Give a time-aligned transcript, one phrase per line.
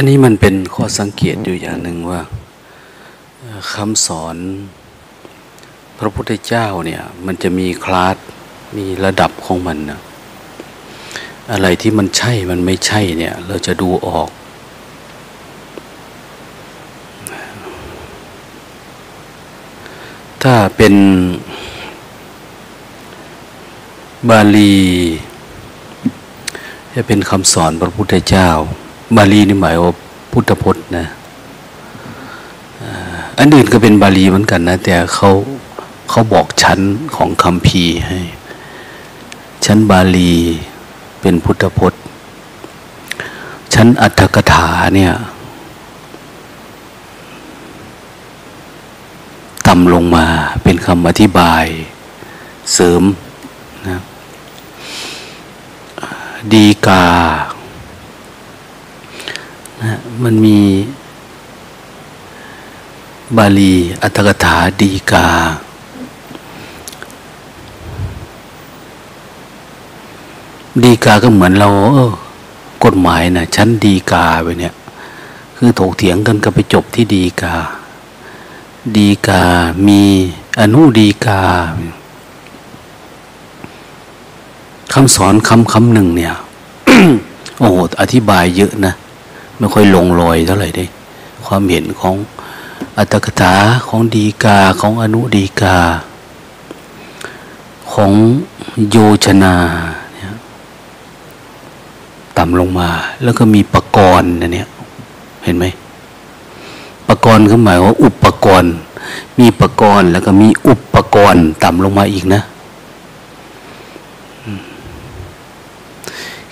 [0.00, 2.20] อันนี้มันเป็นข้อสังเกตอยู่อย่างหนึ่งว่า
[3.74, 4.36] คำสอน
[5.98, 8.16] พระพุทธเจ้าเนี่ย มันจะมีคลาส
[8.76, 10.00] มีระดับของมันนะ
[11.52, 14.30] อะไรที่มันใช่มันไม่ใช่เนี่ย เราจะดูออก
[20.42, 20.94] ถ้าเป็น
[24.28, 24.76] บาลี
[26.94, 28.50] จะเป็นคำสอนพระพุทธเจ้า
[29.16, 29.92] บาลีนี่หมายว่า
[30.32, 31.06] พุทธพจน์นะ
[33.38, 35.30] อันอื่นก็เป็นบาลีเหมือนกันนะ แต่เขา
[36.10, 36.80] เขาบอกชั้น
[37.16, 38.20] ของคำพีให้
[39.64, 40.34] ชั้นบาลี
[41.20, 42.02] เป็นพุทธพจน์
[43.74, 45.14] ชั้นอัตถกถาเนี่ย
[49.66, 50.26] ต่ำลงมา
[50.62, 51.64] เป็นคำอธิบาย
[52.72, 53.02] เสริม
[53.88, 53.98] นะ
[56.52, 57.04] ดีกา
[59.82, 60.58] นะมันมี
[63.36, 65.26] บาลีอัตถกถาดีกา
[70.82, 72.12] ดีกาก็เหมือนเรา เออ
[72.84, 74.74] กฎหมายนะชั้นดีกาไปเนี่ย
[75.56, 77.54] คือถกเถียงกันก็ไปจบที่ดีกา
[78.96, 79.42] ดีกา
[79.86, 80.02] มี
[80.60, 81.40] อนุดีกา
[84.92, 86.34] คำสอนคำคำหนึ่งเนี่ย
[87.58, 88.94] โอ้โหอธิบายเยอะนะ
[89.58, 90.84] ไม่ค่อยลงรอยเท่าไหร่ได้
[91.46, 92.14] ความเห็นของ
[92.96, 93.54] อัตถกถา
[93.88, 95.76] ของดีกาของอนุดีกา
[97.92, 98.12] ของ
[98.90, 99.54] โยชนา
[102.36, 102.90] ต่ำลงมา
[103.22, 104.68] แล้วก็มีปกรณ์นะเนี่ย
[105.44, 105.64] เห็นไหม
[107.08, 108.72] ปกรณ์เขาหมายว่า อุปกรณ์
[109.40, 112.42] มีปกรณ์ แล้วก็มีอุปกรณ์ ต่ำลงมาอีกนะ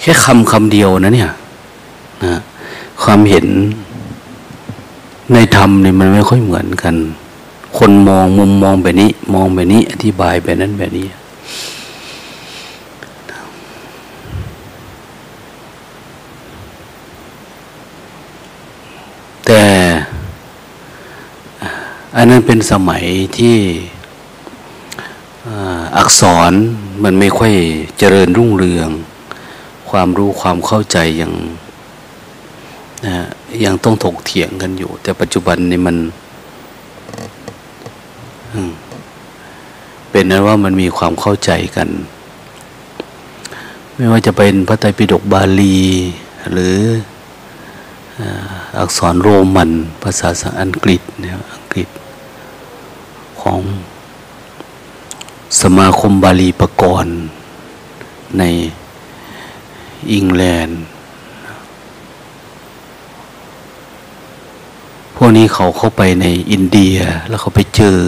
[0.00, 1.30] แค่คำคำเดียวนะเนี่ย
[2.24, 2.40] นะ
[3.02, 3.46] ความเห็น
[5.32, 6.94] ในธรรมเนี่ยมันไม่ค่อยเหมือนกัน
[7.78, 11.06] คนมองมุมมองแบบนี้ มองแบบนี้ อธิบายแบบนั้นแบบนี้
[19.46, 19.64] แต่
[22.16, 23.04] อันนั้นเป็นสมัย
[23.38, 23.56] ที่
[25.96, 26.52] อักษร
[27.02, 27.52] มันไม่ค่อย
[27.98, 28.88] เจริญรุ่งเรือง
[29.90, 31.34] ความรู้ความเข้าใจอย่าง
[33.04, 33.16] นะ
[33.64, 35.96] ยังต้องถกเถียงกันอยู่ แต่ปัจจุบันนี้มัน
[40.10, 41.88] เป็นนั้นว่ามันมีความเข้าใจกัน
[43.94, 45.78] ไม่ว่าจะเป็นพระไตรปิฎกบาลี
[46.52, 46.78] หรือ
[48.78, 49.70] อักษรโรมัน
[50.02, 51.88] ภาษาสังอังกฤษเนี่ยอังกฤษ
[53.40, 53.60] ของ
[55.60, 57.16] สมาคมบาลีประกรณ์
[58.38, 58.42] ใน
[60.12, 60.70] อังกฤษ
[65.18, 66.96] พวกนี้เขาเข้าไปในอินเดีย
[67.28, 67.98] แล้วเขาไปเจอ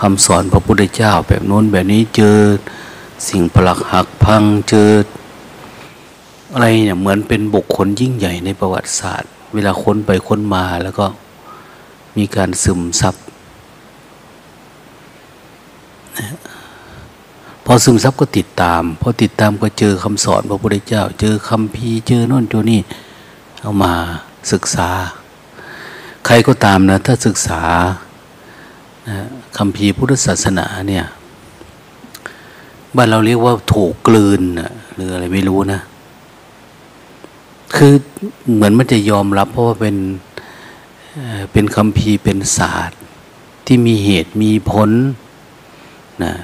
[0.00, 2.36] คำสอนพระพุทธเจ้าแบบโน้นแบบนี้เจอ
[3.28, 4.90] สิ่งปลักหักพังเจอ
[6.52, 11.06] อะไรเนี่ยเหมือนเป็นบุคคลยิ่งใหญ่ในประวัติศาสตร์ เวลาค้นไปค้นมาแล้วก็
[12.16, 13.14] มีการซึมซับ
[17.64, 22.80] พอซึมซับก็ติดตามพอติดตามก็เจอคำสอนพระพุทธเจ้า เจอคำพีเจอโน่นเจอนี่
[23.62, 23.92] เอามา
[24.52, 24.90] ศึกษา
[26.26, 27.62] ใครก็ตามนะถ้าศึกษา
[29.56, 31.06] คำพีพุทธศาสนาเนี่ย
[32.96, 34.42] บ้านเราเรียกว่าถูกกลืน
[34.94, 35.80] หรืออะไรไม่รู้นะ
[37.76, 37.92] คือ
[38.54, 39.96] เหมือนมันจะยอมรับเพราะว่าเป็น
[41.52, 43.00] เป็นคำพีเป็นศาสตร์
[43.66, 44.90] ที่มีเหตุมีผล
[46.24, 46.34] นะ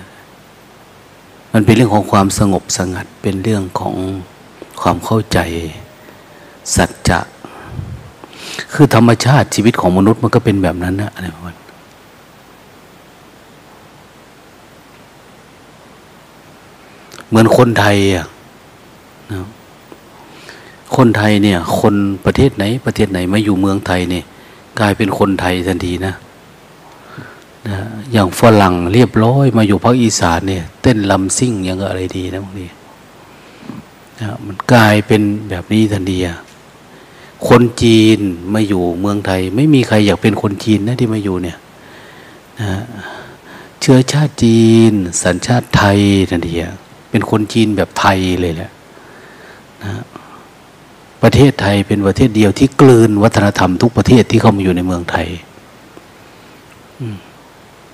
[1.53, 3.95] มันเป็นเรื่องของความสงบสงัดเป็นเรื่องของ
[4.81, 5.39] ความเข้าใจ
[6.77, 7.21] สัจจะ
[8.75, 11.55] คือธรรมชาติชีวิตของมนุษย์มันก็เป็นแบบนั้นนะอะไรประมาณ
[17.29, 18.27] เหมือนคนไทยอะ
[19.33, 19.47] นะ
[20.97, 21.95] คนไทยเนี่ย คน
[22.25, 24.25] ประเทศไหน ประเทศไหนมาอยู่เมืองไทยเนี่ย
[24.81, 26.15] กลายเป็นคนไทยทันทีนะ
[27.69, 27.77] นะ
[28.13, 32.67] อย่างฝรั่งเรียบร้อยมาอยู่ภาคอีสานเนี่ย เต้นลำซิ่งยังอะไรดีนะบางที
[34.21, 36.39] นะมันกลายเป็นแบบนี้ทันทีอะ
[37.49, 38.19] คนจีน
[38.55, 41.59] มาอยู่เมืองไทย ไม่มีใครอยากเป็นคนจีนนะที่มาอยู่เนี่ย
[42.61, 42.71] นะ
[43.81, 44.93] เชื้อชาติจีน
[45.23, 45.99] สัญชาติไทย
[46.31, 46.71] นั่นเอง
[47.11, 48.71] เป็นคนจีนแบบไทยเลยแหละ
[49.83, 49.93] นะ
[51.23, 55.29] ประเทศไทยเป็นประเทศเดียวที่กลืนวัฒนธรรมทุกประเทศที่เข้ามาอยู่ในเมืองไทย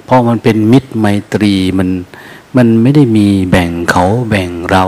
[0.05, 1.89] เพราะมันเป็นมิตรไมตรีมัน
[2.57, 4.85] มันไม่ได้มีแบ่งเขาแบ่งเรา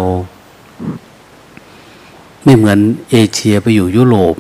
[2.45, 2.79] ไม่เหมือน
[3.11, 4.37] เอเชียไปอยู่ยุโรป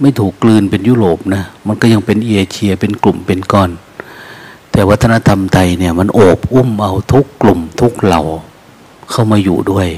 [0.00, 3.70] ไม่ถูกกลืนเป็นยุโรปนะ มันก็ยังเป็นเอเชียเป็นกลุ่มเป็นก้อน
[4.70, 8.22] แต่วัฒนธรรมไทยเนี่ย มันโอบอุ้มเอาทุกกลุ่มทุกเหล่า
[9.10, 9.88] เข้ามาอยู่ด้วย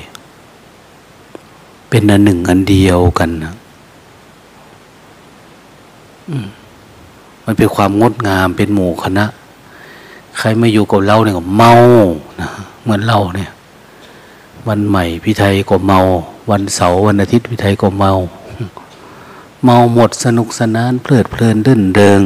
[1.89, 3.55] เป็นอันหนึ่งอันเดียวกันนะ
[7.45, 9.25] มันเป็นความงดงามเป็นหมู่คณะ
[10.39, 11.73] ใครไม่อยู่กับเราเนี่ยก็เมา
[12.41, 12.49] นะ
[12.83, 13.51] เหมือนเราเนี่ย
[14.69, 16.01] วันใหม่พิไทยก็เมา
[16.51, 18.13] วันเสาร์วันอาทิตย์พิไทยก็เมา
[19.65, 22.23] เมาหมดสนุกสนาน เพลิดเพลินดื่นเริง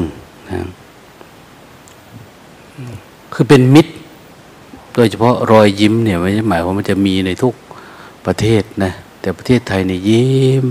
[0.51, 0.61] นะ
[3.33, 3.93] คือเป็นมิตร
[4.95, 7.55] โดยเฉพาะรอยยิ้มเนี่ยไม่ใช่หมายว่ามันจะมีในทุก
[8.27, 10.65] ประเทศนะแต่ประเทศไทยเนี่ยยิ้ม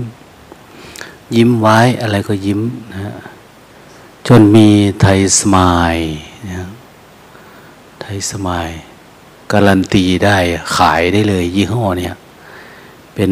[1.34, 2.60] ยิ้มไว้อะไรก็ยิ้ม
[2.92, 3.14] นะ
[4.26, 4.68] จนมี
[5.00, 5.96] ไทยสมาย
[6.50, 6.68] นะ
[8.00, 8.70] ไทยสมาย
[9.52, 10.38] การันตีได้
[10.76, 12.14] ขายได้เลยยี่ห้อเนี่ย
[13.14, 13.30] เป็น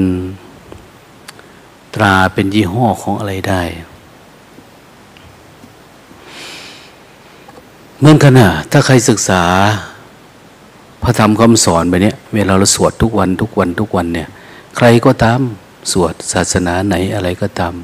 [1.99, 3.63] ตราเป็นยี่ห้อของอะไรได้
[7.99, 9.43] เหมือนกันนะถ้าใครศึกษา
[11.03, 14.29] พระธรรมคำสอนไปเนี้ยเวลาเราสวดทุกวันทุกวันทุกวันเนี่ย
[14.77, 15.41] ใครก็ตาม
[15.93, 17.75] สวดศาสนาไหนอะไรก็ตาม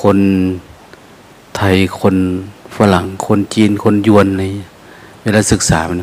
[0.00, 0.18] คน
[1.56, 2.16] ไทยคน
[2.76, 4.44] ฝรั่งคนจีนคนยวนใน
[5.22, 5.98] เวลาศึกษามัน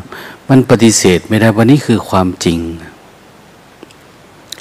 [0.48, 2.89] มันปฏิเสธไม่ได้ว่านี่คือความจริงเ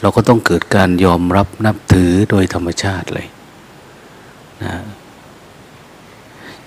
[0.01, 3.27] เราก็ต้องเกิดการยอมรับนับถือโดยธรรมชาติเลย
[4.63, 4.75] นะ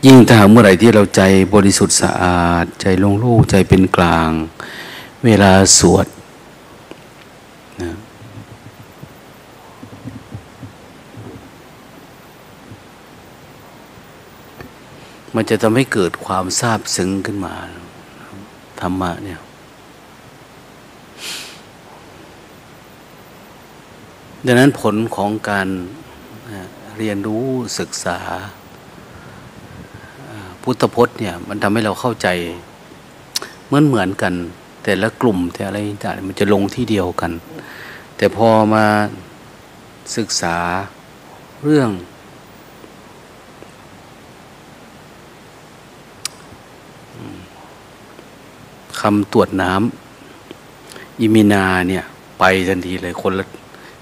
[0.07, 1.23] ยิ่งถ้าเมื่อไหร่ที่เราใจ
[1.55, 4.31] บริสุทธิ์สะอาด ใจลงลูกใจเป็นกลาง
[5.25, 6.07] เวลาสวด
[7.83, 7.93] นะ
[15.35, 17.55] มันจะทำให้เกิดความซาบซึ้งขึ้นมา
[18.81, 19.41] ธรรมะเนี่ย
[24.47, 25.69] ดังนั้นผลของการ
[26.99, 27.45] เรียนรู้
[27.79, 28.19] ศึกษา
[30.63, 32.29] พุทธพจน์เนี่ยมันทำให้เราเข้าใจ
[33.67, 34.35] เหมือนเหมือนกัน
[34.85, 37.33] แต่ละกลุ่มแต่อะไรต่างมันจะลงที่เดียวกัน
[38.17, 38.85] แต่พอมา
[40.17, 40.57] ศึกษา
[41.63, 41.91] เรื่อง
[49.01, 52.05] คำตรวจน้ำอิมินาเนี่ย
[52.39, 53.45] ไปทันทีเลยคนละ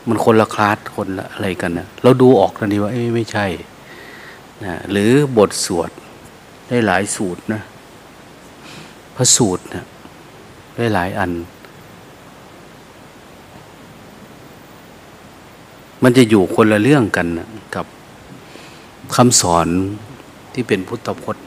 [0.09, 3.47] มันคนละคลาสคนละอะไรกันนะเราดูออกทันทีว่าเอ้ไม่ใช่
[4.65, 5.91] นะหรือบทสวด
[6.69, 7.63] ได้หลายสูตรนะ
[9.17, 9.85] พระสูตรนะ
[10.77, 11.31] ได้หลายอัน
[16.03, 17.87] มันจะอยู่คนละเรื่องกันนะกับ
[19.17, 19.69] คำสอน
[20.53, 21.45] ที่เป็นพุทธพจน์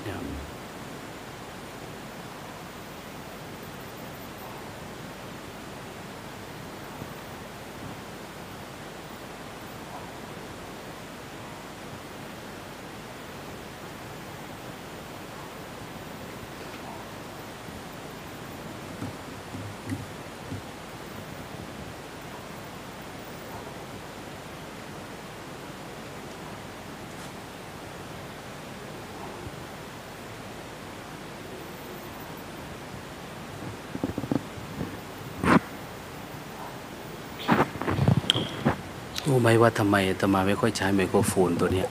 [39.61, 41.87] ว่าทำไมตมาไม่ค่อยใช้ไมโครโฟนตัวเนี้ย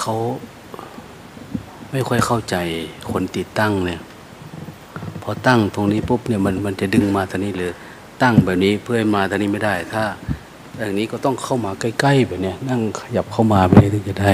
[0.00, 0.14] เขา
[1.92, 2.56] ไม่ค่อยเข้าใจ
[3.10, 4.00] คนติดตั้งเนี่ย
[5.22, 7.72] พอตั้งตรงนี้ปุ๊บเนี่ยมันมันจะดึงมาทางนี้เลย
[8.22, 10.02] ตั้งแบบนี้เพื่อมาทางนี้ไม่ได้ ถ้า
[10.76, 14.32] อย่างนี้ก็ต้องเข้ามาใกล้ๆแบบเนี้ยนั่งขยับเข้ามาไปถึงจะได้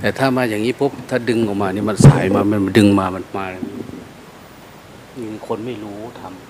[0.00, 3.46] แต่ถ้ามาอย่างนี้ปุ๊บถ้าดึงออกมาเนี่ยมันสายมามันดึงมามันมา
[5.46, 6.41] คนไม่รู้ทำ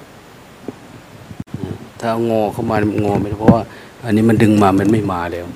[2.03, 3.63] ถ้างอเข้ามางอไม่ได้เพราะว่า
[4.05, 5.47] อันนี้มันดึงมามันไม่มาแล้ว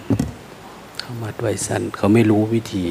[1.00, 2.86] เข้ามาด้วยสั้นเขาไม่รู้วิธี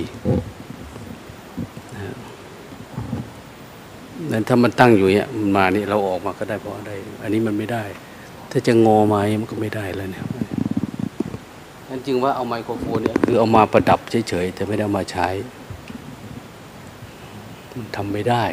[4.32, 6.92] นั้นถ้ามันตั้งอยู่เนี่ยมันมานี่เราออกมาก็ได้เพราะอะไร
[7.24, 7.84] อันนี้มันไม่ได้
[8.52, 10.26] ถ้าจะงอมามันก็ไม่ได้แล้วเนี่ย
[11.90, 15.28] นั่นจึงว่าเอาไมโครโฟนเนี่ยคือเอามาประดับเฉยๆแต่ไม่ได้มาใช้
[17.78, 18.44] มันทำไม่ได้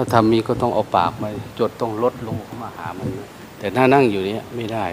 [0.00, 1.28] ถ้าทำมีก็ต้องเอาปากมา
[1.58, 3.08] จดต้องลดลงเข้ามาหามัน
[3.58, 4.84] แต่ถ้านั่งอยู่เนี้ยไม่ได้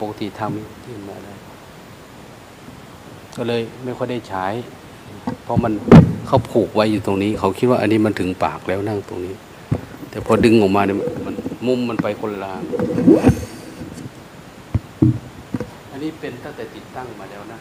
[0.00, 1.34] ปกติทำที่มาได้
[3.36, 4.46] ก็เลยไม่ค่อยได้ใช้
[5.44, 5.72] เพราะมัน
[6.26, 9.34] เขาผูกไว้อยู่ตรงนี้ เขาคิดว่าอันนี้มันถึงปากแล้วนั่งตรงนี้
[10.10, 11.34] แต่พอดึงออกมาเนี่ยมัน
[11.66, 12.52] มุมมันไปคนละ
[15.90, 17.58] อันนี้เป็นตั้งแต่ติดตั้งมาแล้วนะ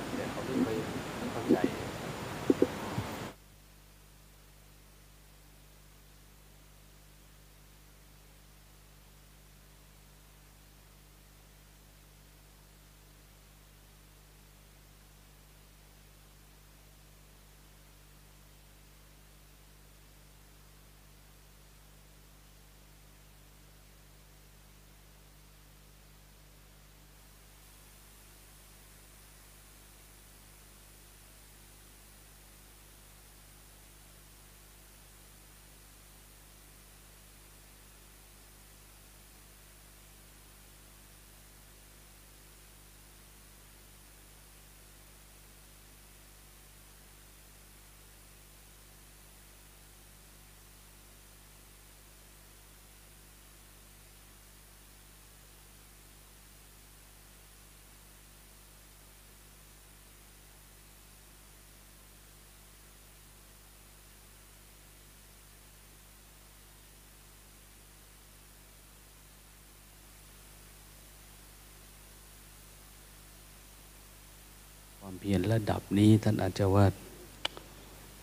[75.25, 76.85] พียรระดับนี้ ท่านอาจจะว่า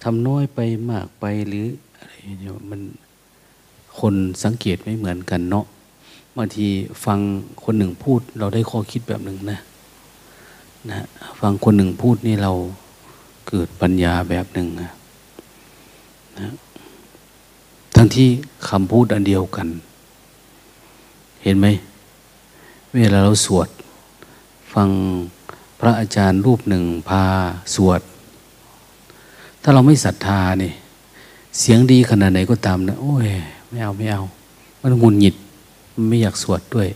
[0.03, 0.59] ทำน้อยไป
[0.91, 1.67] มากไปหรือ
[1.97, 2.81] อะไรเนี่ยมัน
[3.99, 4.15] คน
[4.45, 5.65] สังเกตไม่เหมือนกันเนาะ
[6.37, 6.67] บางที
[7.05, 7.19] ฟัง
[7.65, 9.59] คนหนึ่งพูด เราได้ข้อคิดแบบหนึ่งนะ
[10.91, 11.01] นะ
[11.41, 12.53] ฟังคนหนึ่งพูดนี่เรา
[13.49, 14.91] เกิดปัญญาแบบหนึ่งนะ
[16.39, 16.49] นะ
[17.95, 18.29] ทั้งที่
[18.69, 19.69] คำพูดอันเดียวกัน
[21.43, 21.67] เห็นไหม
[22.95, 23.69] เวลาเราสวด
[24.75, 24.89] ฟัง
[25.81, 27.25] พระอาจารย์รูปหนึ่งพา
[27.75, 28.01] สวด
[29.63, 30.75] ถ้าเราไม่ศรัทธาเนี่ย
[31.59, 33.29] เสียงดีขนาดไหนก็ตามนะโอ้ย
[33.69, 34.23] ไม่เอาไม่เอา
[34.81, 35.37] มันงุนหงิด
[35.95, 36.89] มันไม่อยากสวดด้วย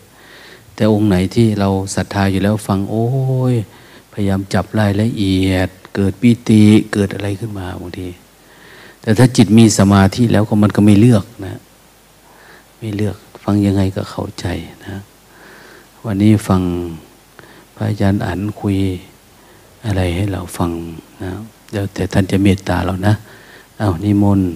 [0.74, 3.06] แต่องค์ไหนที่เราศรัทธาอยู่แล้วฟังโอ้
[3.52, 3.54] ย
[4.12, 6.62] พยายามจับรายละเอียด เกิดปีติ
[6.92, 8.08] เกิดอะไรขึ้นมาบางที
[9.00, 11.58] แต่ถ้าจิตมีสมาธิแล้วก็มันก็ไม่เลือกนะ
[12.78, 14.46] ไม่เลือกฟังยังไงก็เข้าใจ
[14.86, 14.96] นะ
[16.04, 16.62] วันนี้ฟัง
[17.74, 18.78] พระอาจารย์อันคุย
[19.84, 20.70] อะไรให้เราฟัง
[21.22, 21.30] นะ
[21.70, 23.14] เดี๋ยวแต่ท่านจะเมตตาเรานะ
[23.78, 24.50] เอานิมนต์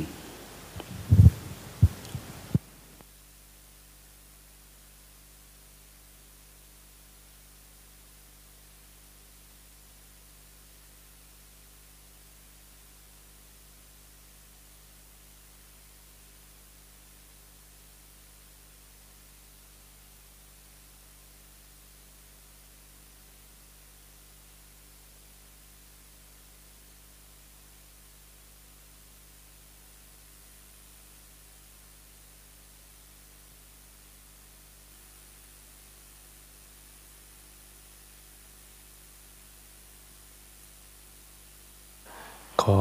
[42.62, 42.80] ขอ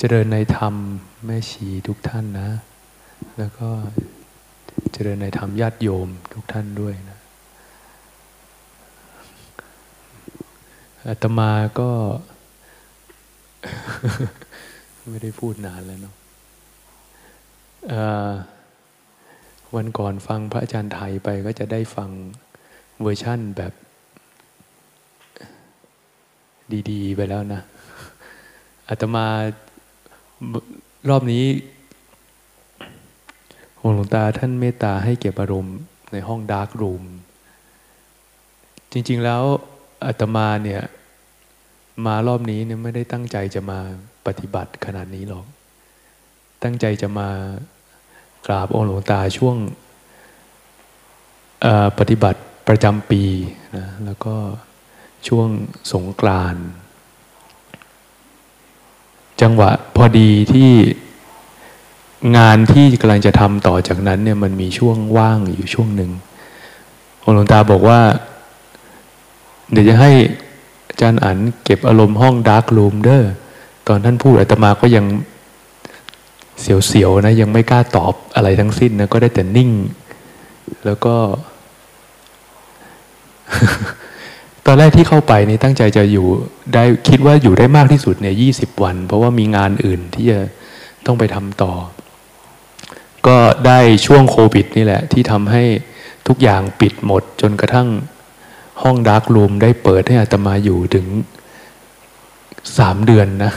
[0.00, 0.74] เจริญในธรรม
[1.26, 2.50] แม่ชีทุกท่านนะ
[3.38, 3.68] แล้วก็
[4.92, 7.18] เจริญในธรรมญาติโยมทุกท่านด้วยนะ
[11.08, 11.50] อาตมา
[11.80, 11.90] ก็
[15.08, 16.14] ไม่ได้พูดนานแล้วเนาะ
[19.76, 22.10] วันก่อนฟังพระอาจารย์ไทยไปก็จะได้ฟัง
[23.00, 23.72] เวอร์ชั่นแบบ
[26.90, 27.60] ดี ๆ ไปแล้วนะ
[28.88, 29.26] อาตมา
[31.08, 31.44] รอบนี้
[33.94, 35.76] หลวงตาท่านเมตตาให้เก็บอารมณ์
[36.12, 37.02] ในห้องดาร์กรูม
[38.92, 39.42] จริง ๆ แล้ว
[40.06, 40.82] อาตมาเนี่ย
[42.06, 43.78] มารอบนี้เนี่ยไม่ได้ตั้งใจจะมา
[44.26, 45.46] ปฏิบัติขนาดนี้หรอก
[46.62, 47.28] ตั้งใจจะมา
[48.46, 49.56] กราบองค์หลวงตาช่วง
[51.98, 53.22] ปฏิบัติประจำปี
[53.76, 54.34] นะแล้วก็
[55.28, 55.48] ช่วง
[55.92, 56.66] สงกรานต์
[59.42, 60.70] จังหวะพอดีที่
[62.36, 66.10] งานที่กำลังจะทำต่อจากนั้นเนี่ยมันมีช่วงว่างอยู่ช่วงหนึ่ง
[67.28, 68.00] องหลวงตาบอกว่า
[69.72, 70.12] เดี๋ยวจะให้
[70.88, 73.24] อาจารย์อันเก็บอารมณ์ห้องดาร์กรูมเด้อ
[73.88, 75.04] ตอนท่านพูดอาตมาก็ยัง
[76.60, 79.70] เสียวๆนะ ยังไม่กล้าตอบอะไรทั้งสิ้นนะก็ได้แต่นิ่ง
[80.84, 81.16] แล้วก็
[84.70, 86.26] ตอนแรกที่เข้าไปนี่ตั้งใจจะอยู่
[86.74, 90.40] ได้คิดว่าอยู่ได้มากที่สุดเนี่ยยี่สิบวัน เพราะว่ามีงานอื่นที่จะ
[91.06, 91.72] ต้องไปทำต่อ
[93.26, 95.64] ก็ได้ช่วงโควิดนี่แหละ ที่ทำให้
[96.28, 97.88] ทุกอย่างปิดหมด จนกระทั่ง
[98.82, 101.06] ห้องดาร์กรูมได้เปิดให้อาตมาอยู่ถึง
[102.78, 103.52] สามเดือนนะ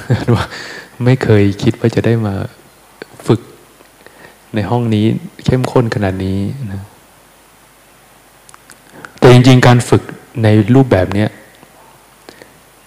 [1.06, 2.34] ไม่เคยคิดว่าจะได้มา
[3.27, 3.41] ฝึก
[4.56, 5.06] ในห้องนี้
[5.46, 6.39] เข้มข้นขนาดนี้
[6.72, 6.82] นะ
[9.20, 10.03] แต่จริงๆการฝึก
[10.44, 11.26] ในรูปแบบนี้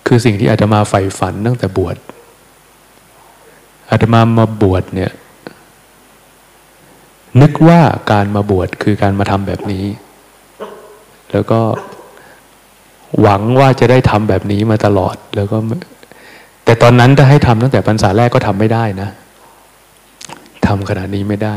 [0.07, 1.97] คือสิ่งที่อาตมาใฝ่ฝันตั้งแต่บวช
[3.91, 5.13] อาตมามาบวชเนี่ย
[7.41, 9.85] นึกว่าการมาบวชคือการมาทำแบบนี้
[11.33, 11.61] แล้วก็
[13.21, 15.57] หวังว่าจะได้ทำแบบนี้มาตลอด แล้วก็
[16.65, 19.09] แต่ตอนนั้นถ้าให้ทำตั้งแต่พรรษาแรกก็ทำไม่ได้นะ
[20.67, 21.57] ทำขนาดนี้ไม่ได้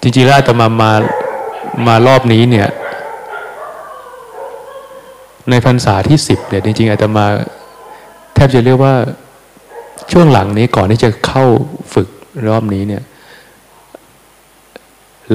[0.00, 0.92] จริงๆแล้วอาตมามา
[1.86, 2.68] มารอบนี้เนี่ย
[5.50, 7.26] ในพรรษาที่สิบเนี่ยจริงๆอาตมา
[8.34, 8.94] แทบจะเรียกว่า
[10.12, 11.44] ช่วงหลังนี้ก่อนที่จะเข้า
[11.94, 12.08] ฝึก
[12.48, 13.02] รอบนี้เนี่ย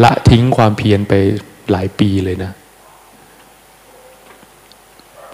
[0.03, 1.13] ละทิ้งความเพียรไป
[1.71, 2.51] หลายปีเลยนะ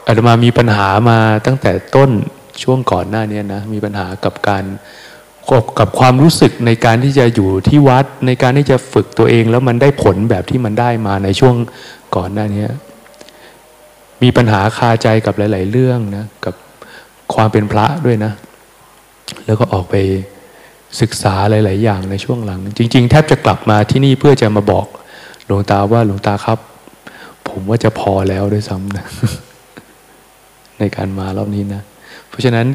[0.08, 2.12] อาตมามีปัญหามาตั้งแต่ต้น
[2.64, 4.64] ช่วงก่อนหน้านี้นะมีปัญหากับการ
[5.80, 11.56] กับความรู้สึกในการที่จะอยู่ที่วัดในการที่จะฝึกตัวเอง แล้วมันได้ผลแบบที่มันได้มาในช่วง
[12.16, 12.66] ก่อนหน้านี้
[14.24, 16.56] มีปัญหาคาใจกับหลาย ๆ เรื่องนะกับ
[17.34, 18.32] ความเป็นพระด้วยนะ
[19.46, 19.96] แล้วก็ออกไป
[21.02, 24.88] ศึกษาหลาย ๆ อย่างในช่วงหลัง จริง ๆ แทบจะกลับมาที่นี่เพื่อจะมาบอก
[25.46, 26.60] หลวงตาว่าหลวงตาครับ
[27.48, 29.06] ผมว่าจะพอแล้วด้วยซ้ำนะ
[30.80, 31.82] ในการมารอบนี้นะ
[32.30, 32.68] เพราะฉะนั้น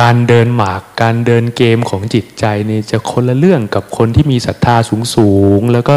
[0.00, 5.96] การเดินหมากการเดินเกมของจิตใจนี่จะคนละเรื่องกับคนที่มีศรัทธาสูงสูงแล้วก็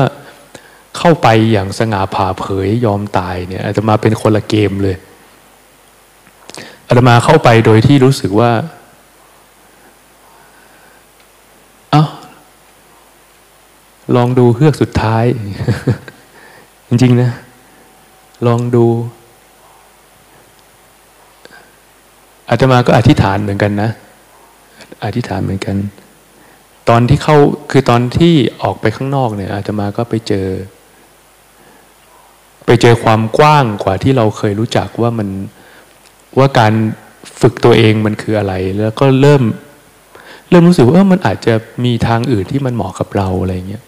[0.98, 4.96] เข้าไปอย่างสง่าผ่าเผยยอมตายเนี่ยอาจจะมาเป็นคนละเกมเลย
[6.88, 8.52] อาตมาเข้าไปโดยที่รู้สึกว่า
[11.92, 12.04] เอา้า
[14.16, 15.26] ลองดูเฮือกสุดท้าย
[16.88, 17.32] จริงๆนะ
[18.48, 18.86] ลองดู
[22.50, 23.90] อาตมาก็อธิษฐานเหมือนกันนะ
[25.04, 25.76] อธิษฐานเหมือนกัน
[26.90, 27.38] ตอนที่เข้า
[27.72, 30.48] คือตอนที่ออกไปข้างนอกเนี่ยอาตมาก็ไปเจอ
[32.66, 35.30] ไปเจอความกว้างกว่าที่เราเคยรู้จักว่ามัน
[36.38, 36.74] ว่าการ
[37.42, 39.44] ฝึกตัวเองมันคืออะไร แล้วก็เริ่ม
[40.50, 41.54] เริ่มรู้สึกว่ามันอาจจะ
[41.86, 43.84] มีทางอื่นที่มันเหมาะกับเราอะไรเงี้ย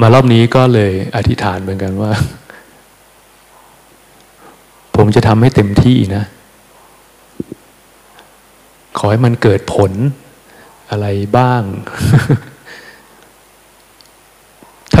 [0.00, 2.12] มารอบนี้ก็เลยอธิษฐานเหมือนกันว่า
[4.96, 6.24] ผมจะทำให้เต็มที่นะ
[8.98, 9.92] ขอให้มันเกิดผล
[10.90, 11.06] อะไร
[11.38, 11.62] บ้าง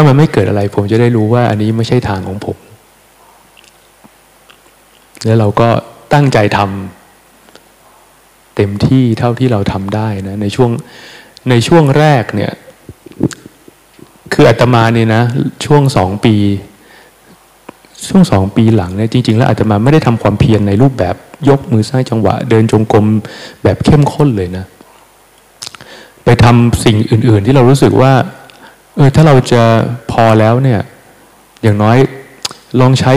[0.00, 2.56] ้ามันไม่เกิดอะไร ผมจะได้รู้ว่าอันนี้ไม่ใช่ทางของผม
[5.24, 5.68] แล้วเราก็
[6.12, 10.70] ตั้งใจทำเต็มที่เท่าที่เราทำได้นะ ในช่วง
[11.50, 12.52] ในช่วงแรกเนี่ย
[14.32, 15.22] คืออาตมาเนี่ยนะ
[15.64, 16.36] ช่วงสองปี
[18.08, 21.14] ช่วงสองปีหลังเนี่ยจริง ๆ แล้วอาตมาไม่ได้ทำความเพียรในรูปแบบ
[21.48, 23.06] ยกมือสร้างจังหวะ เดินจงกรม
[23.62, 24.64] แบบเข้มข้นเลยนะ
[26.24, 28.12] ไปทำสิ่งอื่น ๆ ที่เรารู้สึกว่า
[28.98, 29.62] เออถ้าเราจะ
[30.12, 30.80] พอแล้วเนี่ย
[31.62, 31.98] อย่างน้อย
[32.80, 33.12] ลองใช้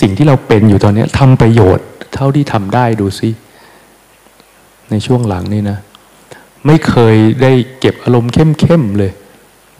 [0.00, 3.30] สิ่งที่เราเป็นอยู่ตอนนี้ทำประโยชน์ เท่าที่ทำได้ดูซิ
[4.90, 5.78] ในช่วงหลังนี่นะ
[6.66, 9.12] ไม่เคยได้เก็บอารมณ์เข้มๆเลย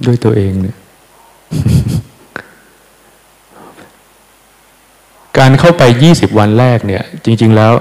[0.06, 0.76] ด้วยตัวเองเนี่ย
[5.38, 7.72] การเข้าไปยี่สิบวันแรกเนี่ย จริง ๆแล้ว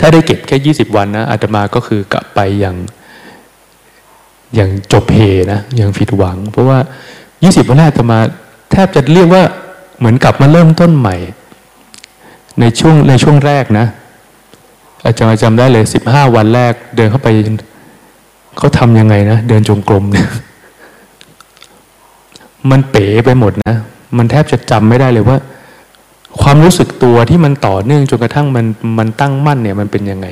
[0.00, 2.76] ถ้าได้เก็บแค่ยี่สิบวันนะอาตมาก็คือกลับไปอย่าง
[4.54, 5.14] อย่างจบเพ
[5.52, 6.78] นะอย่างผิดหวัง เพราะว่า
[7.42, 8.18] ยี่สิบวันแรกอาตมา
[8.70, 9.42] แทบจะเรียกว่า
[9.98, 11.16] เหมือนกลับมาเริ่มต้นใหม่
[12.60, 13.86] ในช่วงในช่วงแรกนะ
[15.06, 17.28] อาจารย์จำได้เลยสิบห้าวันแรก เดินเข้าไป
[18.58, 20.28] เขาทำยังไงนะเดินจงกรมเนี่ย
[22.70, 23.76] มันเป๋ไปหมดนะ
[24.16, 25.38] มันแทบจะจำไม่ได้เลยว่า
[26.40, 28.66] ความรู้สึกตัวที่มันต่อเนื่องจนกระทั่งมัน
[28.98, 30.26] มันตั้งมั่นเนี่ยมันเป็นยังไง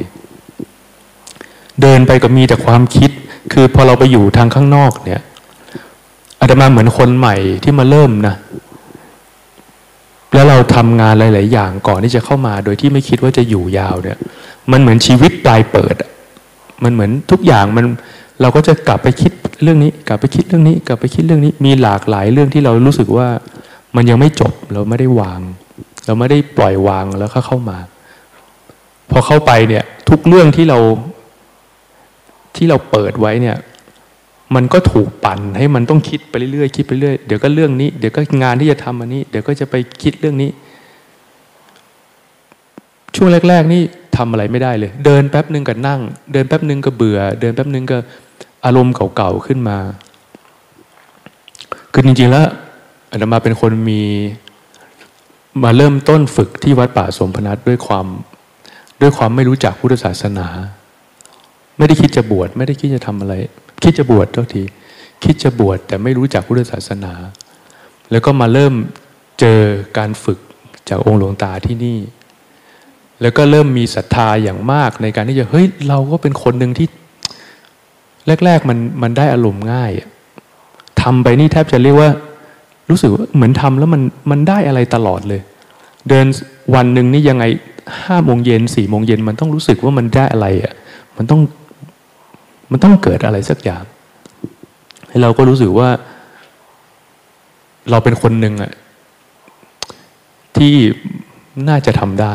[1.83, 3.11] เดินไปก็มีแต่ความคิด
[3.53, 5.21] คือพอเราไปอยู่ทางข้างนอกเนี่ย
[6.41, 8.35] อาตมาเหมือนคนใหม่ที่มาเริ่มนะ
[10.35, 14.19] แล้วเราทำงานหลาย ๆ อย่างก่อนที่จะเข้ามา โดยที่ไม่คิดว่าจะอยู่ยาวเนี่ย
[14.73, 15.97] มันเหมือนชีวิตปลายเปิด
[16.85, 17.85] มันเหมือนทุกอย่างมัน
[18.41, 19.33] เราก็จะกลับไปคิด
[19.63, 23.29] เรื่องนี้ กลับไปคิดเรื่องนี้ กลับไปคิดเรื่องนี้ มีหลากหลายเรื่องที่เรารู้สึกว่า
[23.97, 25.41] มันยังไม่จบเราไม่ได้วาง
[26.07, 27.79] เราไม่ได้ปล่อยวางแล้วก็เข้ามา
[29.11, 30.79] พอเข้าไปเนี่ย ทุกเรื่องที่เรา
[32.57, 33.57] ที่เราเปิดไว้เนี่ย
[34.55, 40.51] มันก็ถูกปั่นให้มันต้องคิดไปเรื่อยๆคิดไปเรื่อยเดี๋ยวก็เรื่องนี้ เดี๋ยวก็งานที่จะทำอันนี้ เดี๋ยวก็จะไปคิดเรื่องนี้
[43.15, 43.83] ช่วงแรก ๆ นี่
[44.17, 46.01] ทำอะไรไม่ได้เลย เดินแป๊บหนึ่งก็นั่ง
[46.33, 47.99] เดินแป๊บหนึ่งก็เบื่อ เดินแป๊บหนึ่งก็
[48.65, 49.79] อารมณ์เก่าๆขึ้นมา
[51.93, 52.47] คือจริงๆแล้ว
[53.11, 54.03] อาตมาเป็นคนมี
[55.63, 58.07] มาเริ่มต้นฝึกที่วัดป่าสมพนัสด้วยความ
[59.01, 60.47] ด้วยความไม่รู้จักพุทธศาสนา
[61.79, 63.35] ไม่ได้คิดจะบวชไม่ได้คิดจะทำอะไร
[63.83, 64.63] คิดจะบวชเท่าที
[65.25, 67.13] คิดจะบวชแต่ไม่รู้จักพุทธศาสนา
[68.11, 68.75] แล้วก็มาเริ่ม
[69.41, 69.61] เจอ
[69.99, 70.39] การฝึก
[70.89, 71.99] จากองค์หลวงตาที่นี่
[73.23, 76.89] แล้วก็เริ่มมีศรัทธาอย่างมากในการที่จะเฮ้ยเราก็เป็นคนหนึ่งที่
[78.45, 79.93] แรก ๆ มันมันได้อารมณ์ง่าย
[81.03, 82.11] ทำไปนี่แทบจะเรียกว่า
[82.91, 85.41] รู้สึกเหมือนทำแล้วมันมันได้อะไรตลอดเลย
[86.09, 86.27] เดิน
[86.75, 87.45] วันหนึ่งนี่ยังไง
[88.05, 90.73] ห้าโมงเย็นสี่โมงเย็นมันต้องรู้สึกว่ามันได้อะไรอะ
[91.17, 91.41] มันต้อง
[92.71, 93.85] มันต้องเกิดอะไรสักอย่าง
[95.09, 95.89] ให้เราก็รู้สึกว่า
[97.91, 98.73] เราเป็นคนหนึ่งอะ
[100.57, 100.75] ที่
[101.69, 102.35] น่าจะทำได้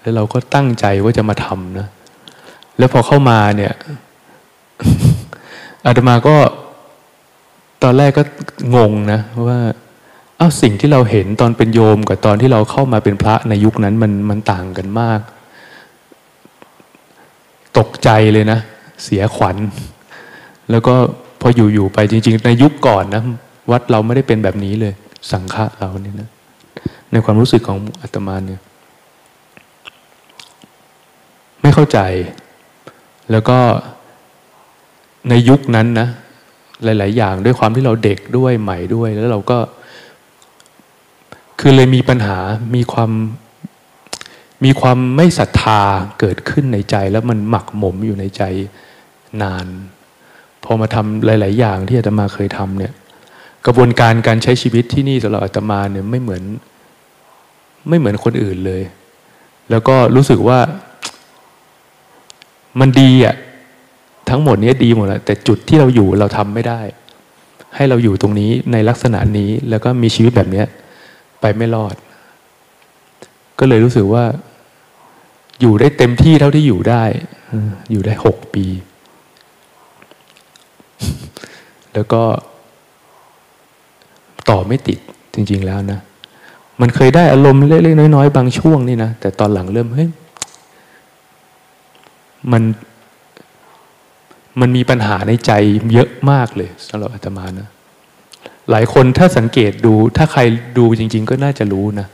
[0.00, 1.88] แล้วเราก็ตั้งใจว่าจะมาทำนะ
[2.78, 3.72] แล้วพอเข้ามาเนี่ย
[5.86, 6.36] อาตมาก็
[7.82, 8.22] ตอนแรกก็
[8.76, 9.58] งงนะว่า
[10.40, 15.20] อ้าวสิ่งที่เราเห็นตอนเป็นโยมกับตอนที่เราเข้ามาเป็นพระในยุคนั้นมันมันต่างกันมาก
[17.78, 18.58] ตกใจเลยนะ
[19.04, 19.56] เสียขวัญ
[20.70, 20.94] แล้วก็
[21.40, 23.22] พออยู่ๆไปจริง ๆ ในยุคก่อนนะ
[23.70, 24.94] วัดเราไม่ได้เป็นแบบนี้เลย
[25.30, 26.28] สังฆะเราเนี่ยนะ
[27.12, 28.60] ในความรู้สึกของอาตมาเนี่ย
[31.62, 31.98] ไม่เข้าใจ
[33.30, 33.58] แล้วก็
[35.28, 36.08] ในยุคนั้นนะ
[36.84, 39.58] หลาย ๆ อย่างด้วยความที่เราเด็กด้วยใหม่ด้วย แล้วเราก็
[41.60, 42.38] คือเลยมีปัญหา
[42.74, 43.10] มีความ
[44.64, 45.80] มีความไม่ศรัทธา
[46.20, 48.42] เกิดขึ้นในใจ แล้วมันหมักหมมอยู่ในใจ
[49.42, 49.66] นาน
[50.64, 52.92] พอมาทำหลาย ๆ อย่างที่อาตมาเคยทำเนี่ย
[53.66, 56.42] กระบวนการการใช้ชีวิตที่นี่สำหรับอาตมาเนี่ยไม่เหมือน
[57.88, 58.82] ไม่เหมือนคนอื่นเลย
[59.70, 60.58] แล้วก็รู้สึกว่า
[62.80, 63.34] มันดีอะ
[64.30, 66.80] ทั้งหมดนี้ดีหมดแล้วแต่จุดที่เราอยู่เราทำไม่ได้
[67.76, 70.62] ให้เราอยู่ตรงนี้ในลักษณะนี้แล้วก็มีชีวิตแบบนี้
[71.40, 71.94] ไปไม่รอด
[73.58, 74.24] ก็เลยรู้สึกว่า
[75.62, 77.02] อยู่ได้เต็มที่เท่าที่อยู่ได้
[77.90, 78.64] อยู่ได้หกปี
[81.94, 82.22] แล้วก็
[84.50, 84.98] ต่อไม่ติด
[85.34, 86.00] จริง ๆแล้วนะ
[86.80, 90.10] มันเคยได้อารมณ์เล็กๆน้อยๆ บางช่วงนี่นะ แต่ตอนหลังเริ่มเฮ้ย
[92.52, 92.62] มัน
[94.60, 95.52] มันมีปัญหาในใจ
[95.92, 97.68] เยอะมากเลยสำหรับอาตมานะ
[98.70, 100.40] หลายคนถ้าสังเกตดู ถ้าใคร
[100.78, 102.06] ดูจริง ๆ ก็น่าจะรู้นะ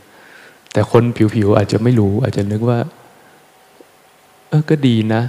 [0.72, 1.02] แต่คน
[1.34, 2.78] ผิวๆอาจจะไม่รู้ อาจจะนึกว่า
[4.48, 5.22] เออก็ดีนะ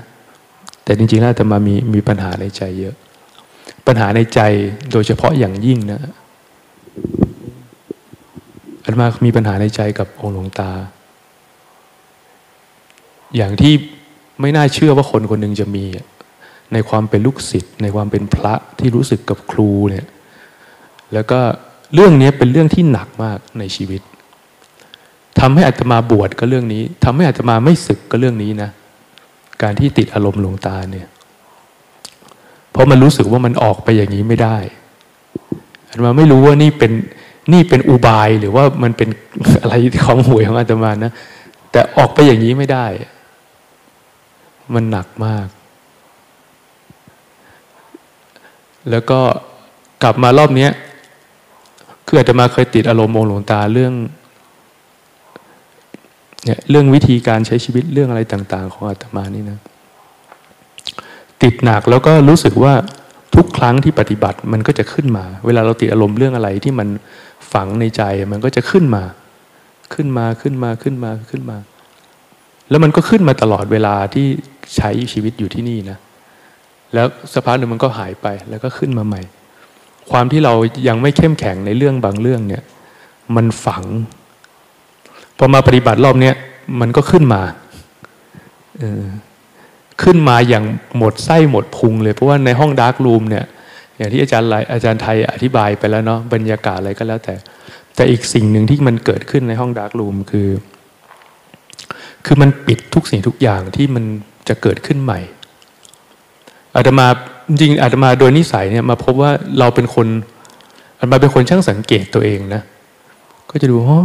[0.84, 2.95] แต่จริงๆแล้วอาตมามีมีปัญหาในใจเยอะ
[3.88, 4.39] ปัญหาในใจ
[4.91, 6.01] โดยเฉพาะอย่างยิ่งนะ
[8.84, 10.71] อาตมามีปัญหาในใจกับองค์หลวงตา
[13.36, 13.73] อย่างที่
[14.41, 15.86] ไม่น่าเชื่อว่าคนคนหนึ่งจะมี
[16.73, 20.05] ในความเป็นลูกศิษย์ในความเป็นพระที่รู้สึกกับครูเนี่ย
[21.13, 21.39] แล้วก็
[21.93, 24.01] เรื่องนี้เป็นเรื่องที่หนักมากในชีวิต
[25.39, 28.69] ทำให้อัตมาบวชก็เรื่องนี้ทำให้อัตมาไม่ศึกก็เรื่องนี้นะ
[29.62, 31.08] การที่ติดอารมณ์หลวงตาเนี่ย
[32.72, 34.58] เพราะมันรู้สึกว่ามันออกไปอย่างนี้ไม่ได้
[35.89, 36.91] อัตมาไม่รู้ว่านี่เป็น
[37.54, 39.10] นี่เป็นอุบายหรือว่ามันเป็น
[39.62, 39.74] อะไร
[40.06, 41.12] ของหวยของอาตมานะ
[41.72, 42.86] แต่ออกไปอย่างนี้ไม่ได้
[44.74, 45.48] มันหนักมาก
[48.89, 49.19] แล้วก็
[50.04, 50.67] กลับมารอบนี้
[52.06, 53.93] คืออาจจะมาเคยติดอารมณ์องหลวงตาเรื่อง
[56.45, 59.60] เนี่ยเรื่องวิธีการใช้ชีวิตเรื่องอะไรต่าง ๆ ของอาตมานี่นะ
[61.43, 62.73] ติดหนักแล้วก็รู้สึกว่า
[63.36, 66.88] ทุกครั้งที่ปฏิบัติมันก็จะขึ้นมา เวลาเราติดอารมณ์เรื่องอะไรที่มัน
[67.54, 69.04] ฝังในใจมันก็จะขึ้นมา
[69.93, 71.58] ขึ้นมาขึ้นมาขึ้นมาขึ้นมา
[72.69, 74.25] แล้วมันก็ขึ้นมาตลอดเวลาที่
[74.75, 75.97] ใช้ชีวิตอยู่ที่นี่นะ
[76.93, 79.21] แล้วสภาพหนึ่งมันก็หายไปแล้วก็ขึ้นมาใหม่
[80.12, 80.54] ความที่เรา
[80.88, 82.63] ยังไม่เข้มแข็งในเรื่องบางเรื่องเนี่ย
[83.36, 83.84] มันฝัง
[85.39, 86.36] พอมาปฏิบัติรอบเนี้ย
[86.82, 87.41] มันก็ขึ้นมา
[88.80, 89.06] เออ
[90.04, 90.65] ขึ้นมาอย่าง
[90.97, 93.45] หมดไส้หมดพุงเลยเพราะว่าในห้อง dark room เนี่ย
[93.97, 97.34] อย่างที่อาจารย์อาจารย์ไทยอธิบายไปแล้วเนาะบรรยากาศอะไรก็แล้วแต่
[97.95, 100.49] แต่อีกสิ่งหนึ่งที่มันเกิดขึ้นในห้อง dark room คือ
[102.25, 104.04] คือมันปิดทุกสิ่งทุกอย่างที่มัน
[104.49, 105.19] จะเกิดขึ้นใหม่
[106.75, 107.08] อาตมา
[107.47, 110.08] จริงอาตมาโดยนิสัยเนี่ยมาพบว่าเราเป็นคน
[110.99, 112.62] อาตมาเป็นคนช่างสังเกตตัวเองนะ
[113.52, 113.99] ก็จะดูอ๋อ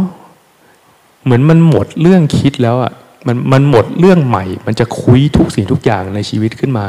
[1.25, 2.93] เหมือนมันหมดเรื่องคิดแล้วอะ
[3.27, 6.85] มันมันหมดเรื่องใหม่ มันจะคุยทุกสิ่งทุกอย่างในชีวิตขึ้นมา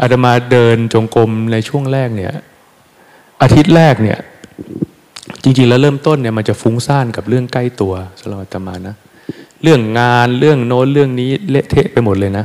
[0.00, 2.32] อาตมาเดินจงกรมในช่วงแรกเนี่ย
[3.42, 4.18] อาทิตย์แรกเนี่ย
[5.42, 8.94] จริง ๆ แล้วเริ่มต้นเนี่ยมันจะฟุ้งซ่านกับเรื่องใกล้ตัวสำหรับอาตมานะ
[9.62, 12.44] เรื่องงานเรื่องโน้นเรื่องนี้เละเทะไปหมดเลยนะ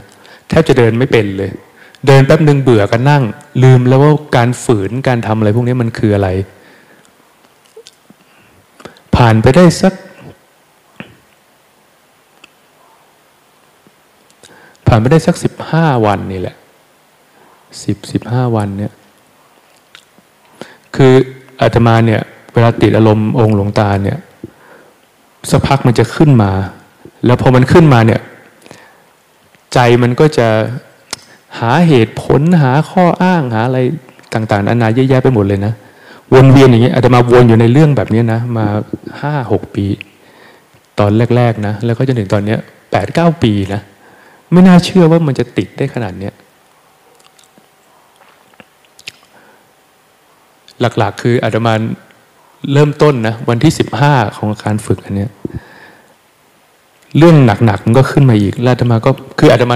[0.49, 1.51] แทบจะเดินไม่เป็นเลย
[2.07, 3.23] เดินแป๊บหนึ่งเบื่อกันนั่ง
[3.63, 6.29] ลืมแล้วว่าการฝืนการทำอะไรพวกนี้มันคืออะไร
[9.15, 9.93] ผ่านไปได้สัก
[14.89, 16.55] ผ่านไปได้สักสิบห้าวันนี่แหละ
[17.83, 18.91] สิบสิบห้าวันเนี่ย
[20.95, 21.13] คือ
[21.61, 22.21] อาตมาเนี่ย
[22.53, 24.17] เวลาติดอารมณ์องค์หลวงตาเนี่ย
[25.49, 26.51] สักพักมันจะขึ้นมา
[27.25, 28.21] แล้วพอมันขึ้นมาเนี่ย
[29.73, 30.47] ใจมันก็จะ
[31.59, 33.79] หาเหตุผลหาข้ออ้างหาอะไร
[34.33, 35.73] ต่างๆนานาเยอะแยะไปหมดเลยนะ
[36.33, 38.65] วนเวียนอย่างเงี้ยอาจจะมาวนอยู่ในเรื่องแบบนี้นะ มา
[39.21, 39.85] ห้าหกปี
[40.99, 42.59] ตอนแรก ๆ นะ แล้วก็จนถึงตอนเนี้ย
[42.91, 43.81] แปดเก้าปีนะ
[44.51, 46.33] ไม่น่าเชื่อว่ามันจะติดได้ขนาดเนี้ย
[50.81, 51.73] หลักๆ คืออาตมา
[52.73, 55.29] เริ่มต้นนะวันที่สิบห้าของการฝึกอันเนี้ย
[57.17, 57.35] เรื่อง
[57.65, 59.75] หนักๆมันก็ขึ้นมาอีกแล้วอาตมาก็คืออาตมา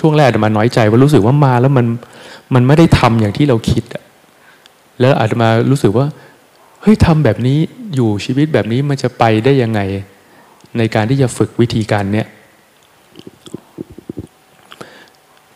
[0.00, 1.86] ช่วงแรกอาตมาน้อยใจ ว่ารู้สึกว่ามาแล้วมัน
[2.54, 4.02] มันไม่ได้ทำอย่างที่เราคิดอะ
[5.00, 6.06] แล้วอาตมารู้สึกว่า
[6.82, 7.58] เฮ้ยทำแบบนี้
[7.94, 9.80] อยู่ชีวิตแบบนี้มันจะไปได้ยังไง
[10.78, 12.26] ในการที่จะฝึกวิธีการเนี้ย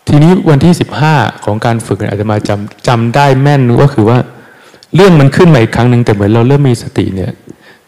[0.07, 1.13] ทีนี้วันที่สิบห้า
[1.45, 4.17] ของการฝึกอาตมาจำจำได้แม่นก็คือว่า
[4.95, 7.31] เรื่องมันขึ้นมาอีกครั้งหนึ่งแต่เหมือนเราเริ่มมีสติเนี่ย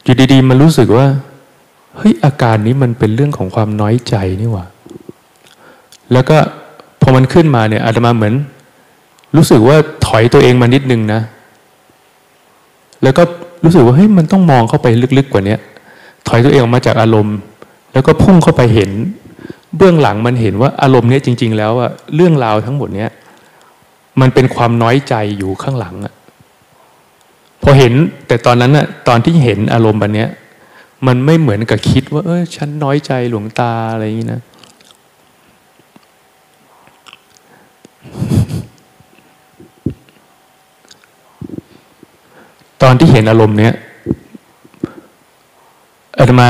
[0.04, 1.06] อยู่ดีๆมันรู้สึกว่า
[1.98, 4.66] เฮ้ยอาการนี้มันเป็นเรื่องของความน้อยใจนี่หว่า
[6.14, 6.38] แล้วก็
[7.02, 8.34] พอมันขึ้นมาเนี่ยอาตมาเหมือน
[9.36, 11.22] รู้สึกว่าถอยตัวเองมานิดนึงนะ
[13.04, 13.24] แล้วก็
[13.64, 15.56] รู้สึกว่าเฮ้ยมันต้องมองเข้าไปลึกๆกว่านี้
[16.28, 17.38] ถอยตัวเองออกมาจากอารมณ์
[17.94, 18.92] แล้วก็พุ่งเข้าไปเห็น
[19.78, 23.10] เบื้องหลังมันเห็นว่าอารมณ์เนี้ยจริง ๆ แล้วอะเรื่องราวทั้งหมดเนี้ย
[24.22, 26.14] มันเป็นความน้อยใจอยู่ข้างหลังอะ
[27.64, 27.94] พอเห็น
[28.28, 30.30] แต่ตอนนั้นอะตอนที่เห็นอารมณ์แบบเนี้ย
[31.08, 34.42] มันไม่เหมือนกับคิดว่า เออฉันน้อยใจหลวงตาอะไรอย่างนี้นะ
[42.82, 43.74] ตอนที่เห็นอารมณ์เนี้ย
[46.18, 46.48] อาตมา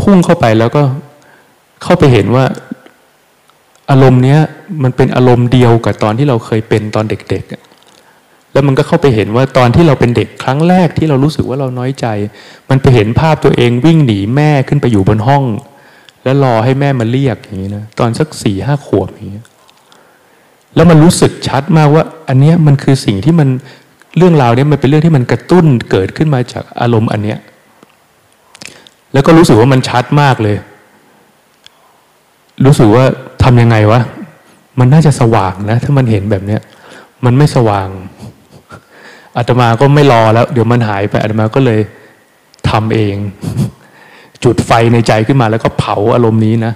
[0.00, 0.82] พุ่งเข้าไปแล้วก็
[1.82, 2.44] เข้าไปเห็นว่า
[3.90, 4.40] อารมณ์เนี้ย
[4.82, 12.06] มันเป็นอารมณ์เดียวกับตอนที่เราเคยเป็นตอนเด็กๆ แล้วมันก็เข้าไปเห็นว่าตอนที่เราเป็นเด็กครั้งแรกที่เรารู้สึกว่าเราน้อยใจ
[12.70, 15.44] มันไปเห็นภาพตัวเองวิ่งหนีแม่ขึ้นไปอยู่บนห้อง
[16.24, 19.42] แล้วรอให้แม่มาเรียกอย่างนี้นะตอนสักสี่ห้าขวบอย่างนี้
[20.74, 23.48] แล้วมันรู้สึกชัดมากว่า อันเนี้ยมันคือสิ่งที่มัน
[24.16, 27.38] เรื่องราวเนี้ยมันเป็นเรื่องที่มันกระตุ้นเกิดขึ้นมาจากอารมณ์อันเนี้ย
[29.12, 30.56] แล้วก็รู้สึกว่ามันชัดมากเลย
[32.64, 33.04] รู้สึกว่า
[33.42, 34.00] ทำยังไงวะ
[34.78, 36.60] มันน่าจะสว่างนะ ถ้ามันเห็นแบบเนี้ย
[37.24, 37.88] มันไม่สว่าง
[39.36, 41.80] อาตมาก็ไม่รอแล้ว เดี๋ยวมันหายไปอาตมาก็เลย
[42.70, 43.14] ทำเอง
[44.44, 46.72] จุดไฟในใจขึ้นมาแล้วก็เผาอารมณ์นี้นะ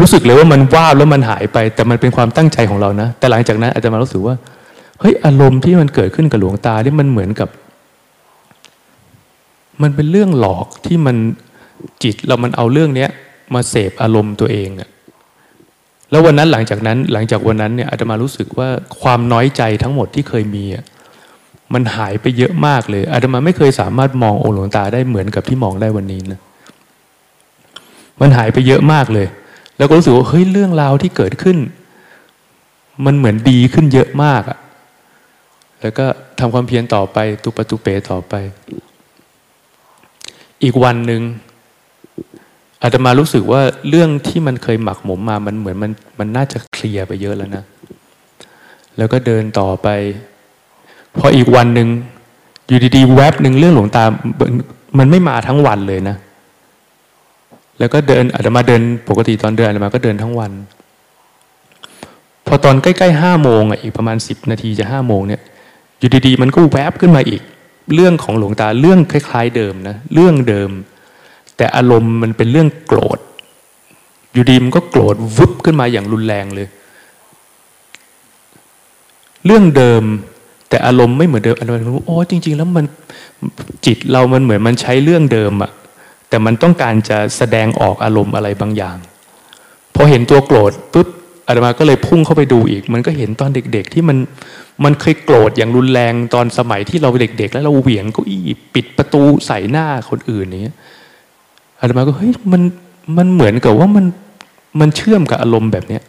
[0.00, 4.34] รู้สึกเลยว่ามันว่าแล้วมันหายไป แต่มันเป็นความตั้งใจของเรานะ แต่หลังจากนั้นอาตมารู้สึกว่า
[5.00, 7.48] เฮ้ยอารมณ์ที่มันเกิดขึ้นกับหลวงตาที่มันเหมือนกับ
[9.82, 11.16] มันเป็นเรื่องหลอกที่มัน
[12.02, 13.10] จิตเรามันเอาเรื่องเนี้ย
[13.54, 14.88] มาเสพอารมณ์ตัวเองอะ
[16.10, 18.68] แล้ววันนั้นหลังจากนั้นหลังจากวันนั้นเนี่ยอาตมารู้สึกว่า
[19.00, 20.84] ความน้อยใจทั้งหมดที่เคยมีอะ
[21.74, 26.40] มันหายไปเยอะมากเลยอาตมาไม่เคยสามารถมององค์หลวงตาได้เหมือนกับที่มองได้วันนี้นะ
[28.20, 29.26] มันหายไปเยอะมากเลย
[29.78, 31.58] แล้วก็รู้สึกว่าเฮ้ยเรื่องราวที่เกิดขึ้น
[33.04, 34.58] มันเหมือนดีขึ้นเยอะมากอะ
[35.80, 36.06] แล้วก็
[36.38, 38.34] ทำความเพียรต่อไป ตุปตุเปต่อไป
[40.62, 41.22] อีกวันหนึ่ง
[42.82, 47.64] อาตมารู้สึกว่าเรื่องที่มันเคยหมักหมมมา มันเหมือนมันมันน่าจะเคลียร์ไปเยอะแล้วนะ
[48.96, 49.88] แล้วก็เดินต่อไป
[51.18, 51.88] พออีกวันหนึ่ง
[52.68, 54.04] อยู่ดีๆ แวบหนึ่งเรื่องหลวงตา
[54.98, 56.16] มันไม่มาทั้งวันเลยนะ
[57.78, 60.52] แล้วก็เดินอาตมาเดินปกติตอนเดินอาตมาก็เดินทั้งวัน
[62.46, 65.40] พอตอนใกล้ๆห้าโมงอะอีกประมาณสิบนาทีจะห้าโมงเนี่ย
[65.98, 67.42] อยู่ดีๆ มันก็แวบขึ้นมาอีก
[67.94, 70.70] เรื่องของหลวงตาเรื่องคล้าย ๆ เดิมนะ เรื่องเดิม
[71.58, 73.18] แต่อารมณ์มันเป็นเรื่องโกรธ
[74.32, 76.68] อยู่ดีมันก็โกรธวุบขึ้นมาอย่างรุนแรงเลย
[79.46, 80.02] เรื่องเดิม
[80.68, 82.86] แต่อารมณ์ไม่เหมือนเดิมอารมณ์รู้โอ้จริง ๆ แล้วมัน
[83.86, 85.70] จิตเรามันเหมือนมันใช้เรื่องเดิมอะ
[86.28, 88.96] แต่มันต้องการจะแสดงออกอารมณ์อะไรบางอย่าง
[89.94, 91.08] พอเห็นตัวโกรธปุ๊บ
[91.46, 94.18] อาตมาก็เลยพุ่งเข้าไปดูอีก มันก็เห็นตอนเด็ก ๆ ที่มัน
[94.84, 98.42] มันเคยโกรธอย่างรุนแรงตอนสมัยที่เราเด็ก ๆ แล้วเราเหวี่ยงเก้าอี้
[98.74, 100.76] ปิดประตูใส่หน้าคนอื่นเนี้ย
[101.80, 102.62] อาตมาก็เฮ้ยมัน
[103.16, 104.04] มันเหมือนกับว่ามัน
[104.80, 106.02] มันเชื่อมกับอารมณ์แบบเนี้ย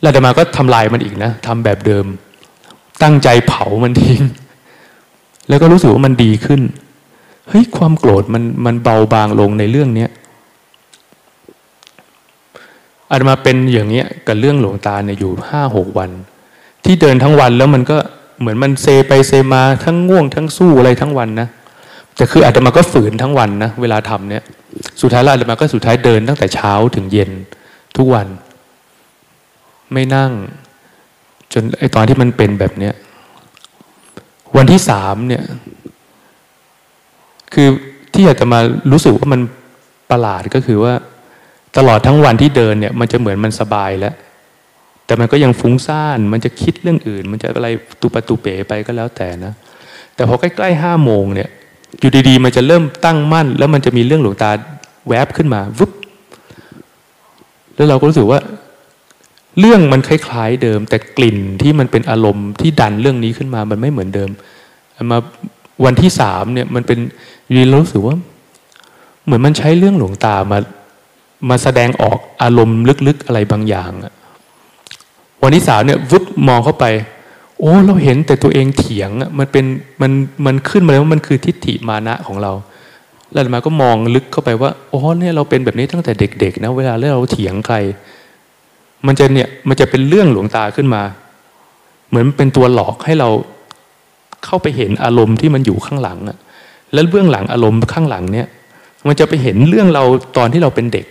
[0.00, 2.04] แล้วอาตมาก็ทำลายมันอีกนะทำแบบเดิม
[3.02, 4.22] ตั้งใจเผามันทิ้ง
[5.48, 6.60] แล้วก็รู้สึกว่ามันดีขึ้น
[7.48, 10.10] เฮ้ยความโกรธมันมันเบาบางลงในเรื่องเนี้ย
[13.10, 16.10] อาตมาเป็นอย่างเงี้ยกับเรื่องหลวงตาเนี่ยอยู่ห้าหกวัน
[16.84, 17.98] ที่เดินทั้งวันแล้วมันก็
[18.40, 21.48] เหมือนมันเซไปเซมาทั้งง่วงทั้งสู้อะไรทั้งวันนะ
[22.18, 24.42] แต่คืออาตมาก็ฝืนทั้งวันนะเวลาทำเนี่ย
[25.00, 27.30] สุดท้ายแล้วอาตมาก็สุดท้ายเดินตั้งแต่เช้าถึงเย็น
[27.96, 28.26] ทุกวัน
[29.92, 30.32] ไม่นั่ง
[31.52, 32.94] จนไอตอนที่มันเป็นแบบเนี้ย
[34.56, 35.42] วันที่สามเนี่ย
[37.54, 37.68] คือ
[38.14, 38.58] ที่อาตมา
[38.92, 39.40] รู้สึกว่ามัน
[40.10, 40.94] ประหลาดก็คือว่า
[41.76, 44.14] ตลอดทั้งวันที่เดินเนี่ย มันจะเหมือนมันสบายแล้ว
[45.06, 47.68] แต่มันก็ยังฟุ้งซ่าน มันจะคิดเรื่องอื่น มันจะอะไร
[48.00, 49.52] ตุปตุเป๋ไปก็แล้วแต่นะ
[50.14, 51.48] แต่พอใกล้ๆห้าโมงเนี่ย
[51.98, 54.50] อยู่ดีๆ มันจะเริ่มตั้งมั่น แล้วมันจะมีเรื่องหลวงตา
[55.08, 55.90] แวบขึ้นมาวุบ
[57.74, 58.40] แล้วเราก็รู้สึกว่า
[59.60, 64.30] เรื่องมันคล้ายๆเดิม แต่กลิ่นที่มันเป็นอารมณ์ที่ดันเรื่องนี้ขึ้นมา มันไม่เหมือนเดิม
[65.10, 65.18] มา
[65.84, 66.98] วันที่สามเนี่ยมันเป็น
[67.50, 68.16] ยูดีเรารู้สึกว่า
[69.24, 70.58] เหมือนมันใช้เรื่องหลวงตามา
[71.50, 74.12] มาแสดงออกอารมณ์ลึกๆอะไรบางอย่างอะ
[75.42, 76.84] วันที่สามเนี่ยวุบมองเข้าไป
[77.58, 79.64] โอ้เราเห็นแต่ตัวเองเถียงมันเป็น
[80.02, 80.12] มัน
[80.46, 82.52] มันขึ้นมาแล้วว่ามันคือทิฏฐิมานะของเรา
[83.32, 87.76] แล้วมาก็มองลึกเข้าไปว่าโอ้เนี่ยเราเป็นแบบนี้ตั้งแต่เด็กๆนะเวลาเราเถียงใคร
[89.06, 91.02] มันจะเนี่ยมันจะเป็นเรื่องหลวงตาขึ้นมา
[92.08, 93.28] เหมือนเป็นตัวหลอกให้เรา
[94.44, 96.38] เข้าไปเห็นอารมณ์ที่มันอยู่ข้างหลังอะ
[96.92, 98.46] แล้วเบื้องหลังอารมณ์ข้างหลังเนี่ย
[99.06, 100.04] มันจะไปเห็นเรื่องเรา
[100.36, 101.06] ตอนที่เราเป็นเด็ก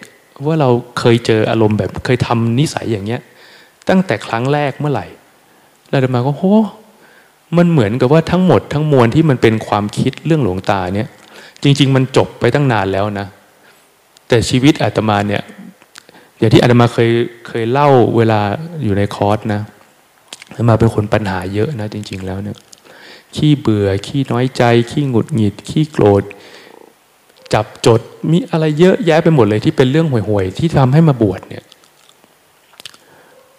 [0.47, 3.21] ว่าเราเคยเจออารมณ์แบบเคยทำนิสัยอย่างเงี้ย
[3.89, 5.05] ตั้งแต่ครั้งแรกเมื่อไหร่
[5.91, 6.55] เราจะมาก็โอ้
[7.57, 11.07] มันเหมือนกับว่าทั้งหมดทั้งมวลที่มันเป็นความคิดเรื่องหลวงตาเนี่ย
[11.63, 13.27] จริง ๆ มันจบไปตั้งนานแล้วนะ
[14.27, 15.43] แต่ชีวิตอาตมาเนี่ย
[16.37, 17.09] อย่างที่อาตมาเคย
[17.47, 18.39] เคยเล่าเวลา
[18.83, 19.61] อยู่ในคอร์สนะ
[20.49, 22.57] อาตมาเป็นคนปัญหาเยอะนะ จริง ๆ แล้วเนี่ย
[23.35, 26.23] ขี้เบื่อขี้น้อยใจ ขี้หงุดหงิด ขี้โกรธ
[27.53, 31.63] จับจดมีอะไรเยอะแยะไปหมดเลยที่เป็นเรื่องห่วยๆที่ทำให้มาบวชเนี่ย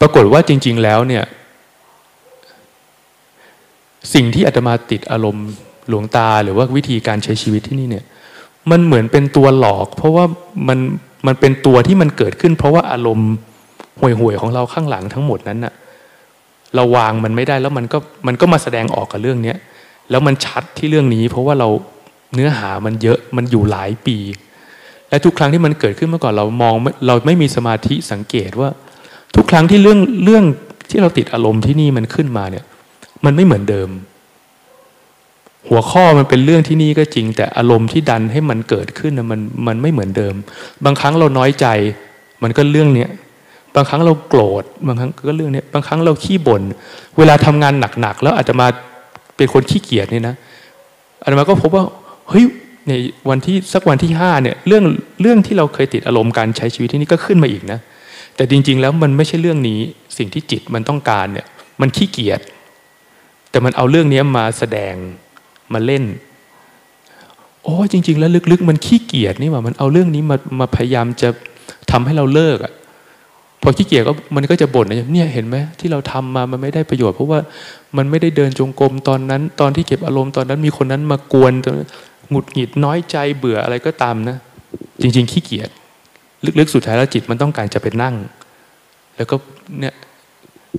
[0.00, 1.24] ปรากฏว่าจริง ๆ แล้วเนี่ย
[4.14, 5.46] สิ่งที่อาตมาติดอารมณ์
[5.88, 8.04] หลวงตาหรือว่าวิธีการใช้ชีวิตที่นี่เนี่ย
[8.70, 10.24] มันเหมือนเป็นตัวหลอก เพราะว่า
[10.68, 10.78] มัน
[11.26, 13.30] มันเป็นตัวที่มันเกิดขึ้น เพราะว่าอารมณ์
[14.00, 15.72] ห่วยๆของเราข้างหลังทั้งหมดนั้นน่ะ
[16.74, 19.56] เราวางมันไม่ได้แล้วมันก็มันก็มาแสดงออกกับเรื่องเนี้ย
[20.10, 21.68] แล้วมันชัดที่เรื่องนี้ เพราะว่าเรา
[22.34, 24.16] เนื้อหามันเยอะมันอยู่หลายปี
[25.08, 26.74] และทุกครั้งที่มันเกิดขึ้นเมื่อก่อนเรามอง
[27.06, 28.70] เราไม่มีสมาธิสังเกตว่า
[29.36, 30.44] ทุกครั้งที่เรื่องเรื่อง
[30.90, 32.64] ที่เราติดอารมณ์ที่นี่มันขึ้นมาเนี่ย
[33.24, 33.90] มันไม่เหมือนเดิม
[35.68, 40.34] หัวข้อมันเป็นเรื่องที่นี่ก็จริง แต่อารมณ์ที่ดันให้มันเกิดขึ้นนะมันมันไม่เหมือนเดิม
[40.84, 41.66] บางครั้งเราน้อยใจ
[42.42, 43.10] มันก็เรื่องเนี้ย
[43.74, 46.62] บางครั้งเราโกรธบางครั้งก็เรื่องนี้บางครั้งเราขี้บน่น
[47.18, 48.66] เวลาทำงานหนักๆแล้วอาจจะมา
[49.36, 50.34] เป็นคนขี้เกียจนี่นะ
[51.22, 51.84] อาจมาก็พบว่า
[52.28, 52.44] เฮ้ย
[52.88, 52.92] ใน
[53.28, 54.84] วันที่สักวันที่ห้าเนี่ยเรื่อง
[55.20, 57.78] เรื่องที่เราเคยติดอารมณ์การใช้ชีวิตที่นี่ก็ขึ้นมาอีกนะ
[58.36, 59.80] แต่จริง ๆ แล้วมันไม่ใช่เรื่องนี้
[60.18, 61.46] สิ่งที่จิตมันต้องการเนี่ย
[61.80, 62.40] มันขี้เกียจ
[63.50, 64.94] แต่มันเอาเรื่องนี้มาแสดง
[65.72, 66.04] มาเล่น
[67.62, 71.28] โอ้จริง ๆ แล้วลึกๆ มันขี้เกียจนี่ว่ามันเอาเรื่องนี้มามาพยายามจะ
[71.90, 72.72] ทำให้เราเลิกอะ
[73.62, 77.38] พอขี้เกียจก็มันก็จะบ่นนะเนี่ยเห็นไหมที่เราทำมามันไม่ได้ประโยชน์ เพราะว่า
[77.96, 81.52] มันไม่ได้เดินจงกรมตอนนั้น ตอนที่เก็บอารมณ์ตอนนั้นมีคนนั้นมากวน
[82.30, 84.36] หงุดหงิดน้อยใจเบื่ออะไรก็ตามนะ
[85.02, 85.70] จริง ๆ ขี้เกียจ
[86.58, 88.14] ลึกๆ สุดท้ายแล้วจิตมันต้องการจะไปนั่ง
[89.16, 89.36] แล้วก็
[89.80, 89.94] เนี่ย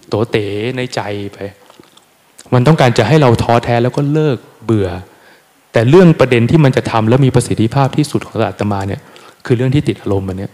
[0.08, 0.46] โตเต๋
[0.78, 1.02] ในใจ
[1.34, 1.38] ไป
[2.54, 4.90] มันต้องการจะให้เราท้อแท้แล้วก็เลิกเบื่อ
[5.72, 9.02] แต่เรื่องประเด็นที่มันจะทำแล้วมีประสิทธิภาพที่สุดของอาตมาเนี่ย
[9.46, 10.52] คือเรื่องที่ติดอารมณ์มันเนี่ย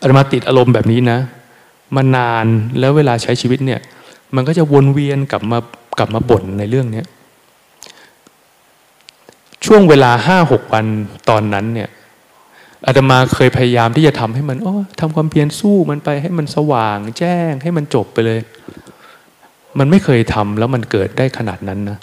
[0.00, 1.18] อาตมาติดอารมณ์แบบนี้นะ
[1.96, 2.46] มานาน
[2.78, 3.80] แล้วเวลาใช้ชีวิตเนี่ย
[4.34, 5.58] มันก็จะวนเวียนกลับมา
[5.98, 7.06] กลับมาบ่นในเรื่องเนี้ย
[9.66, 10.86] ช่วงเวลาห้าหกวัน
[11.28, 11.88] ตอนนั้นเนี่ย
[12.86, 18.40] อาตมาเคยพยายามที่จะทำให้มันโอ้ทำความเพียรสู้มันไปให้มันสว่างแจ้งให้มันจบไปเลย
[19.78, 21.98] มันไม่เคยทำแล้วมันเกิดได้ขนาดนั้นนะ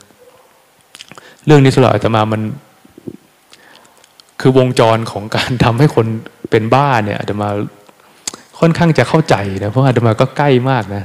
[1.45, 2.41] เรื่องนี้สำหรับอาตมามัน
[4.41, 6.05] คือวงจรของการทำให้คน
[6.51, 7.49] เป็นบ้าเนี่ยอาตมา
[8.59, 11.03] ค่อนข้างจะเข้าใจนะเพราะอาตมาก็ใกล้มากนะ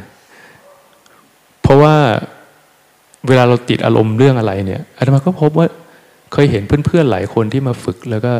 [1.62, 1.94] เพราะว่า
[3.28, 5.66] เวลาเราติดอารมณ์เรื่องอะไรเนี่ยอาตมาก็พบว่า
[6.32, 8.32] เคยเห็นเพื่อนๆหลายคนที่มาฝึกแล้วก็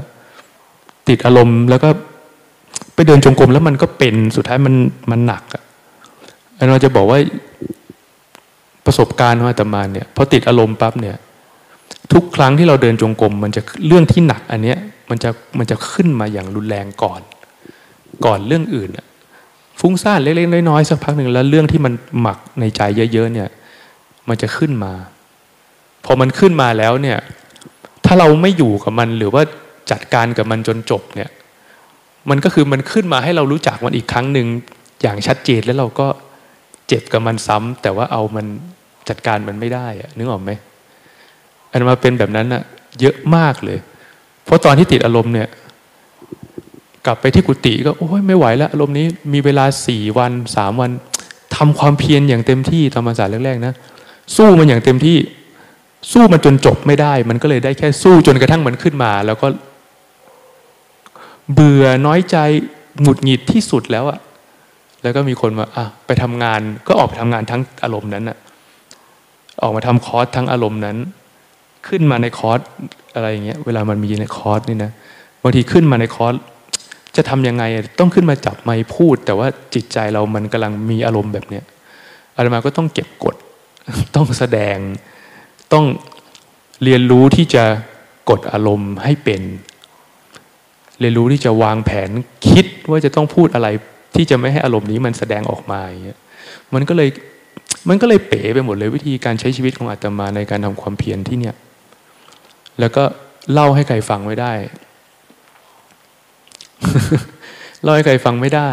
[1.08, 1.90] ติดอารมณ์แล้วก็
[2.94, 4.74] ไปเดินจงกรมแล้วมันก็เป็นสุดท้ายมัน
[5.10, 5.62] มันหนักอะ
[6.56, 7.18] อาตมาจะบอกว่า
[8.86, 11.16] ประสบการณ์ของอาตมาเนี่ยพอติดอารมณ์ปั๊บเนี่ย
[12.12, 14.78] ทุกครั้งที่เราเดินจงกรมมันจะเรื่องที่หนักอันเนี้ย
[15.10, 17.20] มันจะมันจะขึ้นมาอย่างรุนแรงก่อน
[18.24, 18.90] ก่อนเรื่องอื่น
[19.80, 22.80] ฟุ้งซ่านเล็กๆน้อยๆสักพักหนึ่งแล้วเรื่องที่มันหมักในใจ
[23.12, 23.48] เยอะๆเนี่ย
[24.28, 24.92] มันจะขึ้นมา
[26.04, 27.18] พอมันขึ้นมาแล้วเนี่ย
[28.04, 29.42] ถ้าเราไม่อยู่กับมันหรือว่า
[29.90, 31.30] จัดการกับมันจนจบเนี่ย
[32.30, 34.46] มันก็คือมันขึ้นมาให้เรารู้จักมันอีกครั้งหนึ่ง
[35.02, 36.06] อย่างชัดเจนแล้วเราก็
[36.88, 38.46] เจ็บกับมันซ้ำแต่ว่าเอามัน
[39.08, 40.50] จัดการมันไม่ได้อะนึกออกไหม
[41.70, 42.62] อันมาเป็นแบบนั้นอะ
[43.00, 43.78] เยอะมากเลย
[44.44, 45.48] เพราะตอนที่ติดอารมณ์เนี่ย
[47.06, 50.90] กลับไปที่กุฏิก็โอ้ยไม่ไหวแล้วอารมณ์นี้มีเวลาสี่วันสามวัน
[51.56, 53.74] ทำความเพียรอย่างเต็มที่ธรรมศาสตร์แรกๆนะ
[54.36, 55.18] สู้มันอย่างเต็มที่
[56.12, 59.46] สู้มันจนจบไม่ได้ มันก็เลยได้แค่สู้จนกระทั่งมันขึ้นมา แล้วก็
[61.54, 62.36] เบื่อน้อยใจ
[63.00, 64.18] หงุดหงิดที่สุดแล้วอะ
[65.04, 68.38] แล้วก็มีคนมาอะไปทำงานก็ออกไปทำงานทั้งอารมณ์นั้นอะ
[69.62, 70.96] ออกมาทำคอร์สทั้งอารมณ์นั้น
[71.88, 72.60] ขึ้นมาในคอร์ส
[73.14, 74.90] อะไรอย่างเงี้ยเวลามันมีในคอร์สนี่นะ
[75.42, 76.34] บางทีขึ้นมาในคอร์ส
[77.16, 77.64] จะทำยังไง
[78.00, 81.64] ต้องขึ้นมาจับไม้พูด แต่ว่าจิตใจเรามันกำลังมีอารมณ์แบบเนี้ย
[82.36, 83.34] อาตมาก็ต้องเก็บกด
[84.14, 84.76] ต้องแสดง
[85.72, 85.84] ต้อง
[86.84, 87.64] เรียนรู้ที่จะ
[88.30, 89.42] กดอารมณ์ให้เป็น
[91.00, 92.10] เรียนรู้ที่จะวางแผน
[92.48, 93.68] คิดว่าจะต้องพูดอะไร
[94.14, 96.18] ที่จะไม่ให้อารมณ์นี้มันแสดงออกมาอย่างเงี้ย
[96.74, 97.08] มันก็เลย
[97.88, 101.54] มันก็เลยเป๋ไปหมดเลยวิธีการใช้ชีวิตของอาตมาในการทำความเพียรที่เนี่ย
[102.80, 103.04] แล้วก็
[103.52, 104.52] เล่าให้ใครฟังไว้ได้
[107.82, 108.70] เล่าให้ใครฟังไม่ได้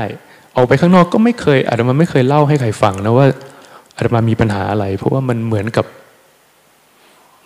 [0.56, 3.28] ออกไปข้างนอกก็ไม่เคยอาตมาไม่เคยเล่าให้ใครฟังนะว่า
[3.98, 5.86] อาตมามีปัญหาอะไร เพราะว่ามันเหมือนกับ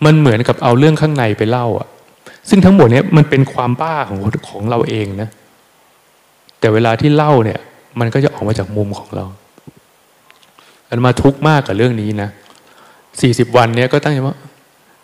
[0.05, 1.87] มันเหมือนกับเอาเรื่องข้างในไปเล่า อะ
[2.49, 4.19] ซึ่งทั้งหมดเนี้ยมันเป็นความบ้าของ
[4.49, 5.29] ของเราเองนะ
[6.59, 7.59] แต่เวลาที่เล่าเนี่ย
[7.99, 9.25] มันก็จะออกมาจากมุมของเรา
[10.87, 12.29] อาตมาทุกข์มากกับเรื่องนี้นะ
[13.21, 14.35] สี่สิบวันเนี้ยก็ตั้งใจว่า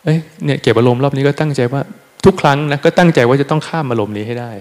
[0.03, 1.81] เอ้ยเนี่ยเก็บอารมณ์รอบนี้ก็ตั้งใจว่า
[2.25, 4.51] ทุกครั้งนะก็ตั้งใจว่าจะต้องข้ามอารมณ์นี้ให้ได้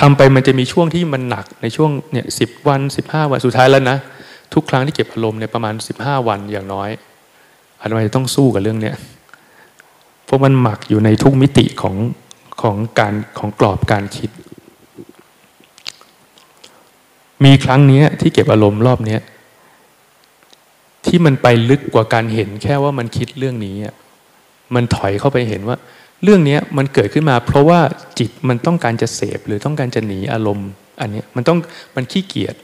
[0.00, 3.96] ทำไปมันจะมีช่วงที่มันหนักในช่วงเนี่ยสิบวันสิบห้าวันสุดท้ายแล้วนะ
[4.54, 6.90] ทุกครั้งที่เก็บอารมณ์เนี่ยประมาณสิบห้าวันอย่างน้อย
[7.80, 8.94] อาตมาจะต้องสู้กับเรื่องเนี้ย
[10.24, 11.96] เพราะมันหมักอยู่ในทุกมิติของ
[12.62, 14.30] ของการของกรอบการคิด
[17.44, 19.18] มีครั้งนี้ที่เก็บอารมณ์รอบนี้
[21.06, 23.76] ที่มันไปลึกกว่าการเห็นแค่ว่ามันคิดเรื่องนี้
[24.74, 25.76] มันถอยเข้าไปเห็นว่า
[26.22, 27.80] เรื่องนี้มันเกิดขึ้นมา เพราะว่า
[28.18, 30.68] จิตมันต้องการจะเสพหรือต้องการจะหนีอารมณ์
[31.00, 31.58] อันนี้มันต้อง
[31.96, 32.54] มันขี้เกียจ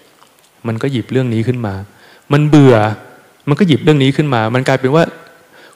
[0.66, 1.74] มันก็หยิบเรื่องนี้ขึ้นมา
[2.32, 2.76] มันเบื่อ
[3.48, 5.04] มันก็หยิบเรื่องนี้ขึ้นมา มันกลายเป็นว่า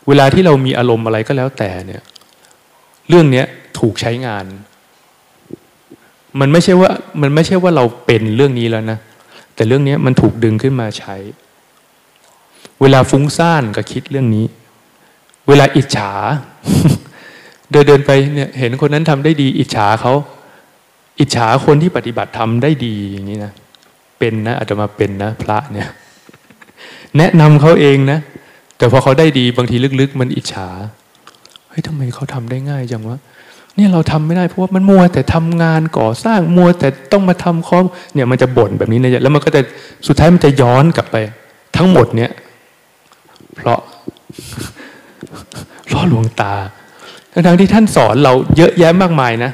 [0.09, 2.03] เวลาที่เรามีอารมณ์อะไรก็แล้วแต่เนี่ย
[3.09, 3.43] เรื่องนี้
[3.79, 4.45] ถูกใช้งาน
[6.41, 6.91] มันไม่ใช่ว่า
[7.23, 8.99] มันไม่ใช่ว่าเราเป็นเรื่องนี้แล้วนะ
[9.55, 11.17] แต่เรื่องนี้มันถูกดึงขึ้นมาใช้
[12.81, 14.47] เวลาฟุ้งซ่านก็คิดเรื่องนี้
[15.49, 16.11] เวลาอิจฉา
[17.71, 20.13] เดินเดินไปเนี่ยเห็นคนนั้นทำได้ดี อิจฉาเขา
[21.21, 23.53] อิจฉาคนที่ปฏิบัติทำได้ดีอย่างนี้นะ
[24.19, 25.89] เป็นนะอาจจะมาเป็นนะ พระเนี่ย
[27.19, 28.19] แนะนำเขาเองนะ
[28.77, 30.69] แต่พอเขาได้ดีบางทีลึกๆ มันอิจฉา
[31.69, 33.19] เฮ้ยทำไมเขาทำได้ง่ายจังวะ
[33.77, 39.61] เนี่ยเราทำไม่ได้เพราะว่ามันมัวแต่ทำงานก่อสร้างมัวแต่ต้องมาทำคอมเนี่ยมันจะบ่นแบบนี้นี่ยแล้วมันก็จะ
[40.07, 41.17] สุดท้ายมันจะย้อนกลับไป
[41.77, 42.31] ทั้งหมดเนี่ย
[43.57, 43.79] เพราะ
[45.87, 46.55] เพราะหลวงตา
[47.47, 49.51] ทั้งที่ท่านสอนเราเยอะแยะมากมายนะ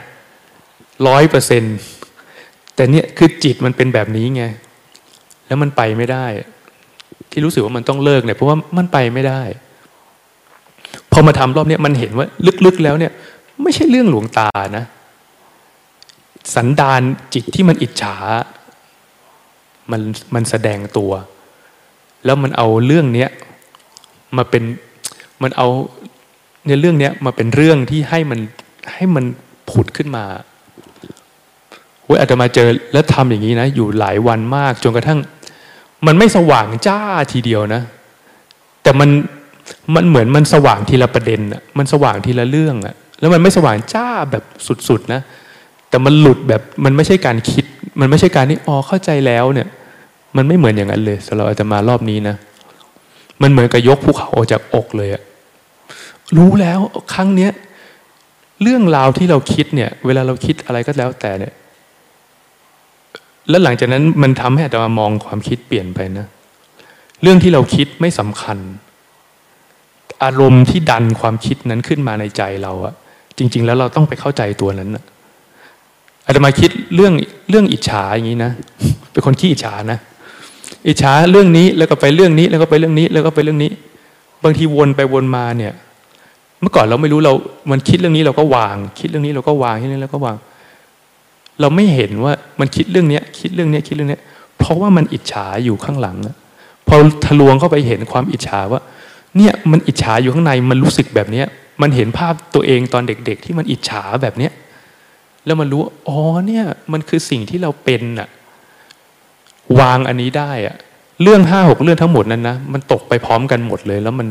[1.09, 1.77] ร้อยเปอร์เซ็นต์
[2.75, 4.45] แต่เนี่ยคือจิตมันเป็นแบบนี้ไง
[5.47, 6.27] แล้วมันไปไม่ได้
[7.31, 9.43] ที่รู้สึกว่ามันต้องเลิกเนี่ยเพราะว่ามันไปไม่ได้
[11.13, 12.27] พอมาทำรอบนี้มันเห็นว่า
[12.67, 13.13] ลึกๆแล้วเนี่ย
[13.63, 14.85] ไม่ใช่เรื่องหลวงตานะ
[16.55, 17.03] สันดาน
[17.35, 18.17] จิตที่มันอิจฉา
[19.91, 20.01] มัน
[20.35, 21.13] มันแสดงตัว
[22.25, 23.31] แล้วมันเอาเรื่องเนี้ย
[24.37, 24.63] มาเป็น
[25.43, 25.69] มันเอา
[26.65, 28.41] เนี่ยเรื่องเนี้ยมาเป็นเรื่องที่ให้มัน
[28.95, 29.25] ให้มัน
[29.71, 30.25] ผุดขึ้นมา
[32.05, 35.19] เว้ยอาจจะมาเจอแล้วทำอย่างนี้นะ อยู่หลายวันมากจนกระทั่ง
[36.07, 37.01] มันไม่สว่างจ้า
[37.33, 37.83] ทีเดียวนะ
[38.83, 39.11] แต่มัน
[39.95, 44.45] มันเหมือนมันสว่างทีละประเด็นอะมันสว่างทีละเรื่องอะ แล้วมันไม่สว่างจ้าแบบ
[44.89, 45.21] สุดๆนะ
[45.89, 47.65] แต่มันหลุดแบบมันไม่ใช่การคิด
[48.01, 49.69] มันไม่ใช่การที่อ๋อเข้าใจแล้วเนี่ย
[50.37, 52.37] มันไม่เหมือนอย่างนั้นเลยสำหรับอาจจะมารอบนี้นะ
[53.43, 55.23] มันเหมือนกับยกภูเขาออกจากอกเลยอะ
[56.37, 56.79] รู้แล้ว
[57.15, 57.53] ครั้งเนี้ย
[58.63, 61.55] เรื่องราวที่เราคิดเนี่ย เวลาเราคิดอะไรก็แล้วแต่เนี่ย
[63.49, 66.27] แล้วหลังจากนั้นมันทำให้อาตมามองความคิดเปลี่ยนไปนะ
[67.23, 68.59] เรื่องที่เราคิดไม่สำคัญ
[70.25, 72.95] อารมณ์ที่ดันความคิดนั้นขึ้นมาในใจเราอะ
[73.39, 74.91] จริง ๆ แล้วเราต้องไปเข้าใจตัวนั้น
[76.27, 77.13] อาตมาคิดเรื่อง
[77.51, 78.53] เรื่องอิจฉาอย่างนี้นะ
[79.13, 79.99] เป็นคนขี้อิจฉานะ
[80.89, 83.71] อิจฉาเรื่องนี้แล้วก็ไปเรื่องนี้ แล้วก็ไปเรื่องนี้ แล้วก็ไปเรื่องนี้
[84.45, 85.73] บางทีวนไปวนมาเนี่ย
[86.61, 87.33] เมื่อก่อนเราไม่รู้เรา
[87.71, 90.37] มันคิดเรื่องนี้เราก็วาง คิดเรื่องนี้เราก็วางคิดเรื่องนี้เราก็วาง
[91.61, 94.23] เราไม่เห็นว่ามันคิดเรื่องเนี้ย คิดเรื่องเนี้ยคิดเรื่องเนี้ย
[94.59, 96.17] เพราะว่ามันอิจฉาอยู่ข้างหลัง
[96.87, 98.81] พอทะลวงเข้าไปเห็นความอิจฉาว่า
[99.37, 101.47] เนี่ยมันอิจฉาอยู่ข้างในมันรู้สึกแบบเนี้ย
[101.83, 104.53] มันเห็นภาพตัวเองตอนเด็ก ๆ ที่มันอิจฉาแบบเนี้ย
[105.47, 108.29] แล้วมันรู้อ๋อเนี่ยมันคือสิ่งที่เราเป็นอะ
[109.81, 110.77] วางอันนี้ได้อะ
[111.23, 114.29] เรื่องห้าหกเรื่องทั้งหมดนั้นนะมันตกไปพร้อมกันหมดเลย แล้วมัน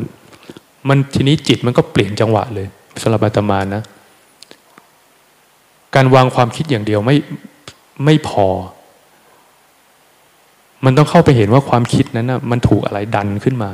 [0.88, 2.66] มันทีนี้จิตมันก็เปลี่ยนจังหวะเลย
[3.02, 3.82] สำหรับอาตมานะ
[5.94, 7.16] การวางความคิดอย่างเดียวไม่
[8.04, 8.46] ไม่พอ
[10.84, 13.70] มันต้องเข้าไปเห็นว่าความคิดนั้นนะมันถูกอะไรดันขึ้นมา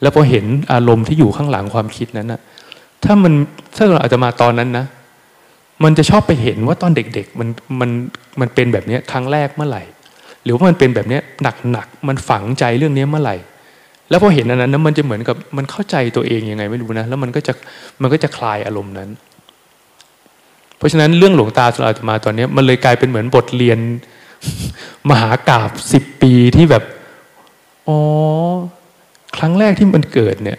[0.00, 2.40] แล้วพอเห็นอารมณ์ที่อยู่ข้างหลังความคิดนั้นนะ
[3.04, 3.32] ถ้ามัน
[3.76, 4.86] ถ้าเราอาจจะมาตอนนั้นนะ
[5.84, 7.48] มันจะชอบไปเห็นว่าตอนเด็กๆมัน
[7.80, 7.90] มัน
[8.40, 9.82] มันเป็นแบบนี้ครั้งแรกเมื่อไหร่
[10.44, 11.18] หรือว่ามันเป็นแบบนี้
[11.70, 13.36] หนักๆมันฝังใจเรื่องนี้เมื่อไหร่
[14.10, 17.52] แล้วพอเห็นอันนั้นนะมันจะเหมือนกับมันเข้าใจตัวเองยังไงไม่รู้นะ แล้วมันก็จะ
[18.02, 19.08] มันก็จะคลายอารมณ์นั้น
[20.76, 23.78] เพราะฉะนั้นเรื่องหลวงตาสุอาตมาตอนนี้มันเลยกลายเป็นเหมือนบทเรียน
[25.10, 26.82] มหากราบสิบปีที่แบบ
[27.88, 27.98] อ๋อ
[29.36, 30.58] ครั้งแรกที่มันเกิดเนี่ย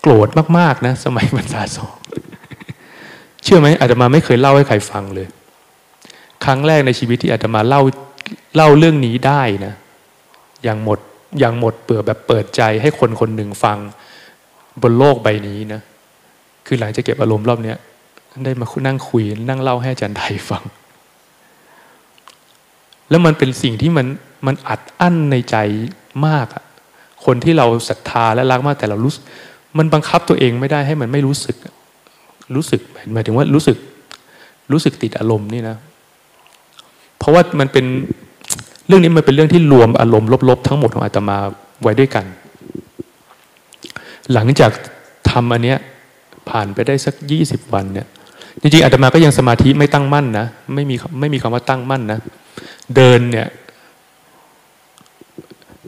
[0.00, 0.28] โกรธ
[0.58, 1.94] มากๆนะ สมัยบรรษาสอง
[3.42, 5.26] เชื่อไหมอาตมาไม่เคยเล่าให้ใครฟังเลย
[6.44, 7.82] ครั้งแรกในชีวิตที่อาตมาเล่า
[8.56, 9.74] เล่าเรื่องนี้ได้นะ
[10.64, 10.98] อย่างหมด
[11.38, 13.78] อย่างหมดเปิดแบบเปิดใจให้คนคนหนึ่งฟัง
[14.82, 15.80] บนโลกใบนี้นะ
[16.66, 17.76] คือหลังจากเก็บอารมณ์รอบเนี้ย
[18.44, 20.62] ได้มานั่งคุยนั่งเล่าให้อาจารย์ไทยฟัง
[23.10, 24.06] แล้วมันเป็นสิ่งที่มัน
[24.46, 25.56] มันอัดอั้นในใจ
[26.26, 26.64] มากอะ
[27.24, 29.12] คนที่เราศรัทธาและรักมากแต่เรารู้
[29.78, 31.56] มันบังคับตัวเองไม่ได้ให้มันไม่รู้สึก
[32.56, 32.80] รู้สึก
[33.12, 33.76] หมายถึงว่ารู้สึก
[34.72, 35.76] รู้สึกติดอารมณ์นี่นะ
[37.18, 37.84] เพราะว่ามันเป็น
[38.86, 41.36] เรื่องนี้มันเป็นเรื่องที่รวมอารมณ์ลบๆทั้งหมดของอาตมา
[41.82, 42.24] ไว้ด้วยกัน
[44.32, 44.70] หลังจาก
[45.30, 45.78] ทำอันเนี้ย
[46.48, 48.06] ผ่านไปได้สักยี่สิบวันเนี่ย
[48.60, 52.18] จริงๆอาตมาก็ยังสมาธิไม่ตั้งมั่นนะไม่มีไม่มีคำว่าตั้งมั่นนะ
[52.96, 53.46] เดินเนี่ย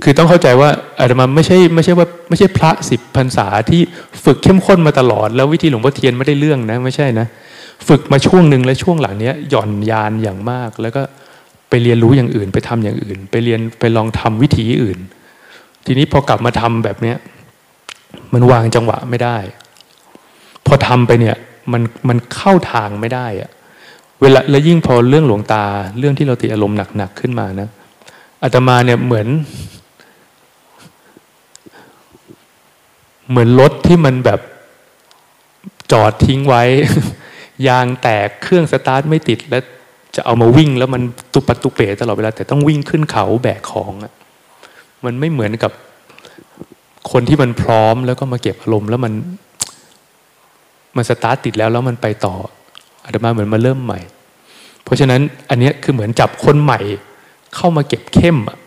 [0.03, 3.81] คือต้องเข้าใจว่าอาตมาไม่ใช่ไม่ใช่ว่าไม่ใช่พระสิบพรรษาที่
[4.25, 7.27] ฝึกเข้มข้นมาตลอด แล้ววิธีหลวงพ่อเทียนไม่ได้เรื่องนะไม่ใช่นะ
[7.89, 11.03] ฝึกมาช่วงหนึ่งและช่วงหลังเนี้ยหย่อนยานอย่างมาก แล้วก็
[11.69, 14.99] ไปเรียนรู้อย่างอื่น ไปทำอย่างอื่น ไปเรียนไปลองทำวิธีอื่น
[15.87, 17.17] ทีนี้พอกลับมาทำแบบเนี้ย
[18.35, 19.37] มันวางจังหวะไม่ได้
[20.67, 21.37] พอทำไปเนี่ย
[21.73, 23.51] มันมันเข้าทางไม่ได้อะ
[24.21, 25.65] เวลาแล้วยิ่งพอเรื่องหลวงตา
[25.99, 27.69] เรื่องที่เราติดอารมณ์หนักๆขึ้นมานะ
[28.43, 29.27] อาตมาเนี่ยเหมือน
[33.29, 34.41] เหมือนรถที่มันแบบ
[35.93, 36.63] จอดทิ้งไว้
[37.69, 39.63] ยางแตกเครื่องสตาร์ทไม่ติดแล้ว
[40.17, 41.03] จะเอามาวิ่งแล้วมัน
[41.33, 44.13] ตุปัตุเปตลอดเวลา แต่ต้องวิ่งขึ้นเขาแบกของอะ
[45.05, 45.73] มันไม่เหมือนกับ
[47.11, 49.13] คนที่มันพร้อมแล้วก็มาเก็บอารมณ์แล้วมัน
[50.97, 52.35] มันสตาร์ทติดแล้วแล้วมันไปต่อ
[53.05, 54.01] อาตมาเหมือนมาเริ่มใหม่
[54.85, 55.21] เพราะฉะนั้น
[55.51, 56.81] อันนี้คือเหมือนจับคนใหม่
[57.55, 58.59] เข้ามาเก็บเข้มอะ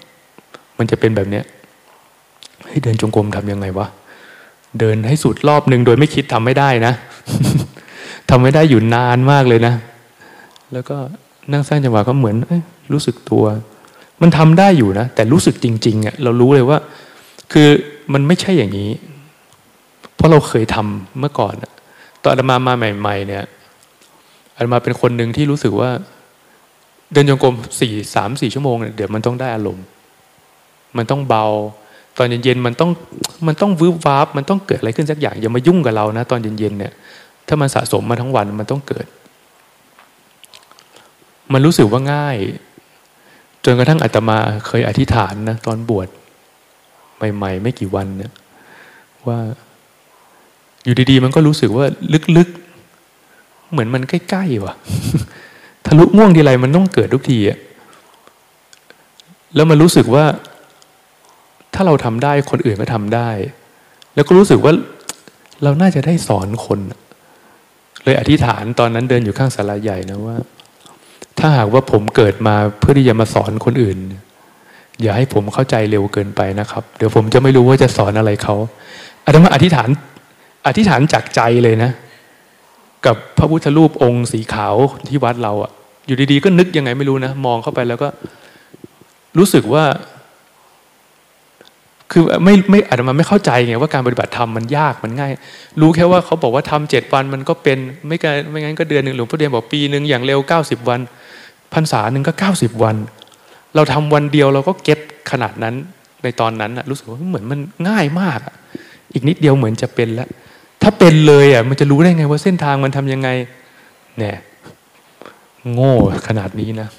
[0.78, 1.44] มันจะเป็นแบบเนี้ย
[2.68, 3.88] ให้เดินจงกรมทำยังไงวะ
[4.80, 6.94] เดินให้สุดรอบหนึ่งโดยไม่คิดทำไม่ได้นะ
[8.30, 9.74] ทำไม่ได้อยู่นานมากเลยนะ
[10.74, 10.98] แล้วก็
[11.52, 12.36] นั่งสร้างจังหวะก็เหมือน
[12.94, 13.46] รู้สึกตัว
[14.22, 16.78] มันทำได้อยู่นะ แต่รู้สึกจริงๆอะเรารู้เลยว่า
[17.52, 17.70] คือ
[18.14, 18.92] มันไม่ใช่อย่างนี้
[20.16, 21.54] เพราะเราเคยทำเมื่อก่อน
[22.24, 23.44] ตอนอาตมามาใหม่ ๆ เนี่ย
[24.56, 25.90] อาตมาเป็นคนหนึ่งที่รู้สึกว่า
[27.12, 29.86] เดินจงกรมสี่สามสี่ชั่วโมงเนี่ยเดี๋ยวมันต้องได้อารมณ์
[30.98, 31.46] มันต้องเบา
[32.18, 32.92] ตอนเย็นๆมันต้อง
[33.48, 36.94] มันต้องวืบวาบมันต้องเกิดอะไรขึ้นสักอย่างอย่ามายุ่งกับเรานะ ตอนเย็นๆเนี่ย
[37.48, 39.06] ถ้ามันสะสมมาทั้งวันมันต้องเกิด
[41.54, 42.38] มันรู้สึกว่าง่าย
[43.66, 44.38] จนกระทั่งอาตมา
[44.68, 46.08] เคยอธิษฐานนะตอนบวช
[47.36, 48.32] ใหม่ ๆ ไม่กี่วันเนี่ย
[49.28, 49.40] ว่า
[50.84, 51.86] อยู่ดีๆ มันก็รู้สึกว่า
[52.38, 54.74] ลึกๆ เหมือนมันใกล้ๆว่ะ
[55.86, 57.58] ทะลุง่วงทีไรมันต้องเกิดทุกทีอะ
[59.56, 60.26] แล้วมันรู้สึกว่า
[61.76, 63.30] ถ้าเราทำได้คนอื่นก็ทำได้
[64.16, 64.74] แล้วก็รู้สึกว่า
[65.64, 66.80] เราน่าจะได้สอนคน
[68.04, 70.38] เลยอธิษฐานตอนนั้นเดินอยู่ข้างศาลาใหญ่นะว่า
[71.40, 73.98] ถ้าหากว่าผมเกิดมาเพื่อที่จะมาสอนคนอื่น
[75.02, 78.56] อย่าให้ผมเข้าใจเร็วเกินไปนะครับ เดี๋ยวผมจะไม่รู้ว่าจะสอนอะไรเขา
[79.26, 79.90] อาตมาอธิษฐาน
[80.68, 81.92] อธิษฐานจากใจเลยนะ
[83.06, 84.76] กับพระพุทธรูปองค์สีขาว
[85.10, 85.72] ที่วัดเราอะ
[86.08, 88.10] อยู่ดีๆก็นึกยังไงไม่รู้นะ มองเข้าไปแล้วก็
[89.38, 89.84] รู้สึกว่า
[92.12, 95.32] คือไม่ไม่อาจจะมาไม่เข้าใจไงว่าการปฏิบัติธรรมมันยากมันง่าย
[95.82, 97.78] รู้แค่ว่าเขาบอกว่าทำเจ็ดวันมันก็เป็น
[98.08, 101.00] ไม่กันไม่งั้นก็เดือนหนึ่งหลวงพ่อเดียนบอกปีหนึ่งอย่างเร็วเก้าสิบวัน
[101.74, 102.96] พรรษาหนึ่งก็เก้าสิบวัน
[103.76, 105.00] เราทำวันเดียวเราก็เก็ต
[105.32, 105.76] ขนาดนั้น
[106.24, 108.40] ในตอนนั้นรู้สึกว่าเหมือนมันง่ายมาก
[109.14, 110.28] อีกนิดเดียวเหมือนจะเป็นแล้ว
[110.82, 113.30] ถ้าเป็นเลยอะมันจะรู้ได้ไงว่าเส้นทางมันทำยังไง
[114.18, 114.38] เนี่ย
[115.74, 115.96] โง่
[116.28, 116.90] ขนาดนี้นะ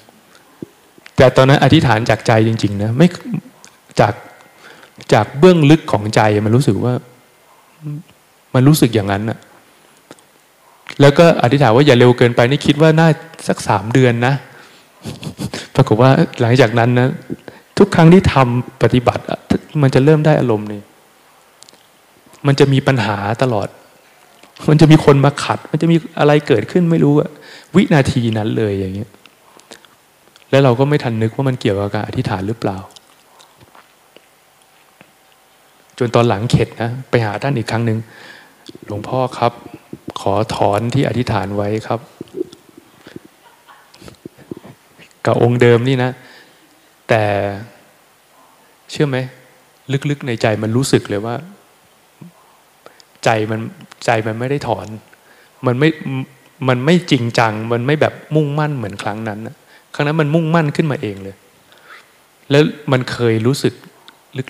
[1.17, 3.07] แต่ตอนนั้นอธิษฐานจากใจจริง ๆ นะไม่
[3.99, 4.13] จาก
[5.13, 6.93] จากเบื้องลึกของใจมันรู้สึกว่า
[8.53, 9.39] มันรู้สึกอย่างนั้นอะ
[11.01, 13.09] แล้วก็อธิษฐานว่าอย่าเร็วเกินไปนี่คิดว่าน่า
[13.47, 14.33] สักสามเดือนนะ
[15.75, 17.07] ปรากฏว่าหลังจากนั้นนะ
[17.77, 19.23] ทุกครั้งที่ทำปฏิบัติ
[19.81, 20.81] มันจะเริ่มได้อารมณ์นี่
[22.47, 23.67] มันจะมีปัญหาตลอด
[24.69, 27.29] มันจะมีคนมาขัด มันจะมีอะไรเกิดขึ้นไม่รู้อะ
[27.75, 29.09] วินาทีนั้นเลยอย่างเงี้ย
[30.51, 32.77] แล้วเราก็ไม่ทันนึกว่ามันเกี่ยวกับการอธิษฐานหรือเปล่า
[35.99, 37.99] จนตอนหลังเข็ดนะไปหาท่านอีกครั้งหนึ่ง
[38.87, 39.53] หลวงพ่อครับ
[40.19, 41.99] ขอถอนที่อธิษฐานไว้ครับ
[45.25, 46.11] กับองค์เดิมนี่นะ
[47.09, 47.23] แต่
[48.91, 49.17] เชื่อไหม
[50.09, 51.35] ลึกๆในใจมันรู้สึกเลยว่า
[53.23, 53.59] ใจมัน
[54.05, 54.87] ใจมันไม่ได้ถอน
[55.65, 55.89] มันไม่
[56.67, 59.39] มันไม่จริงจัง มันไม่แบบมุ่งมั่นเหมือนครั้งนั้น
[59.93, 61.35] ครั้งนั้นมันมุ่งมั่นขึ้นมาเองเลย
[62.49, 63.73] แล้วมันเคยรู้สึก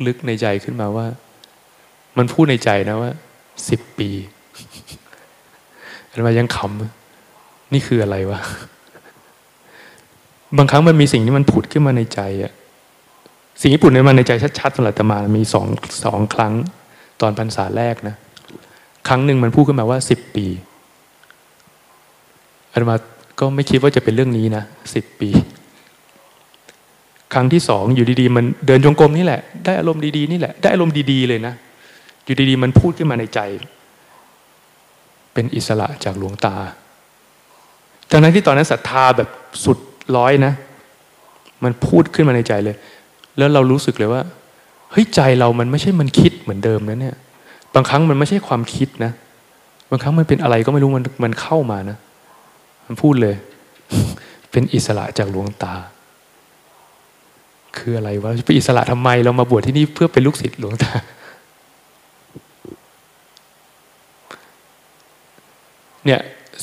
[0.08, 1.08] ลึกๆในใจขึ้นมาว่า
[2.18, 3.12] มันพูดในใจนะว่า
[3.70, 4.10] สิบปี
[6.10, 8.40] อันมายังขำนี่คืออะไรวะ
[10.58, 12.52] บางครั้งมันมีสิ่งที่มันผุดขึ้นมาในใจอะ
[13.62, 15.66] สิ่งที่ผุดขึ้นมาในใจชัดๆสำหรับตมา มีสอง
[16.04, 16.54] สองครั้ง
[17.22, 18.16] ตอนพรรษาแรกนะ
[19.08, 20.46] ครั้งหนึ่งมันพูดขึ้นมาว่าสิบปี
[22.72, 22.96] อาตมา
[23.40, 24.64] ก็ไม่คิดว่าจะเป็นเรื่องนี้นะ
[24.94, 25.30] สิบปี
[27.34, 31.54] ครั้งที่สองอยู่ดีๆ มันเดินจงกรมนี่แหละ ได้อารมณ์ดีๆนี่แหละ ได้อารมณ์ดีๆเลยนะ
[32.28, 33.40] อยู่ดีๆ มันพูดขึ้นมาในใจ
[35.34, 36.56] เป็นอิสระจากหลวงตา
[38.10, 39.30] ทั้งนั้นที่ตอนนั้นศรัทธาแบบ
[39.66, 39.78] สุด
[40.18, 40.54] ร้อยนะ
[41.64, 42.76] มันพูดขึ้นมาในใจเลย
[43.38, 44.22] แล้วเรารู้สึกเลยว่า
[44.92, 47.16] เฮ้ยใจเรามันไม่ใช่มันคิดเหมือนเดิมนะเนี่ย
[47.76, 49.12] บางครั้งมันไม่ใช่ความคิดนะ
[49.90, 51.98] บางครั้งมันเป็นอะไรก็ไม่รู้มันมันเข้ามานะ
[52.86, 53.36] มันพูดเลย
[54.52, 55.74] เป็นอิสระจากหลวงตา
[57.78, 60.92] คืออะไรวะเป็นอิสระทำไมเรามาบวชที่นี่เพื่อเป็นลูกศิษย์หลวงตา
[66.08, 66.22] เนี่ย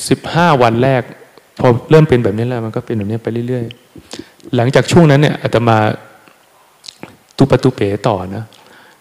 [0.09, 1.01] สิบห้าวันแรก
[1.59, 5.77] พอเริ่มเป็นแบบนี้แล้ว มันก็เป็นแบบนี้ไปเรื่อยๆ หลังจากช่วงนั้นเนี่ยอาตมา
[7.37, 8.43] ตุปตุเป๋ต่อนะ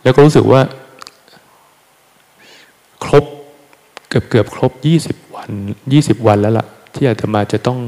[0.03, 0.61] แล้วก็รู้สึกว่า
[3.05, 3.25] ครบ
[4.09, 5.51] เกือบเกือบครบยี่สิบวัน
[5.93, 7.79] ยี่สิบวันแล้วล่ะ ที่อาตมาจะต้อง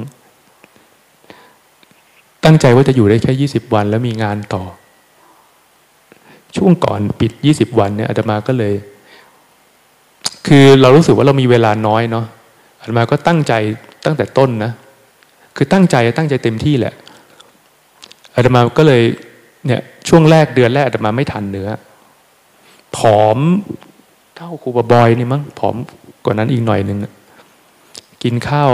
[2.44, 4.62] ตั้งใจว่าจะอยู่ได้แค่ยี่สิบวัน แล้วมีงานต่อ
[6.56, 8.74] ช่วงก่อนปิดยี่สิบวันเนี่ยอาตมาก็เลย
[10.46, 12.26] คือเรารู้สึกว่าเรามีเวลาน้อยเนาะ
[12.86, 13.52] อาตมาก็ตั้งใจ
[14.04, 14.72] ตั้งแต่ต้นนะ
[15.56, 16.94] คือตั้งใจตั้งใจเต็มที่แหละ
[18.34, 19.02] อาตมาก็เลย
[19.66, 21.68] เนี่ยช่วงแรกเดือนแรกอาตมาไม่ทันเนื้อ
[22.96, 23.38] ผอม
[24.36, 25.74] เท่าครูบบอยนี่มั้งผอม
[26.24, 26.98] กว่านั้นอีกหน่อยหนึ่ง
[28.22, 28.70] กินข้าว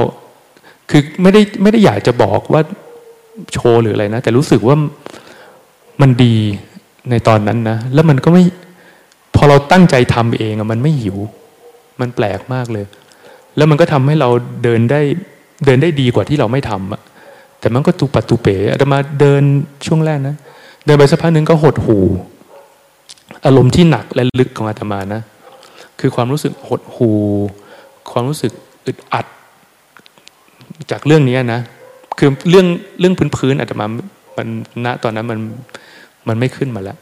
[0.90, 2.62] คือไม่ได้ไม่ได้อยากจะบอกว่า
[3.52, 4.76] โชว์หรืออะไรนะ แต่รู้สึกว่า
[6.00, 6.34] มันดี
[7.10, 8.44] ในตอนนั้นนะ แล้วมันก็ไม่
[9.34, 11.18] พอเราตั้งใจทำเองอะมันไม่หิว
[12.00, 12.84] มันแปลกมากเลย
[13.56, 14.28] แล้วมันก็ทำให้เรา
[14.64, 15.00] เดินได้
[15.66, 17.00] เดินได้ดีกว่าที่เราไม่ทำอะ
[17.60, 19.42] แต่มันก็ตุปัตตุเป๋อาตมาเดิน
[19.86, 20.36] ช่วงแรกนะ
[20.86, 21.98] เดินไปสักพักหนึ่งก็หดหู
[23.44, 25.22] อารมณ์ที่หนักและลึกของอาตมานะ
[26.00, 27.10] คือความรู้สึกหดหู
[28.12, 28.52] ความรู้สึก
[28.86, 29.26] อึดอัด
[30.90, 31.60] จากเรื่องนี้นะ
[32.18, 32.66] คือเรื่อง
[33.00, 33.86] เรื่องพื้นๆอาตมา
[34.36, 34.48] มัน
[34.84, 35.38] ณตอนนั้นมัน
[36.28, 36.98] มันไม่ขึ้นมาแล้ว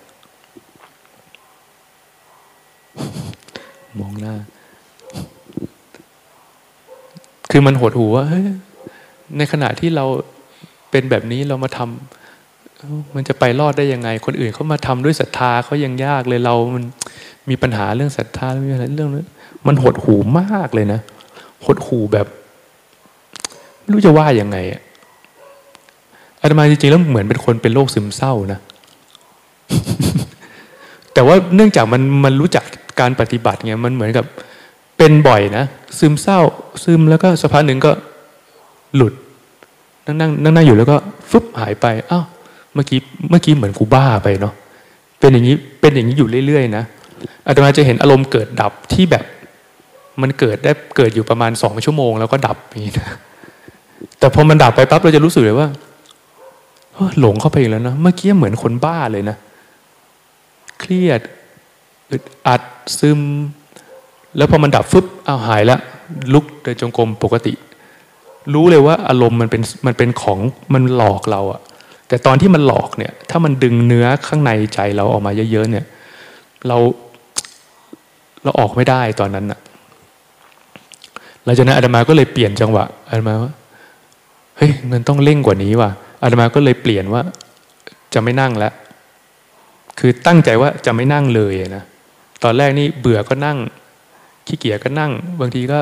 [4.01, 4.35] มองหน้า
[7.51, 8.45] คือมันหดหูว่าเฮ้ย
[9.37, 10.05] ในขณะที่เรา
[10.91, 16.85] เป็นแบบนี้เรามาทำมันจะไปรอดได้ยังไง คนอื่นเขามาทำด้วยศรัทธาเขายังยากเลยเรามัน
[17.51, 19.27] มีปัญหาเรื่องศรัทธาเรื่องอะไรเรื่องนั้น
[19.67, 21.01] มันหดหูมากเลยนะ
[21.67, 22.27] หดหูแบบ
[23.81, 24.81] ไม่รู้จะว่ายังไงอะ
[26.41, 28.59] อาตมาจริงๆแล้วเหมือนเป็นคนเป็นโรคซึมเศร้านะ
[31.15, 32.65] แต่ว่าเนื่องจากมันมันรู้จัก
[33.01, 34.25] การปฏิบัติไงมันเหมือนกับ
[35.01, 35.65] เป็นบ่อยนะ
[35.99, 36.41] ซึมเศร้า
[36.85, 37.93] ซึมแล้วก็สักพักหนึ่งก็
[38.97, 39.13] หลุด
[40.07, 40.97] นั่งนั่งนั่งนั่งอยู่แล้วก็
[41.31, 42.25] ฟึบหายไปอ้าว
[42.75, 42.99] เมื่อกี้
[43.31, 44.55] เมื่อกี้เหมือนกูบ้าไปเนาะ
[45.21, 46.85] เป็นอย่างนี้เป็นอย่างนี้อยู่เรื่อยๆนะ
[47.47, 49.25] อาตมาจะเห็นอารมณ์เกิดดับที่แบบ
[50.23, 53.17] มันเกิดได้เกิดอยู่ประมาณสองชั่วโมง แล้วก็ดับนี่นะ
[54.19, 55.69] แต่พอมันดับไปปั๊บเราจะรู้สึกเลยว่า
[57.21, 59.37] หลงเข้าไปอีกแล้วนะเมื่อกี้เหมือนคนบ้าเลยนะ
[60.81, 61.21] เครียด
[62.11, 62.63] อึดอัด
[62.99, 63.21] ซึม
[64.37, 65.81] แล้วพอมันดับฟึบเอาหายแล้ว
[66.35, 67.53] ลุกเดินจงกรมปกติ
[68.55, 70.39] รู้เลยว่าอารมณ์มันเป็นมันเป็นของ
[70.75, 71.61] มันหลอกเราอะ
[72.09, 75.85] แต่ตอนที่มันหลอกเนี่ย ถ้ามันดึงเนื้อข้างในใจเราออกมาเยอะๆเนี่ย
[76.69, 76.77] เรา
[78.43, 79.59] เราออกไม่ได้ตอนนั้นอะ
[81.45, 83.53] หลังจากนั้นอาตมาก็เลยเปลี่ยนจังหวะอาตมาว่า
[84.57, 85.91] เฮ้ยมันต้องเร่งกว่านี้ว่ะ
[86.23, 87.23] อาตมาก็เลยเปลี่ยนว่า
[88.15, 88.73] จะไม่นั่งแล้ว
[89.99, 91.85] คือตั้งใจว่าจะไม่นั่งเลยนะ
[92.45, 93.59] ตอนแรกนี่เบื่อก็นั่ง
[94.51, 95.79] ขี้เกียจก็นั่ง บางทีก็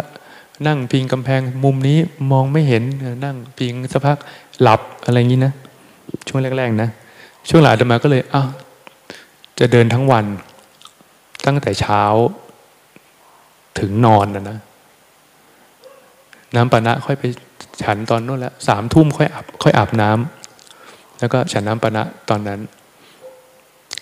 [0.66, 1.98] นั่งพิงกำแพงมุมนี้
[2.32, 2.82] มองไม่เห็น
[3.24, 4.18] นั่งพิงสักพัก
[4.62, 5.52] หลับอะไรอย่างนี้นะ
[6.28, 6.88] ช่วงแรกๆนะ
[7.48, 8.48] ช่วงหลังเดินมาก็เลยอ้าว
[9.58, 10.24] จะเดินทั้งวัน
[11.46, 12.02] ตั้งแต่เช้า
[13.78, 14.58] ถึงนอนนะนะ
[16.54, 17.24] น้ำปานะค่อยไป
[17.82, 22.60] ฉันตอนนู้นแล้วสามทุ่มค่อยอาบค่อยอาบน้ำแล้วก็ฉันน้ำปานะตอนนั้น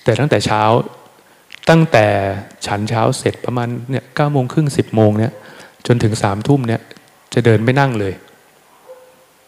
[0.05, 0.63] แต่ตั้งแต่เช้า
[1.69, 2.07] ตั้งแต่
[2.67, 5.33] ฉันเช้าเสร็จประมาณเนี่ยเก้าโมงครึ่งสิบโมงเนี่ย
[5.87, 6.81] จนถึงสามทุ่มเนี่ย
[7.35, 8.15] จะเดินไม่นั่งเลย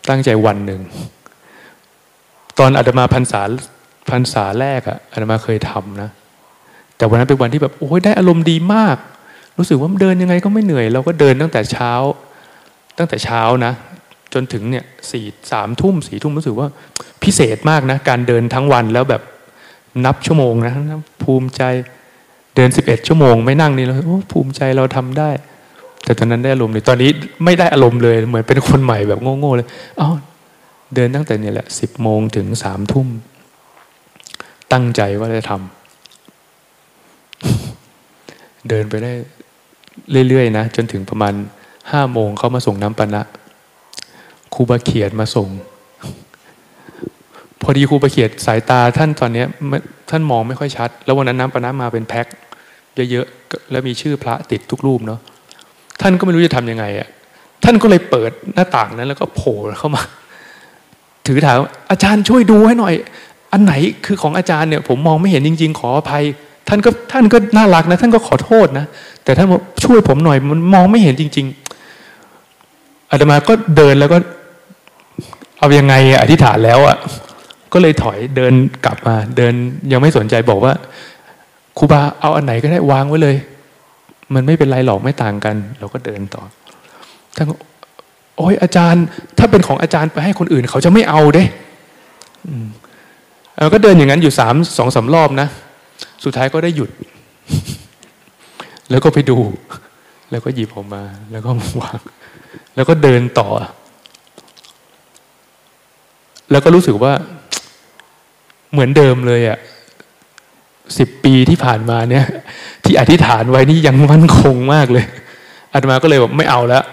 [0.09, 0.81] ตั้งใจวันหนึ่ง
[2.59, 3.43] ตอนอาตมาพรรษา
[4.11, 6.11] พรรษาแรกอะอาตมาเคยทำนะ
[6.97, 8.97] แต่วันนั้นเป็นวันที่แบบโอ้ยได้อารมณ์ดีมาก
[9.59, 11.93] รู้สึกว่าเดินยังไงก็ไม่เหนื่อย เราก็เดินตั้งแต่เช้า
[12.99, 13.73] ตั้งแต่เช้านะ
[14.35, 16.69] จนถึงเนี่ยสี่สามทุ่มสี่ทุ่มรู้สึกว่า
[17.23, 19.23] พิเศษมากนะ การเดินทั้งวันแล้วแบบ
[20.05, 20.75] นับชั่วโมงนะ
[21.23, 21.63] ภูมิใจ
[22.61, 25.31] เดินสิบเอ็ดชั่วโมงไม่นั่งนี่เราโอ้ภูมิใจเราทำได้
[26.05, 27.11] แต่ตอนนั้นได้อารมณ์เลยตอนนี้
[27.45, 29.69] ไม่ได้อารมณ์เลยเหมือนเป็นคนใหม่แบบโง่ๆเลย
[30.01, 30.09] อ๋อ
[30.95, 33.09] เดินตั้งแต่เนี่ยแหละสิบโมงถึงสามทุ่ม
[34.73, 39.13] ตั้งใจว่าจะทำเดินไปได้
[40.29, 41.35] เรื่อยๆนะ จนถึงประมาณ
[41.93, 43.23] ห้าโมงเขามาส่งน้ำปนะ
[44.55, 45.49] ครูบาเขียดมาส่ง
[47.63, 49.45] พอดีครูบาเขียดสายตาท่านตอนนี้
[50.11, 52.27] ท่านมองไม่ค่อยชัด แล้ววันนั้นน้ำปนะมาเป็นแพ็ค
[53.11, 55.21] เยอะๆแล้วมีชื่อพระติดทุกรูปเนาะ
[56.01, 57.09] ท่านก็ไม่รู้จะทํำยังไงอะ
[57.65, 60.03] ท่านก็เลยเปิดหน้าต่างนั้น แล้วก็โผล่เข้ามา
[61.27, 61.59] ถือถาม
[61.91, 62.95] อาจารย์ช่วยดูให้หน่อย
[63.53, 63.73] อันไหน
[64.07, 66.25] คือของอาจารย์เนี่ย ผมมองไม่เห็นจริง ๆ ขออภัย
[66.69, 68.87] ท่านก็ท่านก็น่ารักนะ ท่านก็ขอโทษนะ
[69.25, 69.47] แต่ท่าน
[69.85, 71.47] ช่วยผมหน่อยมันมองไม่เห็นจริง
[72.29, 74.19] ๆอาตมาก็เดินแล้วก็
[75.59, 76.97] เอายังไงอธิษฐานแล้วอะ
[77.73, 78.53] ก็เลยถอยเดิน
[78.85, 79.53] กลับมา เดิน
[79.93, 80.73] ยังไม่สนใจบอกว่า
[81.79, 83.37] ครูบาเอาอันไหนก็ได้วางไว้เลย
[84.35, 86.43] มันไม่เป็นไรหรอกไม่ต่างกัน เราก็เดินต่อ
[87.37, 87.47] ท่าน
[88.37, 89.05] โอ้ยอาจารย์
[89.39, 91.45] ถ้าเป็นของอาจารย์ไปให้คนอื่น เขาจะไม่เอาเด้
[93.61, 95.49] เราก็เดินอย่างนั้นอยู่สามสองสารอบนะ
[96.25, 96.91] สุดท้ายก็ได้หยุด
[98.91, 99.39] แล้วก็ไปดู
[100.31, 101.03] แล้วก็หยิบออกมา
[101.33, 101.51] แล้วก็
[101.81, 102.01] วาง
[102.75, 103.49] แล้วก็เดินต่อ
[106.51, 107.13] แล้วก็รู้สึกว่า
[108.73, 109.59] เหมือนเดิมเลยอะ่ะ
[110.99, 112.27] สิบปีที่ผ่านมาเนี่ย
[112.85, 115.07] ที่อธิษฐานไว้นี่ยังมั่นคงมากเลย
[115.73, 116.85] อาตมาก็เลยบอกไม่เอาแล้ว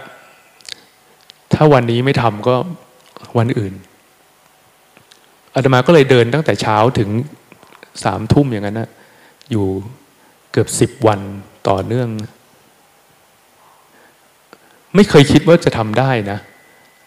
[1.54, 2.56] ถ้าวันนี้ไม่ทำก็
[3.38, 3.74] วันอื่น
[5.56, 7.10] อาตมาก็เลยเดินตั้งแต่เช้าถึง
[8.04, 8.90] สามทุ่มอย่างนั้นนะ
[9.52, 9.66] อยู่
[10.52, 11.20] เกือบสิบวัน
[11.70, 12.08] ต่อเนื่อง
[14.96, 16.38] ไม่เคยคิดว่าจะทำได้นะ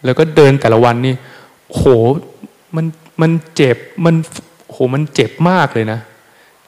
[0.05, 1.13] แล้วก็เดินแต่ละวันนี่
[1.73, 1.81] โห
[2.75, 2.85] มัน
[3.21, 4.15] มันเจ็บมัน
[4.71, 5.99] โหมันเจ็บมากเลยนะ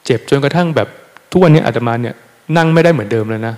[0.06, 0.88] เจ็บจนกระทั่งแบบ
[1.32, 2.16] ทุกวันนี้อาตมาเนี่ย
[2.58, 3.56] นั่งไม่ได้เหมือนเดิมแล้วนะ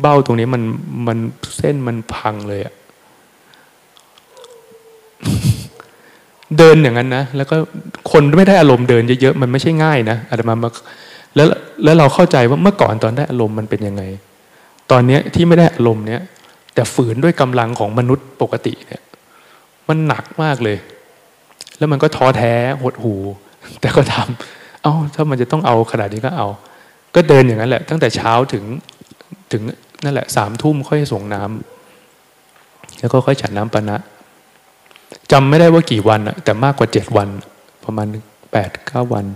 [0.00, 0.62] เบ้าตรงนี้มัน
[1.06, 1.18] มัน
[1.56, 2.74] เส้นมันพังเลยอะ
[6.58, 7.56] เดินอย่างนั้นนะแล้วก็
[8.12, 10.70] คนไม่ได้อารมณ์เดินเยอะๆมันไม่ใช่ง่ายนะอาตมามา
[11.36, 11.46] แล้ว
[11.84, 14.02] แล้วเราเข้าใจว่าเมื่อก่อนตอนได้อารมณ์มันเป็นยังไง
[14.90, 16.20] ตอนเนี้ยที่ไม่ได้อารมณ์เนี้ย
[16.74, 19.02] แต่ฝืนด้วยกำลังของมนุษย์ปกติเนี่ย
[19.88, 20.76] มันหนักมากเลย
[21.78, 22.52] แล้วมันก็ท้อแท้
[22.82, 23.14] หดหู
[23.80, 26.48] แต่ก็ทำ เอา้าถ้ามันจะต้องเอาขนาดนี้ก็เอา
[27.14, 28.64] ก็เดินอย่างนั้นแหละ ตั้งแต่เช้าถึง
[29.52, 29.62] ถึง
[30.04, 33.98] นั่นแหละสามทุ่มค่อยส่งน้ำแล้วก็ค่อยฉันน้ำปนะ
[35.32, 37.28] จำไม่ได้ว่ากี่วันอะแต่มากกว่าเจ็ดวัน
[37.84, 38.06] ประมาณ
[38.52, 39.26] แปดเก้าวัน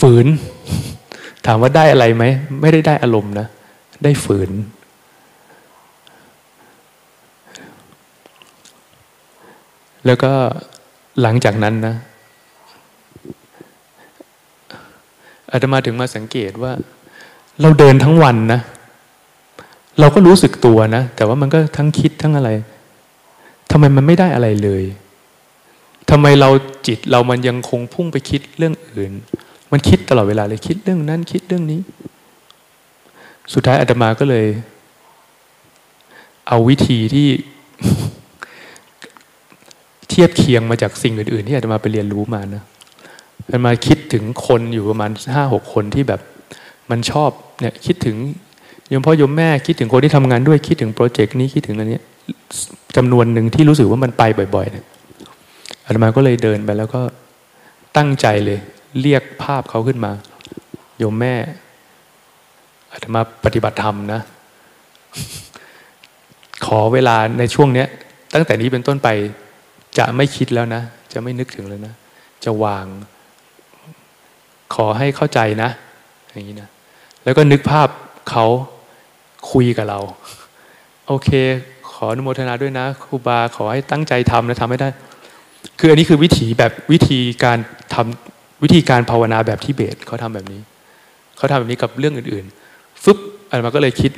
[0.00, 0.26] ฝืน
[1.46, 2.24] ถามว่าได้อะไรไหม
[2.60, 3.46] ไม่ได้ได้อารมณ์นะ
[4.04, 4.50] ได้ฝืน
[10.06, 10.32] แล้วก็
[11.22, 11.94] หลังจากนั้นนะ
[15.52, 16.72] อาตมาถึงมาสังเกตว่า
[17.60, 18.60] เราเดินทั้งวันนะ
[20.00, 22.50] เราก็รู้สึกตัวนะ แต่ว่ามันก็ทั้งคิดทั้งอะไร
[23.70, 24.84] ทำไมมันไม่ได้อะไรเลย
[26.10, 26.50] ทำไมเรา
[26.86, 29.12] จิตเรามันยังคงพุ่งไปคิดเรื่องอื่น
[29.70, 31.80] มันคิดตลอดเวลาเลยคิดเรื่องนั้นคิดเรื่องนี้
[33.52, 34.46] สุดท้ายอาตมาก็เลย
[36.48, 37.28] เอาวิธีที่
[40.12, 42.62] เทียบเคียงมาจากสิ่งอื่น ๆ ที่อาตมาไปเรียนรู้มานะ
[43.44, 46.20] อาตมาคิดถึงคนอยู่ประมาณห้าหกคนที่แบบ
[46.90, 48.16] มันชอบเนี่ยคิดถึง
[48.92, 52.00] ยมพ่อยมแม่คิดถึงคนที่ทำงานด้วยคิดถึงโปรเจกต์นี้คิดถึงอันนี้
[52.96, 54.22] จำนวนหนึ่งที่รู้สึกว่ามันไป
[54.54, 54.84] บ่อยๆเนี่ย
[55.86, 57.02] อาตมาก็เลยเดินไปแล้วก็
[57.96, 58.58] ตั้งใจเลย
[59.00, 60.12] เรียกภาพเขาขึ้นมา
[60.98, 61.34] โยมแม่
[62.92, 64.20] อาตมาปฏิบัติธรรมนะ
[66.66, 67.88] ขอเวลาในช่วงเนี้ย
[68.34, 69.08] ตั้งแต่นี้เป็นต้นไป
[69.98, 70.82] จะไม่คิดแล้วนะ
[71.12, 71.94] จะไม่นึกถึงแล้วนะ
[72.44, 72.86] จะวาง
[74.74, 75.70] ขอให้เข้าใจนะ
[76.32, 76.68] อย่างนี้นะ
[77.24, 77.88] แล้วก็นึกภาพ
[78.30, 78.46] เขา
[79.52, 80.00] คุยกับเรา
[81.06, 81.30] โอเค
[81.90, 84.88] ขออนุโมทนาด้วยนะครูบาขอให้ตั้งใจทำนะทำให้ได้
[85.78, 87.58] คืออันนี้คือวิธีแบบวิธีการ
[87.94, 90.60] ทำวิธีการภาวนาแบบที่เบสเขาทำแบบนี้
[91.36, 93.18] เขาทำแบบนี้กับเรื่องอื่นๆ ฟึบ
[93.50, 94.12] อันมาก็เลยคิด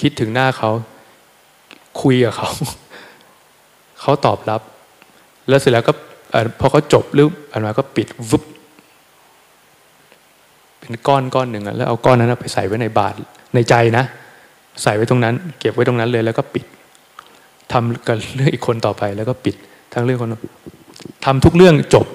[0.00, 0.70] คิดถึงหน้าเขา
[2.02, 2.48] คุยกับเขา
[4.00, 4.60] เขาตอบรับ
[5.48, 5.92] แล้วเสร็จแล้วก็
[6.60, 8.42] พอเขาจบหรืออันมาก็ปิดวึบ
[10.78, 13.16] เป็นก้อนก้อนหนึ่งแล้วเอาก้อนนั้นไปใส่ไว้ในบาตร
[13.54, 14.04] ในใจนะ
[14.82, 16.64] ใส่ไว้ตรงนั้น เก็บไว้ตรงนั้นเลยแล้วก็ปิด
[17.72, 19.54] ทำกับเรื่องอีกคนต่อไปแล้วก็ปิด
[19.92, 20.34] ทั้งเรื่องคน
[21.24, 22.06] ทำทุกเรื่องจบ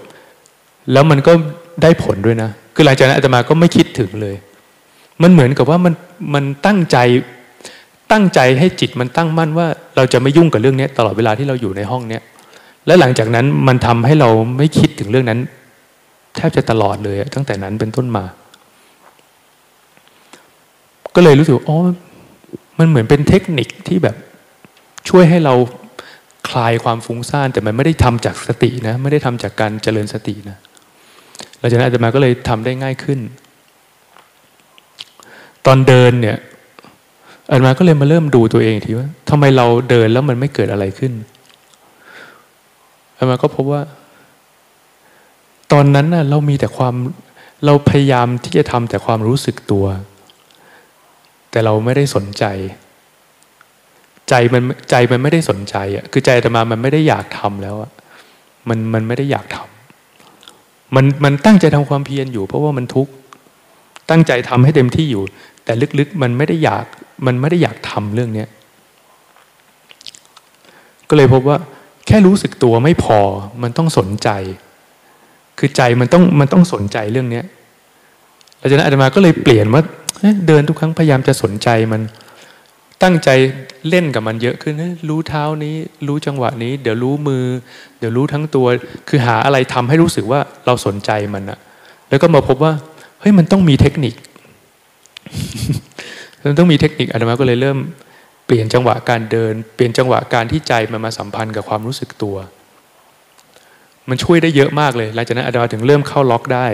[0.92, 1.32] แล้วมันก็
[1.82, 4.36] ได้ผลด้วยนะ คือหลังจากนั้นอาตมาก็ไม่คิดถึงเลย
[5.22, 5.94] มันเหมือนกับว่ามัน
[6.34, 6.98] มันตั้งใจ
[8.12, 12.22] ตั้งใจให้จิตมันตั้งมั่นว่า เราจะไม่ยุ่งกับเรื่องนี้ตลอดเวลาที่เราอยู่ในห้องเนี้ย
[12.86, 15.40] และหลังจากนั้นมันทำให้เราไม่คิดถึงเรื่องนั้น
[16.36, 18.26] แทบจะตลอดเลยตั้งแต่นั้นเป็นต้นมา
[21.16, 21.78] ก็เลยรู้สึกอ๋อ
[22.80, 24.16] มันเหมือนเป็นเทคนิคที่แบบ
[25.10, 25.54] ช่วยให้เรา
[26.50, 30.58] คลายความฟุ้งซ่านแต่มันไม่ได้ทำจากสตินะ ไม่ได้ทำจากการเจริญสตินะ
[31.58, 33.20] หลังจากนั้นอาตมาก็เลยทำได้ง่ายขึ้น
[35.66, 36.38] ตอนเดินเนี่ย
[37.50, 41.14] อาตมาก็เลยมาเริ่มดูตัวเองทีว่าทำไมเราเดินแล้วมันไม่เกิดอะไรขึ้น
[43.22, 43.82] อามาก็พบว่า
[45.72, 46.96] ตอนนั้นน่ะเรามีแต่ความ
[47.66, 49.86] เราพยายามที่จะทำแต่ความรู้สึกตัว
[51.52, 52.44] แต่เราไม่ได้สนใจ
[54.30, 57.92] ใจมันใจมันไม่ได้สนใจอะคือใจธรรมามันไม่ได้อยากทำแล้วอะ
[58.70, 63.12] มันมันไม่ได้อยากทำมันมันตั้งใจทำความเพียรอยู่ เพราะว่ามันทุกข์
[64.10, 65.24] ตั้งใจทำให้เต็มที่อยู่
[65.66, 66.86] แต่ลึกๆมันไม่ได้อยาก
[67.26, 68.50] มันไม่ได้อยากทำเรื่องเนี้ย
[71.10, 71.58] ก็เลยพบว่า
[72.08, 73.20] แค่รู้สึกตัวไม่พอ
[73.64, 74.30] มันต้องสนใจ
[75.60, 77.46] คือใจมันต้องมันต้องสนใจเรื่องเนี้ย
[78.62, 79.82] อาจารย์อาตมาก็เลยเปลี่ยนว่า
[80.48, 82.02] เดินทุกครั้งพยายามจะสนใจมัน
[83.04, 83.30] ตั้งใจ
[83.90, 84.74] เล่นกับมันเยอะขึ้น
[85.10, 85.76] รู้เท้านี้
[86.08, 87.44] รู้จังหวะนี้ เดี๋ยวรู้มือ
[88.00, 88.68] เดี๋ยวรู้ทั้งตัว
[89.08, 91.60] คือหาอะไรทำให้รู้สึกว่าเราสนใจมันอะ
[92.10, 92.74] แล้วก็มาพบว่า
[93.20, 94.14] เฮ้ยมันต้องมีเทคนิค
[96.46, 97.78] มันต้องมีเทคนิคอาตมาก็เลยเริ่ม
[98.54, 102.36] ปลี่ยนจังหวะการเดิน เปลี่ยนจังหวะการที่ใจมันมาสัมพันธ์กับความรู้สึกตัว
[104.10, 106.66] มันช่วยได้เยอะมากเลยหลังจากนั้นอาตมาถึงเริ่มเข้าล็อกได้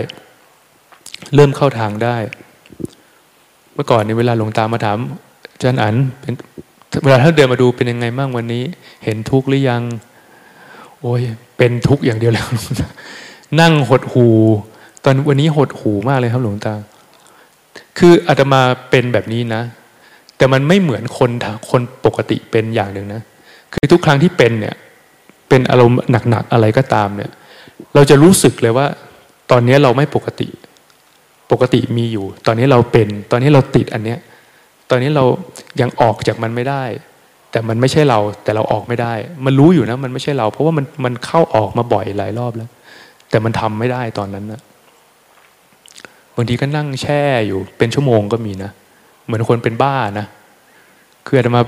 [1.36, 2.17] เริ่มเข้าทางได้
[3.73, 4.97] เมื่อก่อนในเวลาหลวงตามาถาม
[5.53, 6.34] อาจารย์อันเป็น
[7.03, 8.63] เวลาท่านเดินมาดูเป็นยังไงบ้างวันนี้
[9.03, 9.84] เห็นทุกข์หรือยัง
[11.01, 11.21] โอ้ย
[11.57, 12.47] เป็นทุกข์อย่างเดียวแล้ว
[13.59, 14.28] นั่งหดหู
[15.03, 16.73] ตอนวันนี้หดหูมากเลยครับหลวงตา
[17.97, 19.61] คืออาตมาเป็นแบบนี้นะ
[20.38, 21.32] แต่มันไม่เหมือนคน
[21.72, 23.22] คนปกติเป็นอย่างหนึ่งนะ
[23.74, 24.76] คือทุกครั้งที่เป็นเนี่ย
[25.50, 25.98] เป็นอารมณ์
[26.30, 27.32] หนักๆอะไรก็ตามเนี่ย
[27.96, 28.88] เราจะรู้สึกเลยว่า
[29.52, 30.48] ตอนนี้เราไม่ปกติ
[31.52, 34.20] ปกติมีอยู่ ตอนนี้เราเป็น ตอนนี้เราติดอันเนี้ย
[34.90, 35.24] ตอนนี้เรา
[35.82, 36.84] ยังออกจากมันไม่ได้
[37.52, 39.14] แต่มันไม่ใช่เรา แต่เราออกไม่ได้
[39.46, 42.70] มันรู้อยู่นะมันไม่ใช่เรา เพราะว่ามันมันเข้าออกมาบ่อยหลายรอบแล้ว
[43.30, 44.62] แต่มันทำไม่ได้ตอนนั้นนะ
[46.36, 48.72] บางทีก็นั่งแช่อยู่เป็นชั่วโมงก็มีนะ
[49.28, 50.25] เหมือนคนเป็นบ้านะ
[51.25, 51.61] คืออาตมา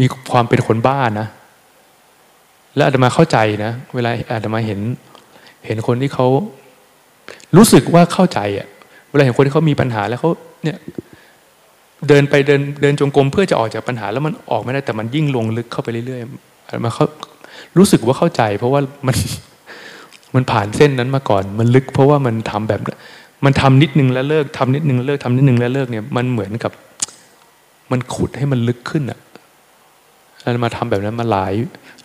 [0.00, 1.26] มีความเป็นคนบ้านะ
[2.76, 4.80] แล้วอาตมาเข้าใจนะ เวลาอาตมาเห็น
[5.66, 6.26] เห็นคนที่เขา
[7.56, 8.66] รู้สึกว่าเข้าใจอะ
[9.10, 10.30] เวลาเห็นคนที่เขามีปัญหาแล้วเขา
[10.64, 10.78] เนี่ย
[12.08, 17.06] เดินไปเดินเดินจงกรมเพื่อจะออกจากปัญหาแล้วมันออกไม่ได้แต่มันยิ่งลงลึกเข้าไปเรื่อยๆมาเขา
[17.78, 19.16] รู้สึกว่าเข้าใจ เพราะว่ามัน
[20.34, 22.80] มันผ่านเส้นนั้นมาก่อน มันลึกเพราะว่ามันทำแบบ
[23.44, 26.72] มันทำนิดนึงแล้วเลิกทำนิดนึงเลิกทำนิดนึงแล้วเลิกเนี่ยมันเหมือนกับ
[27.90, 29.18] มันขุดให้มันลึกขึ้นอะ
[30.40, 31.54] แล้วมาทำแบบนั้นมาหลาย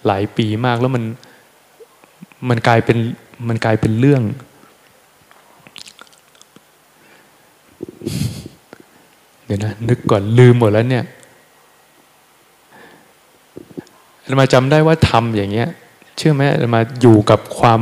[0.08, 1.04] หลายปีมากแล้วมัน
[2.50, 2.98] มันกลายเป็น
[3.50, 4.22] มันกลายเป็นเรื่อง
[9.46, 11.06] เดี๋ยวนะนึกก่อนลืมหมดแล้วเนี่ย
[14.40, 15.70] มาจำได้ว่าทำอย่างเงี้ย
[16.18, 16.42] เชื่อไหม
[16.76, 17.82] มาอยู่กับความ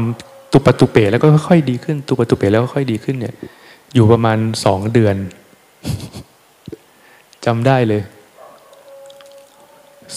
[0.52, 3.36] ตุปตุเปแล้วก็ค่อยดีขึ้น ตุปตุเปแล้วก็ค่อยดีขึ้นเนี่ย
[3.94, 5.16] อยู่ประมาณสองเดือน
[7.46, 8.02] จำได้เลย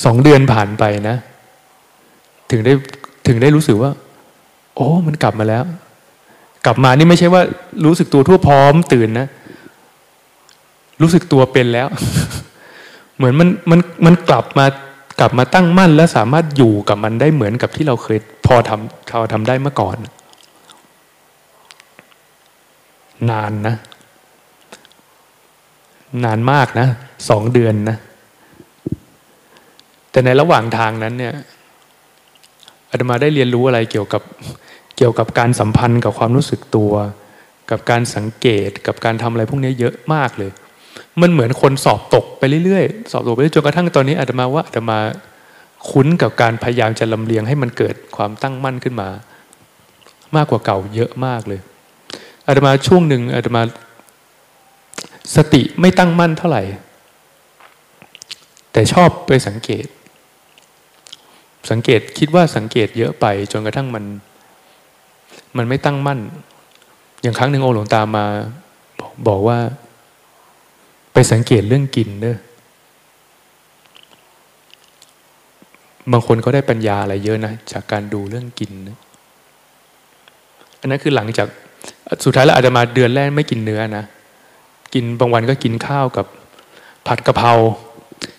[0.05, 1.17] สองเดือนผ่านไปนะ
[2.51, 2.73] ถึงได้
[3.27, 3.91] ถึงได้รู้สึกว่า
[4.77, 5.65] โอ้ มันกลับมาแล้ว
[6.67, 7.43] กลับมานี่ไม่ใช่ว่า
[7.87, 9.27] รู้สึกตัวทั่วพร้อมตื่นนะ
[11.03, 11.89] รู้สึกตัวเป็นแล้ว
[13.17, 14.67] เหมือนมันมันมันกลับมา
[15.21, 19.97] กลับมาตั้งมั่น และสามารถอยู่กับมันได้เหมือนกับที่เราเคยพอทำเราทำได้เมื่อก่อน
[23.31, 23.77] นานนะ
[26.25, 26.89] นานมากนะ
[27.29, 27.97] สองเดือนนะ
[30.11, 31.35] แต่ในระหว่างทางนั้นเนี่ย
[32.91, 34.23] อาตมาได้เรียนรู้อะไรเกี่ยวกับ
[34.97, 36.93] เกี่ยวกับการสัมพันธ์กับความรู้สึกตัว
[37.71, 40.51] กับการสังเกตกับการทำอะไรพวกนี้เยอะมากเลย
[41.21, 44.99] มันเหมือนคนสอบตกไปเรื่อยๆ สอบตกไปเรื่อยจนกระทั่งตอนนี้อาตมาว่าอาตมา
[45.91, 49.09] คุ้นกับการพยายามจะลำเลียงให้มันเกิดความตั้งมั่นขึ้นมา
[50.37, 51.61] มากกว่าเก่าเยอะมากเลย
[52.51, 53.63] อาตมาช่วงหนึ่งอาตมา
[55.37, 56.63] สติไม่ตั้งมั่นเท่าไหร่
[58.73, 59.87] แต่ชอบไปสังเกต
[61.71, 64.05] สังเกตคิดว่าสังเกตเยอะไป จนกระทั่งมัน
[65.57, 66.21] มันไม่ตั้งมั่น
[67.23, 68.25] อย่างครั้งหนึ่งโอหลวงตามา
[69.29, 69.59] บอกว่า
[71.13, 72.39] ไปสังเกตเรื่องกินเนอะ
[76.13, 78.97] บางคนเขาได้ปัญญาอะไรเยอะนะ จากการดูเรื่องกินนะ
[80.81, 81.49] อันนั้นคือหลังจาก
[82.25, 84.05] สุดท้ายแล้วอาจจะมาเดือนแรกไม่กินเนื้อนะ
[84.95, 86.27] กินบางวันก็กินข้าวกับ
[87.07, 87.53] ผัดกะเพรา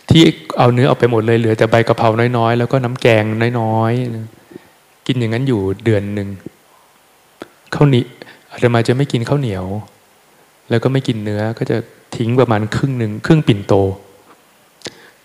[0.09, 0.22] ที่
[0.59, 3.24] เอาเนื้อออกไปหมดเลยเหลือแต่ใบกะเพราน้อยๆ แล้วก็น้ำแกง
[3.59, 6.30] น้อยๆ กินอย่างนั้นอยู่เดือนหนึ่ง
[7.76, 8.03] ข้าวเหนี้
[8.49, 9.65] อาจจะมาจะไม่กินข้าวเหนียว
[10.69, 11.78] แล้วก็ไม่กินเนื้อก็จะ
[12.15, 13.74] ทิ้งประมาณครึ่งหนึ่งครึ่งปิ่นโต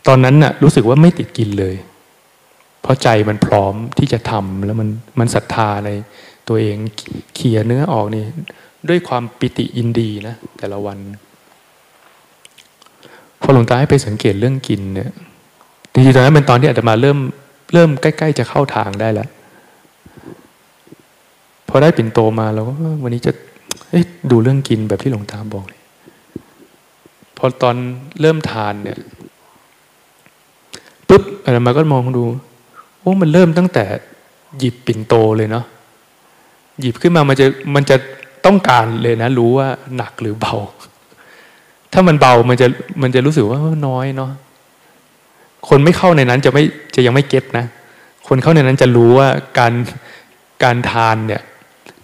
[0.07, 1.75] ตอนนั้นน่ะ รู้สึกว่าไม่ติดกินเลย
[2.83, 4.89] เพราะใจมันพร้อมที่จะทำแล้วมัน
[5.19, 5.91] มันศรัทธาใน
[6.49, 6.77] ตัวเอง
[7.35, 8.25] เขี่ยเนื้อออกนี่
[8.89, 10.99] ด้วยความปิติยินดีนะแต่ละวัน
[13.41, 15.11] พอหลวงตาให้ไปสังเกตเรื่องกินเนี่ย
[15.93, 17.19] จริงๆตอนนั้นเป็นตอนที่อาตมาเริ่ม
[17.73, 19.29] เริ่มใกล้ๆจะเข้าทางได้แล้ว
[21.69, 22.73] พอได้ปิ่นโตมาเราก็
[23.03, 23.33] วันนี้จะ
[24.31, 25.81] ดูเรื่องกินแบบที่หลวงตาบอกเลย
[27.37, 27.77] พอตอน
[28.21, 28.99] เริ่มทานเนี่ย
[31.09, 32.25] ปุ๊บอะไรมาก็มองดู
[33.01, 33.85] โอ้มันเริ่มตั้งแต่
[34.59, 35.65] หยิบปิ่นโตเลยเนาะ
[36.81, 37.97] หยิบขึ้นมามันจะมันจะ
[38.47, 40.55] ต้องการเลยนะ รู้ว่าหนักหรือเบา
[41.93, 42.67] ถ้ามันเบามันจะ
[43.03, 43.59] มันจะรู้สึกว่า
[43.89, 44.31] น้อยเนาะ
[45.69, 46.63] คนไม่เข้าในนั้นจะไม่
[46.95, 47.67] จะยังไม่เก็ตนะ
[48.29, 49.73] คนเข้าในนั้นจะรู้ว่าการ
[50.63, 51.43] การทานเนี่ย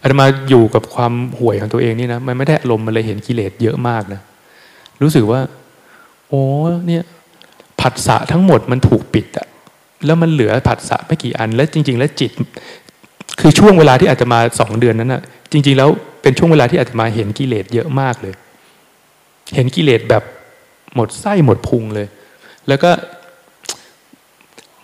[0.00, 4.20] อาตมาอยู่กับความห่วยของตัวเองนี่นะมันไม่ได้อารมณ์มันเลยเห็นกิเลสเยอะมากนะ
[5.02, 5.40] รู้สึกว่า
[6.28, 6.42] โอ้
[6.86, 7.02] เนี่ย
[7.80, 9.46] ผัสสะทั้งหมดมันถูกปิดอะ
[10.06, 12.32] แล้วมันเหลือผัสสะไม่กี่อัน แล้วจริง ๆ แล้วจิต
[13.40, 15.22] คือช่วงเวลาที่อาตมาสองเดือนนั้นอะ
[15.52, 15.88] จริง ๆ แล้ว
[16.22, 18.34] เป็นช่วงเวลาที่อาตมาเห็นกิเลสเยอะมากเลย
[19.54, 20.22] เห็นกิเลสแบบ
[20.94, 22.06] หมดไส้หมดพุงเลย
[22.68, 22.90] แล้วก็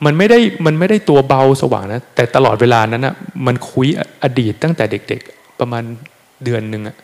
[0.04, 3.14] มันไม่ได้มันไม่ได้ตัวเบาสว่างนะ แต่ตลอดเวลานั้นอะ
[3.46, 3.86] มันคุย
[4.22, 5.82] อดีตตั้งแต่เด็ก ๆ ประมาณ
[6.44, 6.96] เดือนหนึ่งอะ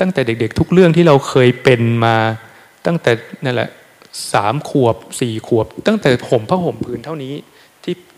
[0.00, 2.16] ตั้งแต่เด็ก ๆ ทุกเรื่องที่เราเคยเป็นมา
[2.86, 3.12] ตั้งแต่
[3.44, 3.70] นั่นแหละ
[4.32, 7.34] สามขวบสี่ขวบ ตั้งแต่ห่มผ้าห่มผืนเท่านี้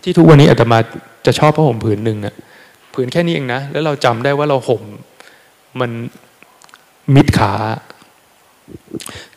[0.03, 0.77] ที่ทุกวันนี้อาตมา
[1.25, 2.35] จะชอบผ้าห่มผืนหนึ่งอะ
[2.93, 4.81] ผืนแค่นี้เองนะ แล้วเราจำได้ว่าเราห่ม
[5.79, 5.91] มัน
[7.15, 7.53] มิดขา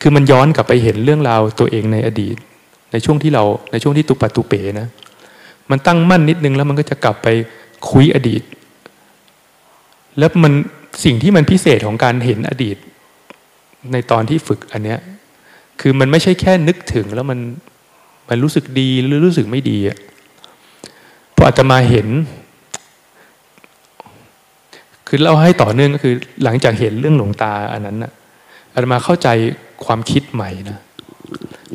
[0.01, 2.35] คือมันย้อนกลับไปเห็นเรื่องราวตัวเองในอดีต
[2.91, 4.87] ในช่วงที่เราในช่วงที่ตุปัตตุเปนะ
[5.71, 7.27] มันตั้งมั่นนิดนึงแล้วมันก็จะกลับไป
[7.89, 8.41] คุยอดีต
[10.17, 10.53] แล้วมัน
[11.05, 12.77] สิ่งที่มันพิเศษของการเห็นอดีต
[13.93, 14.99] ในตอนที่ฝึกอันเนี้ย
[15.81, 17.39] คือมันไม่ใช่แค่นึกถึงแล้วมัน
[18.29, 19.97] มันรู้สึกดีหรือรู้สึกไม่ดีอะ
[21.37, 22.07] พออาตมาเห็น
[25.07, 26.13] คือเล่าให้ต่อเนื่องก็คือ
[26.43, 28.11] หลังจากเห็นเรื่องหลวงตาอันนั้นนะ
[28.73, 29.27] อาตมาเข้าใจ
[29.85, 30.77] ความคิดใหม่นะ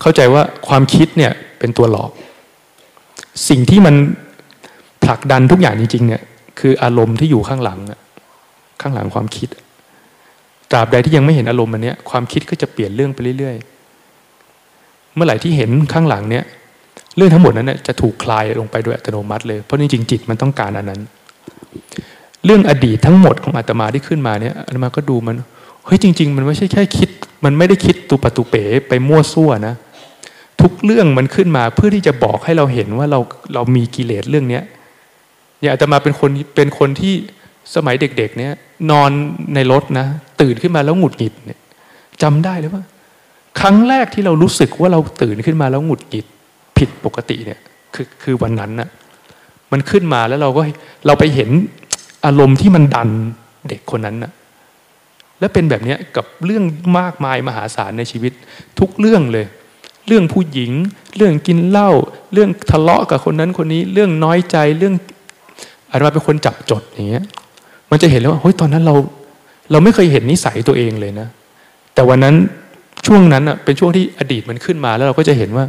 [0.00, 2.10] เข้าใจว่าความคิดเนี่ยเป็นตัวหลอก
[3.48, 3.94] สิ่งที่มัน
[5.04, 6.22] ผลักดันทุกอย่างจริงๆเนี่ย
[6.60, 7.78] คืออารมณ์ที่อยู่ข้างหลัง
[8.80, 9.48] ข้างหลังความคิด
[10.70, 16.44] ตราบใดที่ยังไม่เห็นอารมณ์อันนี้ความคิดก็จะเปลี่ยนเรื่องไปเรื่อยๆ เมื่อไหร่ที่เห็นข้างหลังเนี่ย
[17.16, 21.00] เรื่องทั้งหมดนั้นจะถูกคลายลงไปโดยอัตโนมัติเลย เพราะจริงๆจิตมันต้องการอันนั้น
[22.44, 25.36] เรื่องอดีตทั้งหมดของอาตมาที่ขึ้นมาเนี่ยอาตมาก็ดูมัน
[25.84, 27.10] เฮ้ยจริง ๆ มันไม่ใช่แค่คิด
[27.44, 29.74] มันไม่ได้คิดตุปตุเป๋ไปมั่วซั่วนะ
[30.60, 33.20] ทุกเรื่องมันขึ้นมาเพื่อที่จะบอกให้เราเห็นว่าเรา
[33.54, 34.62] เรามีกิเลสเรื่องเนี้ย
[35.60, 37.14] อย่างอาตมาเป็นคนเป็นคนที่
[37.74, 38.52] สมัยเด็ก ๆ เนี่ย
[38.90, 39.10] นอน
[39.54, 40.06] ในรถนะ
[40.40, 41.58] ตื่นขึ้นมาแล้วหงุดหงิดเนี่ย
[42.22, 42.82] จำได้เลยว่า
[43.60, 46.26] ครั้งแรกที่เรารู้สึกว่าเราตื่นขึ้นมาแล้วหงุดหงิด
[46.82, 47.60] ผิดปกติเนี่ย
[47.94, 48.88] คือคือวันนั้นน่ะ
[49.72, 50.62] มันขึ้นมาแล้วเราก็
[51.06, 51.50] เราไปเห็น
[52.26, 53.08] อารมณ์ที่มันดัน
[53.68, 54.32] เด็กคนนั้นน่ะ
[55.40, 56.64] และเป็นแบบนี้กับเรื่อง
[56.98, 58.32] มากมายมหาศาลในชีวิต
[58.78, 59.46] ทุกเรื่องเลย
[60.06, 60.72] เรื่องผู้หญิง
[61.16, 61.90] เรื่องกินเหล้า
[62.32, 64.94] เรื่องทะเลาะกับคนนั้นคนนี้ เรื่องน้อยใจเรื่อง
[65.88, 67.24] อาจจะเป็นคนจับจดอย่างเงี้ย
[67.90, 68.94] มันจะเห็นแล้วว่าเฮ้ยตอนนั้นเรา
[69.70, 71.28] เราไม่เคยเห็นนิสัยตัวเองเลยนะ
[71.94, 72.34] แต่วันนั้น
[73.06, 75.64] ช่วงนั้นอะเป็นช่วงที่อดีตมันขึ้นมาแล้วเราก็จะเห็นว่า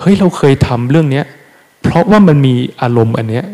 [0.00, 1.24] เฮ้ยเราเคยทำเรื่องเนี้ย
[1.82, 3.44] เพราะว่ามันมีอารมณ์อันเนี้ย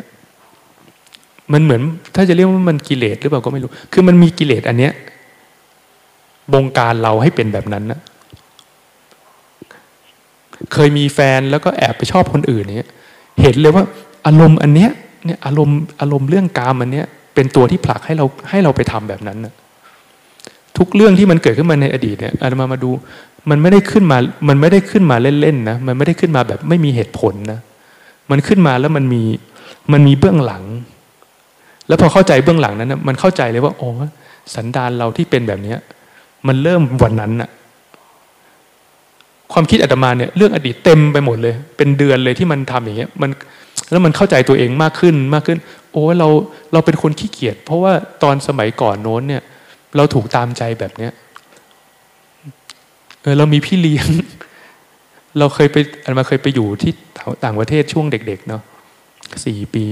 [1.52, 1.82] มันเหมือน
[2.14, 4.92] ถ้าจะเรียกว่ามันกิเลสหรือเปล่าก็ไม่รู้ คือมันมีกิเลสอันเนี้ย
[6.52, 8.00] บงการเราให้เป็นแบบนั้นนะ
[10.72, 12.90] เคยมีแฟนแล้วก็แอบไปชอบคนอื่นเนี้ย
[13.42, 13.84] เห็นเลยว่า
[14.26, 14.90] อารมณ์อันเนี้ย
[15.24, 19.52] เนี่ยอารมณ์อารมณ์เรื่องกามอันเนี้ยเป็นตัวที่ผลักให้เราให้เราไปทำแบบนั้นนะ
[20.78, 22.90] ทุกเรื่องที่มันเกิดขึ้นมาในอดีตเนี่ยอาตมามาดู
[23.50, 24.18] มันไม่ได้ขึ้นมา
[24.48, 27.58] มันไม่ได้ขึ้นมาเล่นๆนะ มันไม่ได้ขึ้นมาแบบไม่มีเหตุผลนะ
[28.30, 29.22] มันขึ้นมาแล้วมันมี
[29.92, 30.64] มันมีเบื้องหลัง
[31.88, 33.88] แล้วพอเข้าใจเบื้องหลังนั้นนะมันเข้าใจเลยว่า โอ้
[34.54, 35.78] สันดานเราที่เป็นแบบเนี้ย
[36.46, 37.50] มันเริ่มวันนั้นน่ะ
[39.52, 43.30] ความคิดอาตมาเนี่ยเรื่องอดีตเต็มไปหมดเลย เป็นเดือนเลยที่มันทำอย่างเงี้ย มัน
[43.90, 45.58] แล้วมันเข้าใจตัวเองมากขึ้นมากขึ้น
[45.92, 46.28] โอ้เรา
[46.72, 49.42] เราเป็นคนขี้เกียจเพราะว่าตอนสมัยก่อนโน้นเนี่ย
[49.96, 51.12] เราถูกตามใจแบบเนี้ย
[53.22, 54.08] เออเรามีพี่เลี้ยง
[55.38, 56.92] เราเคยไปอาตมาเคยไปอยู่ที่
[57.44, 58.62] ต่างประเทศช่วงเด็ก ๆ เนาะ
[59.44, 59.84] สี่ปี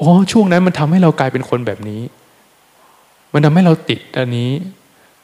[0.00, 2.00] อ๋อช่วงนั้นมันทำให้เรากลายเป็นคนแบบนี้
[3.34, 4.50] มันทำให้เราติดอันนี้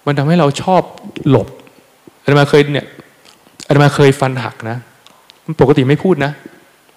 [0.06, 0.82] มันทำให้เราชอบ
[1.28, 1.48] หลบ
[2.22, 2.86] อาตมาเคยเนี่ย
[3.68, 4.76] อาตมาเคยฟันหักนะ
[5.60, 6.32] ปกติไม่พูดนะ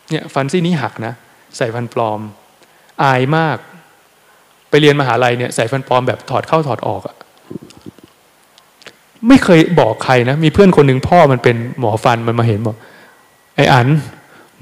[0.09, 1.13] เนี่ยฟันซี่นี้หักนะ
[1.57, 2.19] ใส่ฟันปลอม
[3.03, 3.57] อายมาก
[4.69, 7.15] ไปเรียนมหาลัยเนี่ยใส่ฟันปลอมแบบถอดเข้าถอดออกอะ
[9.27, 12.75] ไม่เคยบอกใครนะ มีเพื่อนคนหนึ่งพ่อมันเป็นหมอฟันมันมาเห็นบอก
[13.55, 13.87] ไอ้อัน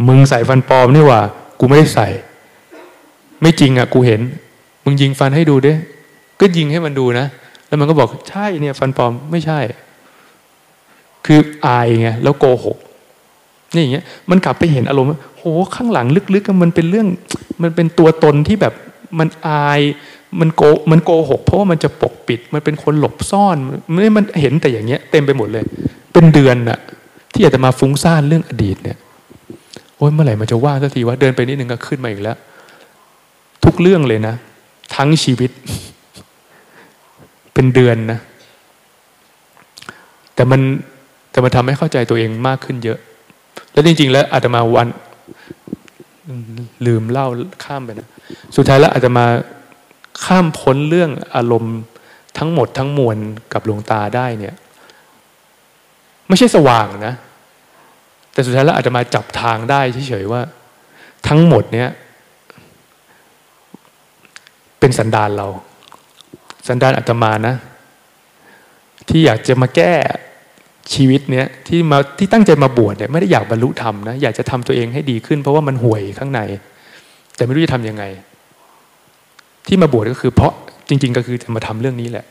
[0.07, 1.21] มึงใส่ฟันปลอมนี่ว่า
[1.59, 2.07] กูไม่ได้ใส่
[3.41, 4.21] ไม่จริงอะ กูเห็น
[4.83, 5.73] มึงยิงฟันให้ดูด้
[6.39, 7.25] ก็ยิงให้มันดูนะ
[7.67, 9.59] แล้วมันก็บอกใช่เนี่ย ฟันปลอมไม่ใช่
[11.25, 12.77] คืออายไงแล้วโกหก
[13.73, 15.43] นี่อย่างเงี้ยมันกลับไปเห็นอารมณ์โห
[15.75, 17.07] ข้างหลังลึกๆมันเป็นเรื่อง
[17.63, 18.73] มันเป็นตัวตนที่แบบ
[19.19, 19.79] มันอาย
[20.39, 20.61] มันโก
[20.91, 23.57] มันโกหกเพราะว่ามันจะปกปิด มันเป็นคนหลบซ่อน
[23.91, 25.63] ไม่มันเห็นแต่อย่างเงี้ย เต็มไปหมดเลย
[26.13, 26.79] เป็นเดือนอะ
[27.33, 28.97] ที่อยากจะมาฟุ้งซ่านเรื่องอดีตเนี่ย
[29.97, 32.37] โอ้ยเมื่อไหร่มันจะว่างสักทีว่าเดินไปนิดนึงก็ขึ้นมาอีกแล้ว
[33.65, 34.35] ทุกเรื่องเลยนะ
[34.95, 35.51] ทั้งชีวิต
[37.53, 38.19] เป็นเดือนนะ
[40.35, 40.61] แต่มัน
[41.31, 42.99] แต่มันทำให้เข้าใจตัวเองมากขึ้นเยอะ
[43.73, 44.87] แล้วจริง ๆ แล้วอาตมาวัน
[46.85, 47.27] ลืมเล่า
[47.63, 48.07] ข้ามไปนะ
[48.55, 49.25] สุดท้ายแล้วอาตมา
[50.23, 51.77] ข้ามพ้นเรื่องอารมณ์
[52.37, 53.17] ทั้งหมดทั้งมวล
[53.53, 54.55] กับหลวงตาได้เนี่ย
[56.27, 57.15] ไม่ใช่สว่างนะ
[58.33, 60.41] แต่สุดท้ายแล้วอาจจะมาจับทางได้เฉยๆว่า
[61.27, 61.89] ทั้งหมดเนี่ย
[64.79, 65.47] เป็นสันดานเรา
[66.67, 67.55] สันดานอาตมานะ
[69.09, 69.93] ที่อยากจะมาแก้
[70.93, 76.41] ชีวิตเนี้ยที่มาที่ตั้งใจมาบวชเนี่ยไม่ได้อยากบรรลุธรรมนะอยากจะทำตัวเองให้ดีขึ้น เพราะว่ามันห่วยข้างใน
[77.35, 78.03] แต่ไม่รู้จะทำยังไง
[79.67, 80.53] ที่มาบวชก็คือ เพราะ
[80.89, 82.25] จริง ๆ ก็คือจะมาทำเรื่องนี้แหละ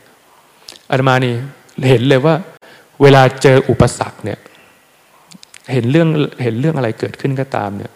[0.89, 1.33] อาตมานี่
[1.89, 2.35] เห็นเลยว่า
[3.01, 4.39] เวลาเจออุปสรรคเนี่ย
[5.73, 6.07] เห็นเรื่อง
[6.43, 7.91] เห็นเรื่องอะไรเกิดขึ้นก็ตามเนี่ย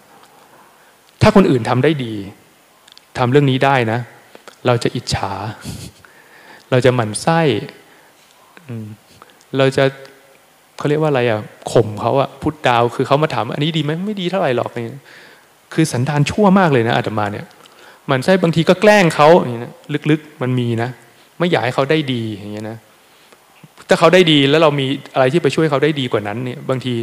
[1.22, 2.14] ถ้าคนอื่นทำได้ดี
[3.18, 4.00] ทำเรื่องนี้ได้นะ
[4.66, 5.34] เราจะอิจฉา
[6.72, 7.42] เราจะหมั่นไส้
[9.58, 9.84] เราจะ
[10.78, 11.40] เขาเรียกว่าอะไรอะ
[11.72, 14.86] ข่มเขาอะพุทดาว คือเขามาถามอันนี้ดีไหมไม่ดีเท่าไหร่หรอกนี่
[15.74, 17.46] คือสันดานชั่วมากเลยนะอาตมาเนี่ย
[18.12, 19.74] มันใช่บางทีก็แกล้งเขาอย่างนี้นะ
[20.12, 20.90] ลึกๆมันมีนะ
[21.40, 22.78] ไม่อยากให้เขาได้ดีอย่างเงี้ยนะ
[23.90, 26.94] ถ้าเขาได้ดีแล้วเรามีอะไรที่ไปช่วยเขาได้ดีกว่านั้นเนี่ย บางที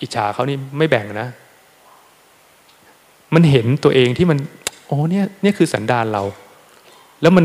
[0.00, 1.28] อิจฉาเขานี่ไม่แบ่งนะ
[3.34, 4.38] มันเห็นตัวเองที่มัน
[4.86, 6.22] โอ้เนี่ยเนี่ยคือสันดานเรา
[7.22, 7.44] แล้วมัน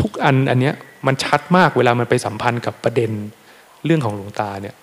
[0.00, 0.74] ทุกอันอันเนี้ย
[1.06, 3.10] มันชัดมากเวลามันไปสัมพันธ์กับประเด็น
[3.84, 4.74] เรื่องของหลวงตาเนี่ย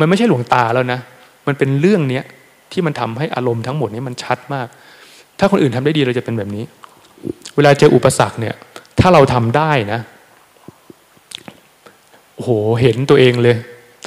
[0.00, 0.98] มันไม่ใช่หลวงตาแล้วนะ
[1.46, 2.24] มันเป็นเรื่องเนี้ย
[2.72, 4.66] ที่มันทำให้อารมณ์ทั้งหมดนี้มันชัดมาก
[5.38, 6.64] ถ้าคนอื่นทำได้ดีเราจะเป็นแบบนี้
[7.56, 8.54] เวลาเจออุปสรรคเนี่ย
[9.00, 10.00] ถ้าเราทำได้นะ
[12.34, 12.50] โอ้โห
[12.82, 13.56] เห็นตัวเองเลย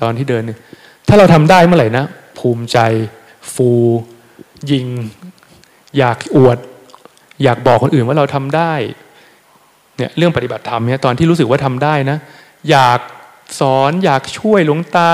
[0.01, 0.59] ตอนที่เดินเนี่ย
[1.07, 2.05] ถ้าเราทำได้เมื่อไหร่นะ
[2.39, 2.77] ภูมิใจ
[3.53, 3.69] ฟู
[4.71, 4.87] ยิง
[5.97, 6.57] อยากอวด
[7.43, 8.73] อยากบอกคนอื่นว่าเราทำได้
[9.97, 12.17] เนี่ยเรื่องปฏิบัติธรรมเนี่ยตอนที่รู้สึกว่าทำได้นะ
[12.69, 12.99] อยาก
[13.59, 15.09] สอนอยากช่วยหลวงตา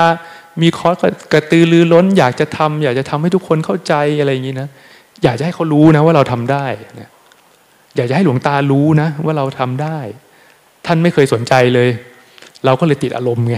[0.62, 0.96] มีคอร์ส
[1.32, 4.68] กระตือรือร้น อยากจะทำอยากจะทำให้ทุกคนเข้าใจอะไรอย่างนี้นะ
[5.24, 6.66] อยากจะให้เขารู้นะว่าเราทำได้
[7.00, 7.10] นี่ย
[7.96, 9.98] อยากจะให้หลวงตารู้นะว่าเราทำได้
[10.86, 11.88] ท่านไม่เคยสนใจเลย
[12.64, 13.56] เราก็เลยติดอารมณ์ไง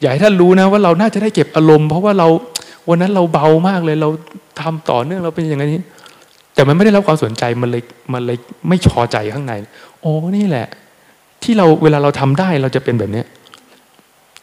[0.00, 2.28] อยากให้ท่านรู้นะว่าเราน่าจะได้เก็บอารมณ์ เพราะว่าเรา
[2.88, 4.08] วันนั้นเราเบามากเลยเรา
[4.60, 5.82] ทำต่อเนื่องเราเป็นอย่างนี้
[6.54, 7.82] แต่มันไม่ได้รับความสนใจมันเลย
[8.12, 8.38] มันเลย
[8.68, 9.52] ไม่ชอใจข้างใน
[10.00, 10.66] โอ้นี่แหละ
[11.42, 13.26] ที่เราเวลาเราทำได้เราจะเป็นแบบเนี้ย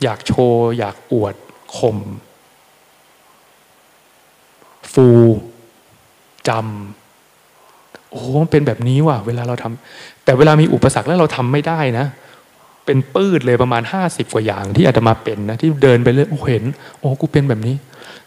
[0.03, 1.35] อยากโชว์ อยากอวด
[1.77, 1.98] ข่ม
[4.93, 5.07] ฟู
[6.49, 12.05] จำโอ้มันเป็นแบบนี้ว่ะเวลาเราทำแต่เวลามีอุปสรรคแล้วเราทำไม่ได้นะ
[12.85, 16.63] เป็นปื้ดเลยประมาณห้าสิบกว่าอย่างที่อาตมาเป็นนะที่เดินไปเรื่อยโอ้เห็น
[16.99, 17.76] โอ้กูเป็นแบบนี้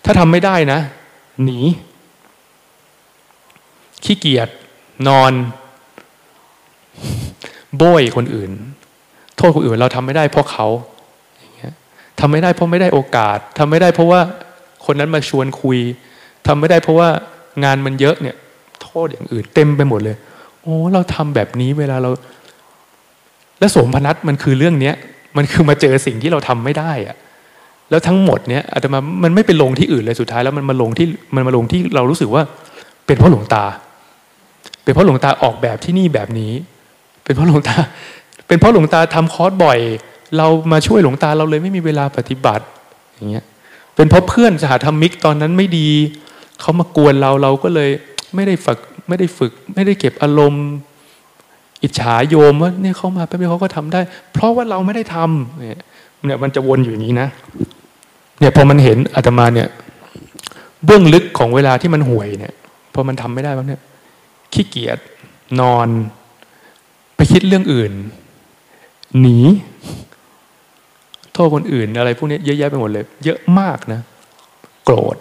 [0.05, 0.78] ถ้าทำไม่ได้นะ
[1.45, 1.59] หนี
[4.05, 4.49] ขี้เกียจ
[5.09, 5.32] นอน
[7.77, 8.51] โบยคนอื่น
[9.36, 10.66] โทษคนอื่นเราทำไม่ได้เพราะเขา
[12.20, 14.20] ทำไม่ได้เพราะไม่ได้โอกาสทำไม่ได้เพราะว่า
[14.86, 15.78] คนนั้นมาชวนคุย
[16.47, 17.09] ทำไม่ได้เพราะว่า
[17.65, 18.37] งานมันเยอะเนี่ย
[18.83, 20.17] โทษอย่างอื่นเต็มไปหมดเลย
[20.63, 22.11] โอ้เราทำแบบนี้เวลาเรา
[23.59, 24.95] และสมพนัตมันคือเรื่องเนี้ย
[25.37, 27.17] มันคือมาเจอสิ่งที่เราทำไม่ได้อะ
[27.91, 32.43] แล้วทั้งหมดเนี้ยอาตมามันไม่ไปลงที่อื่นเลยสุดท้ายแล้วมันมาลงที่มันมาลงที่เรารู้สึกว่า
[33.07, 33.65] เป็นเพราะหลวงตา
[34.85, 36.53] เป็นเพราะหลวงตาออกแบบที่นี่แบบนี้
[37.25, 37.77] เป็นเพราะหลวงตา
[38.49, 39.79] เป็นเพราะหลวงตาทำคอร์สบ่อย
[40.37, 42.65] เรามาช่วยหลวงตาเราเลยไม่มีเวลาปฏิบัติ
[43.15, 43.45] อย่างเงี้ย
[43.97, 45.89] เป็นเพราะเพื่อนสหธรรมิกตอนนั้นไม่ดี
[46.61, 47.91] เขามากวนเราเราก็เลย
[48.35, 50.67] ไม่ได้ฝึกไม่ได้ฝึก ไม่ได้เก็บอารมณ์
[51.83, 54.01] อิจฉาโยมว่าเนี่ยเขามาแป๊บเดียวเขาก็ทำได้
[54.33, 57.29] เพราะว่าเราไม่ได้ทำเนี่ยมันจะวนอยู่อย่างนี้นะ
[58.39, 59.69] เนี่ยพอมันเห็นอาตมาเนี่ย
[60.85, 62.55] เบื้องลึกของเวลาที่มันห่วยเนี่ย
[62.95, 63.81] พอมันทำไม่ได้แล้วเนี่ย
[64.53, 64.99] ขี้เกียจ
[65.61, 65.89] นอน
[67.17, 67.93] ไปคิดเรื่องอื่น
[69.21, 69.39] หนี
[71.33, 74.01] โทษคนอื่นอะไรพวกนี้เยอะแยะไปหมดเลย เยอะมากนะ
[74.85, 75.17] โกรธ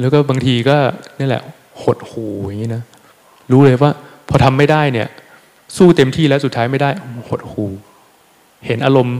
[0.00, 0.76] แล้วก็บางทีก็
[1.18, 1.42] นี่แหละ
[1.82, 2.82] หดหูอย่างนี้นะ
[3.50, 3.92] รู้เลยว่า
[4.28, 5.08] พอทำไม่ได้เนี่ย
[5.76, 6.90] สู้เต็มที่แล้วสุดท้ายไม่ได้
[7.28, 7.64] หดหู
[8.66, 9.16] เห็นอารมณ์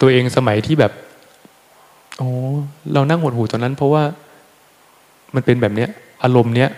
[0.00, 0.92] ตัวเองสมัยที่แบบ
[2.18, 2.28] โอ้
[2.92, 4.02] เรานั่งหดหูตอนนั้น เพราะว่า
[5.34, 5.88] มันเป็นแบบเนี้ย
[6.24, 6.70] อารมณ์เนี้ย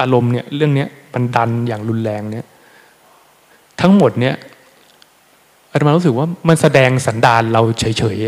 [0.00, 2.46] อารมณ์เนี้ยเรื่องเนี้ยมันดันอย่างรุนแรงเนี้ย
[3.80, 4.34] ทั้งหมดเนี้ย
[5.70, 8.18] อาตมารู้สึกว่ามันแสดงสันดานเราเฉย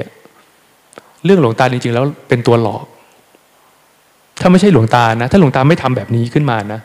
[0.56, 2.84] ๆเรื่องหลวงตาจริงๆแล้วเป็นตัวหลอก
[4.40, 6.80] ถ้าไม่ใช่หลวงตานะ ถ้าหลวงตาไม่ทำแบบนี้ขึ้นมานะ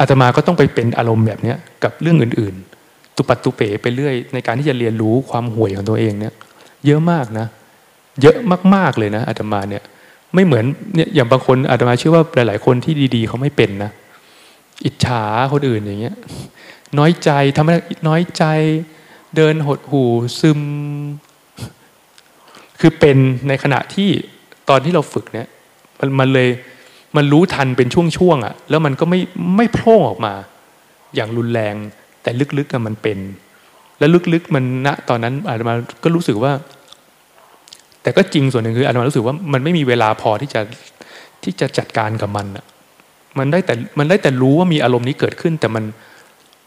[0.00, 6.32] อาตมาก็ต้องไปเป็นอารมณ์แบบเนี้ยกับเรื่องอื่นๆ ตุปัตตุเป๋ไปเรื่อย ในการที่จะเรียนรู้ความห่วยของตัวเองเนี่ย
[6.86, 7.46] เยอะมากนะ
[8.22, 8.36] เยอะ
[8.74, 9.82] มากๆเลยนะอาตมาเนี่ย
[10.34, 10.64] ไม่เหมือน
[10.94, 13.90] เนี่ยอย่างบางคนอาตมาเชื่อว่าหลายๆคนที่ดีๆเขาไม่เป็นนะ
[14.84, 15.22] อิจฉา
[15.52, 16.14] คนอื่นอย่างเงี้ย
[16.98, 17.74] น้อยใจทำให้
[18.08, 18.44] น้อยใจ
[19.36, 20.04] เดินหดหู
[20.40, 20.60] ซึม
[22.80, 23.16] คือเป็น
[23.48, 24.10] ในขณะที่
[24.68, 25.46] ตอนที่เราฝึกเนี่ย
[26.00, 26.48] มันมันเลย
[27.16, 29.20] มันรู้ทันเป็นช่วงๆอะ่ะ แล้วมันก็ไม่
[29.56, 30.34] ไม่โผล่ออกมา
[31.14, 31.74] อย่างรุนแรง
[32.22, 33.18] แต่ลึกๆมันเป็น
[33.98, 36.52] แล้วลึกๆมันณตอนนั้นอาจมาก็รู้สึกว่า
[38.02, 40.60] แต่ก็จริงส่วนหนึ่งคืออาจมารู้สึกว่ามันไม่มีเวลาพอที่จะ
[41.44, 42.64] ที่จะจัดการกับมันอะ
[43.38, 45.84] มันได้แต่มันได้แต่รู้ว่ามีอารมณ์นี้เกิดขึ้น แต่มัน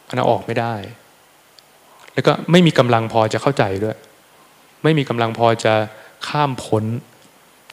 [0.10, 0.76] มันออกไม่ได้
[2.14, 3.98] แล้วก็ไม่มีกำลังพอจะเข้าใจด้วย
[4.84, 5.74] ไม่มีกำลังพอจะ
[6.28, 6.84] ข้ามพ้น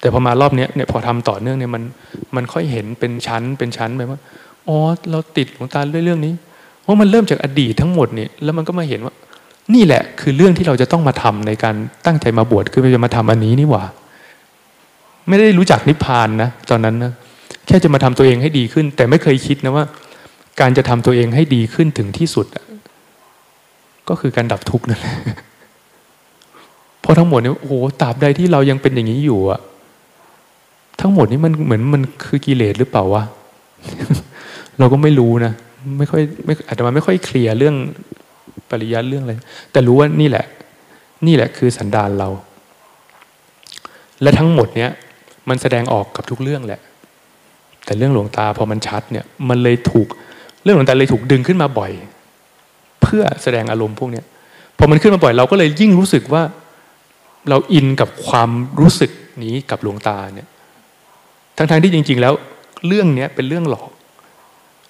[0.00, 1.82] แต่พอมารอบนี้เนี่ยพอทำต่อเนื่องเนี่ยมัน
[2.36, 4.18] มันค่อยเห็นเป็นชั้นเป็นชั้นไปว่า
[4.68, 4.78] อ๋อ
[5.10, 6.32] เราติดหลวงตาเรื่องนี้
[6.86, 9.14] ว่ามันเริ่มจากอดีตทั้งหมดเนี่ยแล้วมันก็มาเห็นว่า
[9.74, 11.74] นี่แหละ คือเรื่องที่เราจะต้องมาทำในการ
[12.06, 13.84] ตั้งใจมาบวชคือจะมาทำอันนี้นี่หว่า
[15.28, 17.12] ไม่ได้รู้จักนิพพานนะตอนนั้นนะ
[17.66, 19.84] แค่จะมาทำตัวเองให้ดีขึ้น แต่ไม่เคยคิดนะว่า
[20.60, 22.46] การจะทำตัวเองให้ดีขึ้นถึงที่สุด
[24.08, 25.14] ก็คือการดับทุกข์นั่นแหละ
[27.00, 29.60] เพราะทั้งหมดเนี้โอ้โหตราบใดที่เรายังเป็นอย่างนี้อยู่อะ
[31.00, 33.22] ทั้งหมดนี้มันเหมือนมันคือกิเลสหรือเปล่าวะ
[34.78, 35.52] เราก็ไม่รู้นะ
[35.98, 37.76] ไม่ค่อยไม่อาจจะมาไม่ค่อยเคลียร์เรื่อง
[38.70, 39.32] ปริยัติเรื่องอะไร
[39.72, 40.44] แต่รู้ว่านี่แหละ
[41.26, 42.28] นี่แหละคือสันดานเรา
[44.22, 44.90] และทั้งหมดเนี้ย
[45.48, 46.80] มันแสดงออกกับทุกเรื่องแหละ
[47.84, 50.08] แต่เรื่องหลวงตาพอมันชัดเนี่ย มันเลยถูก
[50.62, 51.92] เรื่องหลวงตาเลยถูกดึงขึ้นมาบ่อย
[53.02, 54.24] เพื่อแสดงอารมณ์พวกเนี้ย
[54.78, 56.42] พอมันขึ้นมาบ่อยเราก็เลยยิ่งรู้สึกว่า
[57.48, 58.50] เราอินกับความ
[58.80, 59.10] รู้สึก
[59.44, 60.48] นี้กับหลวงตาเนี่ย
[61.58, 62.34] ทั้งๆที่จริง ๆ แล้ว
[62.86, 63.90] เรื่องเนี้ยเป็นเรื่องหลอก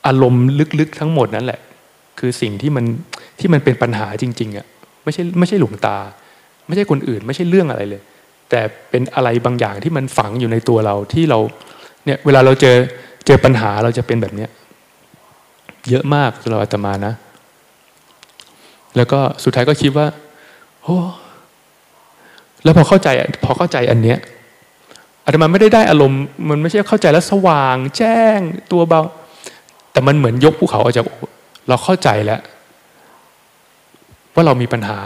[0.07, 0.45] อารมณ์
[0.81, 1.61] ลึกๆทั้งหมดนั่นแหละ
[2.19, 2.85] คือสิ่งที่มัน
[3.41, 4.67] ที่มันเป็นปัญหาจริง ๆอะ
[5.05, 5.99] ไม่ใช่ไม่ใช่หลวงตา
[6.67, 8.03] ไม่ใช่คนอื่น ไม่ใช่เรื่องอะไรเลย
[8.51, 11.39] แต่เป็นอะไรบางอย่างที่มันฝังอยู่ในตัวเราที่เรา
[12.05, 12.77] เนี่ยเวลาเราเจอ
[13.27, 14.51] เจอปัญหาเราจะเป็นแบบเนี้ย
[15.91, 17.15] เยอะมากสำหรับอาตมานะ
[18.97, 20.07] แล้วก็สุดท้ายก็คิดว่า
[20.83, 20.97] โอ้
[22.65, 23.09] แล้วพอเข้าใจ
[23.45, 24.19] พอเข้าใจอันเนี้ย
[25.29, 28.39] อาตมาไม่ได้ได้อารมณ์มันไม่ใช่เข้าใจแล้วสว่าง แจ้ง
[28.73, 29.03] ตัวเบา
[29.93, 31.07] แต่มันเหมือนยกภูเขาออกจาก
[31.69, 32.41] เราเข้าใจแล้ว
[34.35, 34.99] ว่าเรามีปัญหา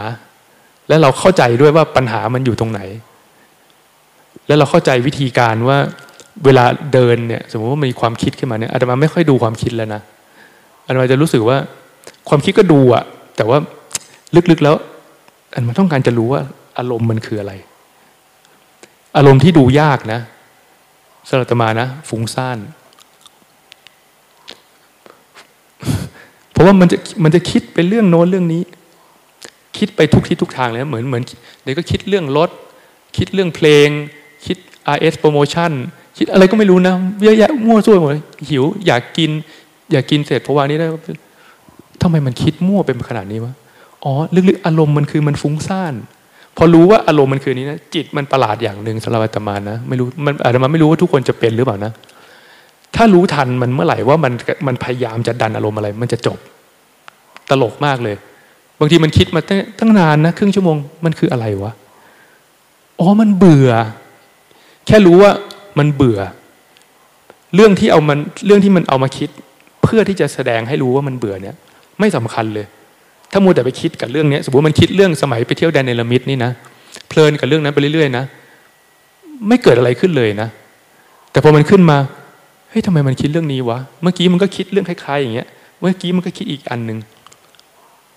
[0.87, 2.81] และเราเข้าใจด้วยว่าปัญหามันอยู่ตรงไหน
[4.47, 5.77] แล้วเราเข้าใจวิธีการว่า
[6.45, 10.01] เวลาเดินเนี่ยสมมติว่ามีความคิดขึ้นมาเนี่ยอาตมาไม่ค่อยดูความคิดแล้วนะ
[10.85, 11.57] อาตมาจะรู้สึกว่า
[12.29, 13.03] ความคิดก็ดูอะ
[13.37, 13.57] แต่ว่า
[14.51, 14.75] ลึกๆแล้ว
[15.53, 16.41] อันมาต้องการจะรู้ว่า
[16.77, 17.53] อารมณ์มันคืออะไร
[19.17, 20.19] อารมณ์ที่ดูยากนะ
[21.29, 22.57] สำหรับตมานะฟุ้งซ่าน
[26.51, 28.63] เพราะว่ามันจะมันจะคิดไปเรื่องโน้นเรื่องนี้
[29.77, 31.23] คิดไปทุกทิศทุกทางเลยเหมือนเหมือน
[31.63, 32.49] เดี๋ยวก็คิดเรื่องรถ
[33.17, 33.87] คิดเรื่องเพลง
[34.45, 34.57] คิด
[34.95, 35.71] RS โปรโมชั่น
[36.17, 38.17] คิดอะไรก็ไม่รู้นะเยอะแยะมั่วซั่วหมด
[38.49, 39.31] หิว อยากกิน
[39.91, 40.87] อยากกินเสร็จเพราะว่านี้ได้
[42.01, 43.53] ทำไมมันคิดมั่วเป็นขนาดนี้วะ
[44.03, 44.13] อ๋อ
[44.49, 45.93] ลึกๆอารมณ์มันคือมันฟุ้งซ่าน
[46.57, 51.91] พอรู้ว่าอารมณ์มันคือนี้นะจิตมันประหลาดอย่างหนึ่งสำหรับอาตมานะไม่รู้มันอาตมาไม่รู้ว่าทุกคนจะเป็นหรือเปล่านะ
[52.95, 54.33] ถ้ารู้ทันมันเมื่อไหร่ว่ามัน
[54.67, 56.37] มันพยายามจะดันอารมณ์อะไร มันจะจบ
[57.49, 58.15] ตลกมากเลย
[58.79, 59.41] บางทีมันคิดมา
[59.79, 61.71] ตั้งนานนะครึ่งชั่วโมงมันคืออะไรวะ
[62.99, 63.71] อ๋อมันเบื่อ
[64.87, 65.31] แค่รู้ว่า
[65.79, 66.19] มันเบื่อ
[67.55, 69.29] เรื่องที่เอามันเรื่องที่มันเอามาคิด
[69.83, 71.55] เพื่อที่จะแสดงให้รู้ว่ามันเบื่อเนี่ย
[71.99, 72.65] ไม่สำคัญเลย
[73.33, 76.51] ถ้ามัวแต่ไปคิดกับเรื่องนี้สมมติมันคิดเรื่องสมัยไปเที่ยวแดนเนลมิดนี่นะ
[77.07, 78.23] เพลินกับเรื่องนั้นไปเรื่อยๆนะ
[79.47, 80.47] ไม่เกิดอะไรขึ้นเลยนะ
[81.31, 81.97] แต่พอมันขึ้นมา
[82.69, 85.47] เฮ้ยทำไมมันคิดเรื่องนี้วะเมื่อกี้มันก็คิดเรื่องคล้ายๆอย่างเงี้ย
[85.79, 86.97] เมื่อกี้มันก็คิดอีกอันหนึ่ง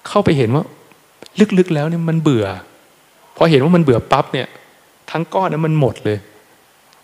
[0.09, 0.65] เข้าไปเห็นว่า
[1.59, 2.47] ลึกๆแล้วเนี่ยมันเบื่อ
[3.37, 4.47] พอเห็นว่ามันเบื่อปั๊บเนี่ย
[5.11, 6.19] ทั้งก้อนนั้นมันหมดเลย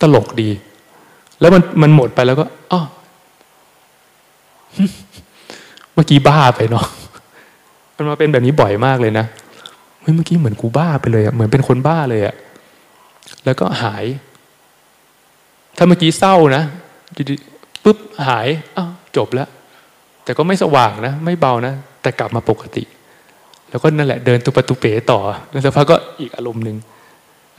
[0.01, 0.49] ตลกดี
[1.41, 2.81] แล้วมันมันหมดไปแล้วก็อ๋อ
[5.95, 6.87] เมื่อกี้บ้าไปเนาะ
[7.97, 9.27] มันมาเป็นแบบนี้บ่อยมากเลยนะ
[10.01, 12.35] เมื่อกี้เหมือนกูบ้าไปเลยอะเหมือนเป็นคนบ้าเลยอะ
[13.45, 14.05] แล้วก็หาย
[15.77, 16.63] ถ้าเมื่อกี้เศร้านะ
[17.85, 19.49] ปุ๊บหายอ้าวจบแล้ว
[20.25, 22.85] แต่ก็ไม่สว่างนะ ไม่เบานะ แต่กลับมาปกติ
[23.71, 25.21] แล้วก็นั่นแหละเดินตุปตุเป๋ต่อ
[25.51, 26.77] แล้วสักพักก็อีกอารมณ์หนึ่ง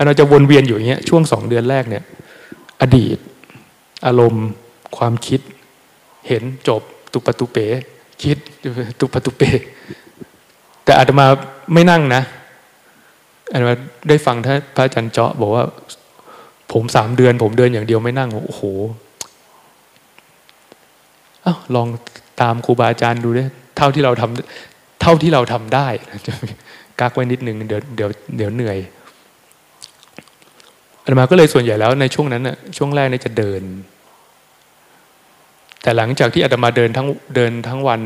[0.06, 2.04] เราจะวนเวียนอยู่อย่างเงี้ยช่วงสองเดือนแรกเนี่ย
[2.82, 3.18] อดีต
[4.06, 4.48] อารมณ์
[4.98, 5.40] ความคิด
[6.28, 6.82] เห็นจบ
[7.14, 7.68] ตุปตุเป๋
[8.24, 8.38] คิด
[9.00, 9.50] ตุปตุเป๋
[10.84, 11.26] แต่อาตมา
[11.74, 12.22] ไม่นั่งนะ
[13.52, 13.74] อาตมา
[14.08, 15.64] ได้ฟังท่านพระอาจารย์เจาะบอกว่า
[16.72, 18.64] ผมสามเดือน ผมเดินอย่างเดียวไม่นั่งโอ้โห
[21.46, 21.88] อ้าลอง
[22.42, 25.88] ตามครูบาอาจารย์ดูด้วยเท่าที่เราทำเท่าที่เราทำได้
[27.00, 28.78] กักไว้นิดนึงเดี๋ยวเดี๋ยวเดี๋ยวเหนื่อย
[31.04, 33.62] อาตมาก็เลยส่วนใหญ่แล้วในช่วงนั้นน่ะช่วงแรกนี่จะเดิน
[35.82, 38.00] แต่หลังจากที่อาตมาเดินทั้งเดินทั้งวัน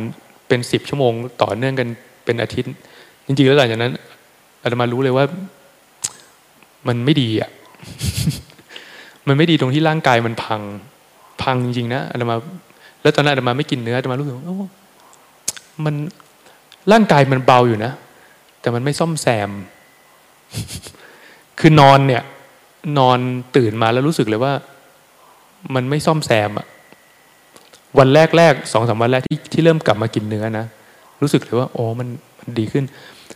[0.48, 1.88] เป็นสิบชั่วโมง ต่อเนื่องกัน
[2.28, 2.74] เป็นอาทิตย์
[3.26, 3.92] จริงๆแล้วหลังจากนั้น
[4.64, 5.26] อาตมารู้เลยว่า
[6.88, 7.50] มันไม่ดีอะ
[9.28, 10.62] มันไม่ดีตรงที่ร่างกายมันพัง
[11.42, 12.36] พังจริงๆนะอาตมา
[13.02, 14.46] แล้วตอนนั้นอาตมาไม่กินเนื้ออาตมารู้สึกว่า
[15.86, 15.96] มัน
[16.92, 17.92] ร่างกายมันเบาอยู่นะ
[18.62, 19.50] แต่มันไม่ซ่อมแซม
[21.60, 22.24] คือนอนเนี่ย
[22.98, 23.20] นอน
[23.56, 24.54] ตื่นมาแล้วรู้สึกเลยว่า
[25.76, 26.68] มันไม่ซ่อมแซมอะ
[28.00, 30.66] วันแรกแรกสองสามวันแรกที่ที่เริ่มกลับมากินเนื้อนะ
[31.22, 32.08] รู้สึกเลยว่าโอ้มัน
[32.40, 32.84] มันดีขึ้น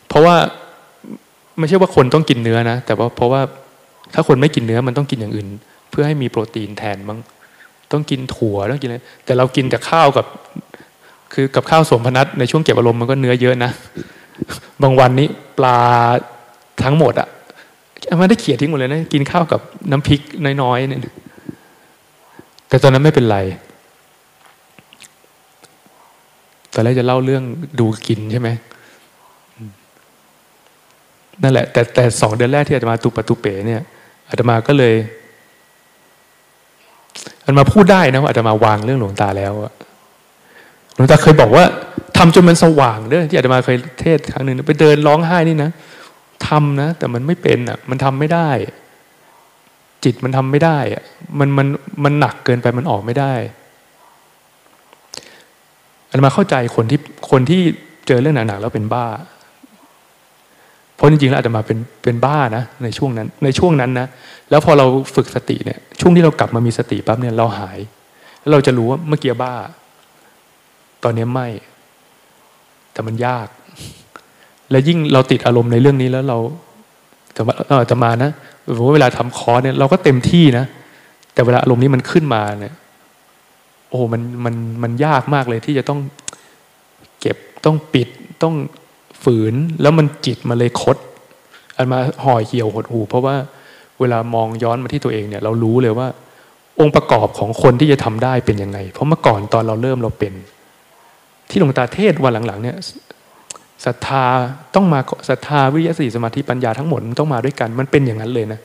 [0.07, 0.35] เพราะว่า
[1.59, 3.41] ไม่ใช่ว่าคนต้องกินเนื้อนะ แต่ว่าเพราะว่า
[4.13, 5.47] ถ้าคนไม่กินเนื้อมันต้องกินอย่างอื่น
[5.89, 7.19] เพื่อให้มีโปรตีนแทนมั้ง
[7.91, 10.25] ต้องกินถั่วต้องกินอะไรแต่เรากินแต่ข้าวกับ
[11.33, 13.71] คือกับข้าวสมพนัตในช่วงเก็บอารมณ์มันก็เนื้อเยอะนะ
[14.81, 15.27] บางวันนี้
[15.57, 15.79] ปลา
[16.83, 17.27] ทั้งหมดอะ
[18.19, 20.21] มันได้เขี่ยทิ้งหมดเลยนะ กินข้าวกับน้ำพริก
[20.61, 21.01] น้อยๆเนี่ย
[22.69, 23.37] แต่ตอนนั้นไม่เป็นไร
[26.73, 27.43] ตอนแรกจะเล่าเรื่อง
[27.79, 28.49] ดูกินใช่ไหม
[31.43, 33.81] นั่นแหละ แต่แต่สองเดือนแรกที่อาตมาตุปตุเป๋เนี่ย
[34.29, 34.95] อาตมาก็เลย
[37.43, 39.53] อาตมาพูดได้นะว่าอาตมาวางเรื่องหลวงตาแล้ว
[40.95, 41.65] หลวงตาเคยบอกว่า
[42.17, 45.69] ทำจนมันสว่างเด้อที่อาตมาเคยเทศครั้งหนึ่งไปเดินร้องไห้นี่นะ
[46.47, 48.49] ทำนะ แต่มันไม่เป็นอะมันทำไม่ได้
[50.03, 51.03] จิตมันทำไม่ได้อะ
[51.39, 51.67] มันมัน
[52.03, 53.33] มันหนักเกินไปมันออกไม่ได้
[56.11, 56.99] อันมาเข้าใจคนที่
[57.31, 57.61] คนที่
[58.07, 59.07] เจอเรื่องหนักๆแล้วเป็นบ้า
[60.95, 64.07] เพราะจริงๆแล้วอาจจะมาเป็นเป็นบ้านะในช่วงนั้น ในช่วงนั้นนะ
[64.49, 64.85] แล้วพอเรา
[65.15, 67.79] ฝึกสติเนี่ย ช่วงที่เรากลับมามีสติปั๊บเนี่ยเราหาย
[68.39, 69.53] แล้วเราจะรู้ว่าเมื่อกี้บ้า
[71.03, 71.47] ตอนนี้ไม่
[72.93, 73.47] แต่มันยาก
[74.71, 76.37] และยิ่งเราติดอารมณ์ในเรื่องนี้แล้วเรา
[77.37, 77.53] จะมา
[77.89, 78.31] จะมานะ
[78.93, 80.65] เวลาทำคอเนี่ยเราก็เต็มที่นะ
[81.33, 82.73] แต่เวลาอารมณ์นี้มันขึ้นมาเนี่ย
[83.91, 85.99] โอ้มันมันมันยากมากเลยที่จะต้อง
[87.21, 88.09] เก็บต้องปิด
[88.43, 88.55] ต้อง
[89.23, 90.97] ฝืนแล้วมันจิตมาเลยคด
[91.77, 93.35] อันมาห่อเหี่ยวหดหูเพราะว่า
[93.99, 96.07] เวลามองย้อนมาที่ตัวเองเนี่ย เรารู้เลยว่า
[96.79, 100.33] องค์ประกอบของคนที่จะทำได้เป็นยังไง เพราะเมื่อก่อนตอนเราเริ่มเราเป็น
[101.49, 102.77] ที่หลวงตาเทศวันหลังๆเนี่ย
[103.85, 104.25] ศรัทธา
[104.75, 104.99] ต้องมา
[105.29, 108.59] ศรัทธาวิริยะสีสมาธิปัญญาทั้งหมดมันต้องมาด้วยกัน มันเป็นอย่างนั้นเลยนะ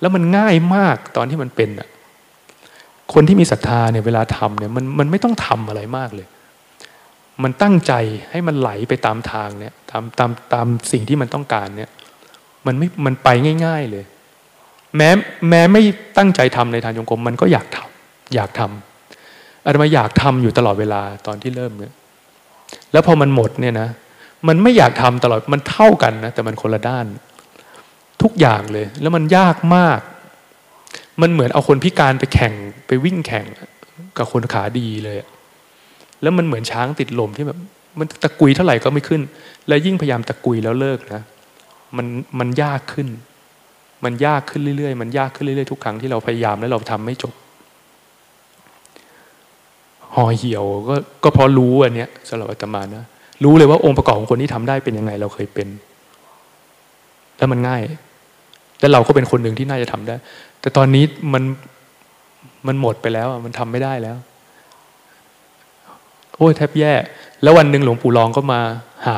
[0.00, 1.88] แล้วมันง่ายมากตอนที่มันเป็นอะ
[3.14, 6.26] คนที่มีศรัทธาเนี่ยเวลาทำเนี่ยมันมันไม่ต้องทำอะไรมากเลย
[7.42, 7.92] มันตั้งใจ
[8.30, 11.90] ให้มันไหลไปตามทางเนี่ยตามตามตามสิ่งที่มันต้องการเนี่ย
[12.66, 13.28] มันไม่มันไป
[13.64, 14.04] ง่าย ๆเลย
[14.96, 15.10] แม้
[15.48, 15.82] แม้ไม่
[16.18, 21.94] ตั้งใจทำในทางจงกรมมันก็อยากทำอยากทำอาตมาอยากทำอยู่ตลอดเวลาตอนที่เริ่มเนี่ย
[22.92, 23.88] แล้วพอมันหมดเนี่ยนะ
[24.48, 27.06] มันไม่อยากทำตลอดมันเท่ากันนะแต่มันคนละด้าน
[28.22, 30.00] ทุกอย่างเลย แล้วมันยากมาก
[31.22, 32.54] มันเหมือนเอาคนพิการไปแข่ง
[32.86, 33.46] ไปวิ่งแข่ง
[34.16, 35.16] กับคนขาดีเลย
[36.22, 37.58] แล้วมันเหมือนช้างติดลมที่แบบ
[37.98, 39.20] มันตะกุยเท่าไหร่ก็ไม่ขึ้น
[39.68, 41.22] แล้วยิ่งพยายามตะกุยแล้วเลิกนะ
[41.96, 42.06] มัน
[42.38, 43.08] มันยากขึ้น
[44.04, 47.34] มันยากขึ้นเรื่อยๆ มันยากขึ้นเรื่อยๆทุกครั้งที่เราพยายามแล้วเราทำไม่จบ
[50.14, 50.94] ห่อเหี่ยวก็
[51.24, 53.04] ก็เพราะรู้อันเนี้ยสำหรับอาตมานะ
[53.44, 55.68] รู้เลยว่าองค์ประกอบของคนที่ทำได้เป็นยังไง เราเคยเป็น
[57.38, 57.82] แล้วมันง่าย
[58.80, 60.14] แล้วเราก็เป็นคนหนึ่งที่น่าจะทำได้
[60.60, 61.42] แต่ตอนนี้มัน
[62.66, 64.16] มันหมดไปแล้วมันทำไม่ได้แล้ว
[66.36, 66.92] โอ้ยแทบแย่
[67.42, 68.60] แล้ววันหนึ่งหลวงปู่รองก็มา
[69.06, 69.16] หา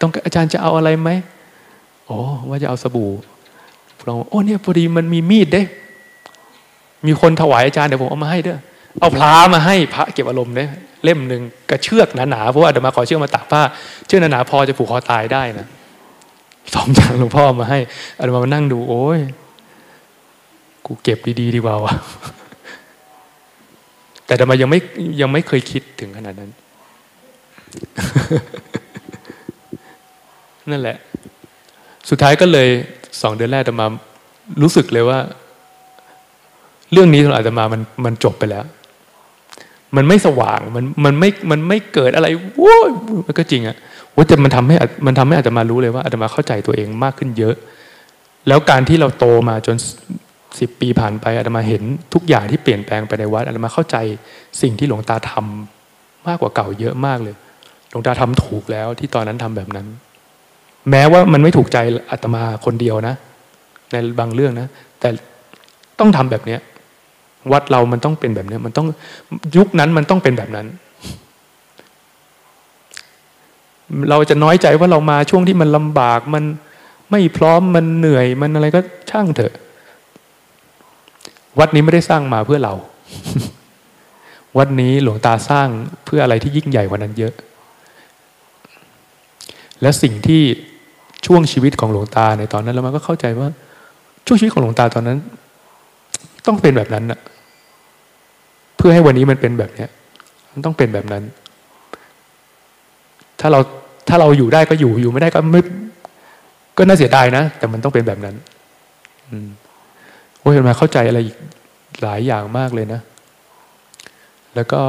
[0.00, 1.10] ต้องอาจารย์จะเอาอะไรไหม
[2.06, 3.10] โอ้ว่าจะเอาสบู่
[4.06, 5.62] ลองโอ้เนี่ยพอดีมันมีมีดเด้
[7.06, 8.58] มีคนถวายอาจารย์เดี๋ยวผมเอามาให้เด้อ
[9.00, 10.64] เอาพระมาให้พระเก็บอารมณ์เด้
[11.04, 13.62] เล่มหนึ่งกระเชือกหนาๆเพราะว่าเดี๋ยวมาขอเชือกมาตากผ้า
[14.06, 15.66] เชือกหนาๆพอจะผูกคอตายได้นะ
[16.74, 17.78] สองอย่างหลวงพ่อมาให้
[18.18, 19.20] อาตมามานั่งดู โอ้ย
[20.86, 21.94] กูเก็บดีๆดีกว่าวะ
[24.26, 24.80] แต่ทำไมยังไม่
[25.20, 26.50] ยังไม่เคยคิดถึงขนาดนั้น
[30.70, 30.96] นั่นแหละ
[32.10, 32.68] สุดท้ายก็เลย
[33.22, 33.86] สองเดือนแรกจะมา
[34.62, 35.18] รู้สึกเลยว่า
[36.92, 38.64] เรื่องนี้สำหรับอาตมามันมันจบไปแล้ว
[39.96, 42.26] มันไม่สว่างมันมันไม่มันไม่เกิดอะไร
[42.56, 42.90] โว้ย
[43.26, 43.76] มันก็จริงอะ
[44.14, 44.76] ว่าแต่มันทำให้
[45.06, 47.54] มันทำให้อาตมารู้เลยว่าอาตมาเข้าใจตัวเองมากขึ้นเยอะ
[48.48, 49.76] แล้วการที่เราโตมาจน
[50.60, 51.82] สิบปีผ่านไปอาตมาเห็น
[52.14, 53.96] ทุกอย่างที่เปลี่ยนแปลงไปในวัดอาตมาเข้าใจ
[54.62, 57.34] สิ่งที่หลวงตาทำมากกว่าเก่าเยอะมากเลย
[57.90, 59.86] หลวงตาทำถูกแล้วที่ตอนนั้นทำแบบนั้น
[60.90, 61.78] แม้ว่ามันไม่ถูกใจ
[62.10, 63.14] อาตมาคนเดียวนะ
[63.92, 64.68] ในบางเรื่องนะ
[65.00, 65.08] แต่
[65.98, 66.60] ต้องทำแบบเนี้ย
[67.52, 68.86] วัดเรามันต้องเป็นแบบนี้มันต้อง
[69.56, 70.66] ยุคนั้นมันต้องเป็นแบบนั้น
[74.10, 76.44] เราจะน้อยใจว่าเรามาช่วงที่มันลำบากมัน
[77.10, 78.80] ไม่พร้อมมันเหนื่อยมันอะไรก็
[79.10, 79.52] ช่างเถอะ
[81.58, 82.74] วัดนี้ไม่ได้สร้างมาเพื่อเรา
[84.58, 85.68] วัดนี้หลวงตาสร้าง
[86.04, 87.32] เพื่ออะไรที่ยิ่งใหญ่กว่านั้นเยอะ
[89.82, 90.42] และสิ่งที่
[91.26, 93.48] ช่วงชีวิตของหลวงตาในตอนนั้นแล้วมันก็เข้าใจว่า
[94.26, 95.18] ช่วงชีวิตของหลวงตาตอนนั้น
[96.46, 97.18] ต้องเป็นแบบนั้นนะ
[98.76, 99.90] เพื่อให้วันนี้มันเป็นแบบเนี้ย
[100.52, 101.22] มันต้องเป็นแบบนั้น
[103.40, 103.60] ถ้าเรา
[104.08, 105.60] ถ้าเราอยู่ได้ก็อยู่อยู่ไม่ได้ก็ไม่
[106.78, 108.34] ก็น่าเสียดายนะ แต่มันต้องเป็นแบบนั้น
[109.30, 109.48] อืม
[110.42, 111.36] โอ้ยมาเข้าใจอะไรอีก
[112.02, 113.00] หลายอย่างมากเลยนะ
[114.54, 114.82] แล้วก็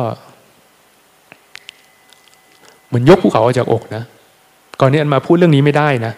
[2.87, 4.03] เหมือนยกภูเขาออกจากอกนะ
[4.79, 6.13] ก่อนนี้อันมาพูดเรื่องนี้ไม่ได้นะ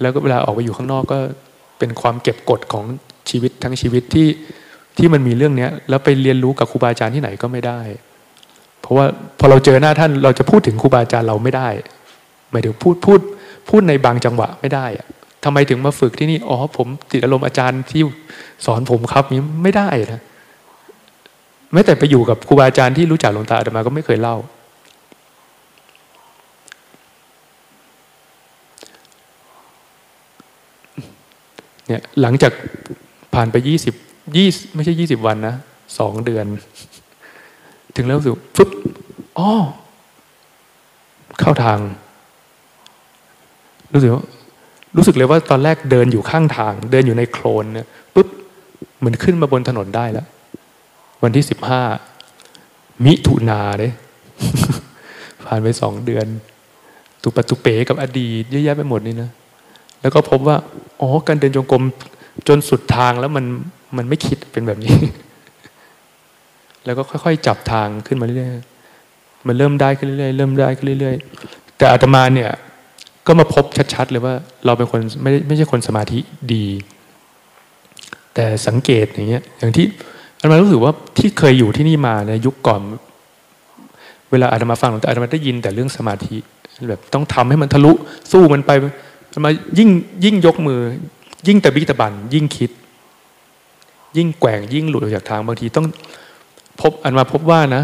[0.00, 1.18] แล้วก็เวลาออกไปอยู่ข้างนอกก็
[1.78, 2.84] เป็นความเก็บกดของ
[3.30, 4.28] ชีวิตทั้งชีวิตที่
[4.96, 7.80] ที่มันมีเรื่องเนี้ย แล้วไปเรียนรู้กับครูบาอาจารย์ที่ไหนก็ไม่ได้
[8.80, 9.06] เพราะว่า
[9.38, 11.68] พอเราเจอหน้าท่านเราจะพูดถึงครูบาอาจารย์เราไม่ได้
[12.50, 13.20] หมายถึงพูดพูด
[13.68, 15.06] พูดในบางจังหวะไม่ได้อะ
[15.44, 18.02] ทำไมถึงมาฝึกที่นี่อ๋อผมติดอารมณ์อาจารย์ที่
[18.66, 20.22] สอนผมครับนี้ไม่ได้นะ
[21.72, 24.36] แม้แต่ไปอยู่กับครูบาอาจารย์ที่รู้จักหลวงตาอาตมาก็ไม่เคยเล่า
[31.86, 32.52] เนี่ยหลังจาก
[33.34, 33.94] ผ่านไปยี่สิบ
[34.36, 35.54] ยี่ไม่ใช่ยี่สิบวันนะ
[35.98, 36.46] สองเดือน
[37.96, 38.68] ถึงแล้วรู้สึกฟึบ
[39.38, 39.50] อ๋อ
[41.40, 41.78] เข้าทาง
[43.92, 44.24] รู้สึกว่า
[44.96, 48.28] รู้สึกเลยว่าตอนแรกเดินอยู่ข้างทาง เดินอยู่ในโคลนเนี่ยปุ๊บ
[48.98, 50.26] เหมือนขึ้นมาบนถนนได้แล้ว
[51.22, 51.82] วันที่สิบห้า
[53.04, 53.92] มิถุนาเลย
[55.46, 56.26] ผ่านไปสองเดือน
[57.22, 59.30] ตุปตุเป๋กับอดีตเยอะแยะไปหมดนี่นะ
[60.00, 60.56] แล้วก็พบว่า
[61.00, 61.84] อ๋อการเดินจงกรม
[62.48, 63.44] จนสุดทางแล้วมัน
[63.96, 64.94] มันไม่คิดเป็นแบบนี้
[66.84, 72.50] แล้วก็ค่อยๆ จับทางขึ้นมาเรื่อยๆมันเริ่มได้ขึ้นเรื่อยๆเริ่มได้ขึ้นเรื่อยๆแต่อาตมาเนี่ย
[73.26, 74.34] ก็มาพบชัด ๆ เลยว่า
[74.66, 76.18] เราเป็นคนไม่ไม่ใช่คนสมาธิ
[76.54, 76.66] ดี
[78.34, 79.86] แต่สังเกตอย่างเงี้ยอย่างที่
[80.38, 82.80] อาตมารู้สึกว่าที่เคยอยู่ที่นี่มาในยุคก่อน
[84.30, 86.36] เวลาอาตมาฟังหลวงตาอาตมาได้ยินแต่เรื่องสมาธิ
[86.90, 87.92] แบบต้องทำให้มันทะลุ
[88.32, 88.70] สู้มันไป
[89.26, 89.88] อาตมายิ่ง
[90.24, 90.80] ยิ่งยกมือ
[91.46, 92.70] ยิ่งตะบิตะบัน ยิ่งคิด
[94.16, 95.86] ยิ่งแกว่งยิ่งหลุดออกจากทางบางทีต้อง
[96.80, 97.82] พบอันมาพบว่านะ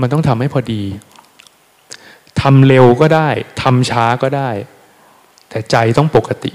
[0.00, 0.82] มันต้องทำให้พอดี
[2.42, 3.28] ทำเร็วก็ได้
[3.62, 4.50] ทำช้าก็ได้
[5.48, 6.52] แต่ใจต้องปกติ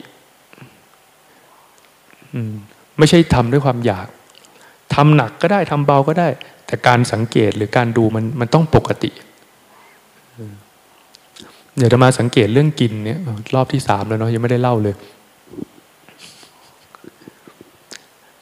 [2.97, 4.07] ไม่ใช่ทำด้วยความอยาก
[4.95, 6.27] ทำหนักก็ได้ทำเบาก็ได้
[6.65, 9.11] แต่การสังเกตหรือการดูมันมันต้องปกติ
[11.77, 13.19] เดี๋ยวจะมาสังเกตเรื่องกินเนี่ย
[13.55, 14.95] รอบที่สามแล้วเนาะยังไม่ได้เล่าเลย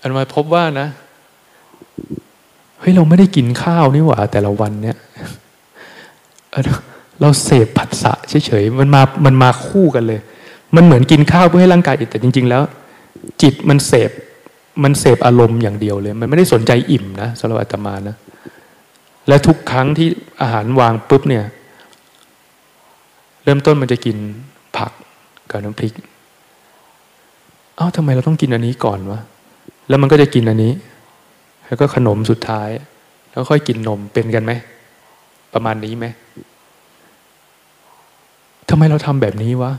[0.02, 0.88] อันมาพบว่านะ
[2.80, 4.98] เฮ้ยเราไม่ได้กินข้าวนี่หว่าแต่ละวันเนี่ย
[7.22, 10.19] เราเสพผัสสะเฉยๆมันมามันมาคู่กันเลย
[10.76, 12.61] มันเหมือนกินข้าวเพื่อให้ร่างกายอิ่มแต่จริง ๆ แล้ว
[13.41, 14.11] จิตมันเสพ
[14.84, 18.15] มันเสพอารมณ์อย่างเดียวเลย มันไม่ได้สนใจอิ่มนะสำหรับอาตมานะ
[19.27, 20.07] และทุกครั้งที่
[20.41, 21.44] อาหารวางปุ๊บเนี่ย
[23.44, 24.18] เริ่มต้นมันจะกิน
[24.77, 24.91] ผัก
[25.52, 25.94] กับน้ำพริก
[27.76, 29.19] เอ้าทำไมเราต้องกินอันนี้ก่อนวะ
[29.89, 30.73] แล้วมันก็จะกินอันนี้
[31.68, 32.69] แล้วก็ขนมสุดท้าย
[33.30, 34.52] แล้วค่อยกินนมเป็นกันไหม
[35.53, 36.06] ประมาณนี้ไหม
[38.69, 39.72] ทำไมเราทำแบบนี้วะ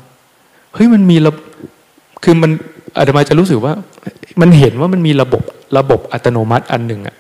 [0.75, 1.33] เฮ้ยมันมีระ
[2.25, 2.51] คือมัน
[2.99, 3.73] อาตมาจะรู้สึกว่า
[4.41, 5.43] มันเห็นว่ามันมีระบบ
[5.79, 7.17] ระบบอัตโนมัติอันหนึ่งอะ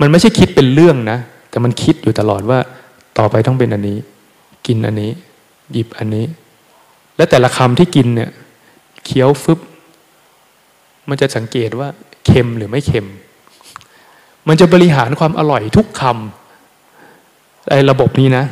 [0.00, 1.18] มันไม่ใช่คิดเป็นเรื่องนะ
[1.50, 2.58] แต่มันคิดอยู่ตลอดว่า
[3.18, 3.98] ต่อไปต้องเป็นอันนี้
[4.66, 5.10] กินอันนี้
[5.72, 6.24] หยิบอันนี้
[7.16, 8.30] และแต่ละคำที่กินเนี่ย
[9.04, 9.58] เคี้ยวฟึบ
[11.08, 11.88] มันจะสังเกตว่า
[12.26, 13.08] เค็มหรือไม่เค็ม
[14.48, 18.44] มันจะบริหารความอร่อยทุกคำไอ้ระบบนี้นะ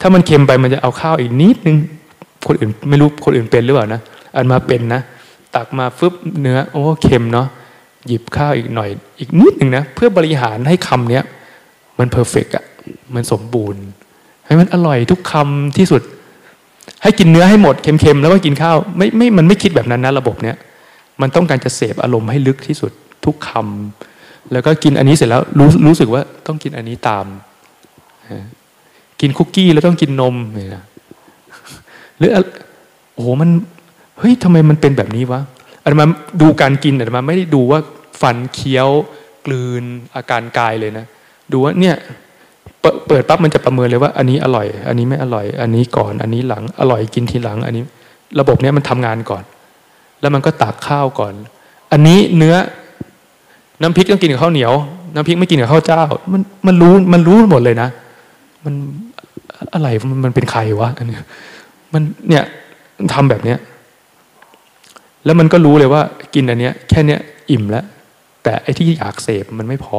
[0.00, 1.76] ถ้ามันเค็มไปมันจะเอาข้าวอีกนิดนึง
[2.46, 4.00] คนอื่นไม่รู้คนอื่นเป็นหรือเปล่านะ
[4.36, 5.00] อันมาเป็นนะ
[5.54, 7.46] ตักมาฟึบเนื้อโอ้เค็มเนาะ
[8.06, 11.24] หยิบข้าวอีกหน่อย อีกนิดหนึ่งนะเพื่อบริหารให้คำเนี้ย
[11.98, 12.64] มันเพอร์เฟกอะ
[13.14, 13.82] มันสมบูรณ์
[14.46, 16.02] ให้มันอร่อยทุกคำที่สุด
[17.02, 20.56] ให้กินเนื้อให้หมดเค็มๆแล้วก็กินข้าวไม่ไม่มันไม่คิดแบบนั้นนะระบบเนี้ย
[21.20, 22.92] มันต้องการจะเสพอารมณ์ให้ลึกที่สุด
[23.24, 27.26] ทุกคำแล้วก็กินอันนี้เสร็จแล้วรู้รู้สึกว่าต้องกินอันนี้ตาม
[29.20, 30.84] กินคุกกี้แล้วต้องกินนมเนี่ย
[32.18, 32.30] หรือ
[33.14, 33.50] โอ้โหมัน
[34.18, 35.40] เฮ้ยทำไมมันเป็นแบบนี้วะ
[35.82, 36.06] อาตมา
[36.40, 37.80] ดูการกินอาตมาไม่ได้ดูว่า
[38.20, 38.88] ฟันเคี้ยว
[39.46, 39.84] กลืน
[40.16, 41.04] อาการกายเลยนะ
[41.52, 41.94] ดูว่าเนี่ย
[43.06, 47.82] เปิดปั๊บมันจะประเมินเลยว่า อันนี้อร่อย อันนี้ไม่อร่อย อันนี้ก่อน อันนี้หลัง อร่อยกินทีหลัง อันนี้
[48.40, 49.42] ระบบเนี้ยมันทำงานก่อน
[50.20, 51.34] แล้วมันก็ตักข้าวก่อน
[51.92, 52.56] อันนี้เนื้อ
[53.80, 54.72] น้ำพริกต้องกินกับข้าวเหนียว
[55.14, 57.88] น้ำพริกไม่กินกับข้าวเจ้า มันมันรู้มันรู้หมดเลยนะ
[58.64, 58.74] มัน
[59.74, 59.88] อะไร
[60.24, 61.16] มันเป็นใครวะอันนี้
[61.92, 62.44] มันเนี่ย
[63.14, 63.58] ทำแบบเนี้ย
[65.24, 66.02] แล้วมันก็รู้เลยว่า
[66.34, 67.20] กินอันเนี้ย แค่เนี้ย
[67.50, 67.84] อิ่มแล้ว
[68.42, 69.98] แต่ไอ้ที่อยากเสพมันไม่พอ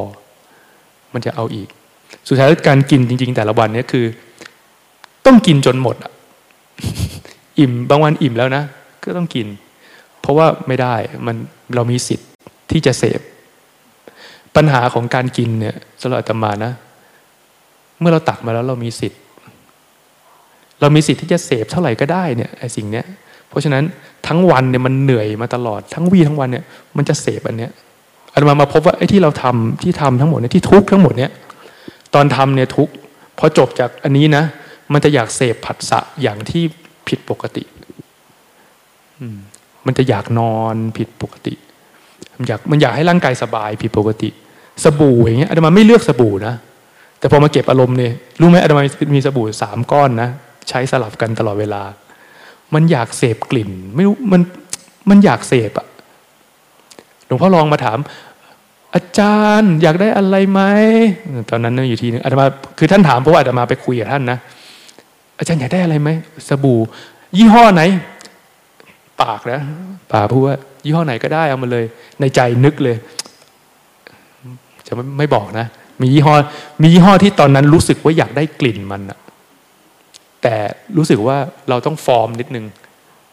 [1.14, 1.68] มันจะเอาอีก
[2.28, 4.04] สุดท้ายการกินจริง ๆ แต่ละวันเนี้ยคือ
[5.26, 6.12] ต้องกินจนหมดอะ
[7.58, 8.62] อิ่มบางวันอิ่มแล้วนะ
[9.04, 9.46] ก็ต้องกิน
[10.20, 10.94] เพราะว่าไม่ได้
[11.26, 11.36] มัน
[11.74, 12.28] เรามีสิทธิ์
[12.70, 13.20] ที่จะเสพ
[14.56, 16.72] ปัญหาของการกินเนี่ยสำหรับอาตมานะ
[18.00, 19.20] เมื่อเราตักมาแล้วเรามีสิทธิ์
[20.80, 23.04] เรามีสิทธิ์ที่จะเสพเท่าไหร่ก็ได้เนี่ยไอ้สิ่งเนี้ย
[23.48, 23.84] เพราะฉะนั้น
[24.26, 26.64] ทั้งวันเนี่ยมันเหนื่อยมาตลอดทั้งวีทั้งวันเนี่ย
[26.96, 27.70] มันจะเสพอันเนี้ย
[28.32, 31.30] อาตมามาพบว่าไอ้ที่เราทำที่ทำทั้งหมดเนี่ยที่ทุกทั้งหมดเนี่ย
[32.14, 32.88] ตอนทำเนี่ยทุก
[33.38, 34.44] พอจบจากอันนี้นะ
[34.92, 36.62] มันจะอยากเสพผัสสะอย่างที่
[37.08, 37.62] ผิดปกติ
[39.86, 41.54] มันจะอยากนอนผิดปกติ
[42.36, 44.28] มันอยากมันอยากให้ร่างกายสบายผิดปกติ
[44.84, 46.54] สบู่อย่างเงี้ยอาตมาไม่เลือกสบู่นะ
[47.18, 48.82] แต่พอมาเก็บอารมณ์เนี่ยรู้ไหมอาตมา
[49.14, 50.30] มีสบู่สามก้อนนะ
[50.70, 51.82] ใช้สลับกันตลอดเวลา
[52.74, 54.40] มันอยากเสพกลิ่น ไม่รู้มัน
[55.10, 55.86] มันอยากเสพอะ
[57.26, 57.98] หลวงพ่อลองมาถาม
[58.94, 60.60] อาจารย์อยากได้อะไรไหม
[61.50, 62.46] ตอนนั้นอยู่ทีนึงอาตมา
[62.78, 64.38] คือท่านถามเพราะว่าอาตมาไปคุยกับท่านนะ
[65.38, 66.10] อาจารย์อยากได้อะไรไหม
[66.48, 66.80] สบู่
[67.36, 67.82] ยี่ห้อไหน
[69.22, 69.60] ปากนะ
[70.12, 71.84] ปากพูดว่า ยี่ห้อไหนก็ได้เอามาเลย
[72.20, 72.96] ในใจนึกเลย
[74.86, 75.66] จะไม่ไม่บอกนะ
[76.00, 76.34] มียี่ห้อ
[76.82, 79.18] มียี่ห้อที่ตอนนั้นรู้สึกว่าอยากได้กลิ่นมันอะ
[80.42, 80.54] แต่
[80.96, 81.36] รู้สึกว่า
[81.68, 82.64] เราต้องฟอร์มนิดนึง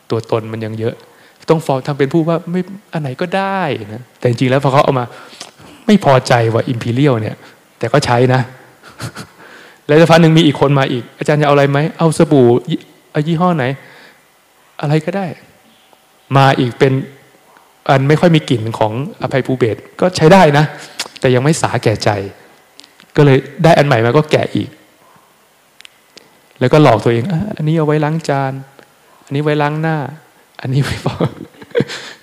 [0.09, 0.95] ตัวตนมันยังเยอะ
[1.49, 2.61] ต้องฟอร์มทำเป็นผู้ว่าไม่
[2.93, 3.61] อันไหนก็ได้
[3.93, 5.05] นะแต่จริงๆแล้วพอเขาเอามา
[5.87, 7.35] ไม่พอใจว่าอิมพีเรียลเนี่ย
[7.79, 8.41] แต่ก็ใช้นะ
[9.87, 12.47] แล้วสักพักหนึ่งมีอีกคนมาอีก อาจารย์จะเอาอะไรไหมเอาสบู่
[13.11, 13.65] เอายี่ห้อไหน
[14.81, 15.25] อะไรก็ได้
[16.37, 16.93] มาอีกเป็น
[17.89, 20.65] อันไม่ค่อยมีกลิ่นของอภัยภูเบศก็ใช้ได้นะ
[21.19, 22.09] แต่ยังไม่สาแก่ใจ
[23.15, 24.69] ก็เลยได้อันใหม่มาก็แกะอีก
[26.59, 27.23] แล้วก็หลอกตัวเอง
[27.57, 28.53] อันนี้เอาไว้ล้างจาน
[29.25, 29.97] อันนี้ไว้ล้างหน้า
[30.61, 31.15] อันนี้ไว้พอ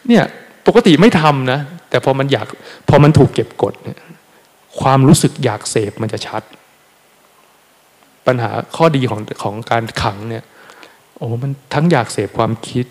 [0.08, 0.24] เนี่ย
[0.66, 2.46] ปกติไม่ทำนะ แต่พอมันอยาก
[2.88, 4.00] พอมันถูกเก็บกดเนี่ย
[4.80, 6.42] ความรู้สึกอยากเสพมันจะชัด
[8.26, 10.44] ปัญหาข้อดีของของการขังเนี่ย
[11.16, 12.86] โอ้มันทั้งอยากเสพความคิด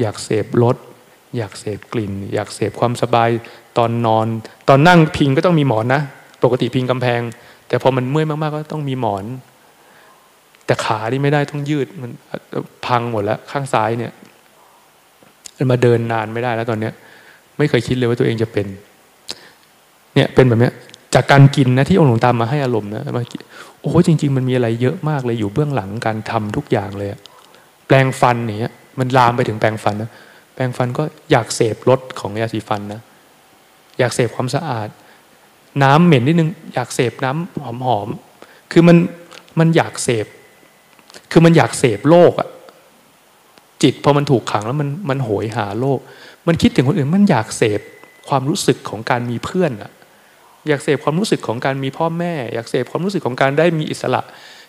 [0.00, 0.76] อยากเสพรส
[1.36, 3.30] อยากเสพกลิ่น อยากเสพความสบาย
[3.78, 4.26] ตอนนอน
[4.68, 6.02] ตอนนั่งพิงก็ต้องมีหมอนนะ
[6.44, 7.20] ปกติพิงกำแพง
[7.68, 9.24] แต่พอมันเมื่อยมากๆก็ต้องมีหมอน
[10.66, 12.10] แต่ขาที่ไม่ได้ต้องยืดมัน
[12.86, 14.12] พังหมดแล้วข้างซ้ายเนี่ย
[15.70, 16.92] มาเดินนานไม่ได้แล้วตอนเนี้ย
[17.58, 18.66] ไม่เคยคิดเลยว่าตัวเองจะเป็น
[20.14, 20.72] เนี่ยเป็นแบบเนี้ย
[21.14, 23.22] จากการกินนะที่องค์หลวงตามมาให้อารมณ์นะมา
[23.80, 27.08] โอ้จริง ๆ มันมีอะไรเยอะมากเลยอยู่เบื้องหลังการทำทุกอย่างเลย
[27.86, 30.10] แปลงฟันเนี่ยมันลามไปถึงแปลงฟันนะ
[30.54, 33.00] แปลงฟันก็อยากเสพรสของยาสีฟันนะ
[33.98, 34.88] อยากเสพความสะอาด
[35.82, 38.96] น้ำเหม็นนิดนึง อยากเสพน้ำหอมๆคือมัน
[39.58, 40.26] มันอยากเสพ
[41.30, 42.48] คือมันอยากเสพโลกอะ
[43.82, 45.98] จิตพอมันถูกขังแล้วมันมันโหยหาโลก
[46.46, 47.80] มันคิดถึงคนอื่นมันอยากเสพ
[48.28, 49.90] ความรู้สึกของการมีเพื่อนอะ
[50.68, 54.22] อยากเสพความรู้สึกของการมีพ่อแม่ อยากเสพความรู้สึกของการได้มีอิสระ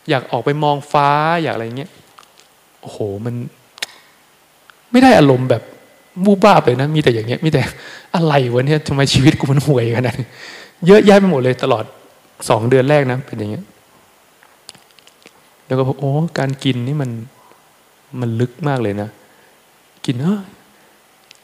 [0.10, 1.10] อยากออกไปมองฟ้า
[1.44, 1.92] อยากอะไรเงี้ย
[2.82, 3.36] โอ้โหมัน
[4.92, 5.64] ไม่ได้อารมณ์แบบ
[6.26, 7.62] บูบ้าเลยนะ มีแต่อย่างเงี้ยมีแต่
[8.16, 10.28] อะไรวะเนี่ยทำไมชีวิตกูมันห่วยขนาดนี้
[10.88, 11.86] เยอะแยะไปหมดเลยตลอด
[12.50, 13.64] สองเดือนแรกนะเป็นอย่างเงี้ย
[15.68, 17.10] แล้วก็โอ้การกินนี่มัน
[18.20, 19.10] มันลึกมากเลยนะ
[20.06, 20.42] กินเออ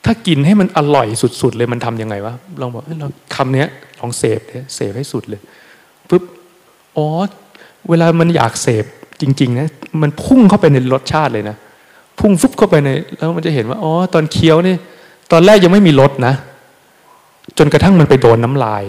[0.06, 1.08] ถ้ากินให้มันอร่อย
[1.42, 3.68] สุดๆเลยมันทํำยังไงวะลองบอกเราคำเนี้ย
[4.00, 5.42] ลองเสพเนี่ยเสพให้สุดเลย
[6.10, 6.24] ปุ๊บ
[6.98, 7.08] อ๋อ
[7.90, 8.86] เวลามันอยากเสพ
[9.22, 9.68] จริงๆนะ
[10.02, 11.56] มันพุ่งเข้าไปในรสชาติเลยนะ
[12.20, 14.76] พุ่งฟุบเข้าไปในแล้วมันจะเห็นว่าอ๋อตอนเคี้ยวนี่
[15.32, 16.34] ตอนแรกยังไม่มีรสนะ
[17.58, 18.84] จนกระทั่งมันไปโดนน้ำลาย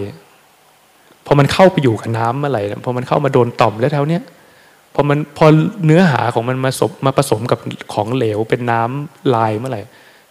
[1.27, 4.23] พอมันเข้าไปอยู่กับน้ำเมื่อไรพอมันเข้ามาโดนต่อมแล้วแถวเนี้ย
[4.95, 5.47] พอมันพอ
[5.87, 7.59] เนื้อหาของมันมาสมมาผสมกับ
[7.93, 9.83] ของเหลวเป็นน้ำลายเมื่อไหร่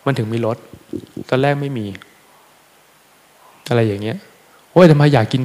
[0.05, 0.57] มันถึงมีรส
[1.29, 1.85] ตอนแรกไม่มี
[3.69, 4.17] อะไรอย่างเงี้ย
[4.71, 5.41] โอ้ยทำไมอยากกิน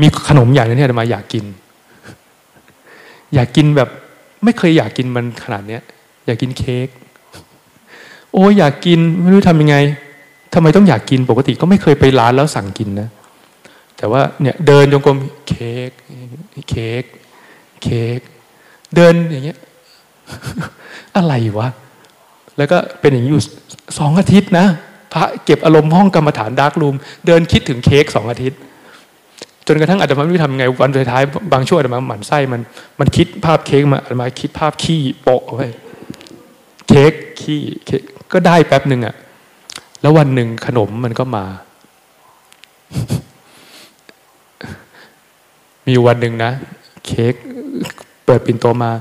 [0.00, 1.44] มีขนมอย่างนี้เนี่ยทำไมอยากกิน
[3.34, 3.88] อยากกินแบบ
[4.44, 5.82] ไม่เคยอยากกินมันขนาดเนี้ย
[6.26, 6.88] อยากกินเค้ก
[8.32, 9.76] โอ้ยอยากกินไม่รู้ทำยังไง
[10.54, 13.08] ทำไมต้องอยากกินปกติก็ไม่เคยไปร้านแล้วสั่งกินนะ
[13.96, 15.18] แต่ว่าเนี่ยเดินจงกรม
[15.48, 15.90] เค้ก
[16.70, 17.04] เค้ก
[17.84, 18.20] เค้ก
[18.94, 19.58] เดินอย่างเงี้ย
[21.16, 21.68] อะไรวะ
[22.58, 23.44] แล้วก็เป็นอย่างนี้อยู่
[23.98, 24.66] สองอาทิตย์นะ
[25.12, 26.96] พระเก็บอารมณ์ห้องกรรมฐานดาร์กรูม
[27.26, 28.58] เดินคิดถึงเค้กสองอาทิตย์
[29.66, 32.60] จนกระทั่งอาตมาไม่รู้ทำไง วันสุดท้ายบางช่วงอาตมาหมั่นไส้มัน
[33.00, 35.68] มันคิดภาพเค้กมาอาตมาคิดภาพขี้โปะเอาไว้
[36.88, 38.02] เค้กขี้เค้ก
[38.32, 39.14] ก็ได้แป๊บหนึ่งอะ
[40.00, 41.44] แล้ววันหนึ่งขนมมันก็มา
[45.86, 46.52] มีวันหนึ่งนะ
[47.06, 47.34] เค้ก
[48.26, 48.92] เปิดปิ่นโตมา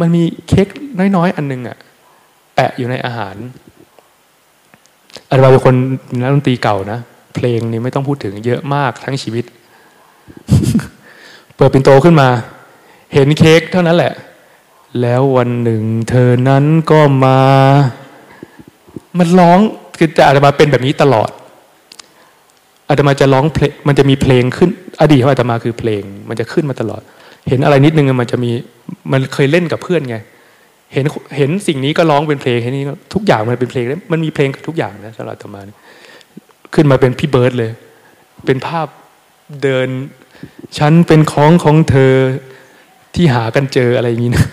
[0.00, 0.66] มันมีเค้ก
[1.16, 1.76] น้อยๆ อันหนึ่งอะ
[2.54, 3.36] แปะอยู่ในอาหาร
[5.28, 5.74] อาจาเป็นคน
[6.20, 6.98] นักดนตรีเก่านะ
[7.34, 9.44] เพลงนี้ไม่ต้องพูดถึงเยอะมากทั้งชีวิต
[11.56, 12.28] เปิดเป็นโตขึ้นมา
[13.14, 14.12] เห็นเค้กเท่านั้นแหละ
[15.00, 17.38] แล้ววันหนึ่ง เธอนั้นก็มา
[19.18, 19.58] มันร้อง
[19.98, 21.30] คือจะอาตมาเป็นแบบนี้ตลอด
[22.88, 24.70] อาตมาจะร้องเพลงมันจะมีเพลงขึ้น
[25.00, 27.02] อดีตของอาตมาคือเพลง มันจะขึ้นมาตลอด
[27.48, 28.50] เห็นอะไรนิดนึงมันจะมี
[29.12, 30.16] มันเคยเล่นกับเพื่อนไง
[30.92, 31.04] เห็น
[31.36, 35.60] เห็นสิ่งนี้ก็ร้องเป็นเพลงเห็นนี้ทุกอย่างมันเป็นเพลงมันมีเพลงกับทุกอย่างนะสำหรับอาตมา
[36.74, 37.70] ขึ้นมาเป็นพี่เบิร์ดเลย
[38.46, 38.86] เป็นภาพ
[39.62, 39.88] เดิน
[40.78, 42.12] ฉันเป็นของของเธอ
[43.14, 44.46] ที่หากันเจออะไรอย่างนี้นะ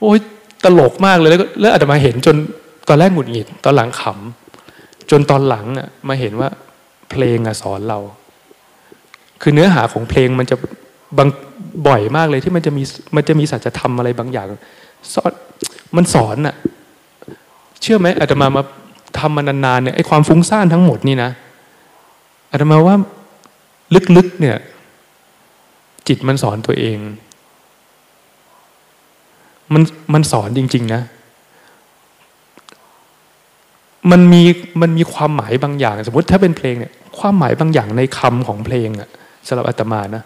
[0.00, 0.18] โอ้ย
[0.64, 2.36] ตลกมากเลยแล้วแล้วอาตมาเห็นจน
[2.88, 6.48] ตอนแรกหงุดหงิดตอนหลังขำจนตอนหลังอะมาเห็นว่า
[7.10, 7.98] เพลงอะสอนเรา
[9.42, 10.56] คือเนื้อหาของเพลงมันจะ
[11.18, 11.28] บาง
[11.86, 12.82] บ่อยมากเลยที่มันจะมี
[13.16, 14.46] มันจะมีสัจธรรมอะไรบางอย่าง
[15.14, 15.32] สอน
[15.96, 16.54] มันสอนอะ
[17.80, 18.62] เชื่อไหมอาตมามา
[19.18, 21.30] ทำมานานๆเนี่ยไอ้ความฟุ้งซ่านทั้งหมดนี่นะ
[22.52, 22.96] อาตมาว่า
[24.16, 24.56] ลึกๆเนี่ย
[26.08, 26.98] จิตมันสอนตัวเอง
[29.72, 29.82] มัน
[30.14, 31.02] มันสอนจริง ๆ นะ
[34.10, 34.42] มันมี
[34.80, 39.08] มันมีความหมายบางอย่าง สมมติถ้าเป็นเพลงเนี่ย ความหมายบางอย่างในคำของเพลงอะ
[39.46, 40.22] สำหรับอาตมานะ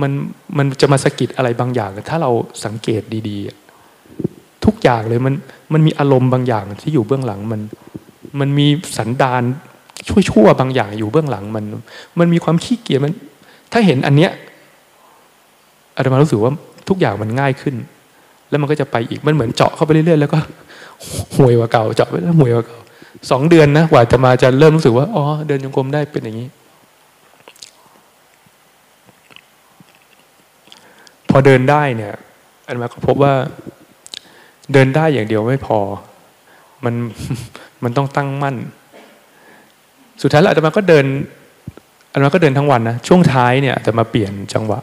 [0.00, 0.12] มัน
[0.58, 2.30] มันจะมาสะกิดอะไรบางอย่าง ถ้าเรา
[2.64, 3.38] สังเกตดี
[4.00, 5.34] ๆ ทุกอย่างเลยมัน
[5.72, 7.60] มันมีอารมณ์บางอย่างที่อยู่เบื้องหลังมัน
[8.40, 8.66] มันมี
[8.98, 9.42] สันดาน
[10.08, 11.64] ชั่วๆบางอย่างอยู่เบื้องหลังมัน
[12.18, 13.12] มันมีความขี้เกียจมัน
[13.72, 14.30] ถ้าเห็นอันเนี้ย
[15.96, 16.52] อาตมารู้สึกว่า
[16.88, 17.74] ทุกอย่างมันง่ายขึ้น
[18.48, 20.38] แล้วมันก็จะไปอีกมันเหมือนเจาะเข้าไปเรื่อยๆแล้วก็
[21.36, 22.78] ห่วยกว่าเก่าเจาะไปแล้วห่วยกว่าเก่า
[23.30, 26.48] สองเดือนนะกว่าจะมาจะเริ่มรู้สึกว่าอ๋อเดินจงกรมได้เป็นอย่างนี้
[31.30, 32.14] พอเดินได้เนี่ย
[32.66, 33.34] อันมาก็พบว่า
[34.72, 35.78] เดินได้อย่างเดียวไม่พอ
[36.84, 36.94] มัน
[37.82, 38.56] มันต้องตั้งมั่น
[40.22, 41.06] สุดท้ายแล้วอาตมาก็เดิน
[42.12, 44.80] อาตมาก็เดินทั้งวันนะช่วงท้ายเนี่ยอาตมาเปลี่ยนจังหวะ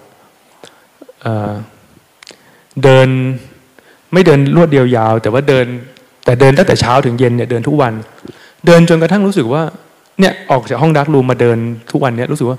[2.83, 3.09] เดิน
[4.13, 5.65] ไม่เดินรวดเดียวยาว แต่ว่าเดิน
[6.25, 7.93] แต่เดินตั้งแต่เช้าถึงเย็นเนี่ยเดินทุกวัน
[8.65, 9.63] เดินจนกระทั่งรู้สึกว่า
[10.19, 11.57] เนี่ยออกจากห้องดักรูมมาเดิน
[11.91, 12.57] ทุกวันเนี่ยรู้สึกว่า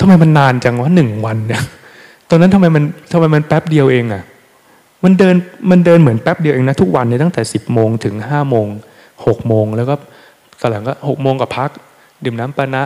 [0.00, 1.62] ทำไมมันนานจังวะหนึ่งวันเนี่ย
[2.30, 4.22] ตอนนั้นทำไมมันทำไมมันแป๊บเดียวเองอะ่ะ
[5.04, 5.34] มันเดิน
[5.70, 8.66] มันเดินเหมือนแป๊บเดียวเองนะทุกวันเนี่ยตั้งแต่สิบโมงถึงห้าโมง
[9.26, 9.94] หกโมงแล้วก็
[10.60, 11.70] ตอนหลังก็หกโมงกับพัก
[12.24, 12.82] ดื่มน้ำปานะ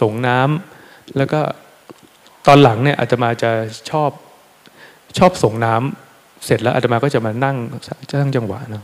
[0.00, 1.40] ส่งน้ำแล้วก็
[2.46, 3.50] ตอนหลังเนี่ยอาจจะมาจะ
[3.90, 4.10] ชอบ
[5.18, 7.56] ชอบส่งน้ำเสร็จแล้วอาจจะมาก็จะมานั่ง
[8.10, 8.82] สร้างจังหวะนะ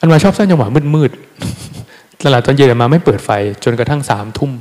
[0.00, 3.30] อันมาชอบสร้างจังหวะมืดๆตลาดตอนเย็นมาไม่เปิดไฟ
[3.64, 4.52] จนกระทั่งสามทุ่ม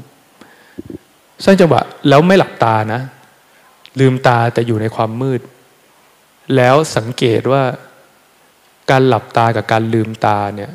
[1.43, 3.01] สร้างจังหวะแล้วไม่หลับตานะ
[3.99, 5.41] ลืมตาแต่อยู่ในความมืด
[6.55, 7.63] แล้วสังเกตว่า
[8.91, 10.71] การหลับตากับการลืมตาเนี่ย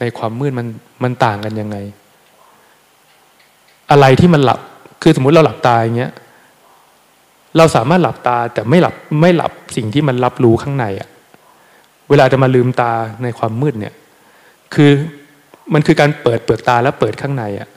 [0.00, 0.66] ในความมืดมัน
[1.02, 1.76] มันต่างกันยังไง
[3.90, 4.60] อะไรที่มันหลับ
[5.02, 6.12] คือสมมุติเราหลับตาอย่างเงี้ย
[7.56, 11.08] เราสามารถหลับตาแต่ไม่หลับไม่หลับสิ่งที่มันรับรู้ข้างในอะ
[12.08, 12.92] เวลาจะมาลืมตา
[13.22, 13.94] ในความมืดเนี่ย
[14.74, 14.90] คือ
[15.74, 17.68] มันคือการเปิดเปลือกตาแล้วเปิดข้างในอะ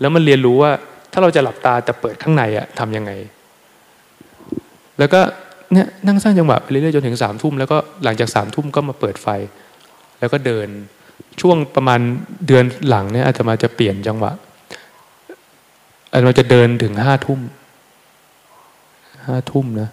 [0.00, 0.70] แล้วมันเรียนรู้ว่า
[1.12, 3.12] ถ้าเราจะหลับตาแต่เปิดข้างในอะทำยังไง
[4.98, 5.20] แล้วก็
[5.72, 9.28] เนี่ยนั่งสร้างจังหวะไปเรื่อยๆจนถึงสามทุ่มแล้วก็หลังจากสามทุ่มก็มาเปิดไฟ
[10.20, 10.68] แล้วก็เดิน
[11.40, 12.00] ช่วงประมาณ
[12.46, 14.32] เดือนหลังเนี่ยอาจจะมาจะเปลี่ยนจังหวะ
[16.10, 17.40] อาจจะจะเดินถึงห้าทุ่ม
[19.26, 19.90] ห้าทุ่มนะ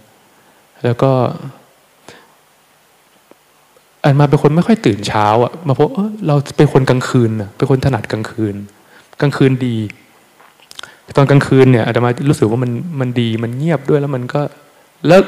[0.83, 1.11] แล้วก็
[4.03, 8.55] อันมาเป็นคนไม่ค่อยตื่นเช้าอะมาพบเออเราเป็นคนกลางคืนอะเป็นคนถนัดกลางคืน
[9.21, 9.77] กลางคืนดี
[11.17, 14.41] ตอนกลางคืนเนี่ยอาตมารู้สึกว่ามันมันดีมันเงียบด้วยแล้วมันก็
[15.07, 15.21] แล้ว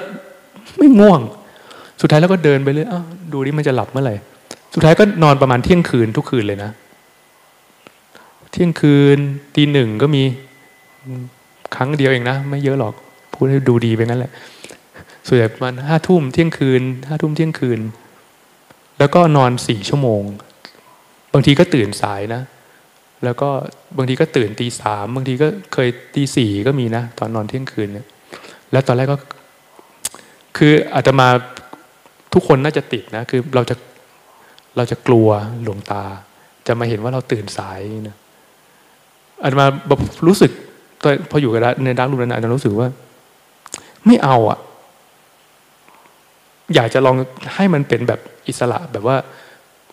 [0.77, 1.21] ไม่ง่วง
[2.01, 3.01] สุดท้ายแล้วก็เดินไปเลยอ้า
[3.33, 4.15] ดูดิมันจะหลับเมื่อไหร่
[4.73, 6.71] สุดท้ายก็นอนประมาณเที่ยงคืนทุกคืนเลยนะ
[8.51, 9.17] เที่ยงคืน
[9.55, 10.23] ตีหนึ่งก็มี
[11.75, 12.93] ครั้งเดียวเองนะ ไม่เยอะหรอก
[13.33, 14.31] พูดให้ดูดีไปงั้นแหละ
[15.27, 17.79] ส่วนใหญ่ประมาณห้าทุ่มเที่ยงคืนห้าทุ่มเที่ยงคืน
[18.99, 20.21] แล้วก็นอนสี่ชั่วโมง
[21.33, 22.41] บางทีก็ตื่นสายนะ
[23.23, 23.49] แล้วก็
[23.97, 28.07] บางทีก็ตื่นตีสามบางทีก็เคยตีสี่ก็มีนะ ตอนนอนเที่ยงคืนเนี่ย
[28.71, 29.17] แล้วตอนแรกก็
[30.57, 31.27] คืออาจจะมา
[32.33, 33.75] ทุกคนน่าจะติดนะ คือเราจะ
[34.77, 35.27] เราจะกลัว
[35.63, 36.03] หลวงตา
[36.67, 38.15] จะมาเห็นว่าเราตื่นสายนะ
[39.41, 39.67] อาจจะมา
[40.27, 40.51] รู้สึก
[41.03, 42.87] ตอนพออยู่กับในดักลูนั้นอาจจะรู้สึกว่า
[44.05, 44.59] ไม่เอาอะ
[46.75, 47.15] อยากจะลอง
[47.55, 49.17] ให้มันเป็นแบบอิสระแบบว่า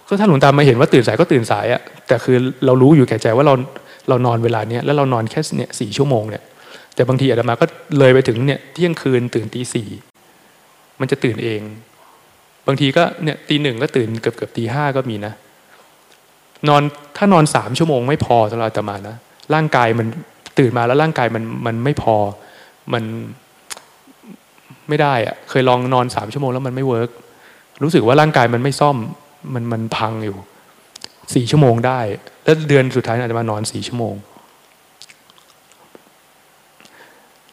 [0.09, 2.37] ก็ถ้าหลวงตามาเห็นว่าตื่นสายก็ตื่นสายอะแต่คือ
[2.67, 3.55] เรารู้อยู่แก่ใจว่าเรา
[4.09, 6.43] เรานอนเวลาเนี้ยแล้วเรานอนแค่เนี่ยสี่ชั่วโมงเนี่ย
[6.95, 7.67] แต่บางทีอาตมาก็
[7.99, 9.89] เลยไปถึงเนี่ยเที่ยงคืนตื่นตีสี่
[11.03, 11.61] มันจะตื่นเอง
[12.67, 15.33] บางทีก็เนี่ยตีหนึ่งก็ตื่นเกือบเกือบตีห้าก็มีนะ
[16.69, 16.83] นอน
[17.17, 19.17] ถ้านอนสามชั่วโมงไม่พอสำหรับอาตมานะ
[19.55, 20.07] ร่างกายมัน
[20.59, 22.17] ตื่นมาแล้วร่างกายมันมันไม่พอ
[22.93, 23.05] มัน
[24.89, 27.11] ไม่ได้อะเคยลองนอนสามชั่วโมงแล้วมันไม่เวิร์ก
[27.83, 28.97] รู้สึกว่าร่างกายมันไม่ซ่อม
[29.55, 30.37] มันมันพังอยู่
[31.35, 32.01] สี่ชั่วโมงได้
[32.45, 34.15] แล้วเดือนสุดท้ายอาจจะมานอนสี่ชั่วโมง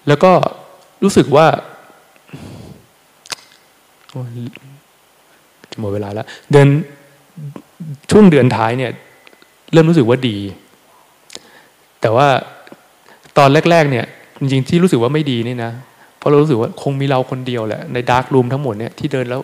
[0.07, 0.31] แล้วก็
[1.03, 1.47] รู้สึกว่า
[5.79, 6.67] หมดเวลาแล้ว เดือน
[8.11, 8.91] ช่วงเดือนท้ายเนี่ย
[9.73, 10.37] เริ่มรู้สึกว่าดี
[12.01, 12.27] แต่ว่า
[13.37, 14.05] ตอนแรก ๆ เนี่ย
[14.39, 15.71] จริงๆที่รู้สึกว่าไม่ดีนี่นะ
[16.17, 19.41] เพราะเรารู้สึกว่าคงมีเราคนเดียวแหละในดาร์กรูมทั้งหมดเนี่ยที่เดินแล้ว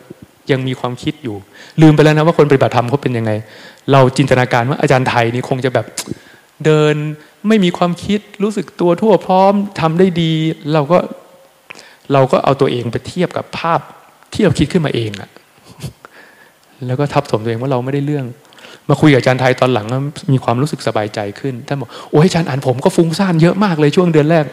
[0.52, 1.36] ยังมีความคิดอยู่
[1.82, 3.32] ลืมไปแล้วนะว่าคนปฏิบัติธรรมเขาเป็นยังไง
[3.92, 5.86] เราจินตนาการว่าอาจารย์ไทยนี่คงจะแบบ
[6.66, 6.96] เดิน
[7.48, 10.32] ไม่มีความคิดรู้สึกตัวทั่วพร้อมทำได้ดี
[10.74, 10.98] เราก็
[12.14, 13.80] เราก็เอาตัวเองไปเทียบกับภาพ
[14.36, 15.30] ที่เราคิดขึ้นมาเองอะ
[16.88, 18.26] แล้วก็ทับถมตัวเองว่าเราไม่ได้เรื่อง
[18.90, 19.86] มาคุยกับอาจารย์ไทยตอนหลัง
[20.34, 24.46] มีความรู้สึกสบายใจขึ้นท่านบอกโอ้ยอาจารย์อ่านผมก็ฟุ้งซ่านเยอะมากเลยช่วงเดือนแรก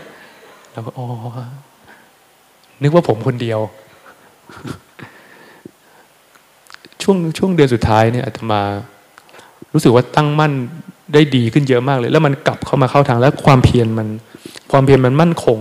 [0.72, 1.06] เราก็อ๋อ
[2.82, 3.60] นึกว่าผมคนเดียว
[7.02, 8.62] ช่วงช่วงเดือนสุดท้ายเนี่ยอาตมา
[9.72, 10.52] รู้สึกว่าตั้งมั่น
[11.14, 14.08] ได้ดีขึ้นเยอะมากเลย แล้วมันกลับเข้ามาเข้าทางแล้วความเพียรมัน
[14.72, 15.58] ความเพียรมันมั่นคง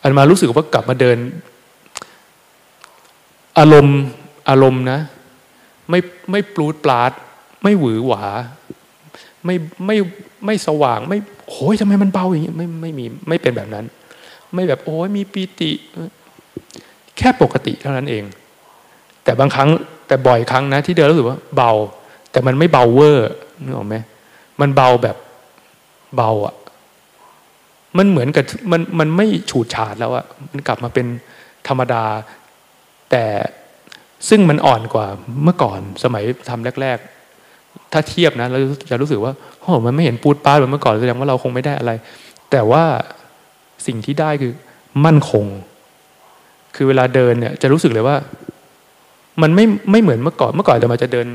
[0.00, 1.18] อาตมารู้สึกว่ากลับมาเดิน
[3.58, 4.00] อารมณ์
[4.48, 5.00] อารมณ์นะ
[5.90, 6.00] ไม่
[6.30, 7.12] ไม่ปลูดปลาด
[7.62, 8.24] ไม่หวือหวา
[9.44, 9.54] ไม่
[9.86, 9.96] ไม่
[10.46, 11.18] ไม่สว่าง ไม่
[11.48, 13.84] โอ้ยทำไมมันเบาอย่างนี้ไม่ไม่มีไม่เป็นแบบนั้น
[14.54, 15.70] ไม่แบบโอ้ยมีปีติ
[17.18, 18.24] แค่ปกติเท่านั้นเอง
[19.24, 19.68] แต่บางครั้ง
[20.06, 21.70] แต่บ่อยครั้งนะ ที่เดินรู้สึกว่าเบา
[22.30, 23.28] แต่มันไม่เบาเวอร์
[23.62, 23.96] นึกออกไหม
[24.60, 25.16] มันเบาแบบ
[26.16, 26.54] เบาอะ
[27.98, 31.06] มันเหมือนกับมันมันไม่ฉูดฉาดแล้วอะมันกลับมาเป็น
[31.68, 32.04] ธรรมดา
[33.12, 33.24] แต่
[34.28, 35.06] ซึ่งมันอ่อนกว่า
[35.44, 36.98] เมื่อก่อนสมัยทำแรก
[37.44, 38.58] ๆ ถ้าเทียบนะเรา
[38.90, 41.92] จะรู้สึกว่าโอ้มันไม่เห็นปูดป้าเหมือนเมื่อก่อนแสดงว่าเราคงไม่ได้อะไร
[42.50, 42.84] แต่ว่า
[43.86, 44.52] สิ่งที่ได้คือ
[45.04, 45.46] มั่นคง
[46.76, 48.16] คือเวลาเดินเนี่ยจะรู้สึกเลยว่า
[49.42, 51.26] มันไม่ไม่เหมือนเมื่อก่อนเมื่อก่อนแต่มาจะเดิน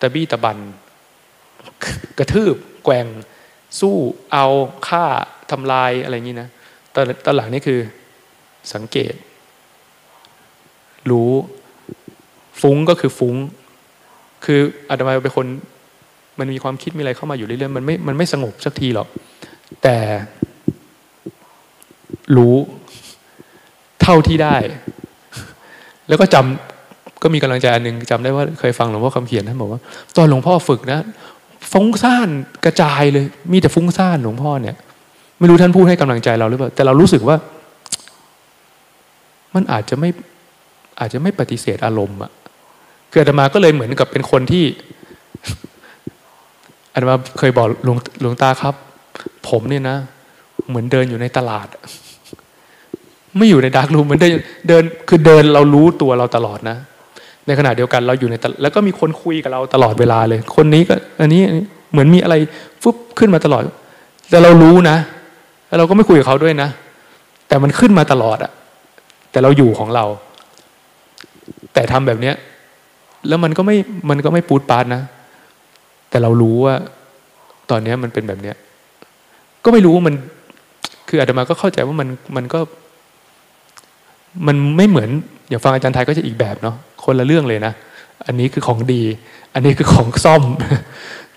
[0.00, 0.58] ตะบี้ตะบัน
[2.18, 3.06] กระทืบ แกว่ง
[3.80, 3.96] สู้
[4.32, 4.46] เอา
[4.88, 5.04] ฆ่า
[5.50, 6.48] ทำลายอะไรอย่างนี้นะ
[6.94, 7.80] ตอนตอนหลังนี่คือ
[8.74, 9.14] สังเกต
[11.10, 11.30] รู้
[12.60, 13.34] ฟุ้งก็คือฟุ้ง
[14.44, 15.46] คืออาตมาเป็นคน
[16.38, 19.08] มันมีความคิดมีอะไรเข้ามาอยู่เรื่อยๆมันไม่มันไม่สงบสักทีหรอก
[19.82, 19.96] แต่
[22.36, 22.56] รู้
[24.02, 24.56] เท่าที่ได้
[26.08, 29.80] แล้วก็จำก็มีกำลังใจอันหนึ่งจำได้ว่าเคยฟังหลวงพ่อคำเขียนท่านบอกว่า
[30.16, 31.00] ตอนหลวงพ่อฝึกนะ
[31.72, 32.28] ฟุ้งซ่าน
[32.64, 34.76] กระจายเลย มีแต่ฟุ้งซ่านหลวงพ่อเนี่ย
[35.38, 37.36] ไม่รู้ท่านพูดให้กำลังใจเราหรือเปล่าแต่เรารู้สึกว่า
[39.54, 40.10] มันอาจจะไม่
[41.02, 42.30] อาจจะไม่ปฏิเสธอารมณ์อะ
[43.10, 44.64] คืออาตมาก็เลยเหมือนกับเป็นคนที่
[46.94, 48.74] อาตมาเคยบอกหลวงหลวงตาครับ
[49.48, 49.96] ผมเนี่ยนะ
[50.68, 51.66] เหมือนเดินอยู่ในตลาด
[53.36, 54.32] ไม่อยู่ในดาร์กรูมเหมือนเดิน
[54.68, 56.76] เดินคือเดินเรารู้ตัวเราตลอดนะ
[57.46, 61.42] ในขณะเดียวกันเราอยู่ในแล้วก็มีคนคุยกับเราตลอดเวลาเลย คนนี้ก็อันนี้
[61.92, 62.34] เหมือนมีอะไร
[62.82, 63.62] ฟุบขึ้นมาตลอด
[64.30, 64.96] แต่เรารู้นะ
[65.66, 66.68] แล้วเราก็ไม่คุยกับเขาด้วยนะ
[67.48, 68.52] แต่มันขึ้นมาตลอดอะ
[69.30, 70.04] แต่เราอยู่ของเรา
[71.74, 72.34] แต่ทำแบบเนี้ย
[73.28, 73.76] แล้วมันก็ไม่
[74.10, 75.02] มันก็ไม่ปูดปาดนะ
[76.10, 76.74] แต่เรารู้ว่า
[77.70, 78.56] ตอนนี้มันเป็นแบบเนี้ย
[79.64, 80.14] ก็ไม่รู้ว่ามัน
[81.08, 82.60] คืออาตมาก็เข้าใจว่ามันมันก็
[84.46, 85.10] มันไม่เหมือน
[85.48, 87.72] อย่างฟังอาจารย์ไทยก็จะอีกแบบเนาะคนละเรื่องเลยนะ
[88.26, 89.02] อันนี้คือของดี
[89.54, 90.42] อันนี้คือของซ่อม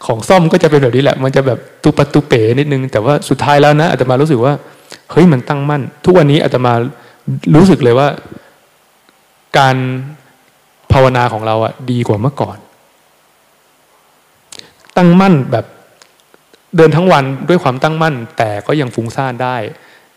[0.06, 4.54] ของซ่อมก็จะเป็นแบบนี้แหละ มันจะแบบตุปตุเป๋นิดนึง แต่ว่าสุดท้ายแล้วนะอาตมารู้สึกว่า
[5.12, 6.74] เฮ้ยมันตั้งมั่น ทุกวันนี้อาตมา
[7.56, 8.08] รู้สึกเลยว่า
[9.58, 9.76] การ
[10.96, 12.58] ภาวนาของเราอะดีกว่าเมื่อก่อน
[14.98, 15.66] ตั้งมั่นแบบ
[16.78, 19.56] เดินทั้งวันด้วยความตั้งมั่น แต่ก็ยังฟุ้งซ่านได้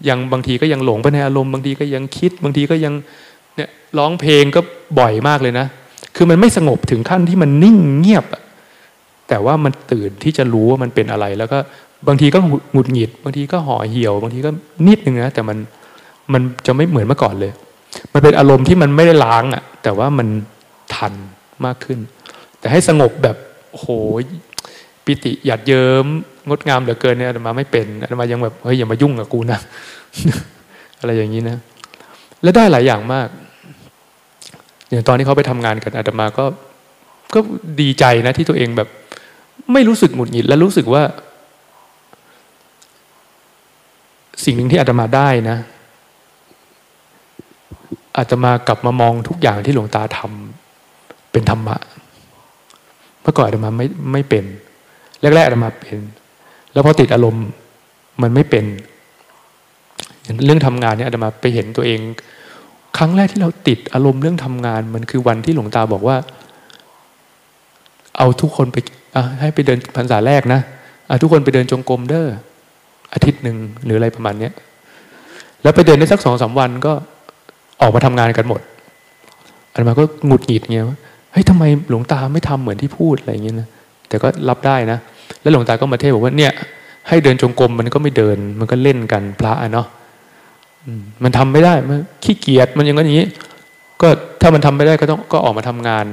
[0.08, 2.94] ยังบางทีก็ยังหลงไปในอารมณ์บางทีก็ยังคิด บางทีก็ยัง
[3.56, 4.60] เนี่ยร้องเพลงก็
[4.98, 5.66] บ่อยมากเลยนะ
[6.16, 8.24] คือมันไม่สงบถึงขั้นที่มันนิ่งเงียบ
[9.28, 11.58] แต่ว่ามันตื่นที่จะรู้ว่ามันเป็นอะไร แล้วก็
[12.08, 12.38] บางทีก็
[12.72, 14.50] หงุดหงิด บางทีก็ห่อเหี่ยว บางทีก็
[14.86, 15.58] นิดนึงนะแต่มัน
[16.32, 17.52] มันจะไม่เหมือนเมื่อก่อนเลย
[18.12, 20.28] มันเป็นอารมณ์ที่มันไม่ได้ล้างอะ่ะ แต่ว่ามัน
[20.94, 21.14] ทัน
[21.64, 21.98] มากขึ้น
[22.58, 23.36] แต่ให้สงบแบบ
[23.72, 23.86] โห
[25.04, 26.06] ปิติหยัดเยิ้ม
[26.48, 29.60] งดงามเหลือเกินเนี่ยอาตมาไม่เป็นอาตมายังแบบเฮ้ยอย่ามายุ่งกับกูนะ
[31.00, 31.56] อะไรอย่างนี้นะ
[32.42, 33.28] แล้วได้หลายอย่างมาก
[34.90, 36.44] อย่างตอนที่เขาไปทำงานกันอาตมาก็
[37.34, 37.40] ก็
[37.80, 38.88] ดีใจนะที่ตัวเองแบบ
[39.72, 41.02] ไม่รู้สึกหงุดหงิด และรู้สึกว่า
[44.44, 45.56] สิ่งหนึ่งที่อาตมาได้นะ
[48.16, 50.47] อาตมากลับมามองทุกอย่างที่หลวงตาทำ
[51.32, 51.76] เป็นธรรมะ
[53.22, 54.44] เมื่อก่อนอาตมาไม่ไม่เป็น
[55.20, 55.98] แรกๆอาตมาเป็น
[56.72, 57.46] แล้วพอติดอารมณ์
[58.22, 58.64] มันไม่เป็น
[60.44, 62.00] เรื่องทำงานเนี่ยอาตมาไปเห็นตัวเอง
[62.98, 66.16] ครั้งแรกที่เราติดอารมณ์เรื่องทำงาน มันคือวันที่หลวงตาบอกว่า
[68.18, 68.76] เอาทุกคนไป
[69.40, 70.60] ให้ไปเดินพรรษาแรกนะ
[71.22, 72.26] ทุกคนไปเดินจงกรมเด้อ
[73.12, 74.52] อาทิตย์หนึ่งหรืออะไรประมาณเนี้ย
[75.62, 76.92] แล้วไปเดินได้สักสองสาวันก็
[77.80, 78.60] ออกมาทำงานกันหมด
[79.72, 80.90] อันมาก็หงุดหงิดเงี้ยว
[81.32, 83.68] เฮ้ยทำไมหลวงตาไม่ทำเหมือนที่พูดอะไรอย่างเงี้ยนะ
[84.08, 84.98] แต่ก็รับได้นะ
[85.40, 86.52] แล้วหลวงตาก็มาเทศบอกว่าเนี่ย
[87.08, 89.86] ให้เดินจงกรมมันก็ไม่เดิน มันก็เล่นกันพระเนาะ
[91.24, 93.28] มันทำไม่ได้มันขี้เกียจมันอย่างนี้
[94.02, 94.08] ก็
[94.40, 96.06] ถ้ามันทำไม่ได้ก็ต้องก็ออกมาทำงาน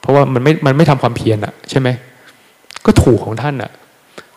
[0.00, 1.88] เพราะว่ามันไม่มันไม่ทำความเพียรอะใช่ไหม
[2.86, 3.70] ก็ถูกของท่านอะ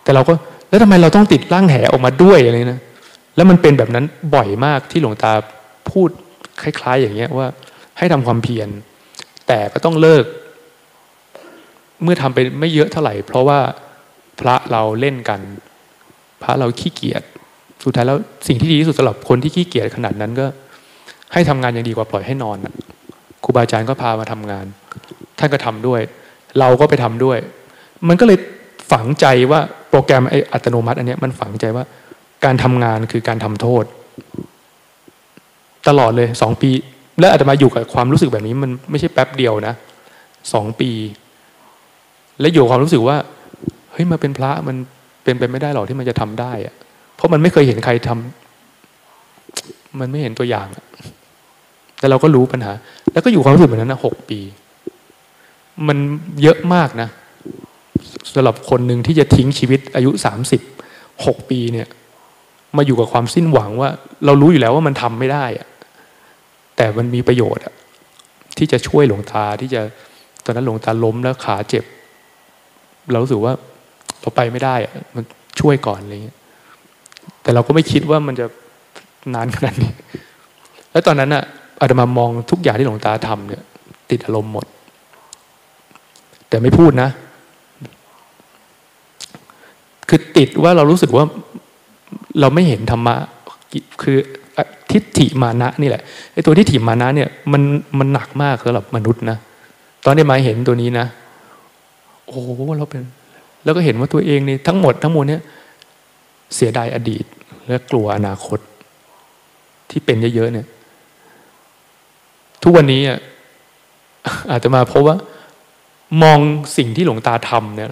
[0.03, 0.33] แต่เราก็
[0.69, 2.81] แล้วทำไมเราต้องติดร่างแหออกมาด้วยอะไรนะ
[3.35, 4.05] แล้วมันเป็นแบบนั้น
[4.35, 5.31] บ่อยมากที่หลวงตา
[5.91, 6.09] พูด
[6.61, 7.47] คล้าย ๆ อย่างเงี้ยว่า
[7.97, 8.67] ให้ทำความเพียร
[9.49, 10.25] แต่ก็ต้องเลิก
[12.03, 13.59] เมื่อทำไปไม่เยอะเท่าไหร่ เพราะว่า
[14.39, 15.39] พระเราเล่นกัน
[16.41, 17.23] พระเราขี้เกียจ
[17.83, 18.17] สุดท้ายแล้ว
[18.47, 20.45] สิ่งที่ดีที่สุดสำหรับคนที่ขี้เกียจขนาดนั้นก็
[21.33, 22.57] ให้ทำงานยังดีกว่าปล่อยให้นอน
[23.43, 24.65] ครูบาอาจารย์ก็พามาทำงาน
[25.39, 26.01] ท่านก็ทำด้วย
[26.59, 27.37] เราก็ไปทำด้วย
[28.07, 28.37] มันก็เลย
[28.91, 29.59] ฝังใจว่า
[29.89, 31.83] โปรแกรมไออัตโนมัติ อันนี้มันฝังใจว่า
[32.45, 33.83] การทำงานคือการทำโทษ
[35.87, 36.71] ตลอดเลยสองปี
[37.19, 39.73] และอาตมาอยู่กับความรู้สึกแบบนี้มันไม่ใช่แป๊บเดียวนะ
[40.53, 40.91] สองปี
[42.39, 43.17] และอยู่ความรู้สึกว่า
[43.91, 44.75] เฮ้ยมาเป็นพระมัน
[45.23, 46.75] เป็นไปไม่ได้หรอกที่มันจะทำได้อะ
[47.15, 50.67] เพราะมันไม่เคยเห็นใครทำมันไม่เห็นตัวอย่าง
[51.99, 52.71] แต่เราก็รู้ปัญหา
[53.13, 54.39] แล้วก็อยู่ความรู้สึกแบบนั้นนะหกปี
[55.87, 55.97] มัน
[56.41, 57.09] เยอะมากนะ
[58.33, 60.61] สำหรับคนหนึ่งที่จะทิ้งชีวิตอายุสามสิบ
[61.25, 61.87] หกปีเนี่ย
[62.77, 63.89] มาอยู่กับความสิ้นหวังว่า
[64.25, 65.67] เรารู้อยู่แล้วว่ามันทำไม่ได้อะ
[66.81, 67.73] แต่มันมีประโยชน์อะ
[68.57, 69.81] ที่จะช่วยหลวงตาที่จะ
[70.45, 71.83] ตอนนั้นหลวงตาล้มแล้วขาเจ็บ
[73.11, 73.53] เรารู้สึกว่า
[74.21, 75.23] เราไปไม่ได้อะมัน
[75.59, 76.37] ช่วยก่อนอะไรเงี้ย
[77.41, 78.45] แต่เราก็ไม่คิดว่ามันจะ
[79.33, 79.91] นานขนาดนี้
[80.91, 81.43] แล้วตอนนั้นอะ
[81.81, 83.63] อาตมามองทุกอย่างที่หลวงตาทำเนี่ย
[84.11, 84.65] ติดอารมณ์หมด
[86.49, 87.09] แต่ไม่พูดนะ
[90.09, 91.25] คือติดว่าเรารู้สึกว่า
[92.39, 93.15] เราไม่เห็นธรรมะ
[94.01, 94.17] คือ
[94.91, 96.01] ทิฏฐิมานะนี่แหละ
[96.33, 97.61] ไอ้ตัวทิฏฐิมานะเนี่ยมัน
[97.99, 99.37] มันหนักมากสำหรับมนุษย์นะ
[100.05, 101.05] ตอนนี้มาเห็นตัวนี้นะ
[102.25, 102.39] โอ้
[102.77, 103.03] เราเป็น
[103.63, 105.41] แล้วก็เห็นว่าตัวเองนี่ทั้งหมดทั้งมวลเนี่ย
[106.55, 107.25] เสียดายอดีต
[107.67, 108.59] และกลัวอนาคต
[109.89, 110.67] ที่เป็นเยอะๆเนี่ย
[112.63, 113.19] ทุกวันนี้อะ
[114.51, 115.17] อาจจะมาพบว่า
[116.23, 116.39] มอง
[116.77, 117.89] สิ่งที่หลวงตาทำเนี่ย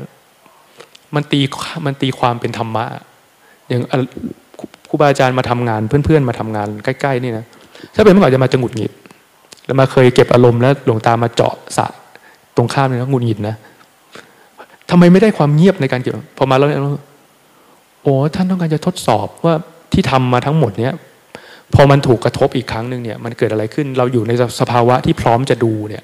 [1.16, 1.42] มันตี
[1.86, 2.86] มันตีความเป็นธรรมะ
[3.68, 3.82] อย่าง
[4.98, 7.46] รูบาอาจารย์มาทำงานเพื่อนๆมาทำงานใกล้ๆนี่นะ
[7.96, 8.92] ถ้าเป็นเมื่อก่อนจะมาจะหงุดหงิด
[9.66, 11.88] แล้วมาเคยเก็บอารมณ์แล้วหลวงตามาเจาะสะ
[12.56, 13.56] ตรงข้ามนี่นะหงุดหงิดนะ
[14.90, 16.68] ทำไมไม่ได้ความเงียบในการเก็บพอมาแล้ว
[18.04, 19.54] โอ้ท่านต้องการจะทดสอบว่า
[19.94, 20.94] ที่ทำมาทั้งหมดเนี้ย
[21.74, 26.04] พอมันถูกกระทบอีกครั้งหนึ่งเนี่ย มันเกิดอะไรขึ้นเราอยู่ในสภาวะที่พร้อมจะดูเนี่ย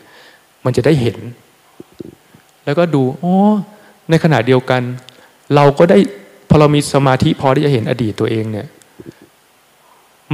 [0.65, 1.17] มันจะได้เห็น
[2.65, 3.35] แล้วก็ดูโอ้
[4.09, 4.81] ในขณะเดียวกัน
[5.55, 5.97] เราก็ได้
[6.49, 8.67] พอเรามีสมาธิพอที่จะเห็นอดีตตัวเองเนี่ย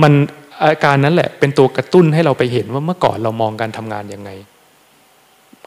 [0.01, 0.13] มัน
[0.63, 4.29] อาการนั้นแหละเป็นตัวกระตุ้นให้เราไปเห็นว่าเมื่อก่อนเรามองการทำงานยังไง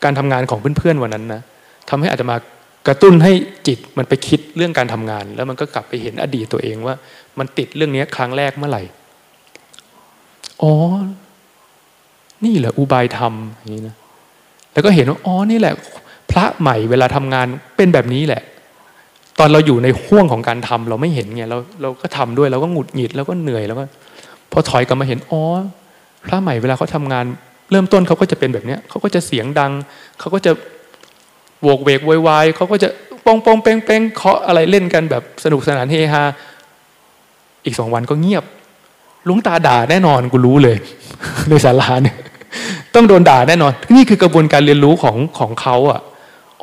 [0.05, 1.41] การทำงานของเพื่อนๆวันนั้นนะ
[1.91, 2.37] ทำให้อาจจะมา
[2.89, 3.33] กระตุ้นให้
[3.67, 6.95] จิตมันไปคิดเรื่องการทำงาน แล้วมันก็กลับไปเห็นอดีตตัวเองว่า
[7.39, 8.83] มันติดเรื่องนี้ครั้งแรกเมื่อไหร่
[10.63, 10.73] อ๋อ
[12.45, 13.97] นี่แหละอุบายธรรมอย่างนี้นะ
[14.73, 15.75] แล้วก็เห็นว่าอ๋อนี่แหละ
[16.31, 17.47] พระใหม่เวลาทำงาน
[17.77, 18.43] เป็นแบบนี้แหละ
[19.39, 23.85] ตอนเราอยู่ในห่วงของการทำเราไม่เห็นไงเราเราก็ทำด้วยเราก็หงุดหงิดแล้วก็เหนื่อยแล้วก็
[24.53, 25.43] พอถอยกลับมาเห็นอ๋อ
[26.27, 27.25] พระใหม่เวลาเขาทางาน
[27.71, 29.73] เริ่มต้นเขาก็จะเป็นแบบเนี้ยเขาก็จะเสียงดัง
[30.19, 30.53] เขาก็จะ
[31.63, 32.89] โวกเวกวายเขาก็จะ
[33.25, 36.23] ปองปองเป้งเป้งเคาะอะไรเล่นกันแบบสนุกสนานเฮฮา
[37.65, 38.45] อีกสองวันก็เงียบ
[39.29, 40.77] ลุงตาด่าแน่นอนกูรู้เลย
[41.49, 42.17] ในศาลาเนี่ย
[42.95, 46.01] ต้องโดนด่าแน่นอน นี่คือกระบวนการเรียนรู้ของของเขาอะ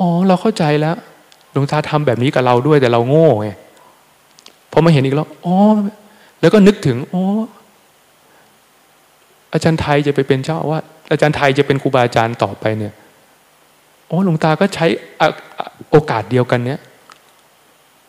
[0.02, 0.96] ๋อเราเข้าใจแล้ว
[1.52, 3.48] หลวงตาทำแบบนี้กับเราด้วยแต่เราโง่ไง
[4.72, 5.56] พอมาเห็นอีกแล้วอ๋อ
[6.40, 7.22] แล้วก็นึกถึงอ๋อ
[9.52, 10.80] อาจารย์ไทยจะไปเป็นเจ้าว่า
[11.12, 12.92] อาจารย์ไทยจะเป็นครูบาอาจารย์ต่อไปเนี่ย
[14.06, 14.86] โอ๋อหลวงตาก็ใช้
[15.90, 16.80] โอกาสเดียวกันเนี้ย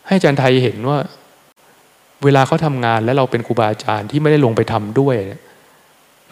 [0.05, 0.97] ให้อาจารย์ไทยเห็นว่า
[2.23, 5.41] เวลาเขาทำงานแล้วเราเป็นครูบาอาจารย์ที่ไม่ได้ลงไปทำด้วยเนี่ย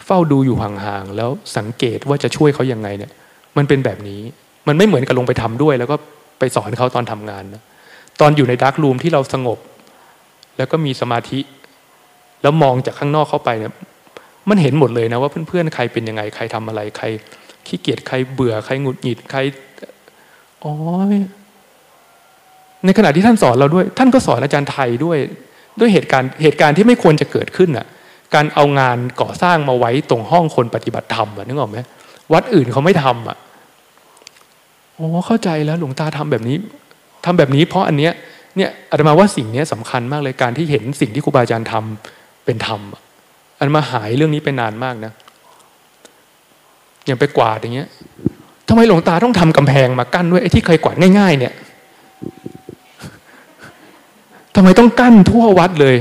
[0.06, 3.10] เฝ้าดูอยู่ห่างๆแล้วสังเกตว่าจะช่วยเขายังไงเนี่ย
[3.56, 4.20] มันเป็นแบบนี้
[4.68, 5.96] มันไม่เหมือนกับลงไปทำด้วย แล้วก็
[6.38, 7.62] ไปสอนเขาตอนทำงานนะ
[8.20, 9.58] ตอนอยู่ในดาร์กรูมที่เราสงบ
[10.56, 11.40] แล้วก็มีสมาธิ
[12.42, 13.72] แล้วมองจากข้างนอกเข้าไปเนี่ย
[14.48, 17.06] มันเห็นหมดเลยนะว่าเพื่อนๆใครเป็นยังไงใครทำอะไรใคร
[17.66, 19.40] ขี้เกียจใครเบื่อใครหงุดหงิดใคร
[20.64, 20.72] อ๋อ
[22.84, 25.18] ในขณะที่ท่านสอนเราด้วย ท่านก็สอนอาจารย์ไทยด้วย
[25.80, 27.86] ด้วยเหตุการณ์เหตุการณ์ที่ไม่ควรจะเกิดขึ้นอะ
[28.34, 31.78] การเอางานก่อสร้างมาไว้ตรงห้องคนปฏิบัติธรรมอะนึกออกไหม
[32.32, 33.36] วัดอื่นเขาไม่ทำอะ
[34.96, 36.56] โอ้เข้าใจแล้วหลวงตาทำแบบนี้
[37.24, 38.12] ทำแบบนี้เพราะอันเนี้ย
[38.56, 43.00] เนี่ยอาตมาว่าสิ่งนี้สำคัญมากเลยการที่เห็นสิ่งที่ครูบาอาจารย์ทำเป็นธรรมอั
[43.60, 45.12] อันมาหายเรื่องนี้ไปนานมากนะ
[47.06, 47.88] อย่างไปกวาดอย่างเงี้ย
[48.68, 51.54] ทำไมหลวงตาต้องทำกำแพงมากั้นด้วยไอ้ที่เคยกวาดง่าย ๆ เนี่ย
[54.54, 55.96] ทำไมต้องกั้นทั่ววัดเลย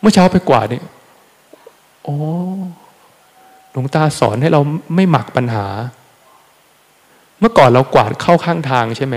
[0.00, 0.84] เมื่อเช้าไปกวาดเนี่ย
[2.04, 2.16] โอ้
[3.72, 4.60] หลวงตาสอนให้เรา
[4.94, 5.66] ไม่หมักปัญหา
[7.40, 9.16] เมื่อก่อนเรากวาดเข้าข้างทางใช่ไหม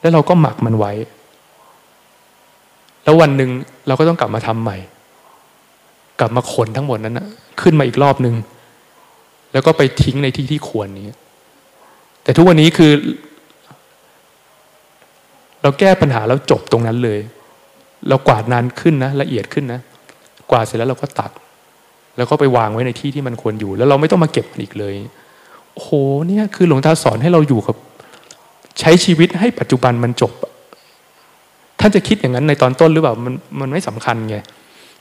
[0.00, 0.92] แล้วเราก็หมักมันไว้
[3.04, 3.50] แล้ววันหนึ่ง
[3.86, 4.76] เราก็ต้องกลับมาทำใหม่
[6.20, 7.26] กลับมาขนทั้งหมดนั้นนะ
[7.60, 8.34] ขึ้นมาอีกรอบหนึ่ง
[9.52, 11.06] แล้วก็ไปทิ้งในที่ที่ควรนี้
[12.22, 12.92] แต่ทุกวันนี้คือ
[15.62, 17.18] เราแก้ปัญหาแล้วจบตรงนั้นเลย
[18.08, 19.80] เรากวาดนานขึ้นนะละเอียดขึ้นนะ
[20.50, 21.30] กวาดเสร็จแล้วเราก็ตัด
[22.16, 24.94] แล้วก็ไปวางไว้ในที่ที่มันควรอยู่ แล้วเราไม่ต้องมาเก็บมันอีกเลย
[25.72, 25.90] โอ้โห
[26.26, 27.76] เนี่ยคือหลวงตาสอนให้เราอยู่กับ
[28.80, 30.32] ใช้ชีวิตให้ปัจจุบันมันจบ
[31.80, 34.36] ท่านจะคิดอย่างนั้นในตอนต้นหรือเปล่ามันมันไม่สำคัญไง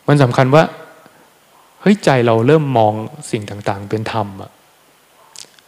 [0.08, 0.64] มันสำคัญว่า
[1.86, 2.94] ฮ้ยใจเราเริ่มมอง
[3.32, 4.52] สิ่งต่างๆ เป็นธรรมอะ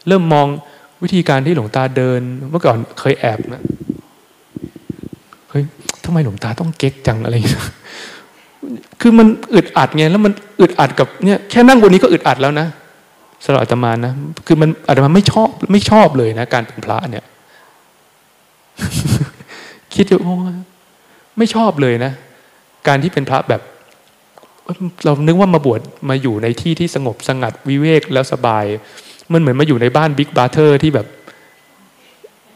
[0.07, 0.47] เริ่มมอง
[1.03, 3.63] วิธีการที่หลวงตาเดิน เมื่อก่อนเคยแอบนะ
[5.49, 5.63] เฮ้ย
[6.03, 7.35] ทำไมหลวงตาต้องเก๊กจังอะไร
[9.01, 12.67] คือมันอึดอัดไงแล้วมันอึดอัดกับเนี่ยแค่นั่งบนนี้ก็อึดอัดแล้วนะ
[13.45, 14.13] สำหรับอาตมานะ
[14.47, 17.25] คือมันอาตมาไม่ชอบไม่ชอบเลยนะ การเป็นพระเนี่ย
[19.93, 20.19] คิดอยู่
[21.37, 22.11] ไม่ชอบเลยนะ
[22.87, 23.61] การที่เป็นพระแบบ
[25.05, 28.65] เรานึกว่ามาบวชมาอยู่ในที่ที่สงบสงัดวิเวกแล้วสบาย
[29.33, 31.07] มันเหมือนมาอยู่ในบ้าน Big Brother ที่แบบ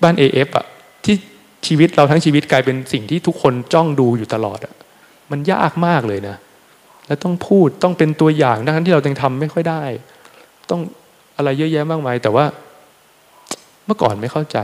[0.03, 0.65] บ้าน AF อะ
[1.05, 1.15] ที่
[1.67, 4.73] ชีวิตเราทั้งชีวิตกลายเป็นสิ่งที่ทุกคนจ้องดูอยู่ตลอดอะ
[5.31, 6.35] มันยากมากเลยนะ
[7.07, 9.83] แล้วต้องพูดต้องเป็นตัวอย่างทั้งที่เรายังทำไม่ค่อยได้
[10.69, 10.81] ต้อง
[11.37, 12.45] อะไรเยอะแยะมากมาย แต่ว่า
[13.85, 14.57] เมื่อก่อนไม่เข้าใจ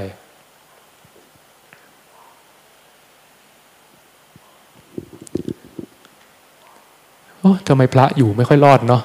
[7.67, 9.01] ทำไมพระอยู่ไม่ค่อยรอดเนาะ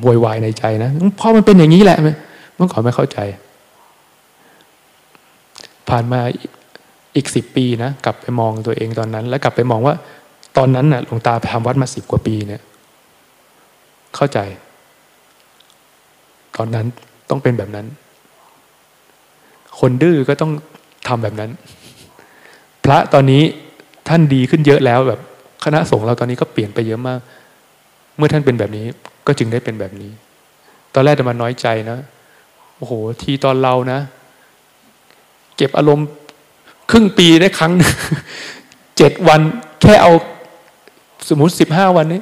[0.00, 1.98] โวยวายในใจนะเพราะมันเป็นอย่างนี้แหละ
[2.54, 3.18] เมื่อก่อนไม่เข้าใจ
[5.88, 6.20] ผ่านมา
[7.16, 9.94] อีกสิบปีนะกลับไปมองตัวเองตอนนั้น แล้วกลับไปมองว่า
[10.56, 12.62] ตอนนั้นน่ะหลวงตาทำวัดมาสิบกว่าปีเนี่ย
[14.16, 14.38] เข้าใจ
[16.56, 16.86] ตอนนั้น
[17.30, 17.86] ต้องเป็นแบบนั้น
[19.78, 20.52] คนดื้อก็ต้อง
[21.08, 21.50] ทำแบบนั้น
[22.84, 23.42] พระตอนนี้
[24.08, 25.20] ท่านดีขึ้นเยอะแล้วแบบ
[25.64, 27.20] คณะสงฆ์เราตอนนี้ก็เปลี่ยนไปเยอะมาก
[28.16, 28.84] เมื่อท่านเป็นแบบนี้
[29.26, 30.10] ก็จึงได้เป็นแบบนี้
[30.94, 31.98] ตอนแรกจะมาน้อยใจนะ
[32.76, 32.92] โอ้โห
[33.22, 34.00] ทีตอนเรานะ
[35.56, 36.06] เก็บอารมณ์
[36.90, 37.72] ครึ่งปีได้ครั้ง
[38.96, 39.40] เจ็ดวัน
[39.82, 40.12] แค่เอา
[41.28, 42.20] สมมติสิบห้าวันนี้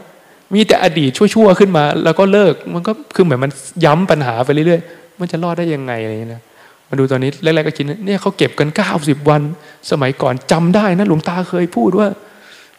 [0.55, 3.51] มีแต่อดีตชั่วๆขึ้นมา แล้วก็เลิกมันก็คือเหมือนมัน
[3.85, 6.43] ย้ำปัญหาไปเรื่อยๆมันจะรอดได้ยังไงอะไรอย่างนี้นะ
[6.89, 9.43] มาดูตอนนี้แรกๆก็คิดเนี่ยเขาเก็บกันเก้าสิบวัน
[9.91, 12.09] สมัยก่อนจำได้นะหลวงตาเคยพูดว่า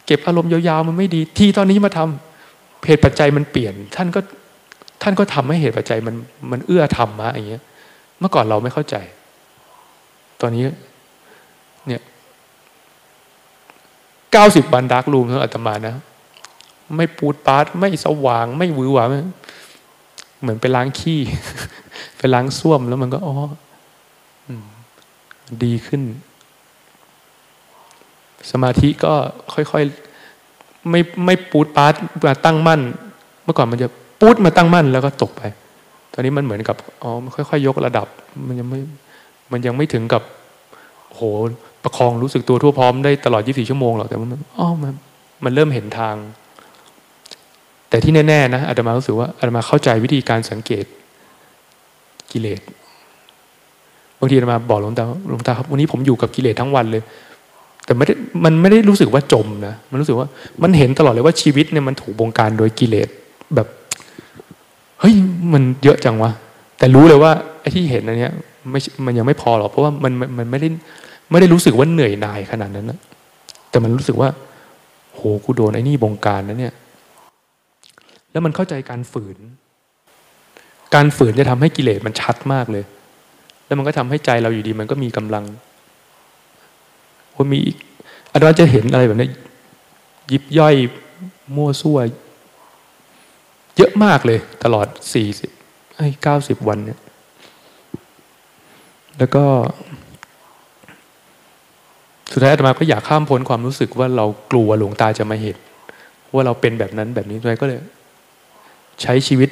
[0.06, 4.20] เก็บอารมณ์ยาวๆมันไม่ดี ที่ตอนนี้มาทำเหตุปัจจัยมันเปลี่ยน ท่านก็
[5.02, 6.14] ท่านก็ทำให้เหตุปัจจัยมัน
[6.50, 7.62] มันเอื้อทำมาอย่างเงี้ย
[8.18, 8.96] เมื่อก่อนเราไม่เข้าใจ
[10.40, 10.64] ตอนนี้
[11.86, 12.02] เนี่ย
[14.32, 15.94] เก้าสิบวันดักรูมของอาตมานะ
[16.96, 19.04] ไม่ปูดปาร์ตไม่สว่าง ไม่วือหวา
[20.40, 21.20] เหมือนไปล้างขี้
[22.18, 23.34] ไปล้างส้วมแล้วมันก็อ๋อ
[25.64, 26.02] ดีขึ้น
[28.50, 29.14] สมาธิก็
[29.54, 31.94] ค่อยๆไม่ไม่ปูดปาร์ต
[32.26, 32.80] มาตั้งมั่น
[33.44, 33.88] เมื่อก่อนมันจะ
[34.20, 35.42] ปูดมาตั้งมั่นแล้วก็ตกไป
[36.12, 38.06] ตอนนี้มันเหมือนกับอ๋อมันค่อยๆยกระดับ
[38.48, 38.80] มันยังไม่
[39.52, 40.22] มันยังไม่ถึงกับ
[41.14, 41.20] โห
[41.82, 44.92] ประคองรู้สึกตัวทั่วพร้อมได้ตลอด 24 ชั่วโมงหรอกแต่มันอ๋อมัน
[45.44, 46.14] มันเริ่มเห็นทาง
[47.88, 50.84] แต่ที่แน่ๆนะอาตมารู้สึกว่าอาตมาเข้าใจวิธีการสังเกต
[52.32, 52.60] กิเลส
[54.18, 57.02] บางทีอาตมาบอกหลวงตาหลวงตาครับวันนี้ผมอยู่กับกิเลสทั้งวันเลย
[57.86, 58.14] แต่ไม่ได้
[58.44, 60.26] มันไม่ได้รู้สึกว่าจมนะมันรู้สึกว่า
[60.62, 63.08] มันเห็นตลอดเลยว่าชีวิตเนี่ยมันถูกบงการโดยกิเลส
[63.54, 63.66] แบบ
[65.00, 65.14] เฮ้ย
[65.52, 66.30] มันเยอะจังวะ
[66.78, 68.32] แต่รู้เลยว่าไอ้ที่เห็นอันเนี้ย
[68.70, 70.68] ไม่มันยังไม่พอหรอกเพราะว่ามันมันไม่ได้
[71.30, 72.98] ไม่ได้รู้สึกว่าเหนื่อยหน่ายขนาดนั้นนะ
[73.70, 74.28] แต่มันรู้สึกว่า
[75.14, 76.74] โหกูโดนไอ้นี่บงการนะเนี่ย
[78.32, 79.36] แล้วมันเข้าใจการฝืน
[80.94, 82.84] การฝืนจะทำให้กิเลสมันชัดมากเลย
[83.66, 85.44] แล้วมันก็ทำให้ใจเราอยู่ดี มันก็มีกำลัง
[87.36, 87.60] ว่ามี
[88.32, 89.30] อาจารย์จะเห็นอะไรแบบนี้
[90.32, 90.74] ยิบย่อย
[91.56, 91.98] มั่วซั่ว
[93.76, 95.50] เยอะมากเลย ตลอดสี่สิบ
[95.96, 97.00] ไอ้เก้าสิบวันเนี่ย
[99.18, 99.44] แล้วก็
[102.32, 105.56] สุดท้ายอาตมาก็อยากข้ามพ้นความรู้สึกว่าเรากลัวหลวงตาจะมาเห็น
[106.34, 107.80] ว่าเราเป็นแบบนั้นแบบนี้ด้วยก็เลย
[109.02, 109.50] ใช้ชีวิต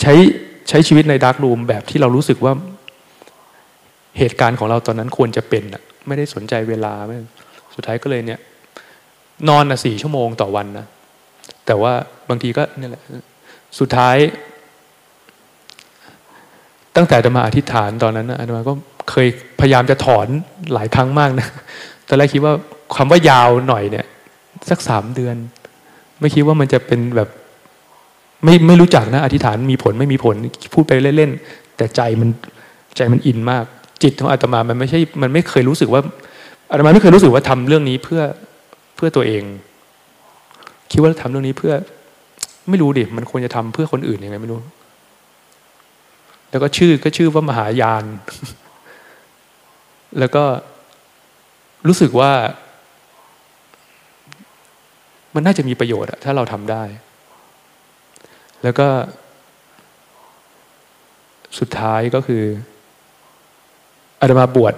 [0.00, 0.14] ใช้
[0.68, 2.52] ใช้ชีวิตในดาร์กรูมแบบที่เรารู้สึกว่า
[4.18, 7.16] เหตุการณ์ของเราตอนนั้นควรจะเป็นอะ ไม่ได้สนใจเวลาไม่
[7.74, 8.40] สุดท้ายก็เลยเนี่ย
[9.48, 10.86] นอนนะสี่ชั่วโมงต่อวันนะ
[11.66, 11.92] แต่ว่า
[12.28, 13.02] บางทีก็นี่แหละ
[13.78, 14.16] สุดท้าย
[16.96, 18.72] ตั้งแต่จะมาอธิษฐานตอนนั้นนะอาตมาก็
[19.10, 19.28] เคย
[19.60, 20.26] พยายามจะถอน
[20.74, 21.48] หลายครั้งมากนะ
[22.08, 22.54] ตอนแรกคิดว่า
[22.96, 24.06] คำว่ายาวหน่อยเนี่ย
[24.70, 25.36] สักสามเดือน
[26.20, 27.28] ไม่คิดว่ามันจะเป็นแบบ
[28.44, 30.36] ไม่ไม่รู้จักนะ อธิษฐานมีผลไม่มีผล
[30.74, 32.28] พูดไปเล่นๆแต่ใจมัน
[32.96, 33.64] ใจมันอินมาก
[34.02, 36.02] จิตของอาตมามันไม่ใช่มันไม่เคยรู้สึกว่า
[36.70, 38.22] อาตมาไม่เคยรู้สึกว่าทำเรื่องนี้เพื่อ
[38.96, 39.42] เพื่อตัวเอง
[40.90, 41.74] คิดว่าทำเรื่องนี้เพื่อ
[42.68, 44.60] ไม่รู้ดิมันควรจะทำเพื่อคนอื่นยังไงไม่รู้
[46.50, 48.04] แล้วก็ชื่อก็ชื่อว่ามหายาน
[50.18, 50.44] แล้วก็
[51.86, 52.32] รู้สึกว่า
[55.34, 56.82] มันน่าจะมีประโยชน์ถ้าเราทำได้
[58.62, 58.88] แล้วก็
[61.58, 62.42] สุดท้ายก็คือ
[64.20, 64.74] อาตมาบวช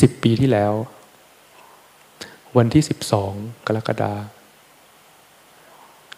[0.00, 0.72] สิบปีที่แล้ว
[2.56, 3.32] วันที่สิบสอง
[3.66, 4.12] กรกฎา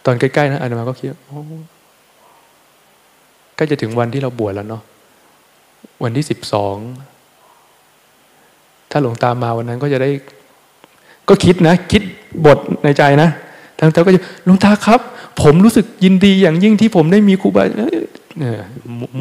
[0.04, 1.40] ตอนใกล้ๆนะอาตมาก็คิดโอ้
[3.56, 4.82] ใกล้จะถึงวันที่เราบวชแล้วเนาะ
[6.02, 6.76] วันที่สิบสอง
[8.90, 10.10] ถ้าหลวงตามาวันนั้นก็จะได้
[11.28, 12.02] ก็คิดนะ คิด
[12.46, 13.28] บทในใจนะ
[13.78, 15.00] ทางเจ้าก็จะหลวงตาครับ
[15.42, 17.64] ผมรู้สึกยินดีอย่างยิ่งที่ผมได้มีครูบา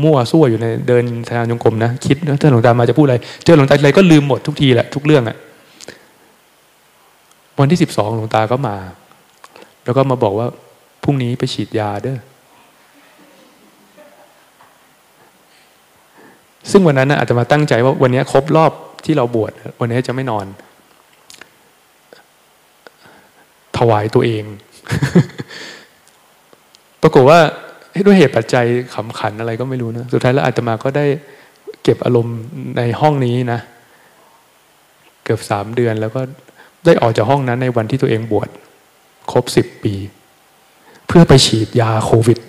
[0.04, 5.38] มั่วซั่วอยู่ในเดินทางยงกรมนะคิดนะถ้าหลวงตามาจะพูดอะไร เจอหลวงตาอะไรก็ลืมหมดทุกทีแหละทุกเรื่องอะ
[7.60, 8.76] วันที่สิบสองหลวงตาก็มา
[9.86, 10.48] แล้วก็มาบอกว่า
[11.04, 12.18] พรุ่งนี้ไปฉีดยาเด้อ
[16.72, 18.72] ซึ่งวันนั้นนะอาจจะมาตั้งใจว่าวันนี้ครบรอบ
[19.06, 20.46] ที่เราบวชวันนี้จะไม่นอน
[23.78, 24.44] ถวายตัวเอง
[27.02, 27.40] ปรากฏว่า
[28.06, 31.06] ด้วยเหตุปัจจัยขำขันอะไรก็ไม่รู้นะสุดท้ายแล้วอาตมาก็ได้
[31.84, 32.38] เก็บอารมณ์
[32.78, 33.60] ในห้องนี้นะ
[35.24, 36.22] เกือบสามเดือนแล้วก็
[36.86, 38.50] ได้ออกจากห้องนั้นในวันที่ตัวเองบวช
[39.32, 39.94] ครบสิบปี
[41.08, 42.40] เพื่อไปฉีดยาโควิด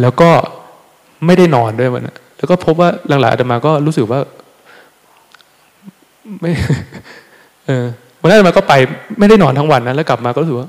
[0.00, 0.30] แล้วก็
[1.26, 4.20] ไม่ได้นอนด้วยวันนะแล้วก็พบว่าหลังๆอาตมาก็รู้สึกว่า
[6.40, 6.50] ไม่
[7.66, 7.84] เออ
[8.20, 8.74] วันนั้นมาก็ไป
[9.18, 10.68] ไม่ได้นอนทั้งวันนะแล้วกลับมาก็รู้สึกว่า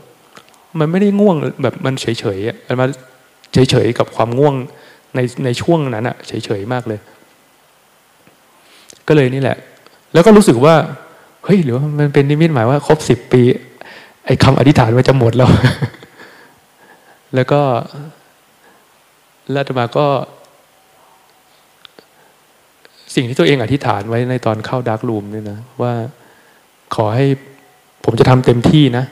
[0.80, 2.06] มันไม่ได้ง่วงแบบมันเฉ
[2.38, 2.88] ยๆอะมา
[3.54, 4.56] เฉยๆกับความง่วง
[5.16, 7.00] ในในช่วงนั้นอะเฉยๆมากเลย
[9.08, 9.58] ก็เลยนี่แหละ
[10.14, 10.76] แล้วก็รู้สึกว่า
[11.46, 13.42] เฮ้ยหรือว่ามันเป็นนิมิตหมายว่าครบสิบปี
[14.26, 15.50] ไอ้คำอธิษฐานมันจะหมดแล้ว
[17.36, 17.62] แล้วก็
[19.52, 20.08] แล้วมาก็
[23.16, 25.94] สิ่งที่ตัวเองอธิษฐานไว้ในตอนเข้าดาร์กรูมนี่นะ ว่า
[26.96, 27.26] ขอให้
[28.06, 29.06] ผมจะทำเต็มที่นะ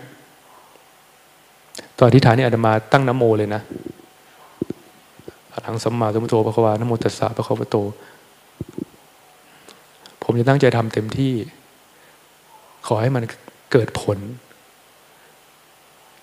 [1.98, 3.62] ตอนอธิษฐานนี่อาตมาตั้งน้ำโมเลยนะ
[5.60, 7.78] หลังสัมมาสัมพุทโธพระควานโมตัสสะพระควาโต
[10.24, 11.34] ผมจะตั้งใจทำเต็มที่
[12.88, 13.24] ขอให้มัน
[13.72, 14.20] เกิดผล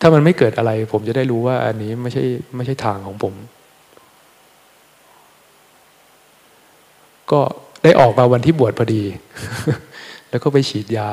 [0.01, 2.25] ถ้ามันไม่เกิดอะไร ผมจะได้รู้ว่า อันนี้ไม่ใช่
[2.57, 3.35] ไม่ใช่ทางของผม
[7.33, 7.41] ก็
[7.85, 9.03] ได้ออกมาวันที่บวชพอดี
[10.31, 11.11] แล้วก็ไปฉีดยา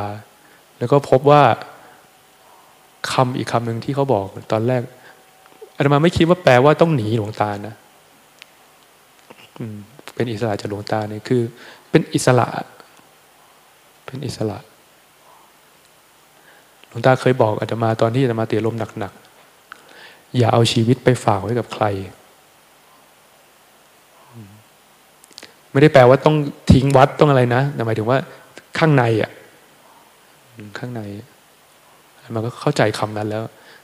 [0.80, 1.44] แล้วก็พบว่า
[3.12, 4.82] คำอีกคำหนึ่งที่เขาบอกตอนแรก
[5.76, 7.76] อาตมาไม่คิดว่าแปลว่าต้องหนีหลวงตานะ
[10.16, 11.42] เป็นอิสระจากหลวงตาเนี่ยคือ
[11.90, 12.48] เป็นอิสระ
[14.06, 14.58] เป็นอิสระ
[16.88, 21.86] หลวงตาเคยบอกอาตมาตอนที่อาตมาเตียลมหนักๆอย่าเอาชีวิตไปฝากไว้กับใคร
[25.72, 26.36] ไม่ได้แปลว่าต้อง
[26.72, 28.18] ทิ้งวัดต้องอะไรนะแต่หมายถึงว่า
[28.78, 29.32] ข้างในอะ
[30.80, 31.02] ข้างใน
[32.36, 33.44] มันก็เข้าใจคำนั้นแล้ว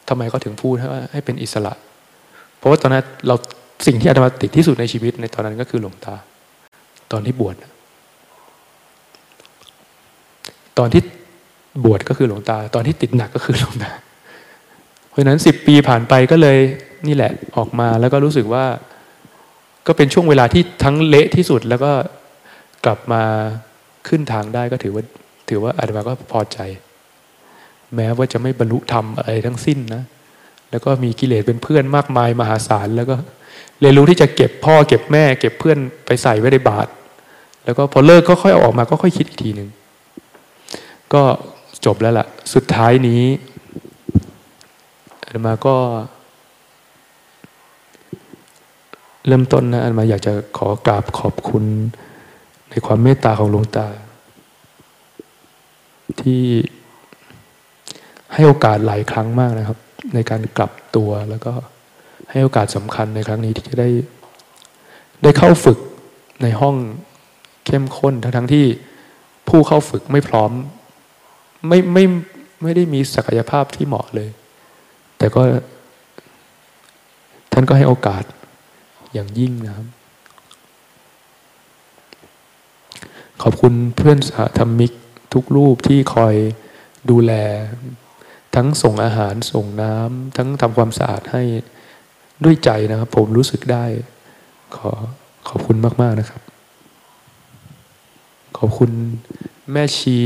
[0.09, 1.73] ทำไมเขาถึงพูดว่าให้เป็นอิสระ
[2.57, 3.35] เพราะว่าตอนนั้นเรา
[3.85, 6.15] สิ่งที่อาตมาติดที่สุดในชีวิตในตอนนั้นก็คือหลวงตา
[7.11, 7.55] ตอนที่บวช
[10.77, 11.01] ตอนที่
[11.85, 13.91] บวชก็คือหลวงตา ตอนที่ติดหนักก็คือหลวงตา
[15.09, 16.57] เพราะฉะนั้นสิบปีผ่านไปก็เลย
[17.07, 18.65] นี่แหละออกมาแล้วก็รู้สึกว่า
[19.87, 21.91] ก็เป็นช่วงเวลาที่ทั้งเละที่สุดแล้วก็
[22.85, 23.23] กลับมา
[24.07, 25.03] ขึ้นทางได้ก็ถือว่า
[25.49, 26.59] ถือว่าอาตมาก็พอใจ
[27.95, 30.03] แม้ว่าจะไม่บรรลุธรรมอะไรทั้งสิ้นนะ
[30.71, 33.15] แล้วก็มีกิเลสเป็นเพื่อนมากมายมหาศาลแล้วก็
[33.81, 36.89] เรียนรู้ที่จะเก็บพ่อเก็บแม่ เก็บเพื่อนไปใส่ไว้ในบาตร
[37.63, 39.69] แล้วก็พอเลิกก็ค่อยเอาออกมาก็ค่อยคิดอีกทีหนึ่ง
[41.13, 41.23] ก็
[41.85, 43.23] จบแล้วล่ะ สุดท้ายนี้
[45.23, 45.75] อาตมาก็
[49.27, 51.63] เริ่มต้นนะอันมาอยากจะขอกราบขอบคุณ
[52.69, 53.87] ในความเมตตาของหลวงตา
[56.21, 56.43] ที่
[58.33, 59.77] ให้โอกาสหลายครั้งมากนะครับ
[60.13, 61.53] ในการกลับตัวแล้วก็
[62.31, 63.89] ให้โอกาสสำคัญในครั้งนี้ที่จะได้
[65.23, 65.79] ได้เข้าฝึก
[66.43, 66.75] ในห้อง
[67.65, 68.65] เข้มข้นทั้งทั้งที่
[69.47, 70.51] ผู้เข้าฝึกไม่พร้อม
[71.67, 72.03] ไม่ไม่
[72.61, 74.29] ไม่ได้มีศักยภาพที่เหมาะเลย
[75.17, 75.41] แต่ก็
[77.51, 78.23] ท่านก็ให้โอกาส
[79.13, 79.87] อย่างยิ่งนะครับ
[83.41, 84.91] ขอบคุณเพื่อนสาธรรมิก
[85.33, 86.35] ทุกรูปที่คอย
[87.09, 87.33] ดูแล
[88.55, 91.43] ทั้งส่งอาหารส่งน้ำทั้งทำความสะอาดให้
[92.43, 93.85] ด้วยใจนะครับ ผมรู้สึกได้
[94.75, 94.91] ขอ
[95.49, 96.41] ขอบคุณมาก ๆนะครับ
[98.57, 98.91] ขอบคุณ
[99.71, 100.19] แม่ชี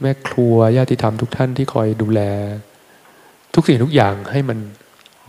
[0.00, 2.20] แม่ครัวญาติธรรมทุกท่านที่คอยดูแล
[3.54, 4.58] ทุกสิ่งทุกอย่างให้มัน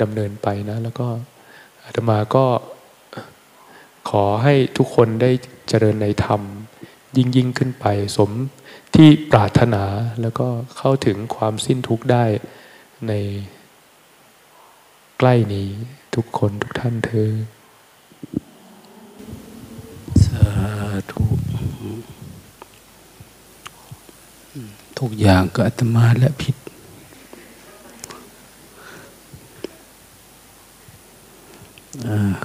[0.01, 1.07] ดำเนินไปนะ แล้วก็
[1.83, 2.45] อาตมาก็
[4.09, 5.31] ขอให้ทุกคนได้
[5.67, 6.41] เจริญในธรรม
[7.17, 7.85] ยิ่งยิ่งขึ้นไป
[8.17, 8.31] สม
[8.95, 9.83] ที่ปรารถนา
[10.21, 10.47] แล้วก็
[10.77, 12.25] เข้าถึงความสิ้นทุกข์ได้
[13.07, 13.13] ใน
[15.23, 15.69] ใกล้นี้
[16.15, 17.31] ทุกคนทุกท่านเธอ
[20.26, 20.48] สา
[21.11, 21.23] ธุ
[24.99, 26.56] ทุกอย่างก็อาตมาและผิด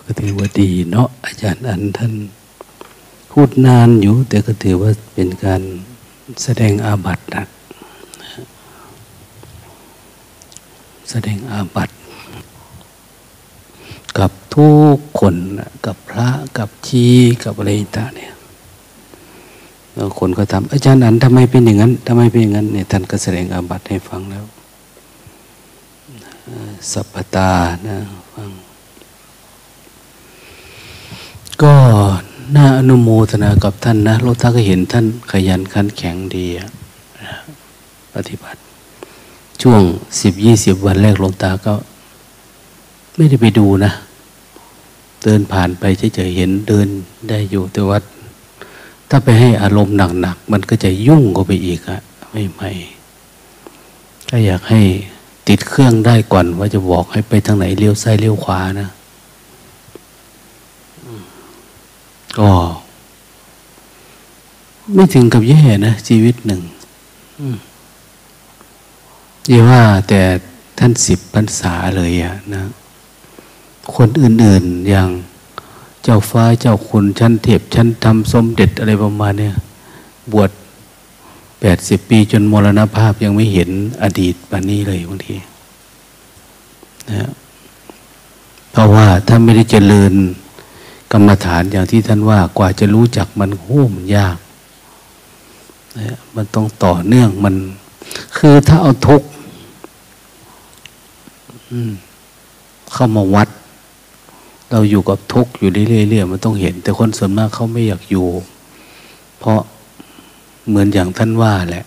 [0.05, 2.13] ก็ถือว่าดีเนาะอาจารย์อันท่าน
[3.31, 5.63] พูดนานอยู่ แต่ก็ถือว่าเป็นการ
[6.43, 7.49] แสดงอาบัตินัก
[11.11, 11.95] แสดงอาบัติ
[14.19, 15.35] กับทุกคน
[15.87, 16.29] กับพระ
[16.59, 17.07] กับชี
[17.45, 18.33] กับอะไรต่างเนี่ย
[19.95, 24.45] แล้วคนก็ทำอาจารย์อันทำไมเป็นอย่างนั้นทำไมเป็นอย่างนั้นเนี่ยท่านก็แสดงอาบัติให้ฟังแล้ว
[26.93, 27.53] สัพพตา
[27.87, 27.97] นะ
[28.35, 28.51] ฟัง
[31.63, 31.75] ก็
[32.57, 36.47] น่าอนุโมทนากับท่านนะเราถ้าก็เห็นท่านขยันขันแข็งดี
[38.15, 38.59] ปฏิบัติ
[39.63, 39.83] ช่วง
[40.21, 41.75] สิบยี่สิบวันแรกหลวงตาก็
[43.17, 43.93] ไม่ได้ไปดูนะ
[45.27, 45.85] เดินผ่านไป
[46.15, 46.89] เฉยๆเห็นเดิน
[47.29, 47.99] ได้อยู่แต่ว่า
[49.11, 52.01] ถ้าไปให้อารมณ์หนักๆมันก็จะยุ่งก็ไปอีกอะ
[52.31, 52.71] ไม่ไม่
[54.29, 54.81] ถ้าอยากให้
[55.49, 58.89] ติดเครื่องได้ก่อนว่าจะบอกให้ไปทางไหนเลี้ยวซ้ายเลี้ยวขวานะ
[62.39, 62.51] ก็
[64.95, 66.63] ไม่ถึงกับแย่นะ ชีวิตหนึ่ง
[69.51, 70.21] ยี่ว่าแต่
[70.79, 72.63] ท่านสิบพรรษาเลยอะนะ
[73.97, 75.11] คนอื่น ๆ อย่าง
[76.03, 79.55] เจ้าฟ้าเจ้าคุณชั้นเทพชั้นธรรมสมเด็จอะไรประมาณเนี้ย
[80.33, 80.51] บวช
[81.61, 83.71] แปดสิบปีจนมรณภาพยังไม่เห็น
[84.03, 85.37] อดีตแบบนี้เลยบางที
[87.11, 87.31] นะ
[88.71, 90.13] เพราะว่าถ้าไม่ได้เจริญ
[91.13, 94.37] กรรมฐานอย่างที่ท่านว่ากว่าจะรู้จักมันโอ้มันยาก
[95.99, 97.55] นะมันต้องต่อเนื่องมัน
[98.37, 99.29] คือถ้าเอาทุกข์
[102.93, 103.49] เข้ามาวัด
[104.71, 108.27] เราอยู่กับทุกข์อยู่เรื่อยๆมันต้องเห็น แต่คนส่วนมากเขาไม่อยากอยู่
[109.39, 109.61] เพราะ
[110.69, 111.85] เหมือนอย่างท่านว่าแหละ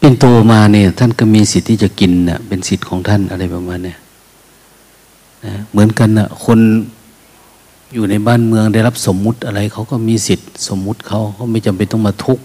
[0.00, 3.98] เป็นโตมาเนี่ย ท่านก็มีสิทธิ์ที่จะกินเนะ่ะ เป็นสิทธิ์ของท่านอะไรประมาณเนี่ย
[5.44, 6.58] นะเหมือนกันนะคน
[7.94, 12.44] อยู่ในบ้านเมืองได้รับสมมุติอะไรเขาก็มีสิทธิ์สมมุติเขาเขาไม่จำเป็นต้องมาทุกข์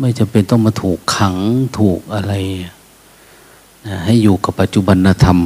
[0.00, 1.36] ไม่จำเป็นต้องมาถูกขัง
[1.78, 2.32] ถูกอะไร
[3.86, 5.38] นะให้อยู่กับปัจจุบันธรรม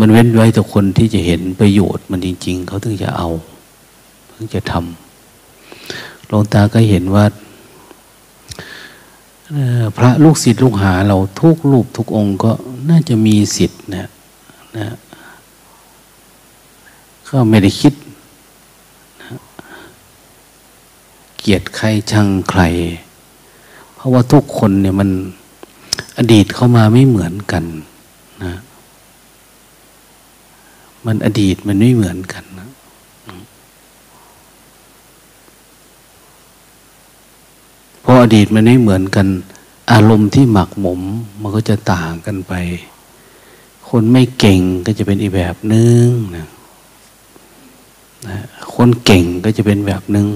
[0.00, 3.28] มันเว้นไว้แต่คนที่จะเห็นประโยชน์มันจริง ๆ เขาถึงจะเอา
[4.32, 7.24] ถึงจะทำหลวงตาก็เห็นว่า
[9.96, 12.52] พระลูกศิษย์ลูกหาเราทุกรูปทุกองค์ก็
[12.90, 14.08] น่าจะมีสิทธิ์นะ
[14.78, 14.96] นะ
[17.28, 17.94] ก็ไม่ได้คิด
[19.20, 19.28] นะ
[21.38, 22.62] เกียดใครชังใคร
[23.94, 25.10] เพราะว่าทุกคนเนี่ยมัน
[26.18, 27.64] อดีตเข้ามาไม่เหมือนกัน
[28.42, 28.52] นะ
[31.06, 32.68] มันอดีตมันไม่เหมือนกันนะ
[38.00, 39.26] เพราะอดีตมันไม่เหมือนกัน
[39.92, 41.00] อารมณ์ที่หมักหมม
[41.40, 42.54] มันก็จะต่างกันไป
[43.88, 46.06] คนไม่เก่งก็จะเป็นอีกแบบนึง
[46.36, 46.48] นะ
[48.28, 48.38] นะ
[48.74, 50.26] คนเก่งก็จะเป็นแบบนึง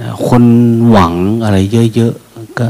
[0.00, 0.44] นะคน
[0.90, 1.14] หวัง
[1.44, 1.56] อะไร
[1.94, 2.68] เยอะๆก็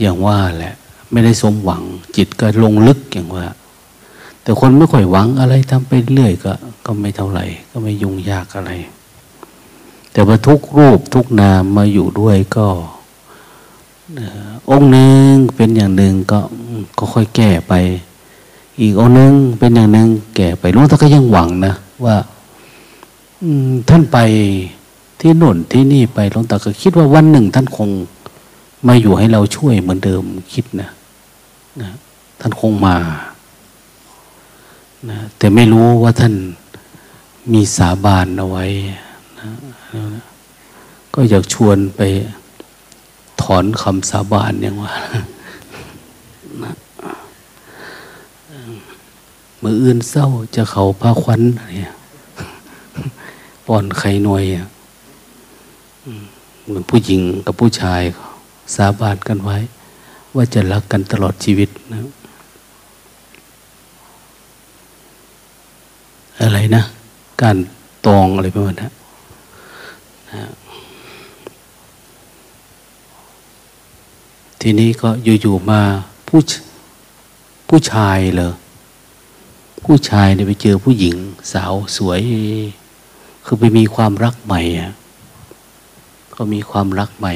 [0.00, 0.74] อย่างว่าแหละ
[1.10, 1.82] ไม่ได้สมหวัง
[2.16, 3.46] จิตก็ลงลึกอย่างว่า
[4.44, 6.52] แต่คนไม่ค่อยหวังอะไรทำไปเรื่อยก็
[6.86, 8.72] ก็ไม่เท่าไหร่ ก็ไม่ยุ่งยากอะไร
[10.12, 12.66] แต่ว่าทุกรูปทุกนามมาอยู่ด้วยก็
[14.70, 16.40] องค์หนึ่งเป็นอย่างหนึ่งก็
[16.98, 17.74] ก็ค่อยแก้ไป
[18.80, 22.16] อีกองค์หนึ่งเป็นอย่างหนึ่งแก้ไปลุงท่านก็ยังหวังนะว่า
[23.88, 24.18] ท่านไป
[25.20, 27.88] ที่โน่นที่นี่ไปหลวงตาก็คิดว่าวันหนึ่ง ท่านคง
[28.86, 30.22] มาอยู่ให้เราช่วยเหมือนเดิม
[30.52, 30.90] คิดนะ
[31.80, 31.90] นะ
[32.40, 32.96] ท่านคงมา
[35.10, 36.34] นะแต่ไม่รู้ว่าท่าน
[37.52, 38.64] มีสาบานเอาไว้
[39.40, 39.48] นะ
[41.14, 42.00] ก็อยากชวนไป
[43.42, 44.92] ถอนคำสาบานอย่างว่า
[49.62, 51.40] มืออื่นเศร้าจะเขาพาควัน
[51.76, 51.92] เนี่ย
[53.66, 54.44] ป้อนไข่หน่วย
[56.64, 58.02] เหมือนผู้หญิงกับผู้ชาย
[58.76, 59.58] สาบานกันไว้
[60.36, 61.98] ว่าจะรักกันตลอดชีวิตนะ
[66.40, 66.84] อะไรนะ
[67.42, 67.56] การ
[68.06, 68.92] ตองอะไรประมาณนั้น
[74.60, 75.08] ทีนี้ก็
[75.42, 75.80] อยู่ๆมา
[76.28, 76.40] ผู้
[77.68, 78.52] ผู้ชายเลย
[79.84, 81.16] ผู้ชายเนี่ยไปเจอผู้หญิง
[81.52, 82.20] สาวสวย
[83.44, 84.92] คือไปมีความรักใหม่อะ
[86.34, 87.34] ก็มีความรักใหม่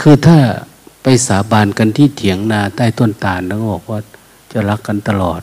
[0.00, 0.38] คือถ้า
[1.02, 4.00] ไปสาบานกันที่เถียงนาใต้ต้นตาลแล้วบอกว่า
[4.52, 5.40] จะรักกันตลอด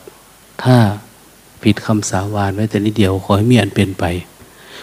[0.63, 0.77] ถ้า
[1.63, 4.03] ผิดคำสาบานไว้แต่นิดเดียว ขอให้มีอันเป็นไป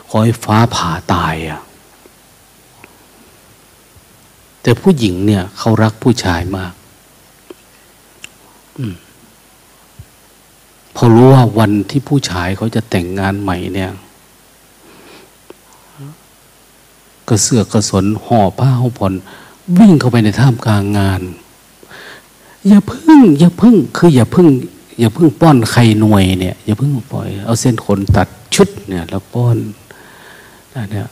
[0.09, 1.61] ขอให้ฟ้าผ่าตายอะ
[4.63, 6.73] แต่ผู้หญิงเนี่ยเขารักผู้ชายมาก
[8.79, 8.81] อ
[10.95, 13.91] พอรู้ว่าวันที่ผู้ชายเขาจะแต่งงานใหม่เนี่ย
[17.29, 19.13] กระเสือกกระสนห่อผ้าห่อผ่อน
[19.79, 21.23] วิ่งเข้าไปในท่ามกลางงาน
[22.69, 24.47] อย่าพึ่ง อย่าพึ่ง คืออย่าพึ่ง
[25.01, 29.57] อย่าเพึ่งป้อนไข่หน่วยเนี่ยอย่าเพึ่งปล่อย เอาเส้นขนตัดชุดเนี่ยแล้วป้อน
[30.93, 31.09] เนี่ย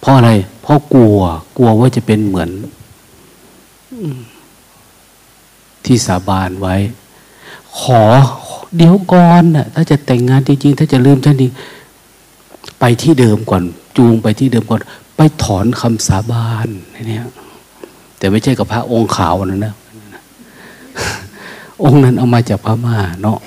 [0.00, 0.30] เพราะอะไร
[0.62, 1.18] เพราะกลัว
[1.56, 2.50] กลัวว่าจะเป็นเหมือน
[5.84, 6.76] ที่สาบานไว้
[7.78, 8.02] ขอ
[8.76, 11.46] เดี๋ยวก่อนน่ะถ้าจะแต่งงานจริงๆ ถ้าจะลืมท่านดี
[12.80, 13.62] ไปที่เดิมก่อน
[13.96, 14.80] จูงไปที่เดิมก่อน
[15.16, 16.68] ไปถอนคำสาบาน
[17.08, 17.26] เนี่ย
[18.18, 19.74] แต่ไม่ใช่กับพระองค์ขาวนะนะ
[21.82, 23.38] องค์นั้นเอามาจากพม่าเนาะ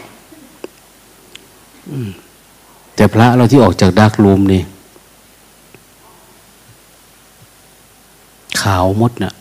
[2.96, 4.62] แต่พระเราที่ออกจากดักลูมนี่
[8.62, 9.34] ขาวมดนะ่ะ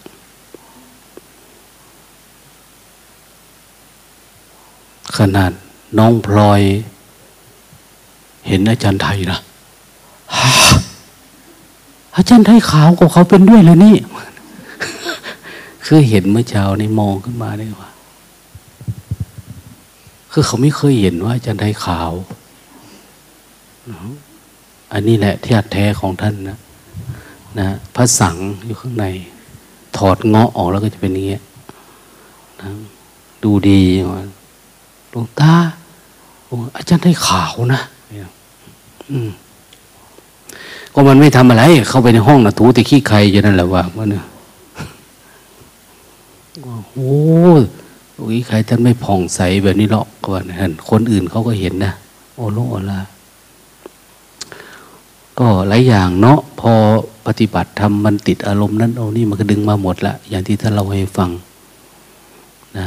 [5.17, 5.51] ขนาด
[5.99, 6.61] น้องพลอย
[8.47, 9.39] เห็นอาจารย์ไทยนะ
[12.17, 13.97] อาจารย์ไทยขาวกว่าเขาเป็นด้วยเลยนี่
[15.87, 17.91] คือเห็นเมื่อเช้านี่มองขึ้นมาได้ว่า
[20.37, 22.13] คือเขาไม่เคยเห็นว่าอาจารย์ไทยขาว
[24.93, 26.59] อันนี้แหละที่แท้ของท่านนะ
[27.59, 28.37] นะพระสัง
[28.67, 29.07] อยู่ข้างใน
[29.97, 31.43] ถอดเงาะออกแล้วก็จะเป็นอย่างเงี้ย
[32.61, 32.69] นะ
[33.43, 33.83] ดูดี
[35.11, 35.55] หลวงตา
[36.77, 37.81] อาจารย์ได้ขาวนะ
[39.11, 39.31] อืม
[40.93, 44.25] ก็มันไม่ทำอะไร เข้าไปในห้องนะถูแต่ขี้ใครจะนั่นแหละว่ามันเนี่ย
[46.93, 47.13] โอ้
[48.35, 51.93] ยใครท่านไม่ผ่องใสแบบนี้หรอกก็ว่าเห็นคนอื่นเขาก็เห็นนะ
[52.35, 53.01] โอ้โลโอลา
[55.39, 56.73] ก็หลายอย่างเนาะพอ
[57.27, 61.31] ปฏิบัติทำมันติดอารมณ์นั้นเอานี่มันก็ดึงมาหมดละอย่างที่ท่านเราให้ฟัง
[62.77, 62.87] นะ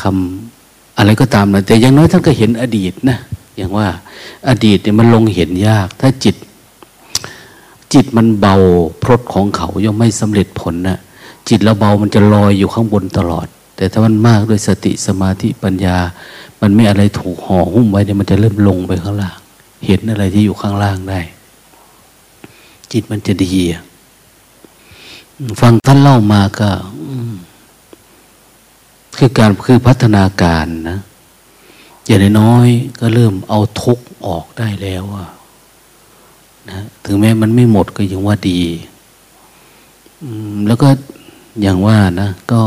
[0.00, 3.18] คำอะไรก็ตามนะแต่อย่างน้อยท่านก็เห็นอดีตนะ
[3.56, 3.86] อย่างว่า
[4.48, 6.36] อดีตเนี่ยมันลงเห็นยาก ถ้าจิต
[7.92, 8.54] จิตมันเบา
[9.02, 10.98] พรตของเขายังไม่สำเร็จผลนะ
[11.50, 13.46] จิตเราเบามันจะลอยอยู่ข้างบนตลอด
[13.76, 15.96] แต่ถ้ามันมากด้วยสติสมาธิปัญญา
[16.60, 19.36] มันไม่อะไรถูกห่อหุ้มไว้เนี่ยมันจะเริ่มลงไปข้างล่าง
[19.86, 21.20] เห็นอะไรที่อยู่ข้างล่างได้
[22.92, 23.52] จิตมันจะดี
[25.60, 26.70] ฟังท่านเล่ามาก็
[29.16, 30.98] คือการคือพัฒนาการนะ
[32.04, 32.68] อย่างน้อย
[33.00, 35.28] ก็เริ่มเอาทุกออกได้แล้วอะ
[36.70, 38.60] นะถึงแม้มันไม่หมดก็ยังว่าดี
[40.66, 40.88] แล้วก็
[41.60, 42.60] อย่างว่านะ ก็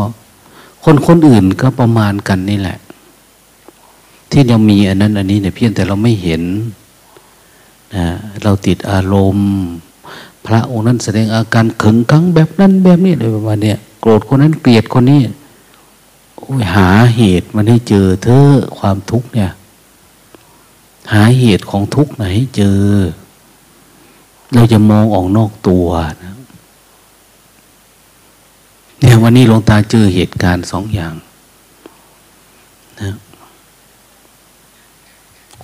[0.83, 2.77] คนคนอื่นก็ประมาณกันนี่แหละ
[4.31, 6.41] ที่ยังมีอันนั้นอันนี้เนี่ยเพียงแต่เราไม่เห็น
[7.95, 8.05] นะ
[8.43, 9.49] เราติดอารมณ์
[10.45, 15.21] พระองค์นั้นแสดงอาการขึงขังแบบนั้นแบบนี้เลยประมาณเนี้โกรธคนนั้นเกลียดคนนี้
[16.75, 18.41] หาเหตุมันให้เจอเธอ
[18.77, 19.51] ความทุกข์เนี่ย
[21.13, 22.25] หาเหตุของทุกข์ไหน
[22.57, 22.81] เจอ
[24.53, 25.87] เราจะมองออกนอกตัว
[26.23, 26.31] นะ
[29.05, 31.13] อย่างวันนี้หลวงตาเจอเหตุการณ์สองอย่าง
[33.01, 33.09] นะ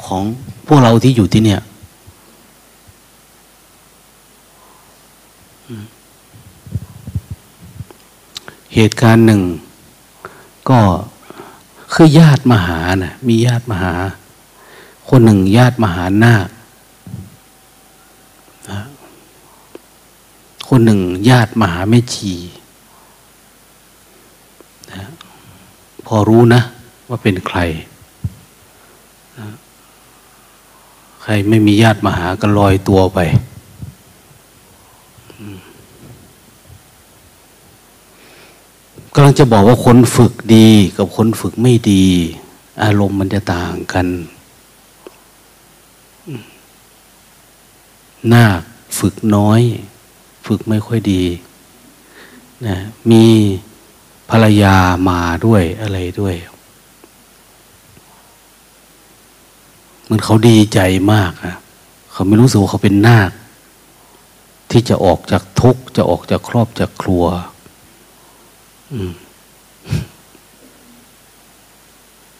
[0.03, 0.23] ของ
[0.67, 1.61] พวกเราที่อยู่ที่เนี่ย
[8.75, 9.41] เหตุการณ์หนึ่ง
[10.69, 10.79] ก็
[11.93, 13.93] คือญาติมหานะมีญาติมหา
[15.09, 16.33] คนหนึ่งญาติมหาหน้า
[18.67, 18.69] ค
[20.69, 20.99] คนหนึ่ง
[21.29, 22.33] ญาติมหาแม่ชี
[26.15, 26.61] อรู้นะ
[27.09, 27.59] ว่าเป็นใคร
[31.21, 33.19] ใครไม่มีญาติมาหาก็ลอยตัวไป
[39.13, 42.05] กำลังจะบอกว่าคนฝึกดีกับคนฝึกไม่ดี
[42.83, 44.07] อารมณ์มันจะต่างกัน
[48.27, 48.45] หน้า
[48.99, 49.61] ฝึกน้อย
[50.47, 51.23] ฝึกไม่ค่อยดี
[52.67, 52.77] นะ
[53.11, 53.25] มี
[54.29, 54.75] ภรรยา
[55.09, 56.35] มาด้วยอะไรด้วย
[60.09, 60.79] มือนเขาดีใจ
[61.13, 61.55] มากอะ
[62.11, 63.31] เขาไม่รู้สึกว่าเขาเป็นนาค
[64.71, 67.25] ที่จะออกจากทุกข์จะออกจากครอบจากครัว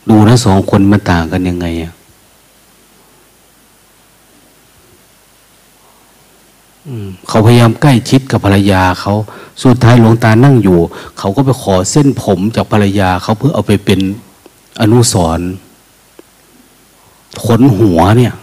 [0.10, 1.94] ดูนะสองคนมันต่างกันยังไงอะ
[7.28, 9.14] เขาพยายามใกล้ชิดกับภรรยาเขา
[9.64, 10.80] สุดท้ายหลวงตานั่งอยู่
[11.20, 14.00] เขาก็ไปขอเส้นผมจากภรรยาเขาเพื่อเอาไปเป็น
[14.82, 15.40] อนุสร
[17.46, 18.34] ขนหัวเนี่ย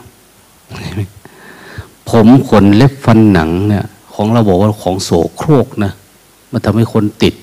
[2.11, 3.85] ผมขนเล็บฟันหนังเนี่ย
[4.15, 5.93] ของเราบอกว่าของโสโครกนะ
[6.53, 7.35] มันทำให้คนติด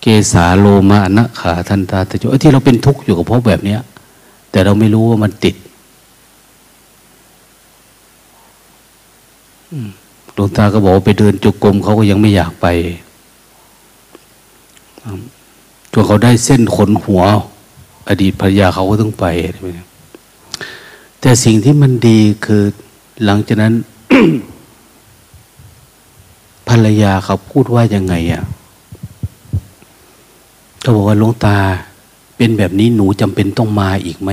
[0.00, 3.80] เกสาโลมานะขาทันตาตะจุที่เราเป็นทุกข์อยู่กับเพราะแบบเนี้ย
[4.50, 5.54] แต่เราไม่รู้ว่ามันติด
[10.34, 12.66] หลวงตาก็บอกไปเดินจุกกรมเขาก็ยังไม่อยากไป
[15.92, 17.22] จนเขาได้เส้นขนหัว
[18.08, 19.26] อดีตภรรยาเขาก็ต้องไป
[21.20, 22.62] แต่สิ่งที่มันดีคือ
[23.24, 23.74] หลังจากนั้น
[26.68, 28.44] ภรรยาเขาพูดว่ายังไงอะ
[30.80, 31.58] เขาบอกว่าหลวงตา
[32.36, 34.30] เป็นแบบนี้หนูจำเป็นต้องมาอีกไหม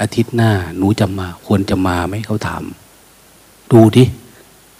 [0.00, 2.62] อาทิตย์หน้า หนูจะมา ควรจะมาไหมเขาถาม
[3.70, 4.04] ดูดิ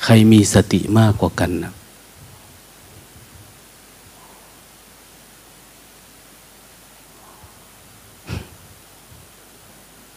[0.04, 1.72] ใครมีสติมากกว่ากันนะ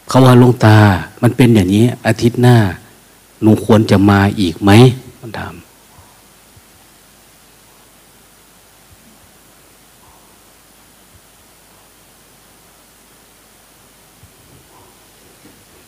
[0.08, 0.76] เขาว่าลงตา
[1.22, 2.56] มันเป็นอย่างนี้ อาทิตย์หน้า
[3.42, 4.70] หนูควรจะมาอีกไหม
[5.20, 5.54] มันถาม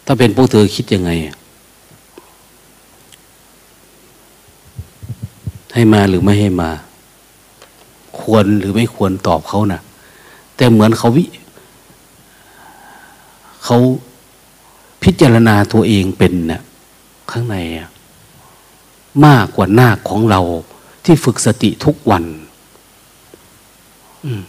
[0.07, 1.11] ถ้าเป็นพวกเธอคิดยังไง
[5.75, 6.71] ให้มาหรือไม่ให้มา
[8.21, 9.81] ควรหรือไม่ควรตอบเขานะ่ะ
[10.57, 11.25] แต่เหมือนเขาวิ
[13.65, 13.79] เขา
[15.03, 16.63] พิจารณาตัวเองเป็นนะ่ะ
[17.31, 17.57] ข้างใน
[19.27, 20.41] มากกว่าหน้าของเรา
[21.05, 22.25] ที่ฝึกสติทุกวัน
[24.25, 24.43] อืม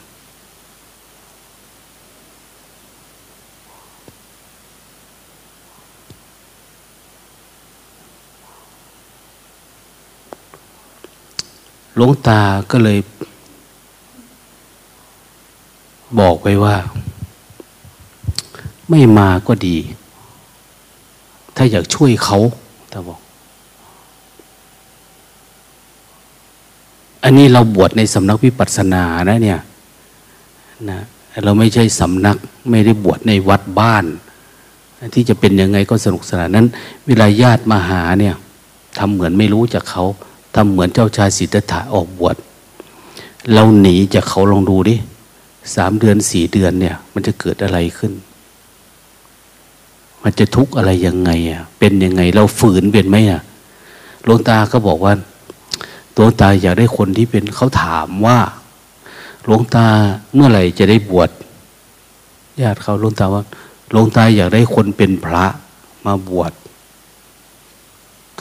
[11.96, 12.42] หลวงตา
[12.72, 13.00] ก็เลย
[16.20, 16.76] บอกไว้ว่า
[18.90, 19.78] ไม่มาก็ดี
[21.56, 22.38] ถ้าอยากช่วยเขา
[22.94, 23.20] ตาบอก
[27.24, 29.60] อันนี้เราบวชในสำนักวิปัสสนานะเนี่ย
[30.90, 31.00] นะ
[31.44, 32.38] เราไม่ใช่สำนัก
[32.70, 34.06] ไม่ได้บวชในวัดบ้าน
[35.16, 36.68] ที่จะเป็นยังไงก็สนุกสนานนั้น
[37.08, 38.36] เวลาญาติมาหาเนี่ย
[38.98, 40.04] ทำเหมือนไม่รู้จากเขา
[40.56, 42.36] ทำเหมือนเจ้าชายสิทธัตถะออกบวช
[43.54, 44.96] เราหนีจากเขาลองดูดิ
[45.76, 48.14] สามเดือนสี่เดือนเนี่ย มันจะเกิดอะไรขึ้น
[50.24, 53.42] มันจะทุกข์อะไรยังไงอะเป็นยังไง เราฝืนเป็นไหมอะ
[54.24, 55.14] หลวงตาก็บอกว่า
[56.14, 58.40] หลวงตาอยากได้คนที่เป็นเขาถามว่า
[59.46, 59.88] หลวงตา
[60.34, 61.30] เมื่อไหร่จะได้บวช
[62.62, 63.44] ญาติเขาหลวงตาว่า
[63.92, 65.46] หลวงตาอยากได้คนเป็นพระ
[66.06, 66.52] มาบวช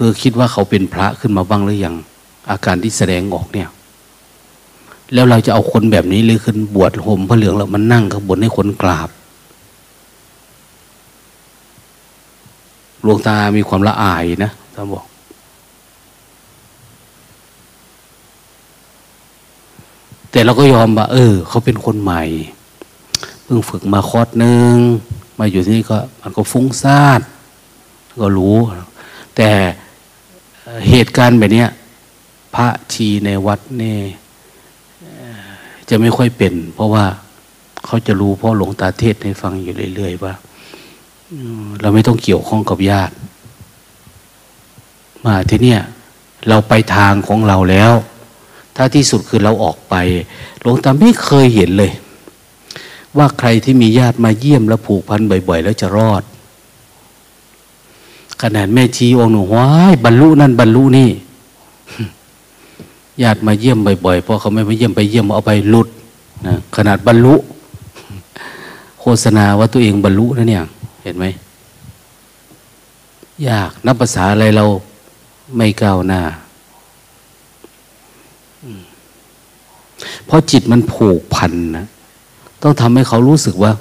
[0.02, 1.96] ธอคิดว่าเขาเป็นพระขึ้นมาบ้างหรือยัง
[2.50, 3.68] อาการที่แสดงออกเนี่ย
[5.14, 9.08] แล้วเราจะเอาคนแบบนี้เลยขึ้นบวชห่มพระเหลืองแล้วมันนั่งข้างบนให้คนกราบ
[13.02, 15.04] หลวงตามีความละอายนะท่านบอก
[20.30, 22.22] แต่เราก็ยอมว่าเออ เขาเป็นคนใหม่
[23.44, 24.74] เพิ่งฝึกมาคอร์สหนึ่ง
[25.38, 27.20] มาอยู่ที่นี่ก็มันก็ฟุ้งซ่าน
[28.20, 28.56] ก็รู้
[29.36, 29.50] แต่
[30.88, 31.66] เหตุการณ์แบบนี้
[32.54, 33.98] พระชีในวัดนี่
[35.88, 37.04] จะไม่ค่อยเป็น เพราะว่า
[37.84, 40.34] เขาจะรู้เพราะหลวงตาเทศให้ฟังอยู่เรื่อยๆว่า
[41.80, 43.14] เราไม่ต้องเกี่ยวข้องกับญาติ
[45.24, 45.80] มาที่เนี่ย
[46.48, 47.92] เราไปทางของเราแล้ว
[48.76, 49.94] ถ้าที่สุดคือเราออกไป
[50.60, 51.92] หลวงตาไม่เคยเห็นเลย
[53.16, 56.22] ว่าใครที่มีญาติมาเยี่ยมแล้วผูกพันบ่อย ๆ แล้วจะรอด
[58.42, 61.10] ขนาดแม่ชีองค์หนูว้ายบรรลุนั่นบรรลุนี่
[63.22, 65.88] ญาติมาเยี่ยมบ่อยๆเพอเขาไม่มาเยี่ยมไปเยี่ยมเอาไปหลุด
[66.46, 67.34] นะขนาดบรรลุ
[69.00, 70.64] โฆษณาว่าตัวเองบรรลุนะเนี่ย
[71.02, 71.24] เห็นไหม
[73.48, 74.64] ยากนับภาษาอะไรเรา
[75.56, 76.20] ไม่ก้าวหน้า
[80.26, 81.86] เพราะจิตมันผูกพันนะ
[82.62, 83.72] ต้องทำให้เขารู้สึกว่า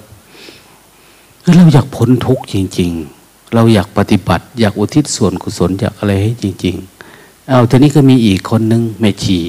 [1.55, 3.20] เราอยากพ้นทุกข์จริง ๆ
[3.53, 6.75] เราอยากปฏิบัติ อยากอุทิศส่วนกุศลอยากอะไรให้จริง
[7.13, 9.39] ๆ เอาทีนี้ก็มีอีกคนนึงแม่ชี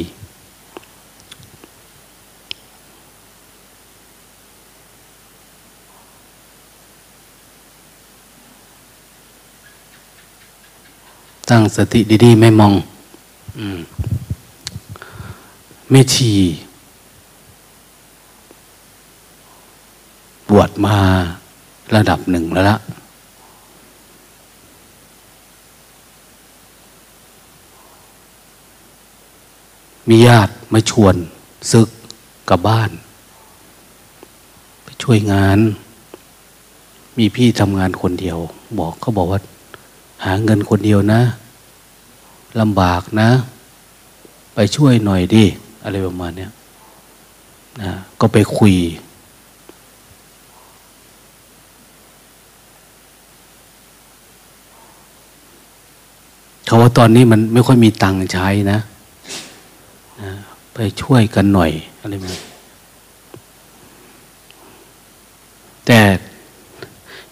[11.50, 12.72] ตั้งสติดีๆ ไม่มอง
[15.90, 16.30] แม่ชี
[20.48, 20.96] บวชมา
[21.94, 22.76] ระดับหนึ่งแล้วละ
[30.08, 31.14] มีญาติมาชวน
[31.72, 31.88] ซึก
[32.48, 32.90] กับบ้าน
[34.84, 35.58] ไปช่วยงาน
[37.18, 38.38] มีพี่ทำงานคนเดียว
[38.78, 39.40] บอกเขาบอกว่า
[40.24, 41.22] หาเงินคนเดียวนะ
[42.60, 43.30] ลำบากนะ
[44.54, 45.44] ไปช่วยหน่อยดิ
[45.84, 46.48] อะไรประมาณนี้
[47.82, 48.74] นะก็ไปคุย
[56.66, 58.78] เขาว่าตอนนี้มันไม่ค่อยมีตังค์ใช้นะ
[60.74, 61.70] ไปช่วยกันหน่อย
[62.00, 62.38] อะไรแบบ
[65.86, 66.00] แต่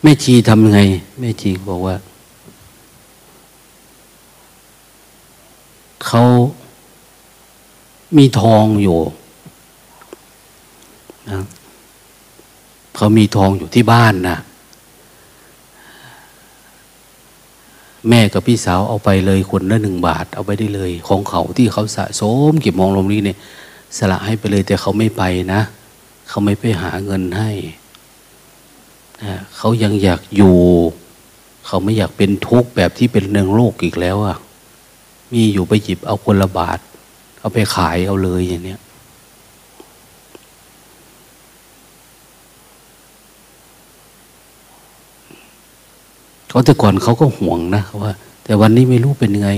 [0.02, 0.80] แม่ชีทำไง
[1.20, 1.96] แม่ชีบอกว่า
[6.06, 6.22] เขา
[8.16, 8.98] มีทองอยู่
[11.30, 11.38] นะ
[12.96, 14.36] เขามีทองอยู่ที่บ้านนะ
[18.08, 23.38] แม่กับพี่สาวเอาไปเลยคนละหนึ่งบาท เอาไปได้เลย ของเขาที่เขาสะสมเก็บมองลมนี้เนี่ย
[23.98, 25.22] สละให้ไปเลยแต่เขาไม่ไป
[25.52, 25.60] นะ
[26.28, 27.50] เขาไม่ไปหาเงินให้
[29.22, 30.56] นะเขายังอยากอยู่
[31.66, 34.36] เขาไม่อยากเป็นทุกข์แบบที่เป็นเนืองโลกอีกแล้วอะ่ะ
[35.32, 36.78] มีอยู่ไปหยิบเอาคนละบาท
[37.40, 38.80] เอาไปขายเอาเลยอย่างเนี้ย
[46.50, 48.12] เขาแต่ก่อนเขาก็ห่วงนะว่า
[48.44, 49.50] แต่วันนี้ไม่รู้เป็นยังไง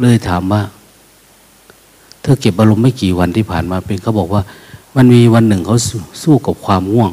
[0.00, 0.62] เลยถามว่า
[2.22, 4.42] เธอเก็บอารมณ์ไม่กี่วันที่ผ่านมาเป็นเขาบอกว่า
[4.96, 5.76] มันมีวันหนึ่งเขา
[6.22, 7.10] สู้กับความง่วง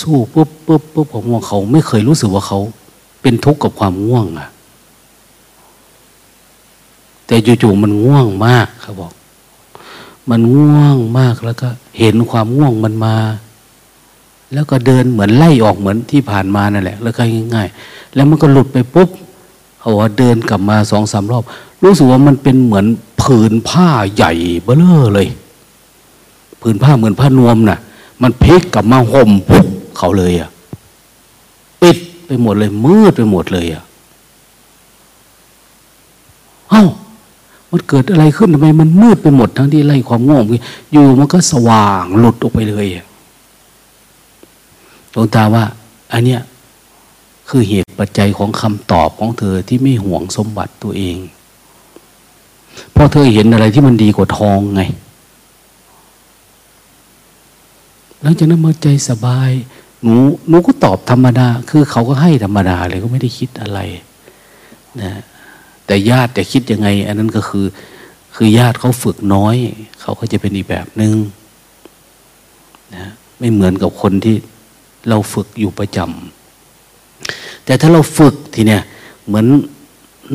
[0.00, 2.58] สู้ปุ๊บปุ๊บปุ๊บของง่วงเขาไม่เคยรู้สึกว่าเขา
[3.22, 4.48] เป็นทุกข์กับความง่วงอะ
[7.26, 9.12] แต่จู่ๆมันง่วงมากเขาบอก
[10.30, 11.68] มันง่วงมากแล้วก็
[11.98, 13.14] เห็นความง่วงมันมา
[14.54, 17.22] แล้วก็เดินเหมือนไล่ออกเหมือนที่ผ่านมานั่นแหละ แล้วก็
[17.54, 19.08] ง่าย ๆ แล้วมันก็หลุดไปปุ๊บ
[19.78, 21.44] เขาว่าเดินกลับมาสองสามรอบ
[21.82, 22.86] รู้สึกว่ามันเป็นเหมือน
[23.22, 24.32] ผืนผ้าใหญ่
[24.64, 25.28] เบ้อเลย
[26.60, 27.78] ผืนผ้าเหมือนผ้านวมน่ะ
[28.22, 29.30] มันพลิกกลับมาห่ม
[29.98, 30.50] เขาเลยอะ
[31.82, 31.96] ปิด
[32.26, 33.82] ไปหมดเลย มืดไปหมดเลยอะ
[36.70, 36.84] เอ้า
[37.70, 40.44] มันเกิดอะไรขึ้นทำไมมันมืดไปหมดทั้งที่ไล่ความง่วง
[40.92, 43.04] อยู่มันก็สว่างหลุดออกไปเลยอะ
[45.14, 45.64] ลวงตาว่า
[46.12, 46.40] อันเนี้ย
[47.48, 51.16] คือเหตุปัจจัยของคำตอบของเธอที่ไม่ห่วงสมบัติตัวเอง
[52.92, 54.82] เพราะเธอเห็นอะไรที่มันดีกว่าทองไง
[58.22, 59.50] หลังจากนั้นมาใจสบาย
[60.02, 60.14] หนู
[60.48, 63.78] หนูก็ตอบธรรมดา คือเขาก็ให้ธรรมดาเลยก็ไม่ได้คิดอะไร
[65.00, 65.22] นะ
[65.86, 67.66] แต่ญาติจะคิดยังไง อันนั้นก็คือ
[68.34, 69.56] คือญาติเขาฝึกน้อย
[70.00, 71.14] เขาก็จะเป็นอีกแบบหนึง่ง
[72.94, 73.06] นะ
[73.38, 74.36] ไม่เหมือนกับคนที่
[75.08, 78.82] เราฝึกอยู่ประจำแต่ถ้าเราฝึกทีเนี้ย
[79.26, 79.46] เหมือน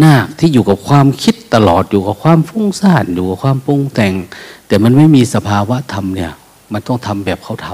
[0.03, 4.13] นาคที่อยู่กับความคิดตลอดอยู่กับความฟุ้งซ่านอยู่กับความปรุงแต่ง
[4.67, 6.31] แต่มันไม่มีสภาวะธรรมเนี่ย
[6.73, 7.67] มันต้องทำแบบเขาท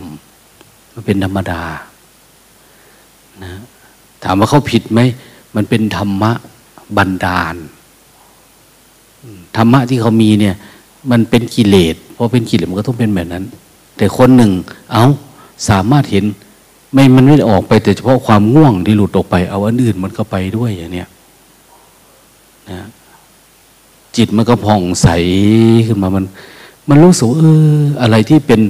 [0.44, 1.64] ำมันเป็นธรรมดา
[3.44, 3.52] นะ
[4.24, 5.00] ถามว่าเขาผิดไหม
[5.56, 6.32] มันเป็นธรรมะ
[6.98, 7.56] บันดาล
[9.58, 10.56] ธรรมะที่เขามีเนี่ย
[11.12, 13.46] มันเป็นกิเลสเพราะเป็นกิเลสมันก็ต้องเป็นแบบนั้น
[13.98, 14.52] แต่คนหนึ่ง
[14.92, 15.06] เอา
[15.70, 16.26] สามารถเห็น
[16.94, 21.08] ไม่มันไม่ออกไปแต่เฉพาะความง่วงที่หลุดออกไป เอาอันอื่นมันก็ไปด้วยอย่างเนี้ย
[22.70, 22.82] นะ
[24.16, 25.08] จิตมันก็ผ่องใส
[25.88, 26.26] ขึ้นมามัน
[26.90, 27.46] มันรู้สึกเอ
[27.78, 28.62] ออะไรที่เป็น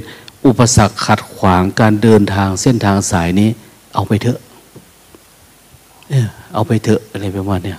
[0.46, 3.48] อุปสรรคขัดขวางการเดินทางเส้นทางสายนี้
[3.94, 4.38] เอาไปเถอะ
[6.10, 7.78] เออเอาไปเถอะอะไรประมาณเนี้ย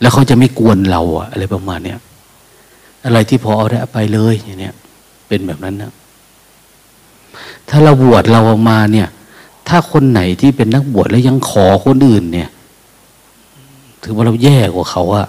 [0.00, 1.98] แล้วเขาจะไม่กวนเราอะอะไรประมาณเนี้ย
[3.04, 4.74] อะไรที่พอเอาได้ไปเลยอย่างเนี้ย
[5.28, 5.92] เป็นแบบนั้นนะ
[7.68, 9.08] ถ้าเราบวชเราออกมาเนี่ย
[9.68, 12.48] ถ้าคนไหนที่เป็นนักบวชแล้วยังขอคนอื่นเนี่ย
[14.02, 15.26] ถือว่าเราแย่กว่าเขาอะ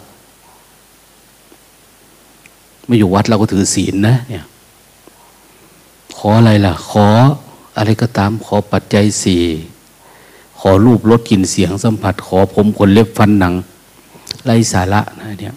[2.85, 4.45] ไม่อยู่วัดเราก็ถือศีลนะ เนี่ย
[6.17, 7.05] ขออะไรล่ะ ขอ
[7.77, 9.43] อะไรก็ตาม ขอปัจจัยสี่
[10.59, 13.53] ขอรูปรสกลิ่นเสียงสัมผัส ขอผมขนเล็บฟันหนัง
[14.45, 15.53] ไรสาระนะเนี่ย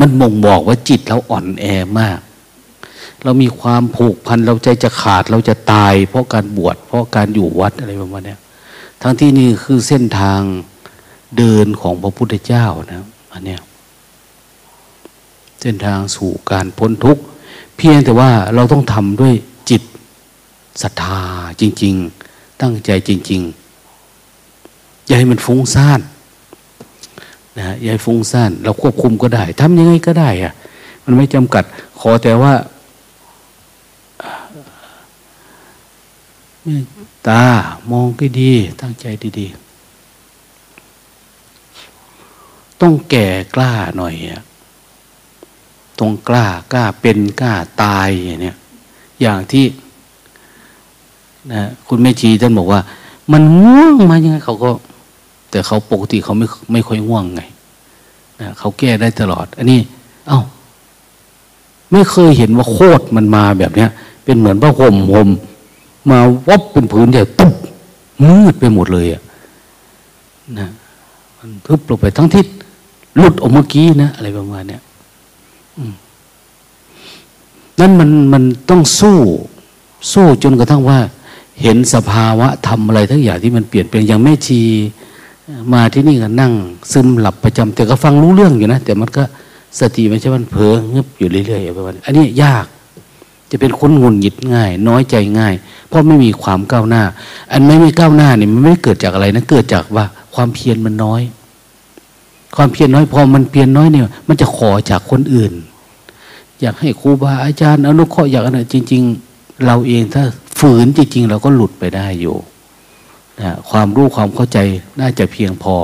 [0.00, 1.64] มันบ่งบอกว่าจิตเราอ่อนแอ
[2.00, 2.18] มาก
[3.24, 8.36] เรามีความผูกพันเราใจจะขาดเราจะตาย เพราะการบวชเพราะการอยู่วัดอะไรประมาณนี้
[9.02, 10.40] ทั้งที่นี่คือเส้นทาง
[11.38, 13.56] เดินของพระพุทธเจ้านะอันนี้
[15.60, 17.22] เส้นทางสู่การพ้นทุกข์
[17.76, 19.34] เพียงแต่ว่าเราต้องทำด้วย
[19.70, 19.82] จิต
[20.82, 21.22] ศรัทธา
[21.60, 21.94] จริง
[22.28, 23.40] ๆ ตั้งใจจริง
[24.24, 26.00] ๆ อย่าให้มันฟุ้งซ่าน
[27.58, 30.52] นะอย่าให้ฟุ้งซ่านเราควบคุมก็ได้ทำยังไงก็ได้อะ
[31.04, 31.64] มันไม่จำกัด
[32.00, 32.54] ขอแต่ว่า
[37.28, 37.44] ตา
[37.90, 39.06] มองก็ดี ตั้งใจ
[39.38, 39.70] ดีๆ
[42.80, 44.42] ต้องแก่กล้าหน่อยอะ
[45.98, 48.56] ต้องกล้ากล้าเป็นกล้าตายอย่างเนี้ย
[49.20, 49.66] อย่างที่
[51.52, 52.80] นะคุณแม่ชีท่านบอกว่า
[53.32, 54.70] มันง่วงมายังไงเขาก็
[55.50, 57.42] แต่เขาปกติเขาไม่ไม่ค่อยง่วงไง
[58.40, 59.80] นะเขาแก้ได้ตลอด อันนี้
[60.28, 60.40] เอา้า
[61.92, 63.90] ไม่เคยเห็นว่าโคตรมันมาแบบเนี้ย
[64.24, 65.28] เป็นเหมือนพระห่มห่ม
[66.10, 67.54] มาวับเป็นผืนใหญ่ตุ๊บ
[68.22, 69.22] มืดไปหมดเลยอะ
[70.58, 70.68] นะ
[71.38, 72.46] มันทึบลงไปทั้งทิศ
[73.16, 74.82] หลุดออกเมื่อกี้นะ อะไรประมาณเนี้ย
[77.80, 79.18] นั่นมันมันต้องสู้
[80.12, 80.98] สู้จนกระทั่งว่า
[81.62, 84.60] เห็นสภาวะทำอะไรทั้งอย่างที่มันเปลี่ยนแปลงอย่างแม่ชี
[85.72, 86.52] มาที่นี่ก็นั่ง
[86.92, 89.22] ซึมหลับประจำแต่ก็ฟังรู้เรื่องอยู่นะ แต่มันก็
[89.78, 92.66] สติไม่ใช่มันเพ้อเงึบอยู่เรื่อยๆประมาณอันนี้ยาก
[93.50, 95.54] จะเป็นคนงุนหงิดง่าย น้อยใจง่าย
[95.88, 97.02] เพราะไม่มีความก้าวหน้า
[97.52, 100.04] อันไม่มีก้าวหน้านี่มันไม่เกิดจากอะไรนะเกิดจากว่า
[100.34, 101.22] ความเพียรมันน้อย
[102.56, 105.52] ความเพียรน้อยพอมันเพียรน้อยเนี่ย มันจะขอจากคนอื่น
[106.60, 109.02] อยากให้ครูบาอาจารย์อนุเคราะห์อยากอะไรจริง
[109.34, 110.22] ๆ เราเองถ้า
[110.58, 112.36] ฝืนจริง ๆ เราก็หลุดไปได้อยู่
[113.40, 114.58] นะความรู้ความเข้าใจ
[115.00, 115.74] น่าจะเพียงพอ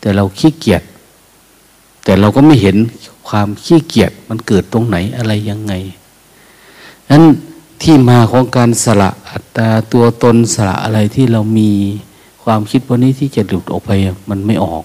[0.00, 0.82] แต่เราขี้เกียจ
[2.04, 2.76] แต่เราก็ไม่เห็น
[3.28, 5.72] ความขี้เกียจมันเกิดตรงไหนอะไรยังไง
[7.10, 7.22] นั้น
[7.82, 11.70] ที่มาของการสละอัตตาตัวตนสละอะไรที่เรามี
[12.42, 13.90] ความคิดวันนี้ที่จะหลุดออกไป
[14.30, 14.84] มันไม่ออก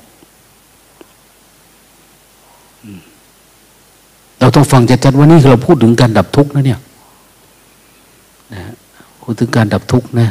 [4.40, 6.80] เราต้องฟังจัดๆว่านี่เราพูดถึงการดับทุกข์นะเนี่ย
[8.54, 8.62] นะ
[9.22, 10.30] พูดถึงการดับทุกข์นะ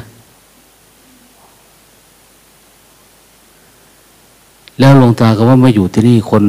[4.78, 6.44] แล้วลงตาก็ว่ามาอยู่ที่นี่คน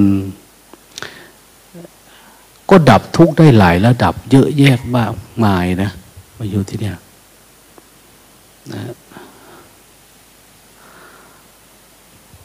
[2.69, 5.89] ก็ดับทุกข์ได้หลายระดับ เยอะแยะมากมายนะ
[6.37, 6.97] มาอยู่ที่เนี่ย
[8.73, 8.81] นะ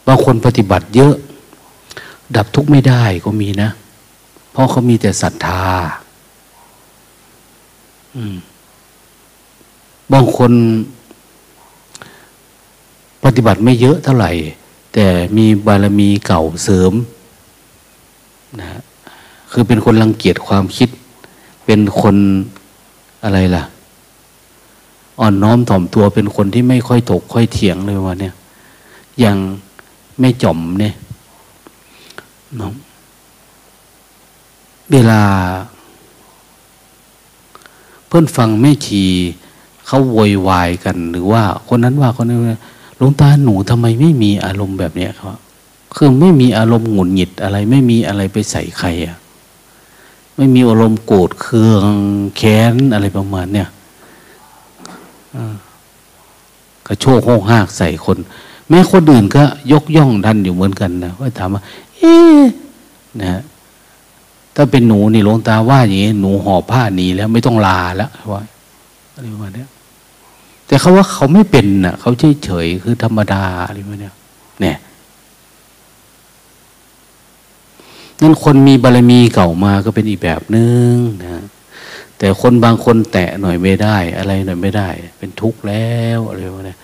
[0.07, 1.15] บางคนปฏิบัติเยอะ
[2.37, 3.71] ดับทุกข์ไม่ได้ก็มีนะ
[4.51, 5.63] เพราะเขามีแต่ศรัทธา
[8.17, 8.37] อืม
[10.13, 10.53] บางคน
[13.25, 14.31] ปฏิบัติไม่เยอะเท่าไหร่
[14.95, 16.93] แต่มีบารมีเก่าเสริม
[18.61, 18.67] นะ
[19.51, 20.89] คือเป็นคนรังเกียจความคิด
[21.65, 22.17] เป็นคน
[23.25, 23.65] อะไรล่ะ
[25.21, 28.35] อ่อนน้อมถ่อมตัวเป็นคนที่ไม่ค่อยถกค่อยเถียงเลยว่าเนี่ย
[29.21, 29.37] อย่าง
[30.21, 30.95] ไม่จอมเนี่ย
[32.61, 32.75] น้อง
[34.93, 35.23] เวลา
[38.07, 39.03] เพื่อนฟังแม่ชี
[39.87, 42.37] เขาโวยวายกัน หรือว่าคนนั้นว่าคนนี้
[42.97, 45.39] หลวงตาหนูทำไมไม่มีอารมณ์แบบเนี้ยครับ
[45.97, 49.17] คือไม่มีอารมณ์หงุดหงิดอะไร ไม่มีอะไรไปใส่ใครอะ
[50.37, 51.85] ไม่มีอารมณ์โกรธเคือง
[52.37, 53.69] แค้นอะไรประมาณเนี้ย
[56.87, 58.19] กระโชกโหกหากใส่คน
[58.69, 59.43] แม้คนอื่นก็
[59.73, 61.63] ยกย่องดันอยู่เหมือนกันนะว่าถามว่า
[61.99, 62.17] เอ๊
[63.23, 63.43] นะ
[64.55, 68.43] ถ้าเป็นหนูนี่หลวงตาว่าอย่างนี้หนูห่อผ้าหนีแล้วไม่ต้องลาแล้วว่า
[69.15, 69.65] อะไรประมาณนี้
[70.75, 74.11] แต่เขาว่าเขาไม่เป็นน่ะ เขาเฉยเฉยคือธรรมดาอะไรประมาณนี้
[74.61, 74.79] เนี่ย
[78.21, 81.45] นั่นคนมีบารมีเก่ามาก็เป็นอีกแบบนึงนะ
[82.19, 84.89] แต่คนบางคนแตะหน่อยไม่ได้ อะไรหน่อยไม่ได้
[85.19, 86.77] เป็นทุกข์แล้วอะไรประมาณนี้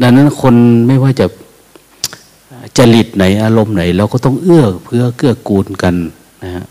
[0.00, 0.54] ดังนั้นคน
[0.86, 1.26] ไม่ว่าจะ
[2.76, 5.94] จริตไหนอารมณ์ไหน เราก็ต้องเอื้อเพื่อเกื้อกูลกัน
[6.44, 6.66] นะฮะ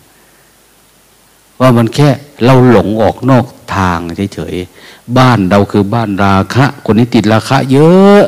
[1.60, 2.10] ว่ามันแค่
[2.46, 3.98] เราหลงออกนอก ทาง
[4.34, 8.22] เฉยๆบ้านเราคือบ้านราคะ คนนี้ติดราคะ เยอะ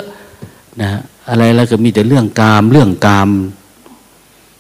[0.81, 0.89] นะ
[1.29, 3.29] อะไรแล้วก็มีแต่เรื่องกาม เรื่องกาม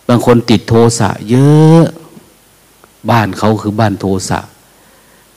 [0.07, 1.83] บางคนติดโทสะเยอะ
[3.09, 4.39] บ้านเขาคือบ้านโทสะ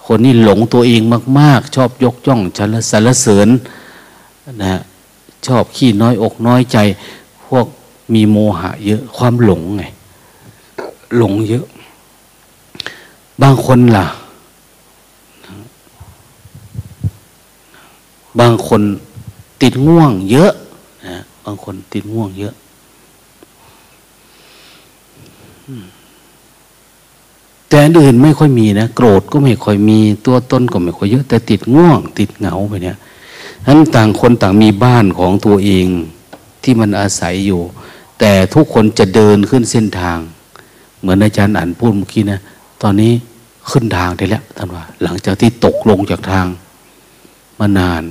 [0.06, 1.02] คนนี้หลงตัวเอง
[1.38, 2.58] มาก ๆ ชอบยกย่องช
[2.90, 3.48] สรรเสริญ
[4.62, 4.80] นะ
[5.46, 6.78] ชอบขี้น้อยอกน้อยใจ
[7.46, 7.66] พวก
[8.14, 9.82] มีโมหะ เยอะความหลงไง
[11.16, 11.66] หลงเยอะ
[13.42, 14.06] บางคนล่ะ
[18.40, 18.82] บางคน
[19.62, 20.52] ติดง่วงเยอะ
[21.06, 22.54] นะบางคนติดง่วงเยอะ
[27.68, 32.96] แต่อื่นไม่ค่อยมีนะโกรธก็ไม่ค่อยมีตัวตนก็ไม่ค่อยเยอะ แต่ติดง่วง ติดเหงาไปเนี่ย
[33.66, 35.86] นั้นต่างคนต่างมีบ้านของตัวเอง
[36.62, 37.60] ที่มันอาศัยอยู่
[38.18, 40.18] แต่ทุกคนจะเดินขึ้นเส้นทาง
[41.00, 42.38] เหมือนอาจารย์อ่านพูดเมื่อกี้นะ
[42.82, 43.12] ตอนนี้
[43.70, 46.46] ขึ้นทางได้แล้วท่านว่า หลังจากที่ตกลงจากทาง
[47.58, 48.02] มานาน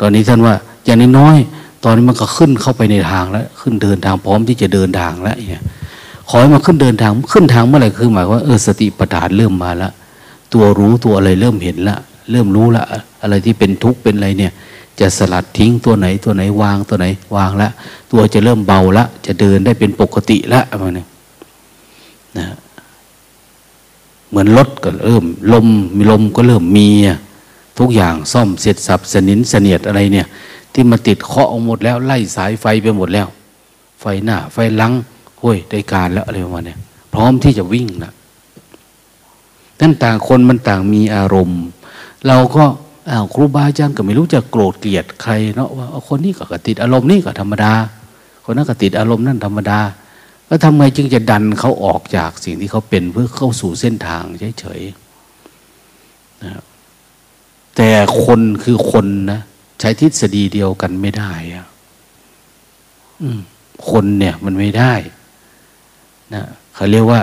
[0.00, 1.36] ตอนนี้ท่านว่า อย่างน้อย
[1.84, 5.64] ตอนนี้มันก็ขึ้นเข้าไปในทางแล้ว ขึ้นเดินทางพร้อมที่จะเดินทางแล้วเนี่ย
[6.28, 9.92] ขอให้มาขึ้นเดินทางขึ้นทางเมื่อไหร่คือหมายว่าเออสติปัฏฐานเริ่มมาแล้ว
[10.52, 11.96] ตัวรู้ตัวอะไรเริ่มเห็นละ
[12.30, 12.84] เริ่มรู้ละ
[13.22, 14.52] อะไรที่เป็นทุกข์เป็นอะไรเนี่ย
[15.00, 17.68] จะสลัดทิ้งตัวไหนตัวไหนวางตัวไหน วางละ
[18.10, 21.08] ตัวจะเริ่มเบาละจะเดินได้เป็นปกติละอะไรเนี่ย
[22.38, 22.46] นะ
[24.28, 25.66] เหมือนรถก็เริ่ม ลม
[25.96, 27.18] มีลมก็เริ่มมีอะ
[27.78, 30.26] ทุกอย่างซ่อมเสร็จสับสนินเสนียดอะไรเนี่ย
[30.72, 33.28] ที่มาติดเคาะหมดแล้วไล่สายไฟไปหมดแล้ว
[34.00, 34.92] ไฟหน้า ไฟลัง
[35.40, 36.76] โอ้ยได้การแล้วอะไรประมาณนี้
[37.12, 38.12] พร้อมที่จะวิ่งนะ
[39.80, 41.62] นั่นต่างคนมันต่างมีอารมณ์
[42.26, 42.64] เราก็
[43.10, 47.72] อ้าวครูบาอาจารย์ก็ไม่รู้จะโกรธเกลียดใครเนาะว่าคนนี้ก็ติดอารมณ์นี่ก็ธรรมดา
[48.44, 49.80] คนนั้นก็ติดอารมณ์นั่นธรรมดา
[50.48, 54.22] ก็ทำไงจึงจะดันเขาออกจากสิ่งที่เขาเป็นเพื่อเข้าสู่เส้นทาง
[54.60, 56.62] เฉยๆนะ
[57.76, 57.90] แต่
[58.24, 59.40] คนคือคนนะ
[59.80, 61.66] ใช้ทฤษฎีเดียวกันไม่ได้อะ
[63.90, 64.94] คนเนี่ยมันไม่ได้
[66.34, 67.22] นะเขาเรียกว่า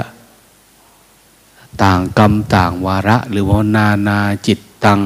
[1.83, 5.01] ต่างกรรมต่างวาระ หรือว่านานาจิตตัง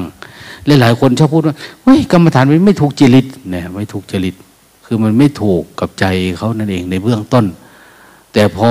[0.68, 4.34] ลหลายคนชอบพูดว่าเฮ้ยกรรมฐานมันไม่ถูกจริตเนี่ยไม่ถูกจริต
[4.86, 6.04] คือมันไม่ถูกกับใจ
[6.38, 7.46] เขานั่นเองในเบื้องต้น
[8.32, 8.70] แต่พอ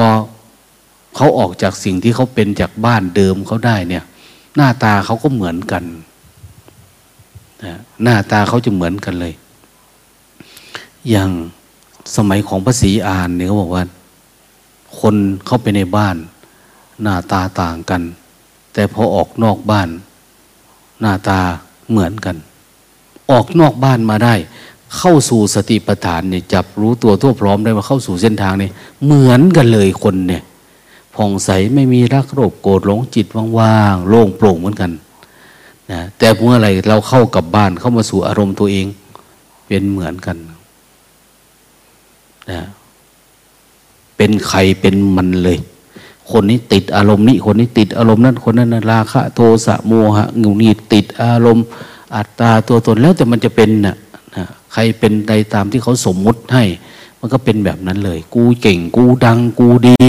[1.15, 4.03] เขาออกจากสิ่งที่เขาเป็นจากบ้านเดิมเขาได้เนี่ย
[4.55, 5.83] หน้าตาเขาก็เหมือนกัน
[8.03, 9.33] หน้าตาเขาจะเหมือนกันเลย
[11.09, 11.29] อย่าง
[12.15, 13.83] สมัยของพระศรีอานเนี่ยเขาบอกว่า
[14.99, 16.15] คนเข้าไปในบ้าน
[17.01, 18.01] หน้าตาต่างกัน
[18.73, 19.89] แต่พอออกนอกบ้าน
[21.01, 21.39] หน้าตา
[21.89, 22.35] เหมือนกัน
[23.31, 24.35] ออกนอกบ้านมาได้
[24.97, 28.69] เข้าสู่สติปัฏฐานเนี่ยจับรู้ตัวทั่วพร้อมได้ว่าเข้าสู่เส้นทางนี่
[29.05, 30.43] เหมือนกันเลยคนเนี่ย
[31.15, 33.27] ผ่องใสไม่มีรักโรคโกรธหลงจิต
[33.57, 34.91] ว่างๆโล่งโปร่งเหมือนกัน
[35.91, 38.85] นะแต่เมื่อไรเราเข้ากับบ้านเข้ามาสู่อารมณ์ตัวเอง
[39.67, 40.37] เป็นเหมือนกัน
[42.51, 42.61] นะ
[44.17, 45.57] เป็นใครเป็นมันเลย
[46.31, 51.65] คนนี้ติดอารมณ์นี้ คนนี้ติดอารมณ์นั้น คนนั้นราคะ โทสะโมหะงุนีติดอารมณ์
[52.15, 56.63] อัตตาตัวตนแล้วแต่มันจะเป็นนะ่ะใครเป็นใดตามที่เขาสมมุติให้
[57.19, 60.03] มันก็เป็นแบบนั้นเลย กูเก่ง กูดัง กูดี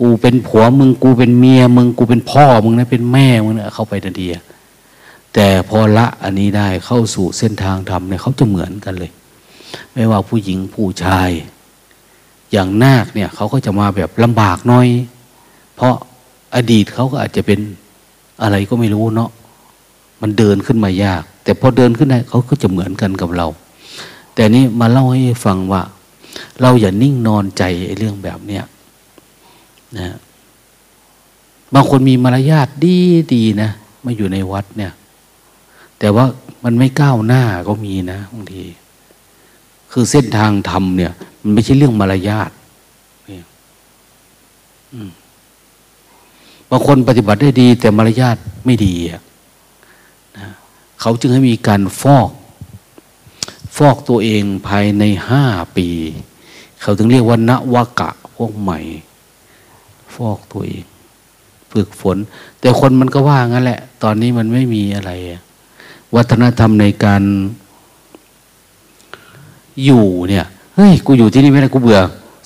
[0.00, 4.26] กูเป็นผัวมึง กูเป็นเมียมึง กูเป็นพ่อมึงนะ เป็นแม่มึงนะเข้าไปทันที
[5.34, 9.12] แต่พอละอันนี้ได้เข้าสู่เส้นทางธรรมเนี่ยเขาจะเหมือนกันเลย
[9.92, 11.30] ไม่ว่าผู้หญิงผู้ชาย
[12.52, 14.88] อย่างนาคเนี่ยเขาก็จะมาแบบลำบากน้อย
[15.76, 15.94] เพราะ
[16.54, 17.60] อดีตเขาก็อาจจะเป็น
[18.42, 19.30] อะไรก็ไม่รู้เนาะ
[20.22, 23.46] มันเดินขึ้นมายาก แต่พอเดินขึ้นได้เขาก็จะเหมือนกันกับเรา
[24.34, 25.82] แต่นี้มาเล่าให้ฟังว่า
[26.60, 27.62] เราอย่านิ่งนอนใจ
[27.98, 28.64] เรื่องแบบเนี้ย
[29.98, 30.16] นะ
[31.74, 32.96] บางคนมีมารยาทดี
[33.34, 33.70] ดีนะ
[34.04, 34.92] มาอยู่ในวัดเนี่ย
[36.04, 36.26] แต่ว่า
[36.64, 38.64] มันไม่ก้าวหน้าก็มีนะบางที
[39.92, 42.50] คือเส้นทางธรรมเนี่ย มันไม่ใช่เรื่องมารยาท
[46.70, 48.94] บางคนปฏิบัติได้ดี แต่มารยาทไม่ดี
[50.38, 50.48] นะ
[51.00, 52.30] เขาจึงให้มีการฟอก
[53.76, 55.44] ฟอกตัวเองภายในห้า
[55.76, 55.88] ปี
[56.80, 58.78] เขาถึงเรียกว่านวกะพวกใหม่
[60.14, 60.84] ฟอกตัวเอง
[61.72, 62.16] ฝึกฝน
[62.60, 65.12] แต่คนมันก็ว่างั้นแหละ ตอนนี้มันไม่มีอะไร
[66.16, 67.22] วัฒนธรรมในการ
[69.84, 72.00] อยู่เนี่ยเฮ้ยกูอยู่ที่นี่ไม่ได้กูเบื่อ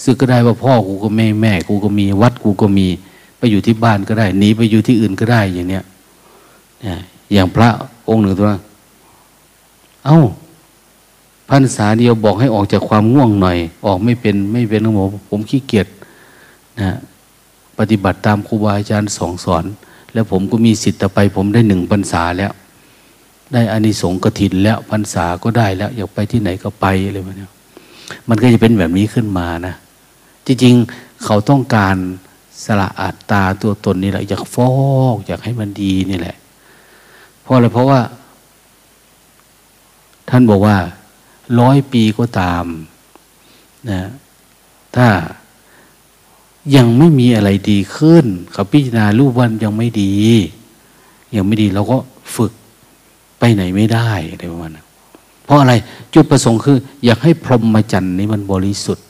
[0.04, 2.86] ซึกก็ได้ว่าพ่อกูก็แม่แม่กูก็มีวัดกูก็มี
[3.38, 5.84] ไปอยู่ที่บ้านก็ได้หนีไปอยู่ที่อื่นก็ได้อย่างเนี้ย
[6.82, 6.98] เนี่ย
[7.32, 7.68] อย่างพระ
[8.08, 8.46] องค์หนึ่งตัว
[10.04, 10.20] เอา้า
[11.50, 15.86] พรรษาเดียวบอกให้ออกจากความง่วงหน่อย ออกไม่เป็นไม่เป็นหมอผมขี้เกียจ
[16.80, 16.96] นะ
[17.78, 19.64] ปฏิบัติตามครูบาอาจารย์สองสอน
[20.12, 22.52] แล้วผมก็มีสิทธิ์ต่อไป ผมได้หนึ่งพรรษาแล้ว
[23.52, 27.48] ได้อานิสงส์กถินแล้วพรรษาก็ได้แล้ว อยากไปที่ไหนก็ไปอะไรแบบนี้
[28.28, 29.74] มันก็จะเป็นแบบนี้ขึ้นมานะ
[30.46, 31.96] จริงๆเขาต้องการ
[32.64, 34.70] สละอัตตาตัวตนนี่แหละอยากฟอ
[35.14, 36.36] กอยากให้มันดีนี่แหละ
[37.42, 38.00] เพราะอะไรเพราะว่า
[40.30, 40.76] ท่านบอกว่า
[41.60, 42.64] ร้อยปีก็ตาม
[43.90, 44.00] นะ
[44.96, 45.08] ถ้า
[46.76, 50.14] ยังไม่มีอะไรดีขึ้นเขาพิจารณารูปวันยังไม่ดี
[51.36, 51.96] ยังไม่ดีเราก็
[52.36, 52.52] ฝึก
[53.38, 54.86] ไปไหนไม่ได้อะไรประมาณนั้น
[55.44, 55.74] เพราะอะไร
[56.14, 59.06] จุดประสงค์คือ อยากให้พรหมจรรย์นี้มันบริสุทธิ์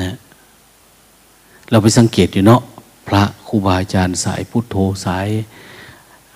[0.00, 0.14] นะ
[1.70, 2.62] เราไปสังเกตอยู่เนาะ
[3.08, 5.28] พระครูบาอาจารย์สายพุทโธสาย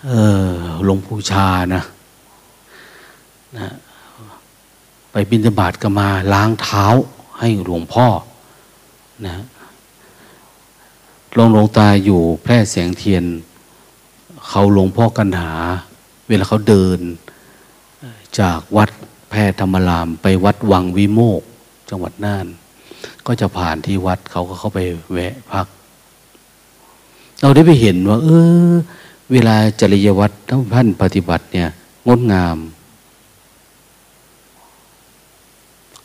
[0.07, 0.12] เอ
[0.48, 0.50] อ
[0.84, 1.82] หลวงปู่ชานะ
[3.58, 3.68] นะ
[5.10, 6.84] ไปบินบาตก็มาล้างเท้า
[7.39, 8.07] ให้หลวงพ่อ
[9.26, 9.36] นะ
[11.36, 13.24] ลงหลวงตาอยู่แพร่แสงเทียน
[14.49, 15.52] เขาหลวงพ่อกันหา
[16.28, 17.01] เวลาเขาเดิน
[18.41, 18.91] จากวัด
[19.31, 21.43] แพรธรรมราม ไปวัดวังวิโมก
[21.91, 22.47] จังหวัดน่าน
[23.27, 24.78] ก็จะผ่านที่วัดเขาก็เข้าไป
[25.12, 25.67] แวะพัก
[27.41, 28.28] เราได้ไปเห็นว่า เอ
[28.70, 28.73] อ
[29.33, 30.35] เวลาจริยวัตร
[30.75, 31.68] ท่านปฏิบัติเนี่ย
[32.07, 32.57] งดงาม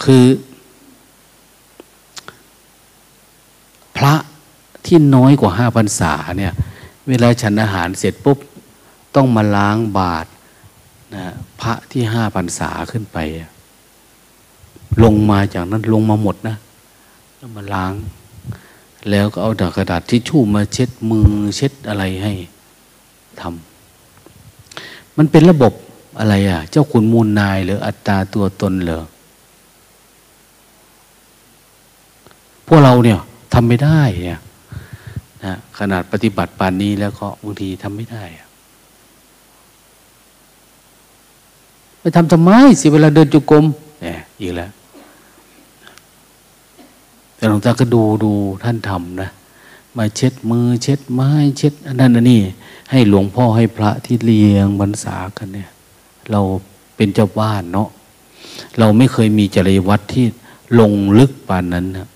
[0.04, 0.26] คือ
[3.98, 4.14] พระ
[4.86, 6.54] ที่น้อยกว่าห้าพรรษาเนี่ย
[7.08, 8.38] เวลาฉันอาหารเสร็จปุ๊บ
[9.16, 10.30] ต้องมาล้างบาตร
[11.16, 11.26] นะ
[11.62, 13.18] พระที่ห้าพรรษาขึ้นไป
[15.04, 16.56] ลงมาจากนั้นลงมาหมดนะ
[17.38, 17.94] แล้วมาล้าง
[19.10, 22.34] แล้วก็เอาดกระดาษทิชชู่มาเช็ดมือเช็ดอะไรให้
[23.40, 25.74] ทำมันเป็นระบบ
[26.20, 29.04] อะไรอะ เจ้าคุณมูลนายหรืออัตตาตัวตนเหรอ
[32.68, 33.20] พวกเราเนี่ย
[33.54, 34.42] ทำไม่ได้เนี่ย
[35.46, 38.24] นะขนาดปฏิบัติปานนี้แล้วก็บางทีทำไม่ได้
[42.00, 43.66] ไปทำทำไมสิเวลาเดินจุกรม
[44.02, 44.72] เนี่ยอีกแล้ว
[47.36, 48.32] แต่หลวงตาก็ดูดู
[48.64, 49.30] ท่านทำนะ
[49.98, 52.42] มาเช็ดมือ เช็ดไม้ เช็ดอันนั้นอันนี้
[52.92, 55.70] ให้หลวงพ่อให้พระที่เลี้ยงบรรษากันเนี่ย
[56.32, 56.42] เรา
[56.96, 57.90] เป็นเจ้าบ้านเนาะ
[58.80, 60.26] เราไม่เคยมีจริยวัตรที่
[60.80, 62.08] ลงลึกปานนั้นนะ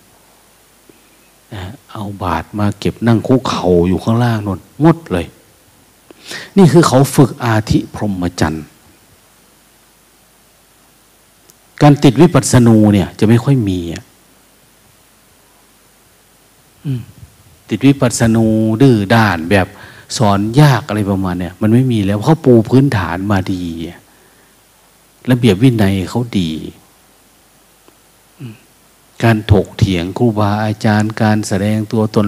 [1.97, 5.25] เอาบาทมาเก็บนั่งคุกเข่าอยู่ข้างล่างนนหมดเลย
[6.57, 8.65] นี่คือเขาฝึกอาธิพรหมจรรย์
[11.81, 14.03] การติดวิปัสสนูเนี่ย จะไม่ค่อยมีอะ
[17.69, 18.45] ติดวิปัสสนู
[18.81, 19.67] ดื้อด้านแบบ
[20.17, 23.63] สอนยากอะไรประมาณเนี่ย มันไม่มีแล้วเขาปูพื้นฐานมาดี
[25.31, 26.49] ระเบียบวินัยเขาดี
[29.23, 32.23] การถกเถียงครูบาอาจารย์การแสดงตัวตน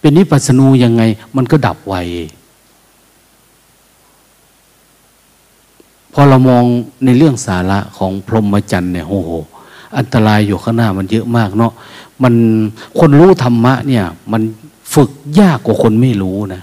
[0.00, 1.02] เป็นนิพพานูยังไง
[1.36, 1.94] มันก็ดับไว
[6.12, 6.64] พอเรามอง
[7.04, 9.30] ในเรื่องสาระของพรหมจรรย์เนี่ยโอ้โห
[9.98, 11.72] อันตรายอยู่ข้างหน้ามันเยอะมากเนาะ
[12.22, 12.34] มัน
[12.98, 14.42] คนรู้ธรรมะเนี่ย มัน
[14.94, 15.10] ฝึก
[15.40, 16.62] ยากกว่าคนไม่รู้นะ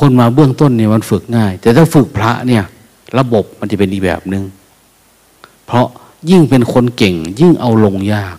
[0.00, 2.62] คนมาเบื้องต้นเนี่ยมันฝึกง่าย แต่ถ้าฝึกพระเนี่ย
[3.18, 4.44] ระบบมันจะเป็นอีกแบบหนึง่ง
[5.66, 5.86] เพราะ
[6.30, 8.36] ยิ่งเป็นคนเก่ง ยิ่งเอาลงยาก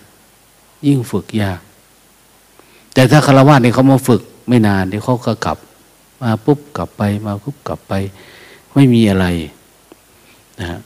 [0.86, 1.60] ยิ่งฝึกยาก
[2.94, 5.58] แต่ถ้าคารวะเนี่ยเขามาฝึกไม่นานเดี๋ยวเขาก็กลับ
[6.22, 7.92] มาปุ๊บกลับไป มาปุ๊บกลับไป
[8.74, 9.26] ไม่มีอะไร
[10.58, 10.80] นะฮะ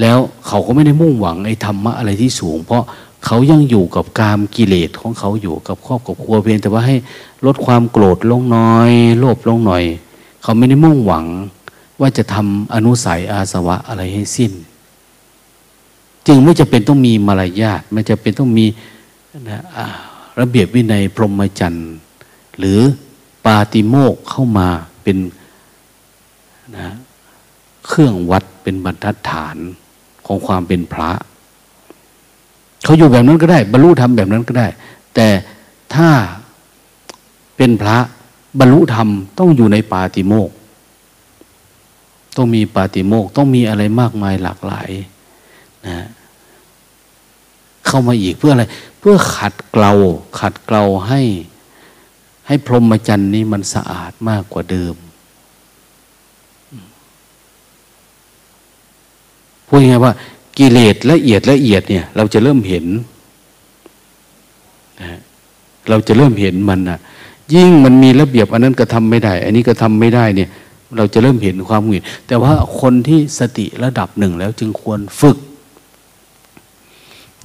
[0.00, 2.84] แล้วเขาก็ไม่ได้มุ่งหวังไอ้ธรรมะอะไรที่สูง เพราะ
[3.26, 6.96] เขายังอยู่กับกามกิเลสของเขาอยู่กับครอบกับครัวเพียงแต่ว่าให้
[7.46, 9.84] ลดความโกรธลงน้อย โลภลงหน่อย
[10.42, 11.26] เขาไม่ได้มุ่งหวัง
[12.00, 14.52] ว่าจะทำอนุสัยอาสวะอะไรให้สิ้น
[16.26, 18.66] จึงไม่จะเป็นต้องมีมารยาทไม่จะเป็นต้องมี
[19.50, 19.62] นะ
[20.40, 21.92] ระเบียบวินัยพรหมจรรย์
[22.58, 22.78] หรือ
[23.44, 24.68] ปาติโมกเข้ามา
[25.02, 25.16] เป็น
[26.76, 26.88] นะ
[27.88, 29.56] เครื่องวัดเป็นบรรทัดฐาน
[30.26, 31.10] ของความเป็นพระ
[32.84, 34.68] เขาอยู่แบบนั้นก็ได้ บรรลุธรรมแบบนั้นก็ได้
[35.14, 35.28] แต่
[35.94, 36.08] ถ้า
[37.56, 37.98] เป็นพระ
[38.58, 40.50] บรรลุธรรมต้องอยู่ในปาติโมก
[42.36, 44.88] ต้องมีปาติโมกต้องมีอะไรมากมายหลากหลาย
[45.86, 46.06] นะ
[47.86, 48.64] เข้ามาอีกเพื่ออะไร
[48.98, 49.92] เพื่อขัดเกลา
[50.38, 51.20] ขัดเกลาให้
[52.46, 54.94] ให้พรหมจรรย์นี้มันสะอาดมากกว่าเดิม
[59.66, 60.12] พูดยังไงว่า
[60.58, 62.84] กิเลสละเอียดละเอียดเนี่ย เราจะเริ่มเห็น
[65.02, 65.18] นะ
[65.88, 66.98] เราจะเริ่มเห็นมันนะ
[67.54, 70.48] ยิ่งมันมีระเบียบอันนั้นก็ทำไม่ได้ อันนี้ก็ทำไม่ได้เนี่ย
[70.96, 75.38] เราจะเริ่มเห็นความหงุดแต่ว่าคนที่สติระดับหนึ่งแล้วจึงควรฝึก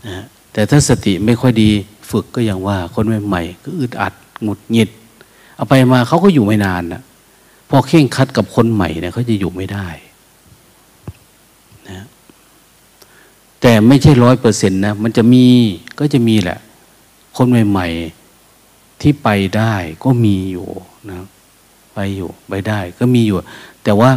[0.07, 1.69] นะ แต่ถ้าสติไม่ค่อยดี
[2.11, 4.13] ฝึกก็อย่างว่า คนใหม่ๆก็อึดอัด
[4.43, 4.89] หงุดหงิด
[5.55, 7.01] เอาไปมาเขาก็อยู่ไม่นานนะ
[7.69, 9.87] พอเข่งคัดกับคนใหม่เนี่ยเขาจะอยู่ไม่ได้
[11.89, 12.05] นะ
[13.61, 15.45] แต่ไม่ใช่ร้อยเปอร์เซ็นต์นะมันจะมี
[15.99, 16.59] ก็จะมีแหละ
[17.37, 19.73] คนใหม่ๆที่ไปได้
[20.03, 20.67] ก็มีอยู่
[21.09, 21.21] นะ
[21.93, 23.37] ไปอยู่ไปได้ก็มีอยู่
[23.83, 24.11] แต่ว่า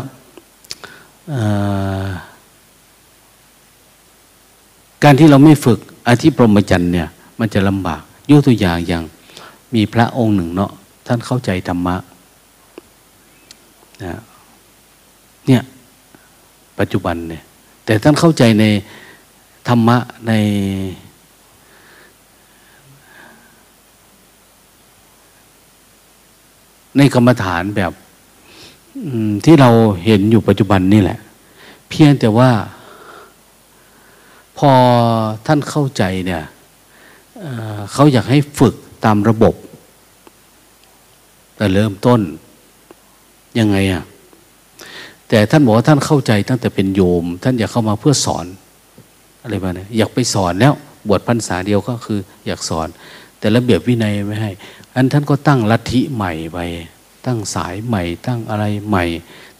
[5.04, 7.08] การที่เราไม่ฝึก อาธิปรมจันทร์เนี่ย
[7.38, 9.02] มันจะลำบากยกตัวอย่างอย่าง
[9.74, 10.72] มีพระองค์หนึ่งเนาะ
[11.06, 11.96] ท่านเข้าใจธรรมะ
[14.02, 14.20] นะ
[15.46, 15.62] เนี่ย
[16.78, 17.42] ปัจจุบันเนี่ย
[17.84, 18.64] แต่ท่านเข้าใจใน
[19.68, 20.32] ธรรมะใน
[26.96, 27.92] ในกรรมฐานแบบ
[29.44, 29.70] ที่เรา
[30.04, 31.18] เห็นอยู่ปัจจุบันนี่แหละ
[31.88, 32.50] เพียงแต่ว่า
[34.58, 34.70] พอ
[35.46, 36.42] ท่านเข้าใจเนี่ย
[37.92, 38.74] เขาอยากให้ฝึก
[39.04, 39.54] ตามระบบ
[41.56, 42.20] แต่เริ่มต้น
[43.58, 44.02] ยังไงอะ่ะ
[45.28, 48.46] แต่ท่านบอกว่าท่านเข้าใจตั้งแต่เป็นโยม ท่านอยากเข้ามาเพื่อสอน
[49.42, 50.74] อะไรมาเนี่ยอยากไปสอนแล้ว
[51.08, 52.88] บวชพรรษาเดียวก็คือ อยากสอน
[53.38, 54.50] แต่ระเบียบวินัยไม่ให้
[54.94, 56.58] อันท่านก็ตั้งลัทธิใหม่ไป
[57.26, 59.04] ตั้งสายใหม่ ตั้งอะไรใหม่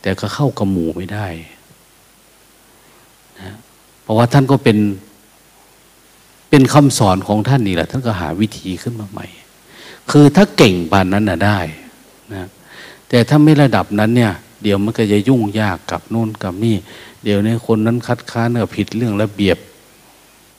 [0.03, 1.27] แต่ก็เข้ากระหมูไม่ได้
[4.05, 4.79] เพราะว่าท่านก็เป็น
[6.51, 9.27] เป็นคำสอนของท่านนี่แหละ ท่านก็หาวิธีขึ้นมาใหม่
[10.11, 11.59] คือถ้าเก่งปานนั้นน่ะได้
[12.35, 12.49] นะ
[13.09, 16.77] แต่ถ้าไม่ระดับนั้นเนี่ย เดี๋ยวมันก็จะยุ่งยากกับโน่นกับนี่
[17.25, 19.59] เดี๋ยวนี้คนนั้นคัดค้านก็ผิดเรื่องระเบียบ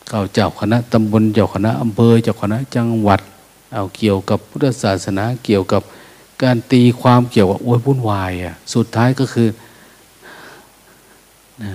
[0.09, 3.21] เขาเจ้าคณะตำบลเจ้าคณะอำเภอเจ้าคณะจังหวัด
[3.73, 5.81] เอาเกี่ยวกับพุทธศาสนาเกี่ยวกับ
[6.43, 9.47] การตีความเกี่ยวกับโอ้ยวุ่นวายอะสุดท้ายก็คือ
[11.63, 11.71] นะ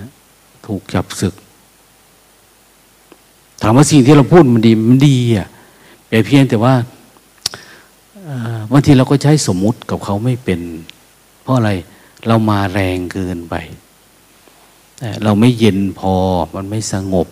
[0.65, 1.33] ถูกจับศึก
[3.61, 5.47] ถามว่าสิ่งที่เราพูดมันดีมันดีอะ
[6.09, 6.75] แต่เพียงแต่ว่า
[8.71, 10.59] บางทีเราก็ใช้สมมุติกับเขาไม่เป็น
[11.41, 11.71] เพราะอะไร
[12.27, 13.55] เรามาแรงเกินไป
[15.23, 16.13] เราไม่เย็นพอ
[16.55, 17.27] มันไม่สงบ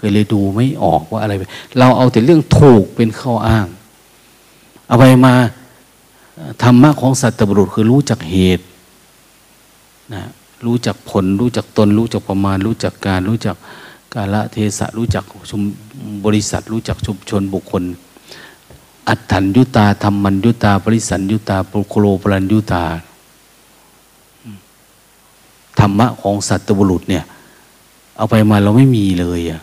[0.00, 1.32] ก็เลยดูไม่ออกว่าอะไร
[1.78, 3.66] เราเอาแต่เรื่องถูกเป็นข้ออ้าง
[4.86, 5.34] เอาไปมา
[6.62, 8.64] ธรรมะของสัตบุรุษคือรู้จักเหตุ
[10.14, 10.22] นะ
[10.66, 13.56] รู้จักผล รู้จักตน รู้จักประมาณ รู้จักการรู้จัก
[14.14, 15.62] กาละเทศะรู้จักชุม
[16.24, 17.82] บริษัทรู้จักชุมชนบุคคล
[19.08, 22.84] อัตถัญยุตาธรรมัญยุตาบริสันยุตาปุโคโลปรัญยุตา
[25.78, 27.24] ธรรมะของสัตบุรุษเนี่ย
[28.16, 29.60] เอาไปมาเราไม่มีเลยอะ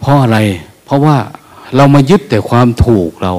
[0.00, 0.38] เพราะอะไร
[0.84, 1.16] เพราะว่า
[1.76, 3.32] เรามายึดแต่ความถูกเรา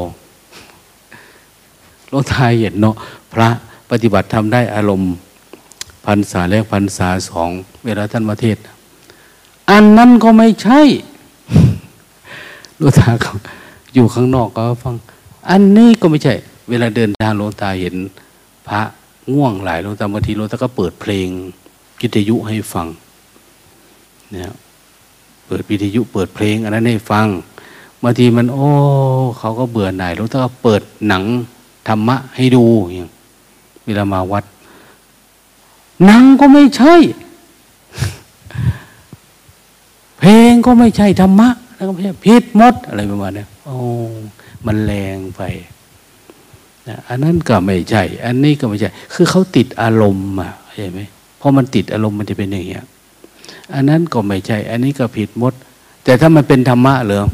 [2.11, 2.95] ลงทายเห็นเนาะ
[3.33, 3.49] พระ
[3.91, 5.13] ปฏิบัติทำได้อารมณ์
[6.05, 7.49] พันษาแรกพันษาสอง
[7.85, 8.57] เวลาท่านมาเทศ
[9.71, 10.81] อันนั้นก็ไม่ใช่
[12.79, 13.07] ลูกตา
[13.93, 14.95] อยู่ข้างนอกก็ฟัง
[15.49, 16.33] อันนี้ก็ไม่ใช่
[16.69, 17.95] เวลาเดินทางลงตาเห็น
[18.67, 18.81] พระ
[19.33, 21.27] ง่วงหลายลงตาบางทีลงตาก็เปิดเพลง
[21.99, 22.87] กิตยุให้ฟัง
[24.31, 24.53] เนี่ย
[25.47, 27.27] ปิดวิทยุเปิดเพลงอันนั้นให้ฟัง
[28.03, 28.67] บางทีมัน โอ้
[29.37, 31.23] เขาก็เบื่อหน่ายแล้วถ้าเปิดหนัง
[31.87, 33.09] ธรรมะให้ดูอย่าง
[33.85, 34.43] เวลามาวัด
[36.09, 36.95] นังก็ไม่ใช่
[40.19, 43.75] เพลงก็ไม่ใช่ธรรมะแล้วก็ไม่ใช่พิษมดอะไรประมาณนี้โอ้
[44.65, 45.41] มันแรงไป
[46.87, 50.99] นะอันนั้นก็ไม่ใช่ อันนี้ก็ไม่ใช่ คือเขาติดอารมณ์อะใช่ไหม
[51.39, 52.85] พอมันติดอารมณ์มันจะเป็นอย่างเงี้ย
[53.73, 55.53] อันนั้นก็ไม่ใช่ อันนี้ก็ผิดมด
[56.03, 57.25] แต่ถ้ามันเป็นธรรมะเหรอ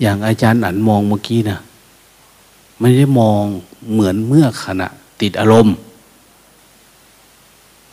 [0.00, 1.58] อย่างอาจารย์อันมองเมื่อกี้นะ
[2.80, 3.42] ไม่ได้มอง
[3.92, 4.88] เหมือนเมื่อขณะ
[5.20, 5.76] ติดอารมณ์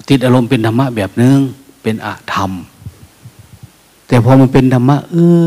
[0.09, 1.37] ติดอารมณ์เป็นธรรมะแบบนึง
[1.83, 2.51] เป็นอาธรรม
[4.07, 5.43] แต่พอมันเป็นธรรมะเออ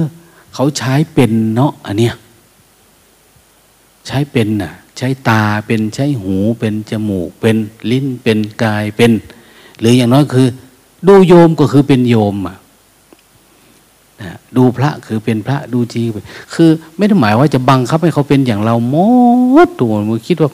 [0.54, 2.14] เขาใช้เป็นเนาะอันเนี้ย
[4.06, 7.56] ใช้เป็นน่ะ ใช้ตาเป็นใช้หูเป็นจมูกเป็น
[7.90, 9.12] ลิ้นเป็นกายเป็น
[9.78, 10.48] หรืออย่างน้อยคือ
[11.06, 12.56] ดูโยมก็คือเป็นโยมอะ
[14.22, 16.02] นะดูพระคือเป็นพระดูจี
[16.54, 18.96] คือไม่ได้หมายว่าจะบังคับให้เขาเป็นอย่างเราหม
[19.66, 20.50] ดตัวมึงคิดว่า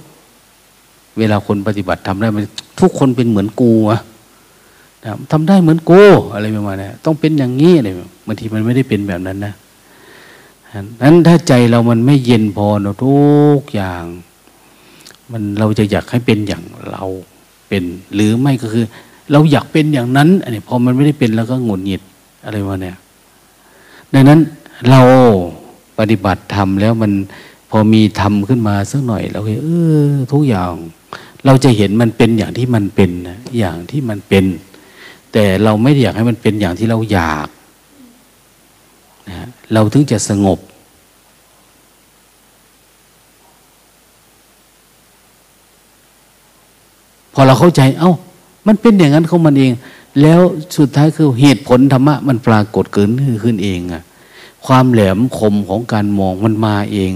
[1.18, 2.44] เวลาคนปฏิบัติทำได้มัน
[2.81, 4.00] ทุกคนเป็นเหมือนกูอะ
[5.32, 6.02] ทำได้เหมือนกู
[6.34, 7.89] อะไรประมาณนี้ต้องเป็นอย่างนี้อะไร
[8.26, 9.55] บางทีมันไม่ได้เป็นแบบนั้นนะ
[11.02, 13.16] นั้นถ้าใจเรามันไม่เย็นพอเนาะทุ
[13.60, 14.05] กอย่าง
[15.32, 17.05] มันเราจะอยากให้เป็นอย่างเรา
[17.68, 17.84] เป็น
[18.15, 18.84] หรือไม่ก็คือ
[19.32, 22.02] เราอยากเป็นอย่างนั้นอันนี้พอมันไม่ได้เป็นแล้วก็หงุดหงิด
[22.44, 22.97] อะไรวะเนี่ย
[24.15, 24.41] ดังนั้น
[24.91, 25.00] เรา
[25.99, 27.12] ปฏิบัติทำแล้วมัน
[27.70, 29.68] พอมีทำขึ้นมาสักหน่อยเราเอ
[30.08, 30.73] อทุกอย่าง
[31.44, 34.44] เราจะเห็นมันเป็นอย่างที่มันเป็นนะอย่างที่มันเป็น
[35.32, 37.49] แต่เราไม่อยากให้มันเป็นอย่างที่เราอยาก
[39.28, 40.58] นะเราถึงจะสงบ
[47.34, 48.12] พอเราเข้าใจ เอา้า
[48.66, 49.73] มันเป็นอย่างนั้นของมันเอง
[50.20, 50.41] แล้ว
[50.76, 53.08] สุดท้ายคือเหตุผลธรรมะมันปรากฏเกิด
[53.44, 54.02] ขึ้นเองอะ
[54.66, 57.12] ความแหลมคมของการมองมันมาเอง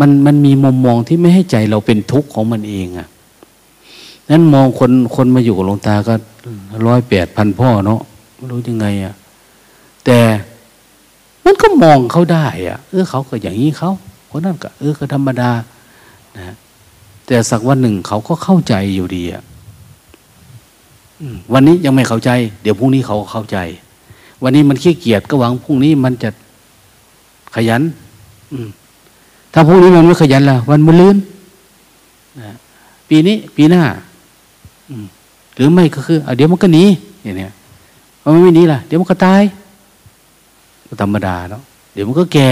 [0.00, 3.08] มันมันมีมุมมองที่ไม่ให้ใจเราเป็นทุกข์ของมันเองอะ่ะ
[4.30, 6.14] นั้นมองคนคนมาอยู่กับหลวงตาก็
[6.86, 8.00] ร้อยแปดพันพ่อเนาะ
[8.50, 9.14] รู้ยังไงอะ่ะ
[10.04, 10.18] แต่
[11.44, 13.90] มันก็มองเขาได้อะ่ะเออเขาก็อย่างนี้เขา
[14.30, 15.50] คนนั้นก็เออก็ธรรมดา
[16.36, 16.54] นะ
[17.26, 19.42] แต่สักวันหนึ่งเขาก็เข้าใจอยู่ดีอะ
[21.52, 22.30] วันนี้ยังไม่เข้าใจ
[22.62, 23.56] เดี๋ยวพรุ่งนี้เขาเข้าใจ
[24.42, 26.30] วันนี้มันขี้เกียจก็หวังพรุ่งนี้มันจะ
[27.54, 27.82] ขยัน
[28.52, 28.58] อื
[29.52, 31.16] ถ้าพรุ่งนี้มันไม่ขยันล่ะ วันมันลื่น
[33.08, 33.82] ปีนี้ ปีหน้า
[35.54, 36.84] หรือไม่ก็คือเดี๋ยวมันก็หนี
[37.22, 37.52] อย่างเนี้ย
[38.22, 39.42] มันไม่หนีล่ะ เดี๋ยวมันก็ตาย
[40.88, 42.50] ก็ธรรมดาแล้วเดี๋ยวมันก็แก่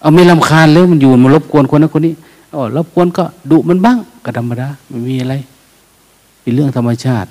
[0.00, 2.14] เอาไม่ลำคาญเลยมันอยู่มันรบกวนคนนั้นคนนี้
[2.54, 5.34] อ๋อรบกวนก็ดุมันบ้างก็ธรรมดาไม่มีอะไร
[6.40, 7.28] เป็นเรื่องธรรมชาติ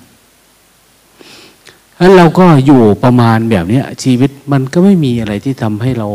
[1.98, 6.08] แล้วเราก็อยู่ประมาณแบบนี้ชีวิตมันก็ไม่มีอะไรที่ทำให้เรา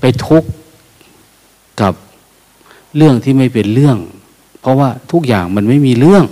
[0.00, 0.48] ไปทุกข์
[1.80, 1.94] กับ
[2.96, 3.98] เรื่องที่ไม่เป็นเรื่อง
[4.60, 6.24] เพราะว่าทุกอย่างมันไม่มีเรื่อง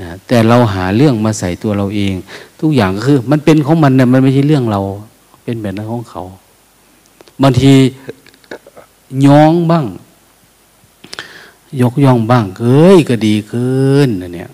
[0.00, 2.14] นะแต่เราหาเรื่องมาใส่ตัวเราเอง
[2.60, 4.80] ทุกอย่างก็คือ มันเป็นของมันเนี่ยมันไม่ใช่เรื่องเรา
[5.44, 6.22] เป็นแบบนั้นของเขา
[7.42, 7.72] บางที
[9.26, 9.84] ย้องบ้าง
[11.80, 14.50] ยกย่องบ้างเอ้ยก็ดีขึ้นนะเนี่ย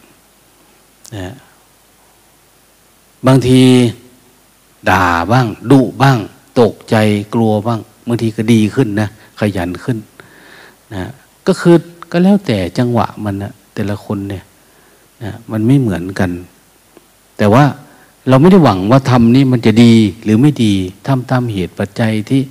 [1.16, 1.34] นะ
[3.26, 3.62] บางที
[4.90, 6.18] ด่าบ้างดุบ้าง
[6.60, 6.96] ตกใจ
[7.34, 9.08] กลัวบ้างบางทีก็ดีขึ้นนะ
[9.40, 9.98] ขยันขึ้น
[10.94, 11.10] นะ
[11.46, 11.76] ก็คือ
[12.10, 14.44] ก็แล้วแต่จังหวะมันนะแต่ละคนเนี่ย
[15.22, 16.30] นะมันไม่เหมือนกัน
[17.38, 17.64] แต่ว่า
[18.28, 20.74] เราไม่ได้หวังว่าทำนี่มันจะดีหรือไม่ดี
[21.06, 22.42] ทำตามเหตุปัจจัยที่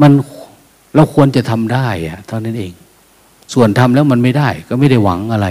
[0.00, 0.12] มัน
[0.94, 2.72] เราควรจะทำได้อะเท่านั้นเอง
[3.52, 5.48] ส่วนทำแล้วมันไม่ได้ ก็ไม่ได้หวังอะไร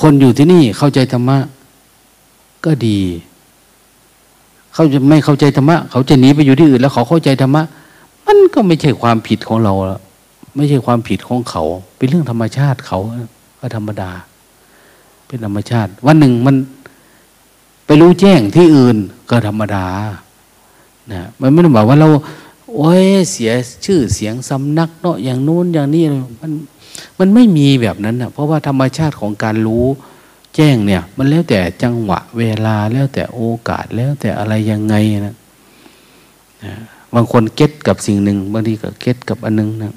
[0.00, 1.38] คนอยู่ที่นี่เข้าใจธรรมะ
[2.64, 2.98] ก็ดี
[4.74, 7.62] เขาจะไม่เข้าใจธรรมะ เขาจะหนีไปอยู่ที่อื่น แล้วเขาเข้าใจธรรมะ
[8.26, 9.74] มันก็ไม่ใช่ความผิดของเรา
[10.56, 11.62] ไม่ใช่ความผิดของเขา
[11.96, 12.98] เป็นเรื่องธรรมชาติเขา
[13.60, 14.10] ก็ธรรมดา
[15.26, 16.56] เป็นธรรมชาติ วันหนึ่งมัน
[17.86, 18.96] ไปรู้แจ้งที่อื่น
[19.30, 19.86] ก็ธรรมดา
[21.12, 22.08] นะมันไม่ได้บอกว่าเรา
[22.74, 23.52] โอ้ยเสีย
[23.84, 26.04] ชื่อเสียงสำนักเนาะอย่างนู้นอย่างนี้
[26.40, 26.52] มัน
[27.18, 29.86] มันไม่มีแบบนั้นนะเพราะว่าธรรมชาติของการรู้
[30.54, 34.94] แจ้งเนี่ย มันแล้วแต่จังหวะเวลาแล้วแต่โอกาสแล้วแต่อะไรยังไง
[35.26, 35.34] นะ
[37.14, 39.94] บางคนเก็ตกับสิ่งหนึ่งบางทีก็เก็ตกับอันนึงนะ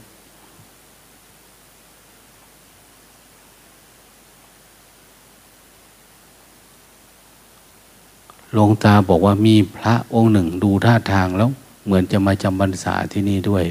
[8.53, 11.49] หลวงตาบอกว่ามีพระองค์หนึ่งดูท่าทางแล้ว
[11.88, 13.66] เหมือนจะมาจำพรรษาที่นี่ด้วย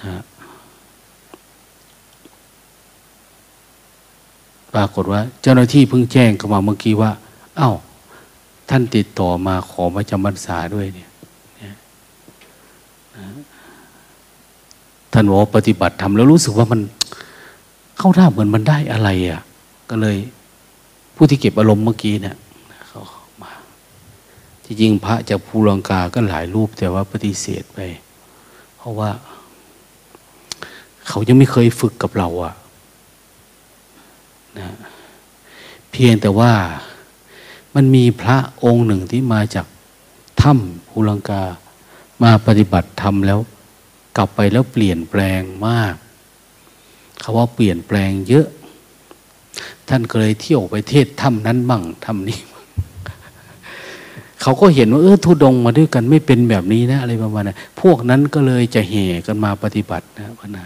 [0.00, 0.22] นะ
[4.74, 7.10] ปรากฏว่า เจ้าหน้าที่เพิ่งแจ้งเข้ามาเมื่อกี้ว่า
[7.56, 7.70] เอา้า
[8.70, 11.10] ท่านติดต่อมาขอมาจำพรรษาด้วยเนี่ย
[15.12, 16.80] ท่านบอกปฏิบัติทำแล้วรู้สึกว่ามัน
[17.98, 19.40] เข้าท่าเหมือนมันได้อะไรอะ่ะ
[19.90, 20.16] ก็เลย
[21.14, 22.36] ผู้ที่เก็บอารมณ์เมื่อกี้เนี่ย
[24.70, 27.78] ที่จริงพระจากภูลังกาก็หลายรูปแต่ว่าปฏิเสธไป
[28.76, 29.10] เพราะว่า
[31.08, 32.54] เขายังไม่เคยฝึกกับเราอะ่ะ
[34.58, 34.68] นะ
[35.90, 36.52] เพียงแต่ว่า
[37.74, 39.66] มันมีพระองค์หนึ่งที่มาจาก
[40.42, 41.42] ถ้ำภูลังกา
[42.22, 43.38] มาปฏิบัติธรรมแล้ว
[44.16, 45.94] กลับไปแล้วเปลี่ยนแปลงมาก
[47.20, 48.46] เขาว่าเปลี่ยนแปลงเยอะ
[49.88, 52.38] ท่านเคยเที่ยวไปเทศถ้ำนั้นบ้างถ้ำนี้
[54.42, 60.64] เขาก็เห็นว่าเออทุดงมาด้วยกันไม่เป็นแบบนี้นะอะไรประมาณนั้นพวกนั้นก็เลยจะแห่กันมาปฏิบัตินะพนะ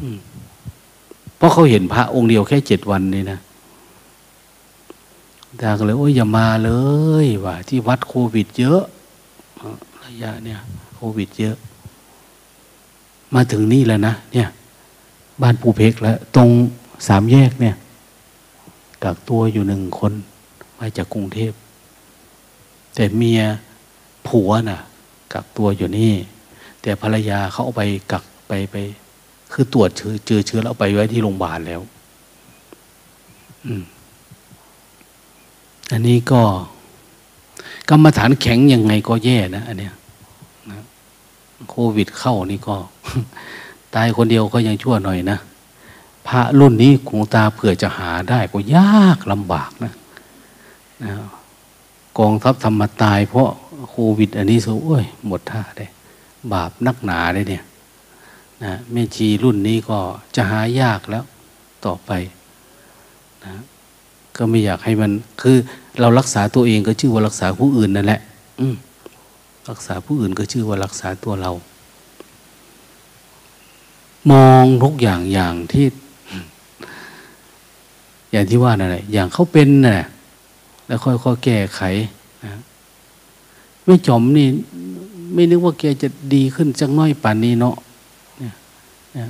[0.00, 0.18] อืม
[1.36, 3.38] เพราะเขาเห็นพระองค์เดียวแค่เจ็ดวันนี่นะ
[5.60, 6.70] ตาก็เลย โอ้ยอย่ามาเล
[7.24, 8.82] ยว่ะที่วัดโควิด เยอะ
[10.04, 10.58] ระยะเนี่ย
[10.94, 11.56] โควิด เยอะ
[13.34, 14.48] มาถึงนี่แล้วนะเนี่ย
[15.42, 16.48] บ้านปูเพกแล้ว ตรง
[17.08, 17.74] สามแยกเนี่ย
[19.04, 20.12] กักตัวอยู่หนึ่งคน
[20.80, 21.52] มาจากกรุงเทพ
[22.94, 23.42] แต่เมีย
[24.28, 24.80] ผัวน่ะ
[25.32, 26.14] กักตัวอยู่นี่
[26.82, 28.76] แต่ภรรยาเขาเอาไปกักไปไป
[29.52, 31.80] คือตรวจเชื้อเจอเชื้อแล้วไปไว้ที่โรงพยาบาลแล้ว
[33.66, 33.82] อืม
[35.92, 36.42] อันนี้ก็
[37.90, 39.94] กรรมฐานแข็งยังไงก็แย่นะอันเนี้ย
[40.70, 40.80] นะ
[41.70, 42.76] โควิดเข้านี่ก็
[43.94, 45.38] ตายคนเดียวก็ยังชั่วหน่อยนะ
[46.26, 49.92] พระรุ่นนี้คงตาเผื่อจะหาได้ก็ยากลำบากนะ
[51.04, 51.12] นะ
[52.18, 53.48] กองทัพธรรมตาย เพราะ
[53.90, 55.86] โควิด อันนี้สุโอ้ยหมดท่าได้
[56.52, 57.64] บาปนักหนาได้เนี่ย
[58.62, 59.98] นะแม่ชีรุ่นนี้ก็
[60.36, 61.24] จะหายากแล้ว
[61.84, 62.10] ต่อไป
[63.44, 63.54] นะ
[64.36, 65.12] ก็ไม่อยากให้มัน
[65.42, 65.56] คือ
[66.00, 68.20] เรารักษาตัวเองก็ชื่อว่ารักษาผู้อื่นนั่นแหละ
[68.60, 68.66] อื
[69.70, 71.52] รักษาผู้อื่นก็ชื่อว่ารักษาตัวเรา
[74.30, 75.86] มองทุกอย่างอย่างที่
[78.32, 80.08] อย่างที่ว่านั่นแหละอย่างเขาเป็นน่ะ
[80.90, 81.80] แล้วค่อยๆแก้ไข
[82.44, 82.52] นะ
[83.84, 84.48] ไม่จอมนี่
[85.34, 87.76] ไม่นึกว่าแกจะดีขึ้นจักน้อยป่านนี้เนาะ
[88.38, 88.54] เนี่ย
[89.18, 89.28] นะ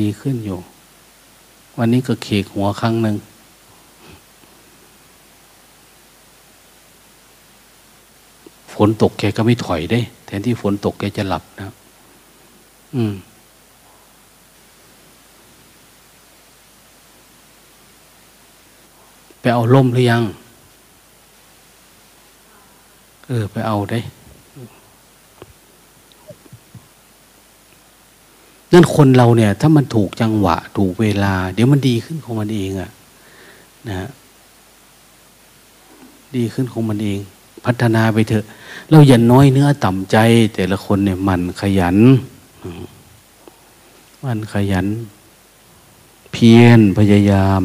[0.00, 0.58] ดีขึ้นอยู่
[1.78, 3.16] วันนี้ก็เขกหัวครั้งหนึ่ง
[8.72, 11.68] ฝนตกแกก็ไม่ถอยได้ แทนที่ฝนตกแกจะหลับนะ
[12.94, 13.12] อืม
[19.42, 20.22] ไปเอาล่มหรือยัง
[23.26, 24.00] เออ ไปเอาได้
[28.72, 32.90] นั่นคนเราเนี่ย ถ้ามันถูกจังหวะ ถูกเวลา เดี๋ยวมันดีขึ้นของมันเองอะ
[33.88, 34.08] นะ
[36.36, 37.18] ดีขึ้นของมันเอง
[37.64, 38.44] พัฒนาไปเถอะ
[38.90, 40.16] เราอย่าน้อยเนื้อต่ำใจ
[40.54, 41.96] แต่ละคนเนี่ยมันขยัน
[44.24, 44.86] มันขยัน
[46.32, 47.62] เพียรพยายาม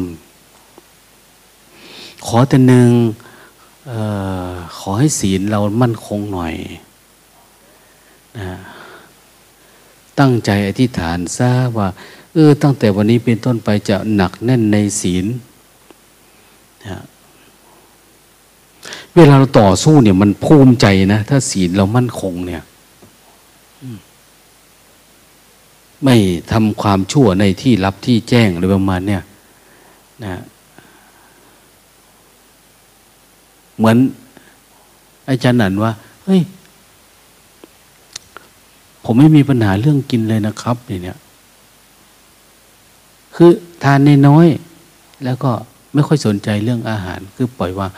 [2.28, 2.90] ขอแต่หนึ่ง
[3.90, 3.92] อ
[4.50, 6.54] อขอให้ศีลเรามั่นคงหน่อย
[8.38, 8.58] นะ
[10.18, 11.88] ตั้งใจอธิษฐานซะว่า
[12.34, 15.26] เออ ตั้งแต่วันนี้เป็นต้นไปจะหนักแน่นในศีล
[16.86, 17.02] นะ
[19.14, 22.62] เวลาเราต่อสู้เนี่ย มันภูมิใจนะ ถ้าศีลเรามั่นคงเนี่ย
[26.04, 26.16] ไม่
[26.52, 29.22] ทำความชั่วในที่รับที่แจ้งอะไรประมาณเนี่ย
[30.24, 30.34] นะ
[33.78, 33.96] เหมือน
[35.28, 35.92] อาจารย์นันว่า
[36.24, 36.40] เฮ้ย
[39.04, 41.18] ผมไม่มีปัญหาเรื่องกินเลยนะครับเนี่ย
[43.34, 43.50] คือ
[43.84, 44.46] ทานในน้อย
[45.24, 45.50] แล้วก็
[45.94, 47.90] ไม่ค่อยสนใจเรื่องอาหาร คือปล่อยวาง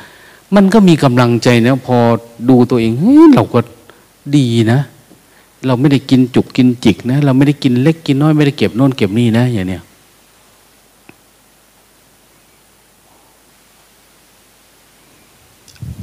[0.55, 1.97] มันก็มีกำลังใจนะพอ
[2.49, 3.61] ดูตัวเองเฮ้ยเราก็
[4.37, 4.81] ดีนะ
[5.67, 9.83] เราไม่ได้กินจุกกินจิกนะ เราไม่ได้กินเล็กกินน้อยไม่ได้เก็บโน่นเก็บนี่นะอย่างเนี้ย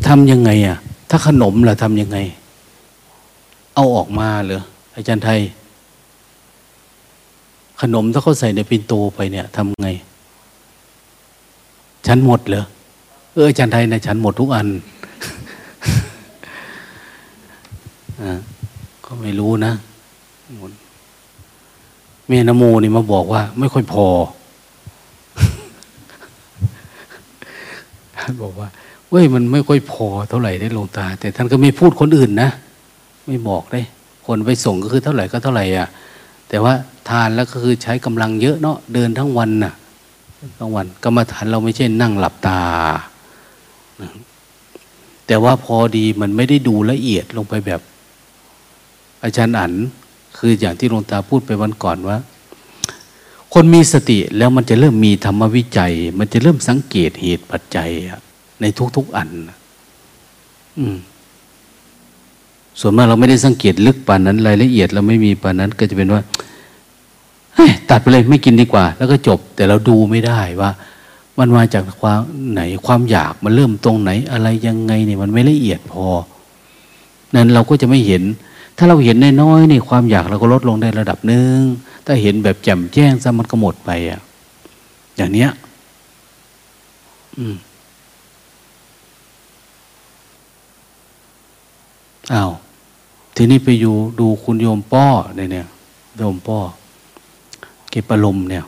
[0.08, 0.78] ทำยังไงอะ
[1.10, 2.18] ถ้าขนมล่ะทำยังไง
[3.76, 4.62] เอาออกมาเหรอ
[4.96, 5.40] อาจารย์ไทย
[7.82, 9.90] ขนมถ้าเขาใส่ในปินโตไปเนี่ยทำไง
[12.08, 12.66] ฉันหมดเหรอ
[13.34, 14.68] เอออาจารย์ไทยนะฉันหมดทุกอัน
[18.22, 18.32] อ่า
[19.06, 19.74] ก็ไม่รู้นะ
[22.28, 24.08] เมนโมนี่มาบอกว่า ไม่ค่อยพอ
[28.18, 28.68] ท่านบอกว่า
[29.10, 32.50] เว้ยมันไม่ค่อยพอเท่าไหร่ได้ลงตา แต่ท่านก็ไม่พูดคนอื่นนะ
[33.28, 33.82] ไม่บอกได้
[34.26, 35.88] คนไปส่งก็คือเท่าไหร่ก็เท่าไหร่อะ
[36.50, 36.74] แต่ว่า
[37.10, 39.74] ทานแล้วก็คือใช้กำลังเยอะเนาะเดินทั้งวันน่ะ
[40.60, 42.62] ทั้งวันกรรมฐานเราไม่ใช่นั่งหลับตา
[45.28, 47.82] แต่ว่าพอดีมันไม่ได้ดูละเอียดลงไปแบบ
[49.24, 49.74] อาจารย์อัน
[50.38, 52.18] คืออย่างที่หลวงตาพูดไปวันก่อนว่า
[53.54, 57.92] คนมีสติแล้วมันจะเริ่มมีธรรมวิจัย มันจะเริ่มสังเกตเหตุปัจจัย
[58.62, 59.30] ในทุกๆอัน
[60.80, 60.98] อืม
[62.80, 66.22] ส่วนมากเราไม่ได้สังเกตลึกป่านนั้นรายละเอียดเราไม่มีป่านนั้น ก็จะเป็นว่า
[67.90, 70.72] ตัดไปเลยไม่กินดีกว่า แล้วก็จบ แต่เราดูไม่ได้ว่า
[71.40, 72.22] มันมาจากความ
[72.52, 76.06] ไหนความอยากมันเริ่มตรงไหน อะไรยังไงเนี่ยมันไม่ละเอียดพอ
[77.36, 78.24] นั้นเราก็จะไม่เห็น
[78.78, 81.58] ถ้าเราเห็นน้อยๆนี่ความอยากเราก็ลดลงได้ระดับหนึ่ง
[82.06, 84.20] ถ้าเห็นแบบแจ่มแจ้งซะมันก็หมดไปอะ
[85.18, 85.50] อย่างเนี้ย
[87.38, 87.56] อืม
[92.34, 92.52] อ้าว
[93.36, 95.68] ทีนี้ไปอยู่ดูคุณโยมป้อเนี่ย
[96.18, 96.60] โยมป้อ
[97.90, 98.66] เก็บอารมณ์เนี่ย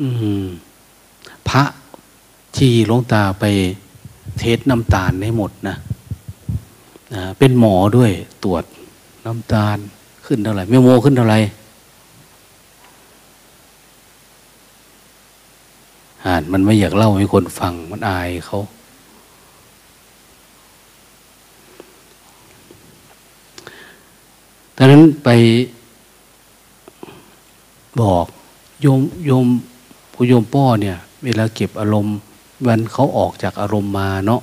[0.00, 0.08] อื
[0.44, 0.46] ม
[1.48, 1.62] พระ
[2.56, 3.44] ที่หลวงตาไป
[4.38, 5.76] เทสน้ำตาลให้หมดนะ
[7.14, 8.10] นะเป็นหมอด้วย
[8.44, 8.64] ตรวจ
[9.26, 9.76] น้ำตาล
[10.24, 11.38] ขึ้นเท่าไหร่ไม่โมขึ้นเท่าไหร่
[16.26, 18.60] อ่านมันไม่อยากเล่าให้คนฟังมันอายเขา
[24.76, 25.28] ดังนั้นไป
[28.00, 28.26] บอก
[28.82, 29.46] โยมโยม
[30.12, 32.16] ผู้โยมป้อเนี่ย เวลาเก็บอารมณ์
[32.66, 34.40] วันเขาออกจากอารมณ์มาเนาะ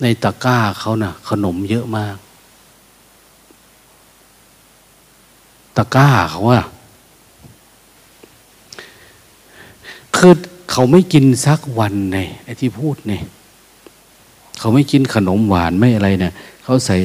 [0.00, 2.16] ในตะกร้าเขานะ่ะ ขนมเยอะมาก
[5.76, 6.64] ตะกร้าเขาอะ
[10.20, 10.34] คือ
[10.70, 13.22] เขาไม่กินสักวันไงไอ้ที่พูดเนี่ย
[14.58, 16.32] เขาไม่กินขนมหวานไม่อะไรเนี่ย
[16.64, 16.96] เขาใส่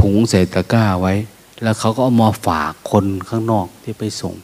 [0.00, 1.14] ถุงใส่ตะกร้าไว้
[1.62, 4.34] แล้วเขาก็เอามาฝากคนข้างนอกที่ไปส่ง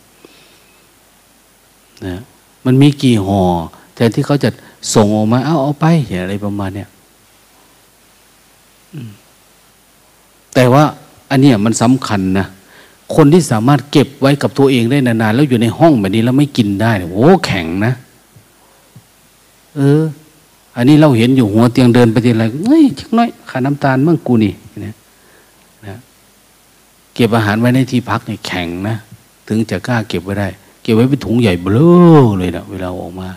[2.07, 2.20] นะ
[2.65, 3.43] มันมีกี่ห่อ
[3.95, 4.51] แต่ที่เขาจะ
[4.95, 5.87] ส่งออกมา เอาเอาไป
[6.23, 6.89] อะไรประมาณเนี้ย
[10.55, 10.85] แต่ว่า
[11.31, 12.47] อันเนี้ยมันสำคัญนะ
[13.15, 17.93] คนที่สามารถเก็บไว้กับตัวเองได้นานๆแล้วอยู่ในห้องแบบนี้แล้วไม่กินได้โอ้แข็งนะ
[19.77, 20.03] เออ
[20.77, 24.53] อันนี้เราเห็นอยู่หัวเตียงเดินไปทีไรเฮ้ยชักน้อยขาน้ำตาลเมื่อกูนี่
[24.85, 24.95] นะ
[25.87, 25.97] นะ
[27.15, 28.97] เก็บอาหารไว้ในที่พักเนี่ยแข็งนะ
[29.49, 30.49] ถึงจะกล้าเก็บไว้ได้
[30.83, 33.28] เก็บไว้เป็นถุงใหญ่เบ้อเลยนะเวลาออกมา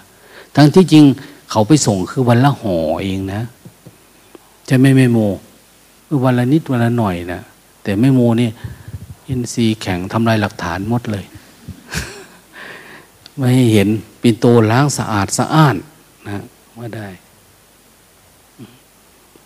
[0.55, 1.03] ทั้งที่จริง
[1.49, 3.41] เขาไปส่งคือวันละห่อเองนะ
[4.69, 5.17] จะไม่ไม่โม
[6.23, 7.41] วันละนิดวันละหน่อยนะ
[7.83, 8.49] แต่ไม่โมนี่
[9.31, 11.25] อินทรีย์แข็งทำลายหลักฐานหมดเลย
[13.37, 13.89] ไม่ให้เห็น
[14.21, 15.75] ปินโตล้างสะอาดสะอ้าน
[16.27, 16.41] นะ
[16.77, 17.07] ว่าได้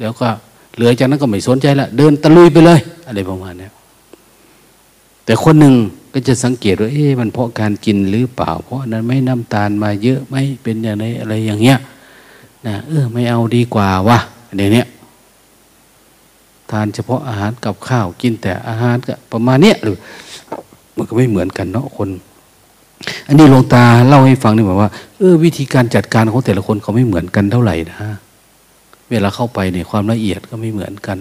[0.02, 0.28] แล้วก็
[0.76, 3.70] เหลือจากนั้นก็ไม่สนใจละเดินตะลุยไปเลย อะไรประมาณนี้
[5.26, 5.74] แต่คนหนึ่ง
[6.14, 11.78] ก็จะสังเกตว่าเอ๊ะมันเพราะการกินหรือเปล่า เพราะนั้นไม่น้ำตาลมาเยอะไม่เป็นอย่างไรอะไรอย่างเงี้ย
[12.68, 14.20] นะเออไม่เอาดีกว่าวะ
[14.56, 14.84] เดี๋ยวนี้
[16.72, 19.98] ทานเฉพาะอาหารกับข้าวกินแต่อาหารก็ประมาณเนี้ยหรือ
[20.96, 22.10] มันก็ไม่เหมือนกันเนาะคน
[23.28, 27.98] อันนี้หลวงตาเล่าให้ฟังนี่บอกว่าเออวิธีการจัดการของแต่ละคนเขาไม่เหมือนกันเท่าไหร่นะ
[29.10, 31.18] เวลาเข้าไปเนี่ยความละเอียดก็ไม่เหมือนกัน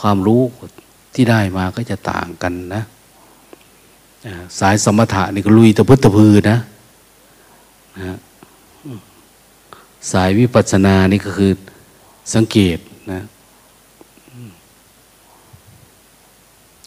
[0.00, 0.42] ความรู้
[1.14, 2.82] ที่ได้มาก็จะต่างกันนะ
[4.58, 6.58] สายสมถะนี่ก็ลุยตะพื้ตะพือนะ
[7.98, 8.16] นะ
[10.12, 11.52] สายวิปัสสนานี่ก็คือ
[12.34, 12.78] สังเกต
[13.10, 13.20] นะ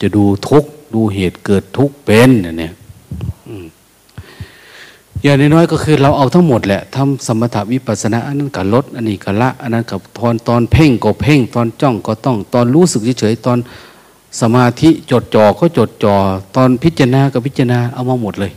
[0.03, 2.73] จะดูทุกดูเหตุเกิดทุกเป็นเนี่ย
[5.23, 13.57] อย่างน้อยก็คือเราเอาทั้งหมดแหละทำสมถวิปัสสนาอันนั้นกับลดอันนี้กับละ อันนั้นกับตอนตอนเพ่งก็เพ่ง ตอนจ้องก็ต้อง ตอนรู้สึกเฉยๆตอน
[14.41, 16.15] สมาธิจดจ่อก็จดจ่อ
[16.55, 18.51] ตอนพิจารณากับพิจารณาเอามาหมดเลย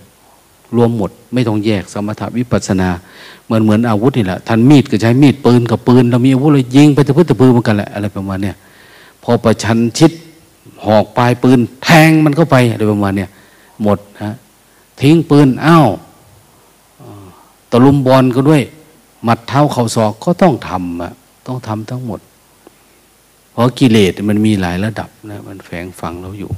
[0.76, 2.88] รวมหมดไม่ต้องแยกสมถวิปัสนา
[3.44, 8.56] เหมือนเหมือนอาวุธนี่แหละทันมีดก็ใช้มีดปืนกับปืนเรามีอาวุธเลยยิงไปตะพื้นตะพือเหมือนกันแหละอะไรประมาณเนี้ย
[9.22, 10.12] พอประชันชิด
[10.84, 13.30] หอกปลายปืน แทงมันเข้าไปอะไรประมาณเนี้ย
[13.82, 14.34] หมดฮะ
[15.00, 15.88] ทิ้งปืนอ้าว
[17.70, 18.62] ตะลุมบอลก็ด้วย
[19.26, 21.12] มัดเท้าเข่าศอกก็ต้องทำอะ
[21.46, 22.20] ต้องทำทั้งหมด
[23.52, 26.50] เพราะกิเลสมันมีหลายระดับนะมันแฝงฝังเราอยู่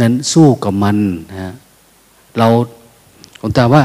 [0.00, 0.96] นั้นสู้กับมัน
[1.30, 1.52] นะ
[2.38, 2.48] เรา
[3.40, 3.82] ผมตาว่า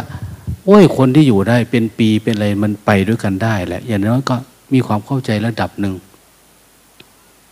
[0.66, 4.36] โอ้ยคนที่อยู่ได้เป็นปีเป็นอะไรมันไปด้วยกันได้แหละ อย่างน้อยก็
[4.74, 5.94] มีความเข้าใจระดับหนึ่ง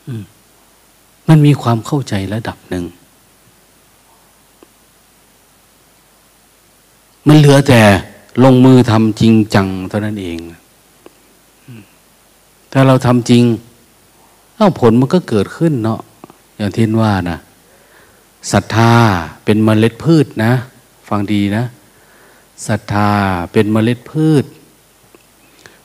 [0.07, 2.85] มัันมีความเข้าใจระดับหนึ่ง
[7.27, 7.81] มันเหลือแต่
[8.43, 10.37] ลงมือทำจริงจังเท่านั้นเอง
[12.71, 13.43] ถ้าเราทำจริง
[14.55, 15.99] เอ้าผลมันก็เกิดขึ้นเนาะ
[16.57, 17.37] อย่างที่นว่านะ
[18.51, 18.93] ศรัทธา
[19.43, 20.53] เป็นเมล็ดพืชนะ
[21.09, 21.63] ฟังดีนะ
[22.67, 23.09] ศรัทธา
[23.51, 24.45] เป็นเมล็ดพืช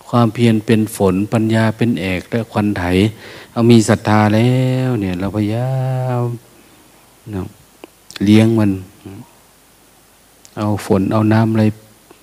[0.09, 2.85] ความเพียรเป็นฝนปัญญาเป็นเอกและควันไถ
[3.57, 4.51] เอามีศรัทธาแล้
[4.89, 5.73] วเนี่ย เราพยายา
[6.23, 6.25] ม
[7.33, 7.47] เนาะ
[8.25, 8.71] เลี้ยงมัน
[10.57, 11.65] เอาฝนเอาน้ำอะไร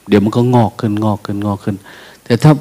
[0.09, 1.75] เดี๋ยวมันก็งอกขึ้นงอกขึ้นงอกขึ้น
[2.23, 2.51] แต่ถ้า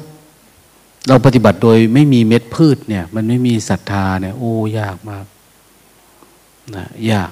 [1.07, 5.25] เราปฏิบัติโดยไม่มีเม็ดพืชเนี่ย มันไม่มีศรัทธาเนี่ย โอ้ยากมาก
[6.75, 7.31] นะยาก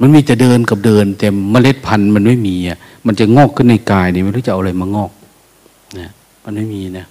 [0.00, 5.12] มันมีจะเดินกับเดิน แต่เมล็ดพันธุ์มันไม่มีอะมันจะงอกขึ้นในกายนี่ไม่รู้จะเอาอะไรมางอก
[5.98, 6.10] นะ
[6.44, 7.06] มันไม่มีนะ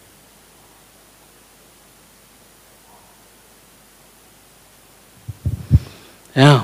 [6.39, 6.61] อ้าว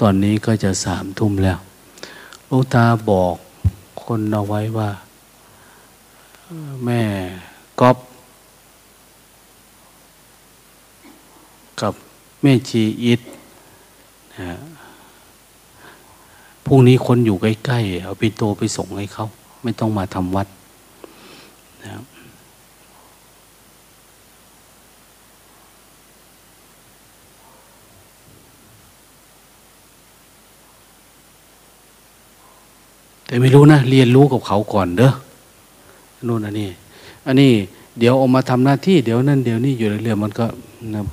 [0.00, 1.58] ตอนนี้ก็จะสามทุ่มแล้ว
[2.48, 3.36] ลูกตาบอก
[4.02, 4.90] คนเอาไว้ว่า
[6.84, 7.02] แม่
[7.80, 7.96] ก๊อฟ
[11.80, 11.94] กับ
[12.42, 13.20] แม่ชีอิท
[14.38, 14.58] นะ
[16.66, 19.26] พรุ่งนี้คนอยู่ใกล้ๆเอาไปโตไปส่งให้เขา
[19.62, 20.46] ไม่ต้องมาทำวัด
[33.32, 35.10] แต่ไม่รู้นะเรียนรู้กับเขาก่อนเด้อ
[36.26, 36.70] นู่นอันนี้
[37.26, 37.52] อันนี้
[37.98, 40.46] เดี๋ยวออกมาทำหน้าที่เดี๋ยวนั่นเดี๋ยวนี้อยู่เรื่อยๆมันก็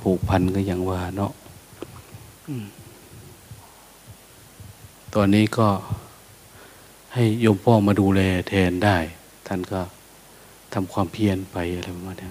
[0.02, 1.32] ผูกพันก็อย่างว่าเนาะ
[5.14, 5.68] ตอนนี้ก็
[7.14, 8.96] ให้โยมพ่อมาดูแลแทนได้
[9.46, 9.80] ท่านก็
[10.72, 12.28] ทำความเพียรไปอะไรประมาณนี้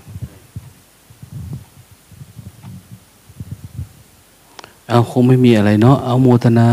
[4.89, 6.69] เอาคงไม่มีอะไรเนาะเอาโมทนา